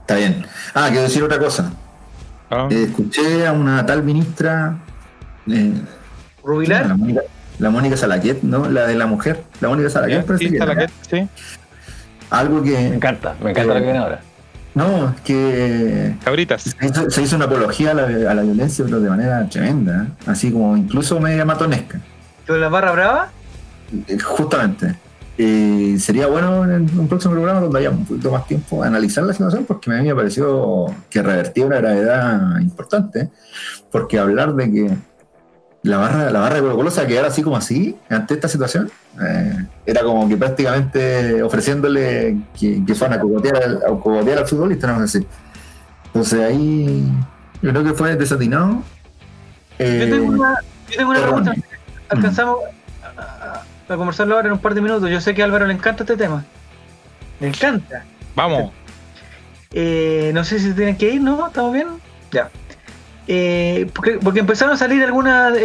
Está 0.00 0.16
bien. 0.16 0.46
Ah, 0.74 0.86
quiero 0.88 1.02
decir 1.02 1.22
otra 1.22 1.38
cosa. 1.38 1.72
Ah, 2.50 2.68
Eh, 2.70 2.84
escuché 2.88 3.46
a 3.46 3.52
una 3.52 3.84
tal 3.86 4.02
ministra. 4.02 4.78
eh, 5.48 5.74
Rubilar, 6.44 6.86
La 6.86 6.96
Mónica, 6.96 7.20
la 7.58 7.70
Mónica 7.70 7.96
Salaquet, 7.96 8.42
¿no? 8.42 8.68
La 8.70 8.86
de 8.86 8.94
la 8.94 9.06
mujer. 9.06 9.42
La 9.60 9.68
Mónica 9.68 9.90
Salaquet, 9.90 10.38
Sí, 10.38 10.50
era. 10.56 10.76
que- 10.76 10.88
sí. 11.10 11.28
Algo 12.30 12.60
Me 12.62 12.70
que. 12.70 12.86
encanta, 12.94 13.34
me 13.42 13.50
encanta 13.50 13.62
Eh, 13.62 13.66
lo 13.66 13.74
que 13.74 13.80
viene 13.82 13.98
ahora. 13.98 14.20
No, 14.74 15.10
es 15.10 15.20
que 15.20 16.14
Cabritas. 16.24 16.62
se 16.62 16.86
hizo, 16.86 17.10
se 17.10 17.22
hizo 17.22 17.36
una 17.36 17.44
apología 17.44 17.90
a 17.90 17.94
la, 17.94 18.30
a 18.30 18.34
la 18.34 18.42
violencia, 18.42 18.84
pero 18.86 19.00
de 19.00 19.10
manera 19.10 19.46
tremenda. 19.48 20.04
¿eh? 20.08 20.12
Así 20.26 20.50
como 20.50 20.76
incluso 20.76 21.20
media 21.20 21.44
matonesca. 21.44 22.00
con 22.46 22.60
la 22.60 22.68
barra 22.68 22.92
brava. 22.92 23.30
Eh, 24.08 24.18
Justamente. 24.18 24.94
Eh, 25.38 25.96
sería 25.98 26.26
bueno 26.26 26.64
en 26.64 26.88
un 26.98 27.08
próximo 27.08 27.32
programa 27.34 27.60
donde 27.60 27.78
haya 27.78 27.90
un 27.90 28.04
poquito 28.04 28.30
más 28.30 28.46
tiempo 28.46 28.82
analizar 28.82 29.24
la 29.24 29.32
situación 29.32 29.64
porque 29.64 29.90
a 29.90 29.94
mí 29.94 30.06
me 30.08 30.14
pareció 30.14 30.86
que 31.08 31.22
revertía 31.22 31.64
una 31.64 31.78
gravedad 31.78 32.58
importante 32.60 33.30
porque 33.90 34.18
hablar 34.18 34.54
de 34.54 34.70
que 34.70 34.90
la 35.84 35.96
barra, 35.98 36.30
la 36.30 36.38
barra 36.40 36.56
de 36.56 36.60
Colo 36.62 36.76
Colo 36.76 36.90
se 36.90 37.00
va 37.00 37.04
a 37.04 37.08
quedar 37.08 37.24
así 37.24 37.42
como 37.42 37.56
así 37.56 37.96
ante 38.08 38.34
esta 38.34 38.46
situación 38.48 38.90
eh, 39.20 39.66
era 39.84 40.02
como 40.02 40.28
que 40.28 40.36
prácticamente 40.36 41.42
ofreciéndole 41.42 42.36
que, 42.58 42.84
que 42.86 42.94
fueran 42.94 43.18
a 43.18 43.20
cogotear, 43.22 43.56
al- 43.56 43.76
a 43.78 43.88
cogotear 43.98 44.38
al 44.38 44.46
futbolista, 44.46 44.86
no 44.96 45.06
sé. 45.08 45.26
Entonces 46.06 46.40
ahí 46.40 47.04
yo 47.62 47.70
creo 47.70 47.84
que 47.84 47.94
fue 47.94 48.14
desatinado. 48.16 48.82
Eh, 49.78 50.06
Yo 50.08 50.16
tengo 50.16 50.32
una, 50.32 50.54
yo 50.90 50.96
tengo 50.96 51.10
una 51.10 51.20
pregunta. 51.22 51.54
Alcanzamos 52.08 52.56
a, 53.16 53.20
a- 53.22 53.92
a 53.92 53.96
conversarlo 53.96 54.36
ahora 54.36 54.46
en 54.48 54.52
un 54.54 54.58
par 54.60 54.74
de 54.74 54.80
minutos. 54.82 55.10
Yo 55.10 55.20
sé 55.20 55.34
que 55.34 55.42
a 55.42 55.46
Álvaro 55.46 55.66
le 55.66 55.74
encanta 55.74 56.04
este 56.04 56.16
tema. 56.16 56.44
Le 57.40 57.48
encanta. 57.48 58.04
Vamos. 58.36 58.70
Eh, 59.72 60.30
no 60.34 60.44
sé 60.44 60.58
si 60.58 60.72
tienen 60.74 60.96
que 60.96 61.10
ir, 61.14 61.20
¿no? 61.22 61.46
¿Estamos 61.46 61.72
bien? 61.72 61.88
Ya. 62.30 62.50
Eh, 63.28 63.88
porque, 63.94 64.18
porque 64.22 64.40
empezaron 64.40 64.74
a 64.74 64.76
salir 64.76 65.02
algunas, 65.04 65.56
eh, 65.56 65.60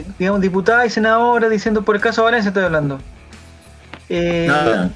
eh, 0.00 0.04
digamos, 0.18 0.40
diputadas 0.42 0.86
y 0.86 0.90
senadoras 0.90 1.50
diciendo, 1.50 1.82
por 1.82 1.96
el 1.96 2.02
caso 2.02 2.24
Valencia 2.24 2.48
estoy 2.48 2.64
hablando, 2.64 2.98
eh, 4.08 4.44
nada, 4.48 4.90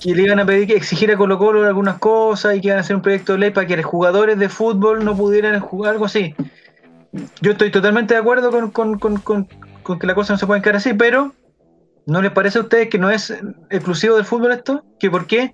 que 0.00 0.14
le 0.14 0.22
iban 0.22 0.40
a 0.40 0.46
pedir 0.46 0.66
que 0.66 0.74
exigir 0.74 1.12
a 1.12 1.16
Colo 1.16 1.38
Colo 1.38 1.64
algunas 1.66 1.98
cosas 1.98 2.56
y 2.56 2.60
que 2.60 2.68
iban 2.68 2.78
a 2.78 2.80
hacer 2.80 2.96
un 2.96 3.02
proyecto 3.02 3.32
de 3.34 3.38
ley 3.38 3.50
para 3.50 3.66
que 3.66 3.76
los 3.76 3.84
jugadores 3.86 4.38
de 4.38 4.48
fútbol 4.48 5.04
no 5.04 5.14
pudieran 5.16 5.60
jugar, 5.60 5.92
algo 5.92 6.06
así. 6.06 6.34
Yo 7.42 7.52
estoy 7.52 7.70
totalmente 7.70 8.14
de 8.14 8.20
acuerdo 8.20 8.50
con, 8.50 8.70
con- 8.70 8.98
con- 8.98 9.18
con- 9.18 9.48
con 9.82 9.98
que 9.98 10.06
la 10.06 10.14
cosa 10.14 10.32
no 10.32 10.38
se 10.38 10.46
puede 10.46 10.62
quedar 10.62 10.76
así, 10.76 10.94
pero 10.94 11.34
¿no 12.06 12.22
les 12.22 12.32
parece 12.32 12.58
a 12.58 12.62
ustedes 12.62 12.88
que 12.88 12.98
no 12.98 13.10
es 13.10 13.30
exclusivo 13.68 14.16
del 14.16 14.24
fútbol 14.24 14.52
esto? 14.52 14.84
¿Que 14.98 15.10
por 15.10 15.26
qué 15.26 15.52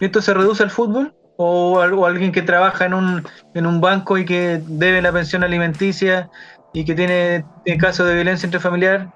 esto 0.00 0.20
se 0.20 0.34
reduce 0.34 0.62
al 0.64 0.70
fútbol? 0.70 1.14
¿O, 1.38 1.78
o 1.80 2.06
alguien 2.06 2.32
que 2.32 2.42
trabaja 2.42 2.86
en 2.86 2.94
un, 2.94 3.26
en 3.54 3.66
un 3.66 3.80
banco 3.80 4.16
y 4.16 4.24
que 4.24 4.60
debe 4.66 5.02
la 5.02 5.12
pensión 5.12 5.44
alimenticia 5.44 6.30
y 6.72 6.84
que 6.84 6.94
tiene, 6.94 7.44
tiene 7.64 7.78
casos 7.80 8.06
de 8.06 8.14
violencia 8.14 8.46
intrafamiliar? 8.46 9.08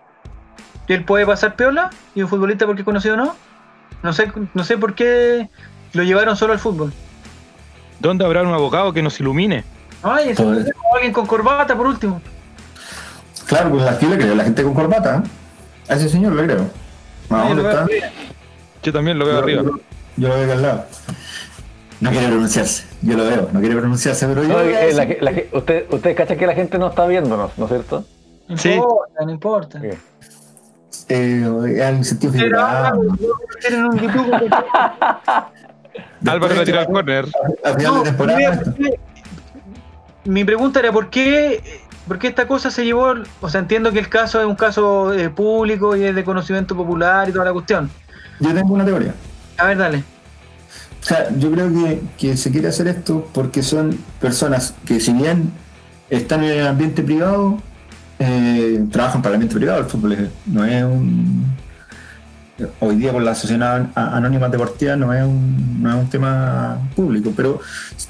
¿Que 0.87 0.95
él 0.95 1.05
puede 1.05 1.25
pasar 1.25 1.57
piola? 1.57 1.91
¿Y 2.15 2.23
un 2.23 2.29
futbolista 2.29 2.67
porque 2.67 2.83
es 2.83 2.85
conocido 2.85 3.17
no? 3.17 3.35
No 4.03 4.13
sé, 4.13 4.31
no 4.55 4.65
sé 4.65 4.77
por 4.77 4.95
qué 4.95 5.49
lo 5.93 6.03
llevaron 6.03 6.37
solo 6.37 6.53
al 6.53 6.59
fútbol. 6.59 6.93
¿Dónde 8.01 8.25
habrá 8.25 8.43
un 8.43 8.53
abogado 8.53 8.93
que 8.93 9.03
nos 9.03 9.19
ilumine? 9.21 9.65
Ay, 10.03 10.31
eso, 10.31 10.45
Pues- 10.45 10.67
o 10.91 10.95
alguien 10.97 11.13
con 11.13 11.27
corbata 11.27 11.77
por 11.77 11.87
último. 11.87 12.21
Claro, 13.47 13.71
pues 13.71 13.85
aquí 13.87 14.07
le 14.07 14.17
creo, 14.17 14.35
la 14.35 14.45
gente 14.45 14.63
con 14.63 14.75
corbata. 14.75 15.17
¿eh? 15.25 15.93
A 15.93 15.95
ese 15.97 16.09
señor 16.09 16.35
le 16.35 16.45
creo. 16.45 16.71
¿A 17.31 17.43
Ay, 17.43 17.49
dónde 17.49 17.63
lo 17.63 17.69
veo 17.69 17.81
está? 17.87 18.11
Yo 18.83 18.93
también 18.93 19.19
lo 19.19 19.25
veo 19.27 19.35
Yo- 19.35 19.43
arriba. 19.43 19.63
Yo, 19.63 19.71
yo 20.17 20.29
lo 20.29 20.35
veo 20.39 20.53
al 20.53 20.63
lado. 20.63 20.87
No 22.01 22.11
quiere 22.11 22.29
pronunciarse, 22.29 22.85
yo 23.03 23.17
lo 23.17 23.25
veo, 23.25 23.49
no 23.53 23.61
quiere 23.61 23.77
pronunciarse, 23.77 24.27
pero 24.27 24.43
yo. 24.45 24.57
A 24.59 24.65
eh, 24.65 24.93
la 24.95 25.05
la 25.31 25.43
usted, 25.53 25.87
ustedes 25.93 26.17
cachan 26.17 26.39
que 26.39 26.47
la 26.47 26.55
gente 26.55 26.79
no 26.79 26.89
está 26.89 27.07
viéndonos, 27.07 27.57
¿no 27.59 27.65
es 27.67 27.71
cierto? 27.71 28.05
No 28.49 28.57
Sí. 28.57 28.73
importa, 28.73 29.25
no 29.25 29.31
importa. 29.31 29.81
Sí. 29.81 29.89
eh, 31.11 31.83
algo 31.85 32.05
sentido 32.05 32.33
figurado. 32.33 33.03
a 33.03 33.07
en 36.23 36.29
Álvaro 36.29 36.55
le 36.55 36.65
tiró 36.65 36.81
al 36.81 36.87
córner. 36.87 37.27
Al 37.65 37.75
final 37.75 37.95
No, 37.95 37.99
de 38.03 38.11
temporada. 38.11 38.61
porque- 38.65 39.01
Mi 40.25 40.45
pregunta 40.45 40.81
era 40.81 40.93
por 40.93 41.11
qué, 41.11 41.63
por 42.07 42.19
qué 42.19 42.29
esta 42.29 42.47
cosa 42.47 42.71
se 42.71 42.85
llevó, 42.85 43.15
o 43.41 43.49
sea, 43.49 43.61
entiendo 43.61 43.91
que 43.93 43.99
el 43.99 44.09
caso 44.09 44.41
es 44.41 44.47
un 44.47 44.55
caso 44.57 45.13
eh, 45.15 45.31
público 45.31 45.97
y 45.97 46.05
es 46.05 46.15
de 46.15 46.25
conocimiento 46.25 46.77
popular 46.77 47.29
y 47.29 47.33
toda 47.33 47.47
la 47.47 47.53
cuestión. 47.53 47.91
Yo 48.39 48.55
tengo 48.55 48.75
una 48.75 48.85
teoría. 48.85 49.15
A 49.59 49.67
ver, 49.67 49.79
dale. 49.79 50.05
O 51.01 51.05
sea, 51.05 51.29
yo 51.39 51.51
creo 51.51 51.73
que, 51.73 52.01
que 52.19 52.37
se 52.37 52.51
quiere 52.51 52.69
hacer 52.69 52.87
esto 52.89 53.29
porque 53.33 53.63
son 53.63 53.97
personas 54.21 54.75
que 54.85 55.01
si 55.01 55.13
bien 55.13 55.51
están 56.11 56.45
en 56.45 56.51
el 56.61 56.67
ambiente 56.67 57.03
privado, 57.03 57.59
eh, 58.19 58.85
trabajan 58.93 59.23
para 59.23 59.31
el 59.31 59.37
ambiente 59.37 59.57
privado, 59.57 59.81
el 59.81 59.87
fútbol 59.87 60.31
no 60.47 60.65
es 60.65 60.85
un... 60.85 61.59
Hoy 62.81 62.97
día 62.97 63.11
con 63.11 63.25
la 63.25 63.31
A- 63.95 64.17
Anónima 64.19 64.51
Deportiva 64.51 64.95
no 64.95 65.15
es, 65.15 65.25
un, 65.25 65.83
no 65.83 65.89
es 65.89 65.95
un 66.05 66.11
tema 66.11 66.79
público, 66.95 67.33
pero 67.35 67.59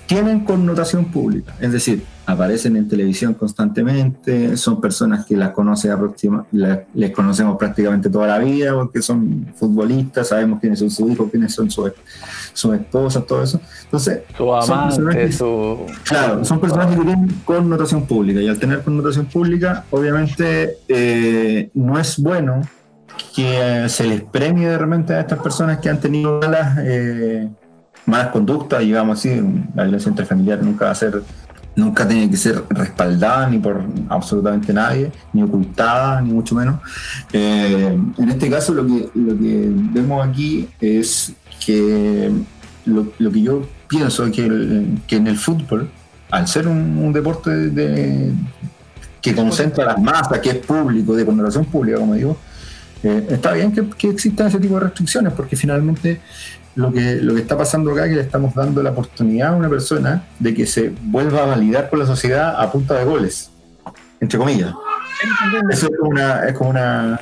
tienen 0.06 0.40
connotación 0.40 1.04
pública. 1.04 1.54
Es 1.60 1.70
decir, 1.70 2.02
aparecen 2.26 2.74
en 2.76 2.88
televisión 2.88 3.34
constantemente, 3.34 4.56
son 4.56 4.80
personas 4.80 5.24
que 5.24 5.36
las 5.36 5.50
conoce 5.50 5.88
aproxima- 5.92 6.46
la- 6.50 6.82
les 6.94 7.12
conocemos 7.12 7.56
prácticamente 7.56 8.10
toda 8.10 8.26
la 8.26 8.38
vida 8.38 8.74
porque 8.74 9.00
son 9.02 9.46
futbolistas, 9.54 10.26
sabemos 10.26 10.58
quiénes 10.58 10.80
son 10.80 10.90
sus 10.90 11.08
hijos, 11.08 11.30
quiénes 11.30 11.54
son 11.54 11.70
sus 11.70 11.86
sus 12.52 12.74
esposas, 12.74 13.26
todo 13.26 13.42
eso. 13.42 13.60
Entonces, 13.84 14.20
Su 14.36 14.54
amante, 14.54 15.32
su. 15.32 15.86
claro, 16.04 16.44
son 16.44 16.60
personajes 16.60 16.96
que 16.96 17.04
tienen 17.04 17.40
connotación 17.44 18.06
pública 18.06 18.40
y 18.40 18.48
al 18.48 18.58
tener 18.58 18.82
connotación 18.82 19.26
pública, 19.26 19.84
obviamente 19.90 20.78
eh, 20.88 21.70
no 21.74 21.98
es 21.98 22.18
bueno 22.18 22.62
que 23.34 23.86
se 23.88 24.04
les 24.04 24.22
premie 24.22 24.68
de 24.68 24.78
repente 24.78 25.14
a 25.14 25.20
estas 25.20 25.38
personas 25.40 25.78
que 25.78 25.88
han 25.88 26.00
tenido 26.00 26.40
malas, 26.40 26.78
eh, 26.82 27.48
malas 28.06 28.28
conductas, 28.28 28.80
digamos 28.80 29.18
así, 29.18 29.40
la 29.74 29.84
violencia 29.84 30.10
intrafamiliar 30.10 30.62
nunca 30.62 30.86
va 30.86 30.90
a 30.90 30.94
ser, 30.94 31.22
nunca 31.76 32.06
tiene 32.06 32.28
que 32.30 32.36
ser 32.36 32.62
respaldada 32.70 33.48
ni 33.48 33.58
por 33.58 33.82
absolutamente 34.08 34.72
nadie, 34.72 35.12
ni 35.32 35.42
ocultada, 35.42 36.20
ni 36.20 36.32
mucho 36.32 36.54
menos. 36.54 36.80
Eh, 37.32 37.98
en 38.18 38.28
este 38.28 38.50
caso 38.50 38.74
lo 38.74 38.86
que, 38.86 39.10
lo 39.14 39.38
que 39.38 39.70
vemos 39.92 40.26
aquí 40.26 40.68
es 40.80 41.34
que 41.64 42.30
lo, 42.86 43.12
lo 43.18 43.30
que 43.30 43.42
yo 43.42 43.66
pienso 43.88 44.26
es 44.26 44.32
que, 44.32 44.46
el- 44.46 44.98
que 45.06 45.16
en 45.16 45.26
el 45.26 45.36
fútbol, 45.38 45.88
al 46.30 46.46
ser 46.48 46.66
un, 46.68 46.98
un 46.98 47.12
deporte 47.12 47.50
de, 47.50 48.32
que 49.20 49.34
concentra 49.34 49.84
las 49.84 50.00
masas, 50.00 50.38
que 50.38 50.50
es 50.50 50.56
público, 50.56 51.14
de 51.14 51.26
connotación 51.26 51.64
pública, 51.66 51.98
como 51.98 52.14
digo, 52.14 52.36
eh, 53.02 53.26
está 53.30 53.52
bien 53.52 53.72
que, 53.72 53.88
que 53.90 54.08
existan 54.10 54.46
ese 54.48 54.58
tipo 54.60 54.74
de 54.74 54.80
restricciones, 54.80 55.32
porque 55.32 55.56
finalmente 55.56 56.20
lo 56.76 56.92
que, 56.92 57.16
lo 57.16 57.34
que 57.34 57.40
está 57.40 57.56
pasando 57.58 57.90
acá 57.90 58.04
es 58.04 58.10
que 58.10 58.16
le 58.16 58.22
estamos 58.22 58.54
dando 58.54 58.82
la 58.82 58.90
oportunidad 58.90 59.48
a 59.54 59.56
una 59.56 59.68
persona 59.68 60.24
de 60.38 60.54
que 60.54 60.66
se 60.66 60.92
vuelva 61.02 61.42
a 61.42 61.46
validar 61.46 61.90
por 61.90 61.98
la 61.98 62.06
sociedad 62.06 62.54
a 62.60 62.70
punta 62.70 62.94
de 62.94 63.04
goles, 63.04 63.50
entre 64.20 64.38
comillas. 64.38 64.72
Eso 65.70 65.88
es 65.88 65.98
como 65.98 66.10
una, 66.10 66.44
es 66.46 66.54
como 66.56 66.70
una, 66.70 67.18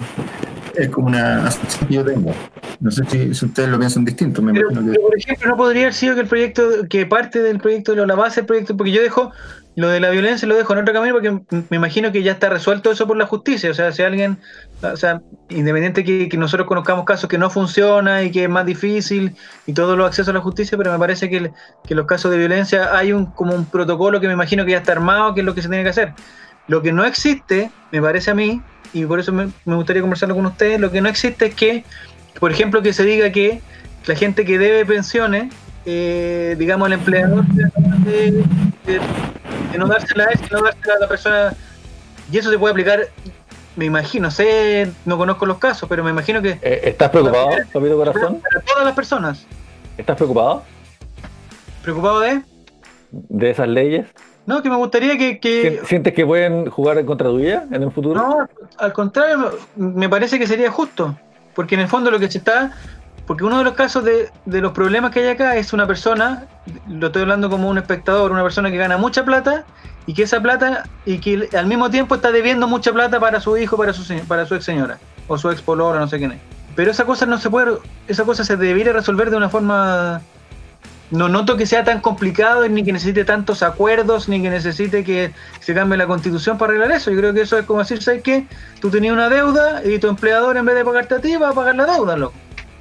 es 0.78 0.88
como 0.90 1.08
una 1.08 1.46
asunción 1.46 1.88
que 1.88 1.94
yo 1.94 2.04
tengo. 2.04 2.34
No 2.80 2.90
sé 2.90 3.04
si, 3.06 3.34
si 3.34 3.44
ustedes 3.46 3.68
lo 3.68 3.78
piensan 3.78 4.04
distinto, 4.04 4.40
me 4.40 4.52
Pero, 4.52 4.70
imagino 4.70 4.92
que. 4.92 4.98
por 4.98 5.18
ejemplo, 5.18 5.48
no 5.48 5.56
podría 5.56 5.82
haber 5.82 5.94
sido 5.94 6.14
que 6.14 6.22
el 6.22 6.26
proyecto, 6.28 6.62
que 6.88 7.06
parte 7.06 7.42
del 7.42 7.58
proyecto, 7.58 7.94
la 7.94 8.14
base 8.14 8.40
del 8.40 8.46
proyecto, 8.46 8.76
porque 8.76 8.92
yo 8.92 9.02
dejo 9.02 9.32
lo 9.78 9.88
de 9.88 10.00
la 10.00 10.10
violencia, 10.10 10.48
lo 10.48 10.56
dejo 10.56 10.72
en 10.72 10.80
otro 10.80 10.92
camino, 10.92 11.14
porque 11.14 11.40
me 11.70 11.76
imagino 11.76 12.10
que 12.10 12.22
ya 12.24 12.32
está 12.32 12.48
resuelto 12.48 12.90
eso 12.90 13.06
por 13.06 13.16
la 13.16 13.26
justicia. 13.26 13.70
O 13.70 13.74
sea, 13.74 13.92
si 13.92 14.02
alguien, 14.02 14.38
o 14.82 14.96
sea, 14.96 15.22
independiente 15.50 16.02
que, 16.02 16.28
que 16.28 16.36
nosotros 16.36 16.66
conozcamos 16.66 17.04
casos 17.04 17.28
que 17.28 17.38
no 17.38 17.48
funciona 17.48 18.24
y 18.24 18.32
que 18.32 18.44
es 18.44 18.50
más 18.50 18.66
difícil 18.66 19.36
y 19.66 19.72
todos 19.74 19.96
los 19.96 20.08
accesos 20.08 20.30
a 20.30 20.32
la 20.32 20.40
justicia, 20.40 20.76
pero 20.76 20.90
me 20.90 20.98
parece 20.98 21.30
que, 21.30 21.52
que 21.86 21.94
los 21.94 22.06
casos 22.06 22.32
de 22.32 22.38
violencia 22.38 22.96
hay 22.96 23.12
un 23.12 23.26
como 23.26 23.54
un 23.54 23.66
protocolo 23.66 24.20
que 24.20 24.26
me 24.26 24.32
imagino 24.32 24.64
que 24.64 24.72
ya 24.72 24.78
está 24.78 24.92
armado, 24.92 25.34
que 25.34 25.40
es 25.40 25.46
lo 25.46 25.54
que 25.54 25.62
se 25.62 25.68
tiene 25.68 25.84
que 25.84 25.90
hacer. 25.90 26.12
Lo 26.68 26.82
que 26.82 26.92
no 26.92 27.04
existe, 27.04 27.70
me 27.90 28.00
parece 28.00 28.30
a 28.30 28.34
mí, 28.34 28.60
y 28.92 29.04
por 29.04 29.18
eso 29.20 29.32
me, 29.32 29.48
me 29.64 29.74
gustaría 29.74 30.02
conversarlo 30.02 30.34
con 30.34 30.46
ustedes, 30.46 30.78
lo 30.80 30.90
que 30.90 31.00
no 31.00 31.08
existe 31.08 31.46
es 31.46 31.54
que, 31.54 31.84
por 32.38 32.50
ejemplo, 32.52 32.82
que 32.82 32.92
se 32.92 33.04
diga 33.04 33.30
que 33.32 33.60
la 34.06 34.14
gente 34.14 34.44
que 34.44 34.58
debe 34.58 34.84
pensiones, 34.86 35.52
eh, 35.86 36.54
digamos, 36.58 36.86
el 36.88 36.94
empleador 36.94 37.44
de, 37.46 38.44
de- 38.86 39.00
de 39.72 39.78
no 39.78 39.86
dársela 39.86 40.24
a 40.24 40.26
él, 40.28 40.38
sino 40.46 40.62
dársela 40.62 40.94
a 40.94 40.98
la 41.00 41.08
persona, 41.08 41.54
y 42.30 42.38
eso 42.38 42.50
se 42.50 42.58
puede 42.58 42.72
aplicar, 42.72 43.00
me 43.76 43.84
imagino, 43.84 44.30
sé, 44.30 44.90
no 45.04 45.16
conozco 45.18 45.46
los 45.46 45.58
casos, 45.58 45.88
pero 45.88 46.02
me 46.04 46.10
imagino 46.10 46.40
que 46.42 46.58
Eh, 46.62 46.80
¿Estás 46.84 47.10
preocupado, 47.10 47.48
Papito 47.72 47.96
Corazón? 47.96 48.40
para 48.40 48.60
todas 48.64 48.84
las 48.84 48.94
personas, 48.94 49.46
¿Estás 49.96 50.16
preocupado 50.16 50.62
preocupado 51.82 52.20
de, 52.20 52.42
de 53.10 53.50
esas 53.50 53.68
leyes? 53.68 54.06
No, 54.48 54.62
que 54.62 54.70
me 54.70 54.76
gustaría 54.76 55.16
que, 55.16 55.38
que 55.38 55.62
¿Sien- 55.62 55.86
¿Sientes 55.86 56.14
que 56.14 56.24
pueden 56.26 56.68
jugar 56.70 56.98
en 56.98 57.06
contra 57.06 57.28
tuya 57.28 57.66
en 57.70 57.82
el 57.82 57.92
futuro? 57.92 58.14
No, 58.20 58.48
al 58.78 58.92
contrario, 58.92 59.52
me 59.76 60.08
parece 60.08 60.38
que 60.38 60.46
sería 60.46 60.70
justo. 60.70 61.14
Porque 61.54 61.74
en 61.74 61.82
el 61.82 61.88
fondo 61.88 62.10
lo 62.10 62.18
que 62.18 62.30
se 62.30 62.38
está. 62.38 62.72
Porque 63.26 63.44
uno 63.44 63.58
de 63.58 63.64
los 63.64 63.74
casos 63.74 64.04
de, 64.04 64.30
de 64.46 64.60
los 64.62 64.72
problemas 64.72 65.10
que 65.10 65.20
hay 65.20 65.28
acá 65.28 65.54
es 65.56 65.72
una 65.74 65.86
persona, 65.86 66.46
lo 66.88 67.08
estoy 67.08 67.22
hablando 67.22 67.50
como 67.50 67.68
un 67.68 67.76
espectador, 67.76 68.32
una 68.32 68.42
persona 68.42 68.70
que 68.70 68.78
gana 68.78 68.96
mucha 68.96 69.22
plata 69.24 69.64
y 70.06 70.14
que 70.14 70.22
esa 70.22 70.40
plata, 70.40 70.84
y 71.04 71.18
que 71.18 71.46
al 71.54 71.66
mismo 71.66 71.90
tiempo 71.90 72.14
está 72.14 72.32
debiendo 72.32 72.66
mucha 72.66 72.90
plata 72.90 73.20
para 73.20 73.38
su 73.40 73.58
hijo, 73.58 73.76
para 73.76 73.92
su, 73.92 74.02
para 74.26 74.46
su 74.46 74.54
ex 74.54 74.64
señora, 74.64 74.96
o 75.26 75.36
su 75.36 75.50
ex 75.50 75.60
polora, 75.60 76.00
no 76.00 76.08
sé 76.08 76.16
quién 76.16 76.32
es. 76.32 76.38
Pero 76.74 76.90
esa 76.90 77.04
cosa 77.04 77.26
no 77.26 77.36
se 77.36 77.50
puede, 77.50 77.72
esa 78.06 78.24
cosa 78.24 78.44
se 78.44 78.56
debería 78.56 78.94
resolver 78.94 79.28
de 79.28 79.36
una 79.36 79.50
forma 79.50 80.22
no 81.10 81.28
noto 81.28 81.56
que 81.56 81.64
sea 81.66 81.84
tan 81.84 82.00
complicado 82.00 82.68
ni 82.68 82.84
que 82.84 82.92
necesite 82.92 83.24
tantos 83.24 83.62
acuerdos 83.62 84.28
ni 84.28 84.42
que 84.42 84.50
necesite 84.50 85.04
que 85.04 85.32
se 85.60 85.74
cambie 85.74 85.96
la 85.96 86.06
constitución 86.06 86.58
para 86.58 86.70
arreglar 86.72 86.92
eso. 86.96 87.10
Yo 87.10 87.18
creo 87.18 87.32
que 87.34 87.40
eso 87.42 87.58
es 87.58 87.64
como 87.64 87.78
decir, 87.80 88.02
¿sabes 88.02 88.22
qué? 88.22 88.46
Tú 88.80 88.90
tenías 88.90 89.12
una 89.14 89.28
deuda 89.28 89.82
y 89.84 89.98
tu 89.98 90.08
empleador 90.08 90.56
en 90.56 90.66
vez 90.66 90.74
de 90.74 90.84
pagarte 90.84 91.14
a 91.14 91.20
ti 91.20 91.36
va 91.36 91.50
a 91.50 91.52
pagar 91.54 91.74
la 91.76 91.86
deuda, 91.86 92.16
loco. 92.16 92.34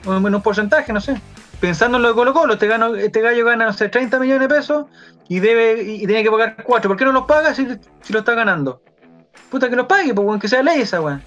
En 0.05 0.33
un 0.35 0.41
porcentaje, 0.41 0.91
no 0.93 1.01
sé. 1.01 1.19
Pensando 1.59 1.97
en 1.97 2.03
lo 2.03 2.09
de 2.09 2.15
Colo 2.15 2.33
Colo, 2.33 2.53
este, 2.53 2.67
gano- 2.67 2.95
este 2.95 3.21
gallo 3.21 3.45
gana, 3.45 3.65
no 3.65 3.73
sé, 3.73 3.89
30 3.89 4.19
millones 4.19 4.47
de 4.47 4.55
pesos 4.55 4.85
y 5.27 5.39
debe 5.39 5.81
y 5.81 6.05
tiene 6.05 6.23
que 6.23 6.29
pagar 6.29 6.55
4. 6.63 6.89
¿Por 6.89 6.97
qué 6.97 7.05
no 7.05 7.11
los 7.11 7.25
paga 7.25 7.53
si, 7.55 7.67
lo 8.09 8.19
está 8.19 8.33
ganando? 8.35 8.81
Puta 9.49 9.69
que 9.69 9.75
los 9.75 9.85
pague, 9.87 10.13
pues 10.13 10.25
bueno, 10.25 10.39
que 10.39 10.47
sea 10.47 10.61
ley 10.61 10.81
esa, 10.81 11.01
weón. 11.01 11.21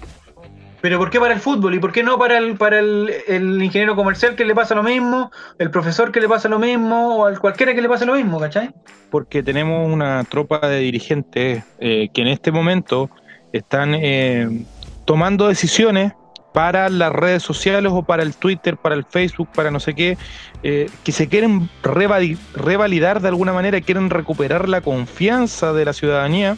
Pero 0.81 0.97
¿por 0.97 1.09
qué 1.09 1.19
para 1.19 1.33
el 1.33 1.39
fútbol? 1.39 1.75
¿Y 1.75 1.79
por 1.79 1.91
qué 1.91 2.03
no 2.03 2.17
para 2.17 2.37
el, 2.37 2.57
para 2.57 2.79
el, 2.79 3.11
el 3.27 3.61
ingeniero 3.61 3.95
comercial 3.95 4.35
que 4.35 4.45
le 4.45 4.55
pasa 4.55 4.73
lo 4.75 4.83
mismo? 4.83 5.31
¿El 5.59 5.69
profesor 5.69 6.11
que 6.11 6.19
le 6.19 6.27
pasa 6.27 6.49
lo 6.49 6.57
mismo? 6.59 7.17
¿O 7.17 7.25
al 7.25 7.39
cualquiera 7.39 7.73
que 7.75 7.81
le 7.81 7.89
pase 7.89 8.05
lo 8.05 8.13
mismo, 8.15 8.39
cachai? 8.39 8.71
porque 9.11 9.43
tenemos 9.43 9.91
una 9.91 10.23
tropa 10.23 10.65
de 10.69 10.79
dirigentes 10.79 11.65
eh, 11.79 12.07
que 12.13 12.21
en 12.21 12.29
este 12.29 12.49
momento 12.51 13.09
están 13.51 13.93
eh, 13.93 14.65
tomando 15.03 15.49
decisiones 15.49 16.13
para 16.53 16.87
las 16.89 17.11
redes 17.11 17.43
sociales 17.43 17.91
o 17.93 18.03
para 18.03 18.23
el 18.23 18.35
Twitter, 18.35 18.77
para 18.77 18.95
el 18.95 19.03
Facebook, 19.03 19.49
para 19.53 19.69
no 19.69 19.81
sé 19.81 19.93
qué, 19.95 20.17
eh, 20.63 20.89
que 21.03 21.11
se 21.11 21.27
quieren 21.27 21.69
revali- 21.83 22.37
revalidar 22.55 23.21
de 23.21 23.27
alguna 23.27 23.51
manera, 23.51 23.81
quieren 23.81 24.09
recuperar 24.09 24.69
la 24.69 24.79
confianza 24.79 25.73
de 25.73 25.83
la 25.83 25.91
ciudadanía 25.91 26.55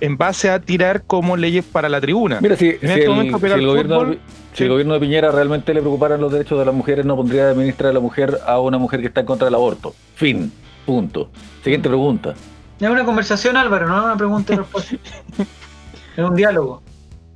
en 0.00 0.16
base 0.16 0.50
a 0.50 0.60
tirar 0.60 1.02
como 1.02 1.36
leyes 1.36 1.64
para 1.64 1.88
la 1.88 2.00
tribuna. 2.00 2.40
Mira, 2.40 2.56
si, 2.56 2.70
En 2.70 2.80
si 2.80 2.86
este 2.86 3.04
el, 3.04 3.10
momento 3.10 3.38
si 3.38 3.46
el 3.46 3.52
el 3.52 3.66
gobierno, 3.66 4.00
fútbol, 4.00 4.18
si 4.52 4.58
sí. 4.58 4.62
el 4.64 4.70
gobierno 4.70 4.94
de 4.94 5.00
Piñera 5.00 5.30
realmente 5.30 5.74
le 5.74 5.80
preocuparan 5.80 6.20
los 6.20 6.32
derechos 6.32 6.58
de 6.58 6.64
las 6.64 6.74
mujeres, 6.74 7.04
no 7.04 7.16
pondría 7.16 7.46
de 7.46 7.54
ministra 7.54 7.88
de 7.88 7.94
la 7.94 8.00
mujer 8.00 8.38
a 8.46 8.60
una 8.60 8.78
mujer 8.78 9.00
que 9.00 9.06
está 9.06 9.20
en 9.20 9.26
contra 9.26 9.46
del 9.46 9.54
aborto. 9.54 9.94
Fin. 10.14 10.52
Punto. 10.86 11.30
Siguiente 11.62 11.88
pregunta. 11.88 12.34
Es 12.80 12.88
una 12.88 13.04
conversación, 13.04 13.56
Álvaro, 13.56 13.86
no 13.86 13.98
es 13.98 14.04
una 14.04 14.16
pregunta 14.16 14.54
y 14.54 14.56
respuesta. 14.56 14.96
es 16.16 16.24
un 16.24 16.34
diálogo. 16.34 16.82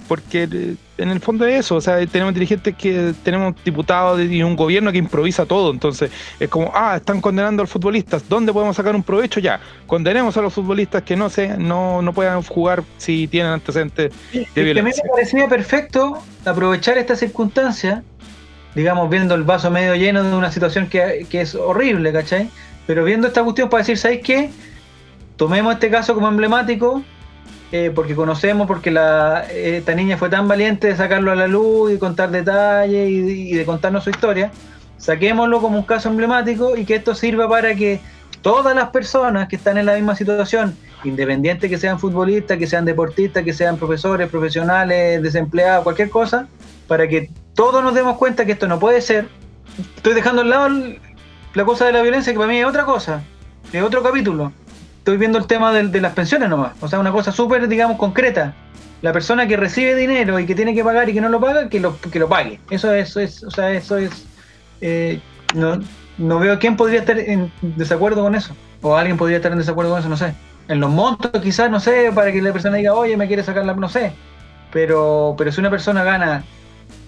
Porque 0.08 0.48
eh, 0.50 0.76
en 0.98 1.10
el 1.10 1.20
fondo 1.20 1.46
es 1.46 1.60
eso, 1.60 1.76
o 1.76 1.80
sea, 1.80 2.04
tenemos 2.06 2.34
dirigentes 2.34 2.74
que 2.76 3.14
tenemos 3.22 3.54
diputados 3.64 4.20
y 4.20 4.42
un 4.42 4.56
gobierno 4.56 4.92
que 4.92 4.98
improvisa 4.98 5.46
todo, 5.46 5.70
entonces 5.70 6.10
es 6.38 6.48
como, 6.48 6.70
ah, 6.74 6.96
están 6.96 7.20
condenando 7.20 7.62
a 7.62 7.64
los 7.64 7.70
futbolistas, 7.70 8.28
¿dónde 8.28 8.52
podemos 8.52 8.76
sacar 8.76 8.94
un 8.94 9.02
provecho? 9.02 9.40
Ya, 9.40 9.60
condenemos 9.86 10.36
a 10.36 10.42
los 10.42 10.52
futbolistas 10.52 11.02
que 11.02 11.16
no 11.16 11.28
se, 11.30 11.56
no, 11.58 12.02
no 12.02 12.12
puedan 12.12 12.42
jugar 12.42 12.84
si 12.98 13.26
tienen 13.28 13.52
antecedentes 13.52 14.12
de 14.32 14.40
mí 14.40 14.62
violencia. 14.64 15.02
me 15.04 15.10
parecía 15.10 15.48
perfecto 15.48 16.22
aprovechar 16.44 16.98
esta 16.98 17.16
circunstancia, 17.16 18.04
digamos, 18.74 19.08
viendo 19.10 19.34
el 19.34 19.44
vaso 19.44 19.70
medio 19.70 19.94
lleno 19.94 20.22
de 20.22 20.34
una 20.34 20.52
situación 20.52 20.88
que, 20.88 21.26
que 21.28 21.40
es 21.40 21.54
horrible, 21.54 22.12
¿cachai? 22.12 22.48
Pero 22.86 23.04
viendo 23.04 23.26
esta 23.26 23.42
cuestión 23.42 23.68
para 23.68 23.82
decir, 23.82 23.96
¿sabes 23.96 24.20
qué? 24.22 24.50
Tomemos 25.36 25.74
este 25.74 25.90
caso 25.90 26.14
como 26.14 26.28
emblemático, 26.28 27.02
eh, 27.72 27.90
porque 27.94 28.14
conocemos, 28.14 28.66
porque 28.66 28.90
la, 28.90 29.44
esta 29.52 29.94
niña 29.94 30.16
fue 30.16 30.28
tan 30.28 30.46
valiente 30.48 30.88
de 30.88 30.96
sacarlo 30.96 31.32
a 31.32 31.34
la 31.34 31.46
luz 31.46 31.92
y 31.92 31.98
contar 31.98 32.30
detalles 32.30 33.08
y, 33.08 33.50
y 33.50 33.54
de 33.54 33.64
contarnos 33.64 34.04
su 34.04 34.10
historia. 34.10 34.50
Saquémoslo 34.98 35.60
como 35.60 35.78
un 35.78 35.84
caso 35.84 36.08
emblemático 36.08 36.76
y 36.76 36.84
que 36.84 36.94
esto 36.94 37.14
sirva 37.14 37.48
para 37.48 37.74
que 37.74 38.00
todas 38.42 38.74
las 38.76 38.90
personas 38.90 39.48
que 39.48 39.56
están 39.56 39.76
en 39.78 39.86
la 39.86 39.94
misma 39.94 40.14
situación, 40.14 40.76
independiente 41.02 41.68
que 41.68 41.78
sean 41.78 41.98
futbolistas, 41.98 42.58
que 42.58 42.66
sean 42.66 42.84
deportistas, 42.84 43.42
que 43.42 43.52
sean 43.52 43.76
profesores, 43.76 44.28
profesionales, 44.28 45.22
desempleados, 45.22 45.82
cualquier 45.82 46.10
cosa, 46.10 46.46
para 46.86 47.08
que 47.08 47.30
todos 47.54 47.82
nos 47.82 47.94
demos 47.94 48.16
cuenta 48.16 48.44
que 48.44 48.52
esto 48.52 48.68
no 48.68 48.78
puede 48.78 49.00
ser. 49.00 49.26
Estoy 49.96 50.14
dejando 50.14 50.42
al 50.42 50.50
lado 50.50 50.68
la 51.54 51.64
cosa 51.64 51.86
de 51.86 51.92
la 51.92 52.02
violencia, 52.02 52.32
que 52.32 52.38
para 52.38 52.50
mí 52.50 52.58
es 52.58 52.66
otra 52.66 52.84
cosa, 52.84 53.22
es 53.72 53.82
otro 53.82 54.02
capítulo. 54.02 54.52
Estoy 55.04 55.18
viendo 55.18 55.36
el 55.36 55.46
tema 55.46 55.70
de, 55.70 56.00
las 56.00 56.14
pensiones 56.14 56.48
nomás, 56.48 56.72
o 56.80 56.88
sea, 56.88 56.98
una 56.98 57.12
cosa 57.12 57.30
súper, 57.30 57.68
digamos, 57.68 57.98
concreta. 57.98 58.54
La 59.02 59.12
persona 59.12 59.46
que 59.46 59.54
recibe 59.58 59.94
dinero 59.94 60.38
y 60.40 60.46
que 60.46 60.54
tiene 60.54 60.74
que 60.74 60.82
pagar 60.82 61.06
y 61.10 61.12
que 61.12 61.20
no 61.20 61.28
lo 61.28 61.38
paga, 61.40 61.68
que 61.68 61.78
lo, 61.78 62.00
que 62.00 62.18
lo 62.18 62.26
pague. 62.26 62.58
Eso 62.70 62.90
es, 62.94 63.14
es- 63.18 63.44
o 63.44 63.50
sea, 63.50 63.70
eso 63.70 63.98
es... 63.98 64.24
eh, 64.80 65.20
no, 65.54 65.78
no 66.16 66.38
veo 66.38 66.58
quién 66.58 66.78
podría 66.78 67.00
estar 67.00 67.18
en 67.18 67.52
desacuerdo 67.60 68.22
con 68.22 68.34
eso. 68.34 68.56
O 68.80 68.96
alguien 68.96 69.18
podría 69.18 69.36
estar 69.36 69.52
en 69.52 69.58
desacuerdo 69.58 69.90
con 69.90 70.00
eso, 70.00 70.08
no 70.08 70.16
sé. 70.16 70.32
En 70.68 70.80
los 70.80 70.90
montos 70.90 71.30
quizás, 71.42 71.70
no 71.70 71.80
sé, 71.80 72.10
para 72.14 72.32
que 72.32 72.40
la 72.40 72.54
persona 72.54 72.78
diga, 72.78 72.94
oye, 72.94 73.14
me 73.18 73.26
quiere 73.26 73.42
sacar 73.44 73.66
la... 73.66 73.74
no 73.74 73.90
sé. 73.90 74.14
Pero, 74.72 75.34
pero 75.36 75.52
si 75.52 75.60
una 75.60 75.68
persona 75.68 76.02
gana 76.02 76.44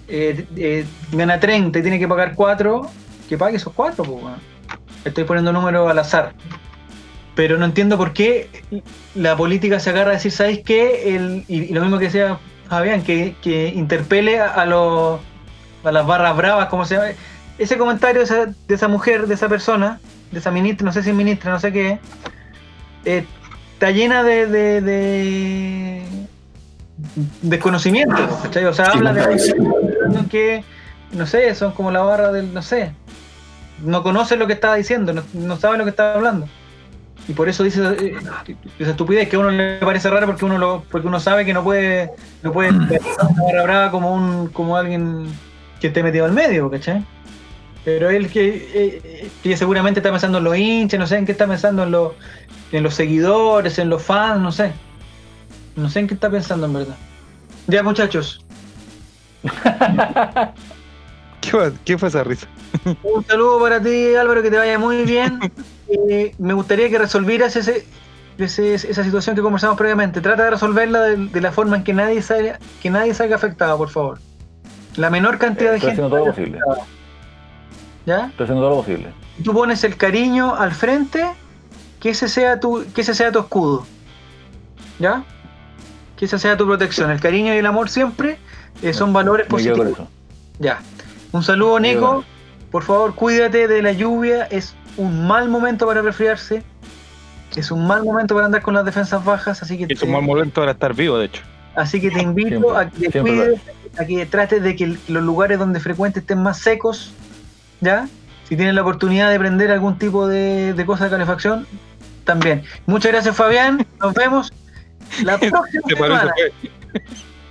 eh, 0.07 0.45
eh, 0.55 0.85
gana 1.11 1.39
30 1.39 1.79
y 1.79 1.81
tiene 1.81 1.97
que 1.97 2.07
pagar 2.07 2.35
4, 2.35 2.83
que 3.27 3.39
pague 3.39 3.57
esos 3.57 3.73
4, 3.73 4.03
pues. 4.03 4.23
Estoy 5.03 5.23
poniendo 5.23 5.51
números 5.51 5.89
al 5.89 5.97
azar. 5.97 6.33
Pero 7.37 7.57
no 7.57 7.63
entiendo 7.65 7.97
por 7.97 8.11
qué 8.11 8.49
la 9.15 9.37
política 9.37 9.79
se 9.79 9.91
agarra 9.91 10.09
a 10.11 10.13
decir, 10.15 10.31
¿sabéis 10.31 10.61
qué? 10.65 11.15
El, 11.15 11.45
y, 11.47 11.65
y 11.65 11.73
lo 11.73 11.81
mismo 11.81 11.99
que 11.99 12.05
decía 12.05 12.39
Fabián, 12.67 13.03
que, 13.03 13.35
que 13.41 13.69
interpele 13.69 14.39
a, 14.41 14.47
a 14.47 14.65
los 14.65 15.21
a 15.83 15.91
las 15.91 16.05
barras 16.05 16.35
bravas, 16.35 16.67
como 16.67 16.83
se 16.83 16.95
llama. 16.95 17.07
Ese 17.59 17.77
comentario 17.77 18.19
de 18.21 18.25
esa, 18.25 18.45
de 18.47 18.75
esa 18.75 18.87
mujer, 18.87 19.27
de 19.27 19.35
esa 19.35 19.47
persona, 19.47 19.99
de 20.31 20.39
esa 20.39 20.51
ministra, 20.51 20.83
no 20.85 20.91
sé 20.91 21.01
si 21.03 21.11
es 21.11 21.15
ministra, 21.15 21.51
no 21.51 21.59
sé 21.59 21.71
qué, 21.71 21.99
eh, 23.05 23.23
está 23.73 23.91
llena 23.91 24.23
de, 24.23 24.47
de, 24.47 24.81
de 24.81 26.01
desconocimiento, 27.43 28.15
¿cachai? 28.43 28.65
O 28.65 28.73
sea, 28.73 28.91
Sí, 28.91 28.97
habla 28.97 29.13
de 29.13 30.27
que, 30.29 30.63
no 31.11 31.25
sé, 31.25 31.53
son 31.55 31.71
como 31.71 31.91
la 31.91 32.01
barra 32.01 32.31
del, 32.31 32.53
no 32.53 32.61
sé. 32.61 32.93
no 33.83 34.03
conoce 34.03 34.35
lo 34.35 34.47
que 34.47 34.53
estaba 34.53 34.75
diciendo, 34.75 35.13
no, 35.13 35.23
no 35.33 35.57
sabe 35.57 35.77
lo 35.77 35.83
que 35.83 35.91
estaba 35.91 36.15
hablando. 36.15 36.47
Y 37.27 37.33
por 37.33 37.49
eso 37.49 37.63
dice 37.63 37.81
eh, 37.99 38.15
esa 38.79 38.91
estupidez 38.91 39.27
que 39.27 39.35
a 39.35 39.39
uno 39.39 39.51
le 39.51 39.77
parece 39.79 40.09
rara 40.09 40.25
porque 40.25 40.45
uno 40.45 40.57
lo, 40.57 40.83
porque 40.89 41.07
uno 41.07 41.19
sabe 41.19 41.45
que 41.45 41.53
no 41.53 41.63
puede, 41.63 42.11
no 42.41 42.53
puede 42.53 42.69
una 42.71 43.63
brava 43.63 43.91
como 43.91 44.13
un, 44.13 44.47
como 44.49 44.77
alguien 44.77 45.27
que 45.79 45.87
esté 45.87 46.03
metido 46.03 46.25
al 46.25 46.31
medio, 46.31 46.69
¿cachai? 46.69 47.03
Pero 47.83 48.09
él 48.09 48.29
que, 48.29 48.69
eh, 48.73 49.29
que 49.43 49.57
seguramente 49.57 49.99
está 49.99 50.11
pensando 50.11 50.37
en 50.37 50.43
los 50.43 50.57
hinchas, 50.57 50.99
no 50.99 51.07
sé 51.07 51.17
en 51.17 51.25
qué 51.25 51.31
está 51.33 51.47
pensando 51.47 51.83
en 51.83 51.91
los, 51.91 52.13
en 52.71 52.83
los 52.83 52.93
seguidores, 52.93 53.77
en 53.79 53.89
los 53.89 54.01
fans, 54.01 54.41
no 54.41 54.51
sé. 54.51 54.71
No 55.75 55.89
sé 55.89 55.99
en 55.99 56.07
qué 56.07 56.13
está 56.13 56.29
pensando 56.29 56.65
en 56.65 56.73
verdad. 56.73 56.95
Ya 57.67 57.83
muchachos, 57.83 58.45
¿Qué 61.41 61.51
fue, 61.51 61.73
qué 61.85 61.97
fue 61.97 62.09
esa 62.09 62.23
risa? 62.23 62.47
Un 63.03 63.25
saludo 63.25 63.59
para 63.61 63.81
ti, 63.81 64.15
Álvaro, 64.15 64.41
que 64.41 64.51
te 64.51 64.57
vaya 64.57 64.77
muy 64.79 65.03
bien. 65.03 65.39
Eh, 65.89 66.33
me 66.37 66.53
gustaría 66.53 66.89
que 66.89 66.97
resolvieras 66.97 67.55
ese, 67.55 67.85
ese- 68.37 68.73
esa 68.75 69.03
situación 69.03 69.35
que 69.35 69.41
conversamos 69.41 69.77
previamente. 69.77 70.21
Trata 70.21 70.43
de 70.45 70.51
resolverla 70.51 71.01
de, 71.01 71.17
de 71.27 71.41
la 71.41 71.51
forma 71.51 71.77
en 71.77 71.83
que 71.83 71.93
nadie 71.93 72.21
salga, 72.21 72.59
que 72.81 72.89
nadie 72.89 73.13
salga 73.13 73.35
afectado, 73.35 73.77
por 73.77 73.89
favor. 73.89 74.19
La 74.95 75.09
menor 75.09 75.37
cantidad 75.37 75.71
de 75.71 75.77
Estoy 75.77 75.91
gente. 75.91 76.01
haciendo 76.03 76.09
todo 76.17 76.25
lo 76.27 76.33
posible. 76.33 76.59
¿Ya? 78.05 78.27
Estoy 78.27 78.43
haciendo 78.45 78.61
todo 78.63 78.69
lo 78.71 78.75
posible. 78.83 79.07
Tú 79.43 79.53
pones 79.53 79.83
el 79.83 79.95
cariño 79.97 80.55
al 80.55 80.71
frente, 80.71 81.25
que 81.99 82.09
ese 82.09 82.27
sea 82.27 82.59
tu, 82.59 82.83
que 82.93 83.01
ese 83.01 83.13
sea 83.13 83.31
tu 83.31 83.39
escudo. 83.39 83.85
¿Ya? 84.99 85.23
Que 86.15 86.25
esa 86.25 86.39
sea 86.39 86.57
tu 86.57 86.65
protección. 86.65 87.11
El 87.11 87.19
cariño 87.19 87.53
y 87.53 87.57
el 87.57 87.65
amor 87.65 87.89
siempre 87.89 88.39
eh, 88.81 88.93
son 88.93 89.13
valores 89.13 89.47
Me 89.51 89.57
quedo 89.61 89.75
con 89.75 89.85
positivos. 89.85 90.09
eso. 90.09 90.11
Ya. 90.59 90.79
Un 91.31 91.43
saludo, 91.43 91.79
Nico. 91.79 92.23
Por 92.71 92.83
favor, 92.83 93.13
cuídate 93.13 93.67
de 93.67 93.81
la 93.81 93.91
lluvia. 93.91 94.45
Es 94.45 94.73
un 94.97 95.27
mal 95.27 95.49
momento 95.49 95.85
para 95.87 96.01
resfriarse. 96.01 96.63
Es 97.55 97.71
un 97.71 97.87
mal 97.87 98.03
momento 98.03 98.35
para 98.35 98.45
andar 98.47 98.61
con 98.61 98.73
las 98.73 98.85
defensas 98.85 99.23
bajas. 99.23 99.61
Así 99.63 99.77
que, 99.77 99.93
Es 99.93 100.01
un 100.03 100.11
mal 100.11 100.21
momento 100.21 100.61
para 100.61 100.71
estar 100.73 100.93
vivo, 100.93 101.17
de 101.17 101.25
hecho. 101.25 101.41
así 101.75 102.01
que 102.01 102.11
te 102.11 102.21
invito 102.21 102.49
Siempre, 102.49 102.77
a 102.77 102.89
que 102.89 103.09
te 103.09 103.21
cuides, 103.21 103.61
a 103.97 104.05
que 104.05 104.25
trates 104.25 104.61
de 104.61 104.75
que 104.75 104.97
los 105.07 105.23
lugares 105.23 105.57
donde 105.59 105.79
frecuentes 105.79 106.23
estén 106.23 106.43
más 106.43 106.59
secos. 106.59 107.13
¿Ya? 107.81 108.07
Si 108.49 108.55
tienes 108.55 108.73
la 108.75 108.81
oportunidad 108.81 109.29
de 109.29 109.39
prender 109.39 109.71
algún 109.71 109.97
tipo 109.97 110.27
de, 110.27 110.73
de 110.73 110.85
cosa 110.85 111.05
de 111.05 111.09
calefacción, 111.11 111.67
también. 112.25 112.63
Muchas 112.85 113.11
gracias, 113.11 113.35
Fabián. 113.35 113.85
Nos 113.99 114.13
vemos 114.13 114.51
la 115.23 115.37
próxima 115.39 115.81
semana. 115.87 116.33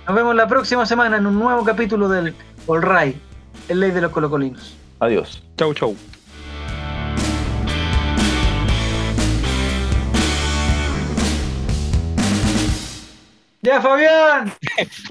Nos 0.07 0.15
vemos 0.15 0.35
la 0.35 0.47
próxima 0.47 0.85
semana 0.85 1.17
en 1.17 1.25
un 1.27 1.37
nuevo 1.39 1.63
capítulo 1.63 2.07
del 2.09 2.33
All 2.67 2.81
Right, 2.81 3.15
el 3.69 3.79
ley 3.79 3.91
de 3.91 4.01
los 4.01 4.11
colocolinos. 4.11 4.75
Adiós. 4.99 5.43
Chau, 5.57 5.73
chau. 5.73 5.95
¡Ya, 13.67 13.81
Fabián! 13.81 14.53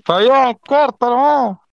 Fabián, 0.03 0.55
corta 0.67 1.11
nomás. 1.11 1.59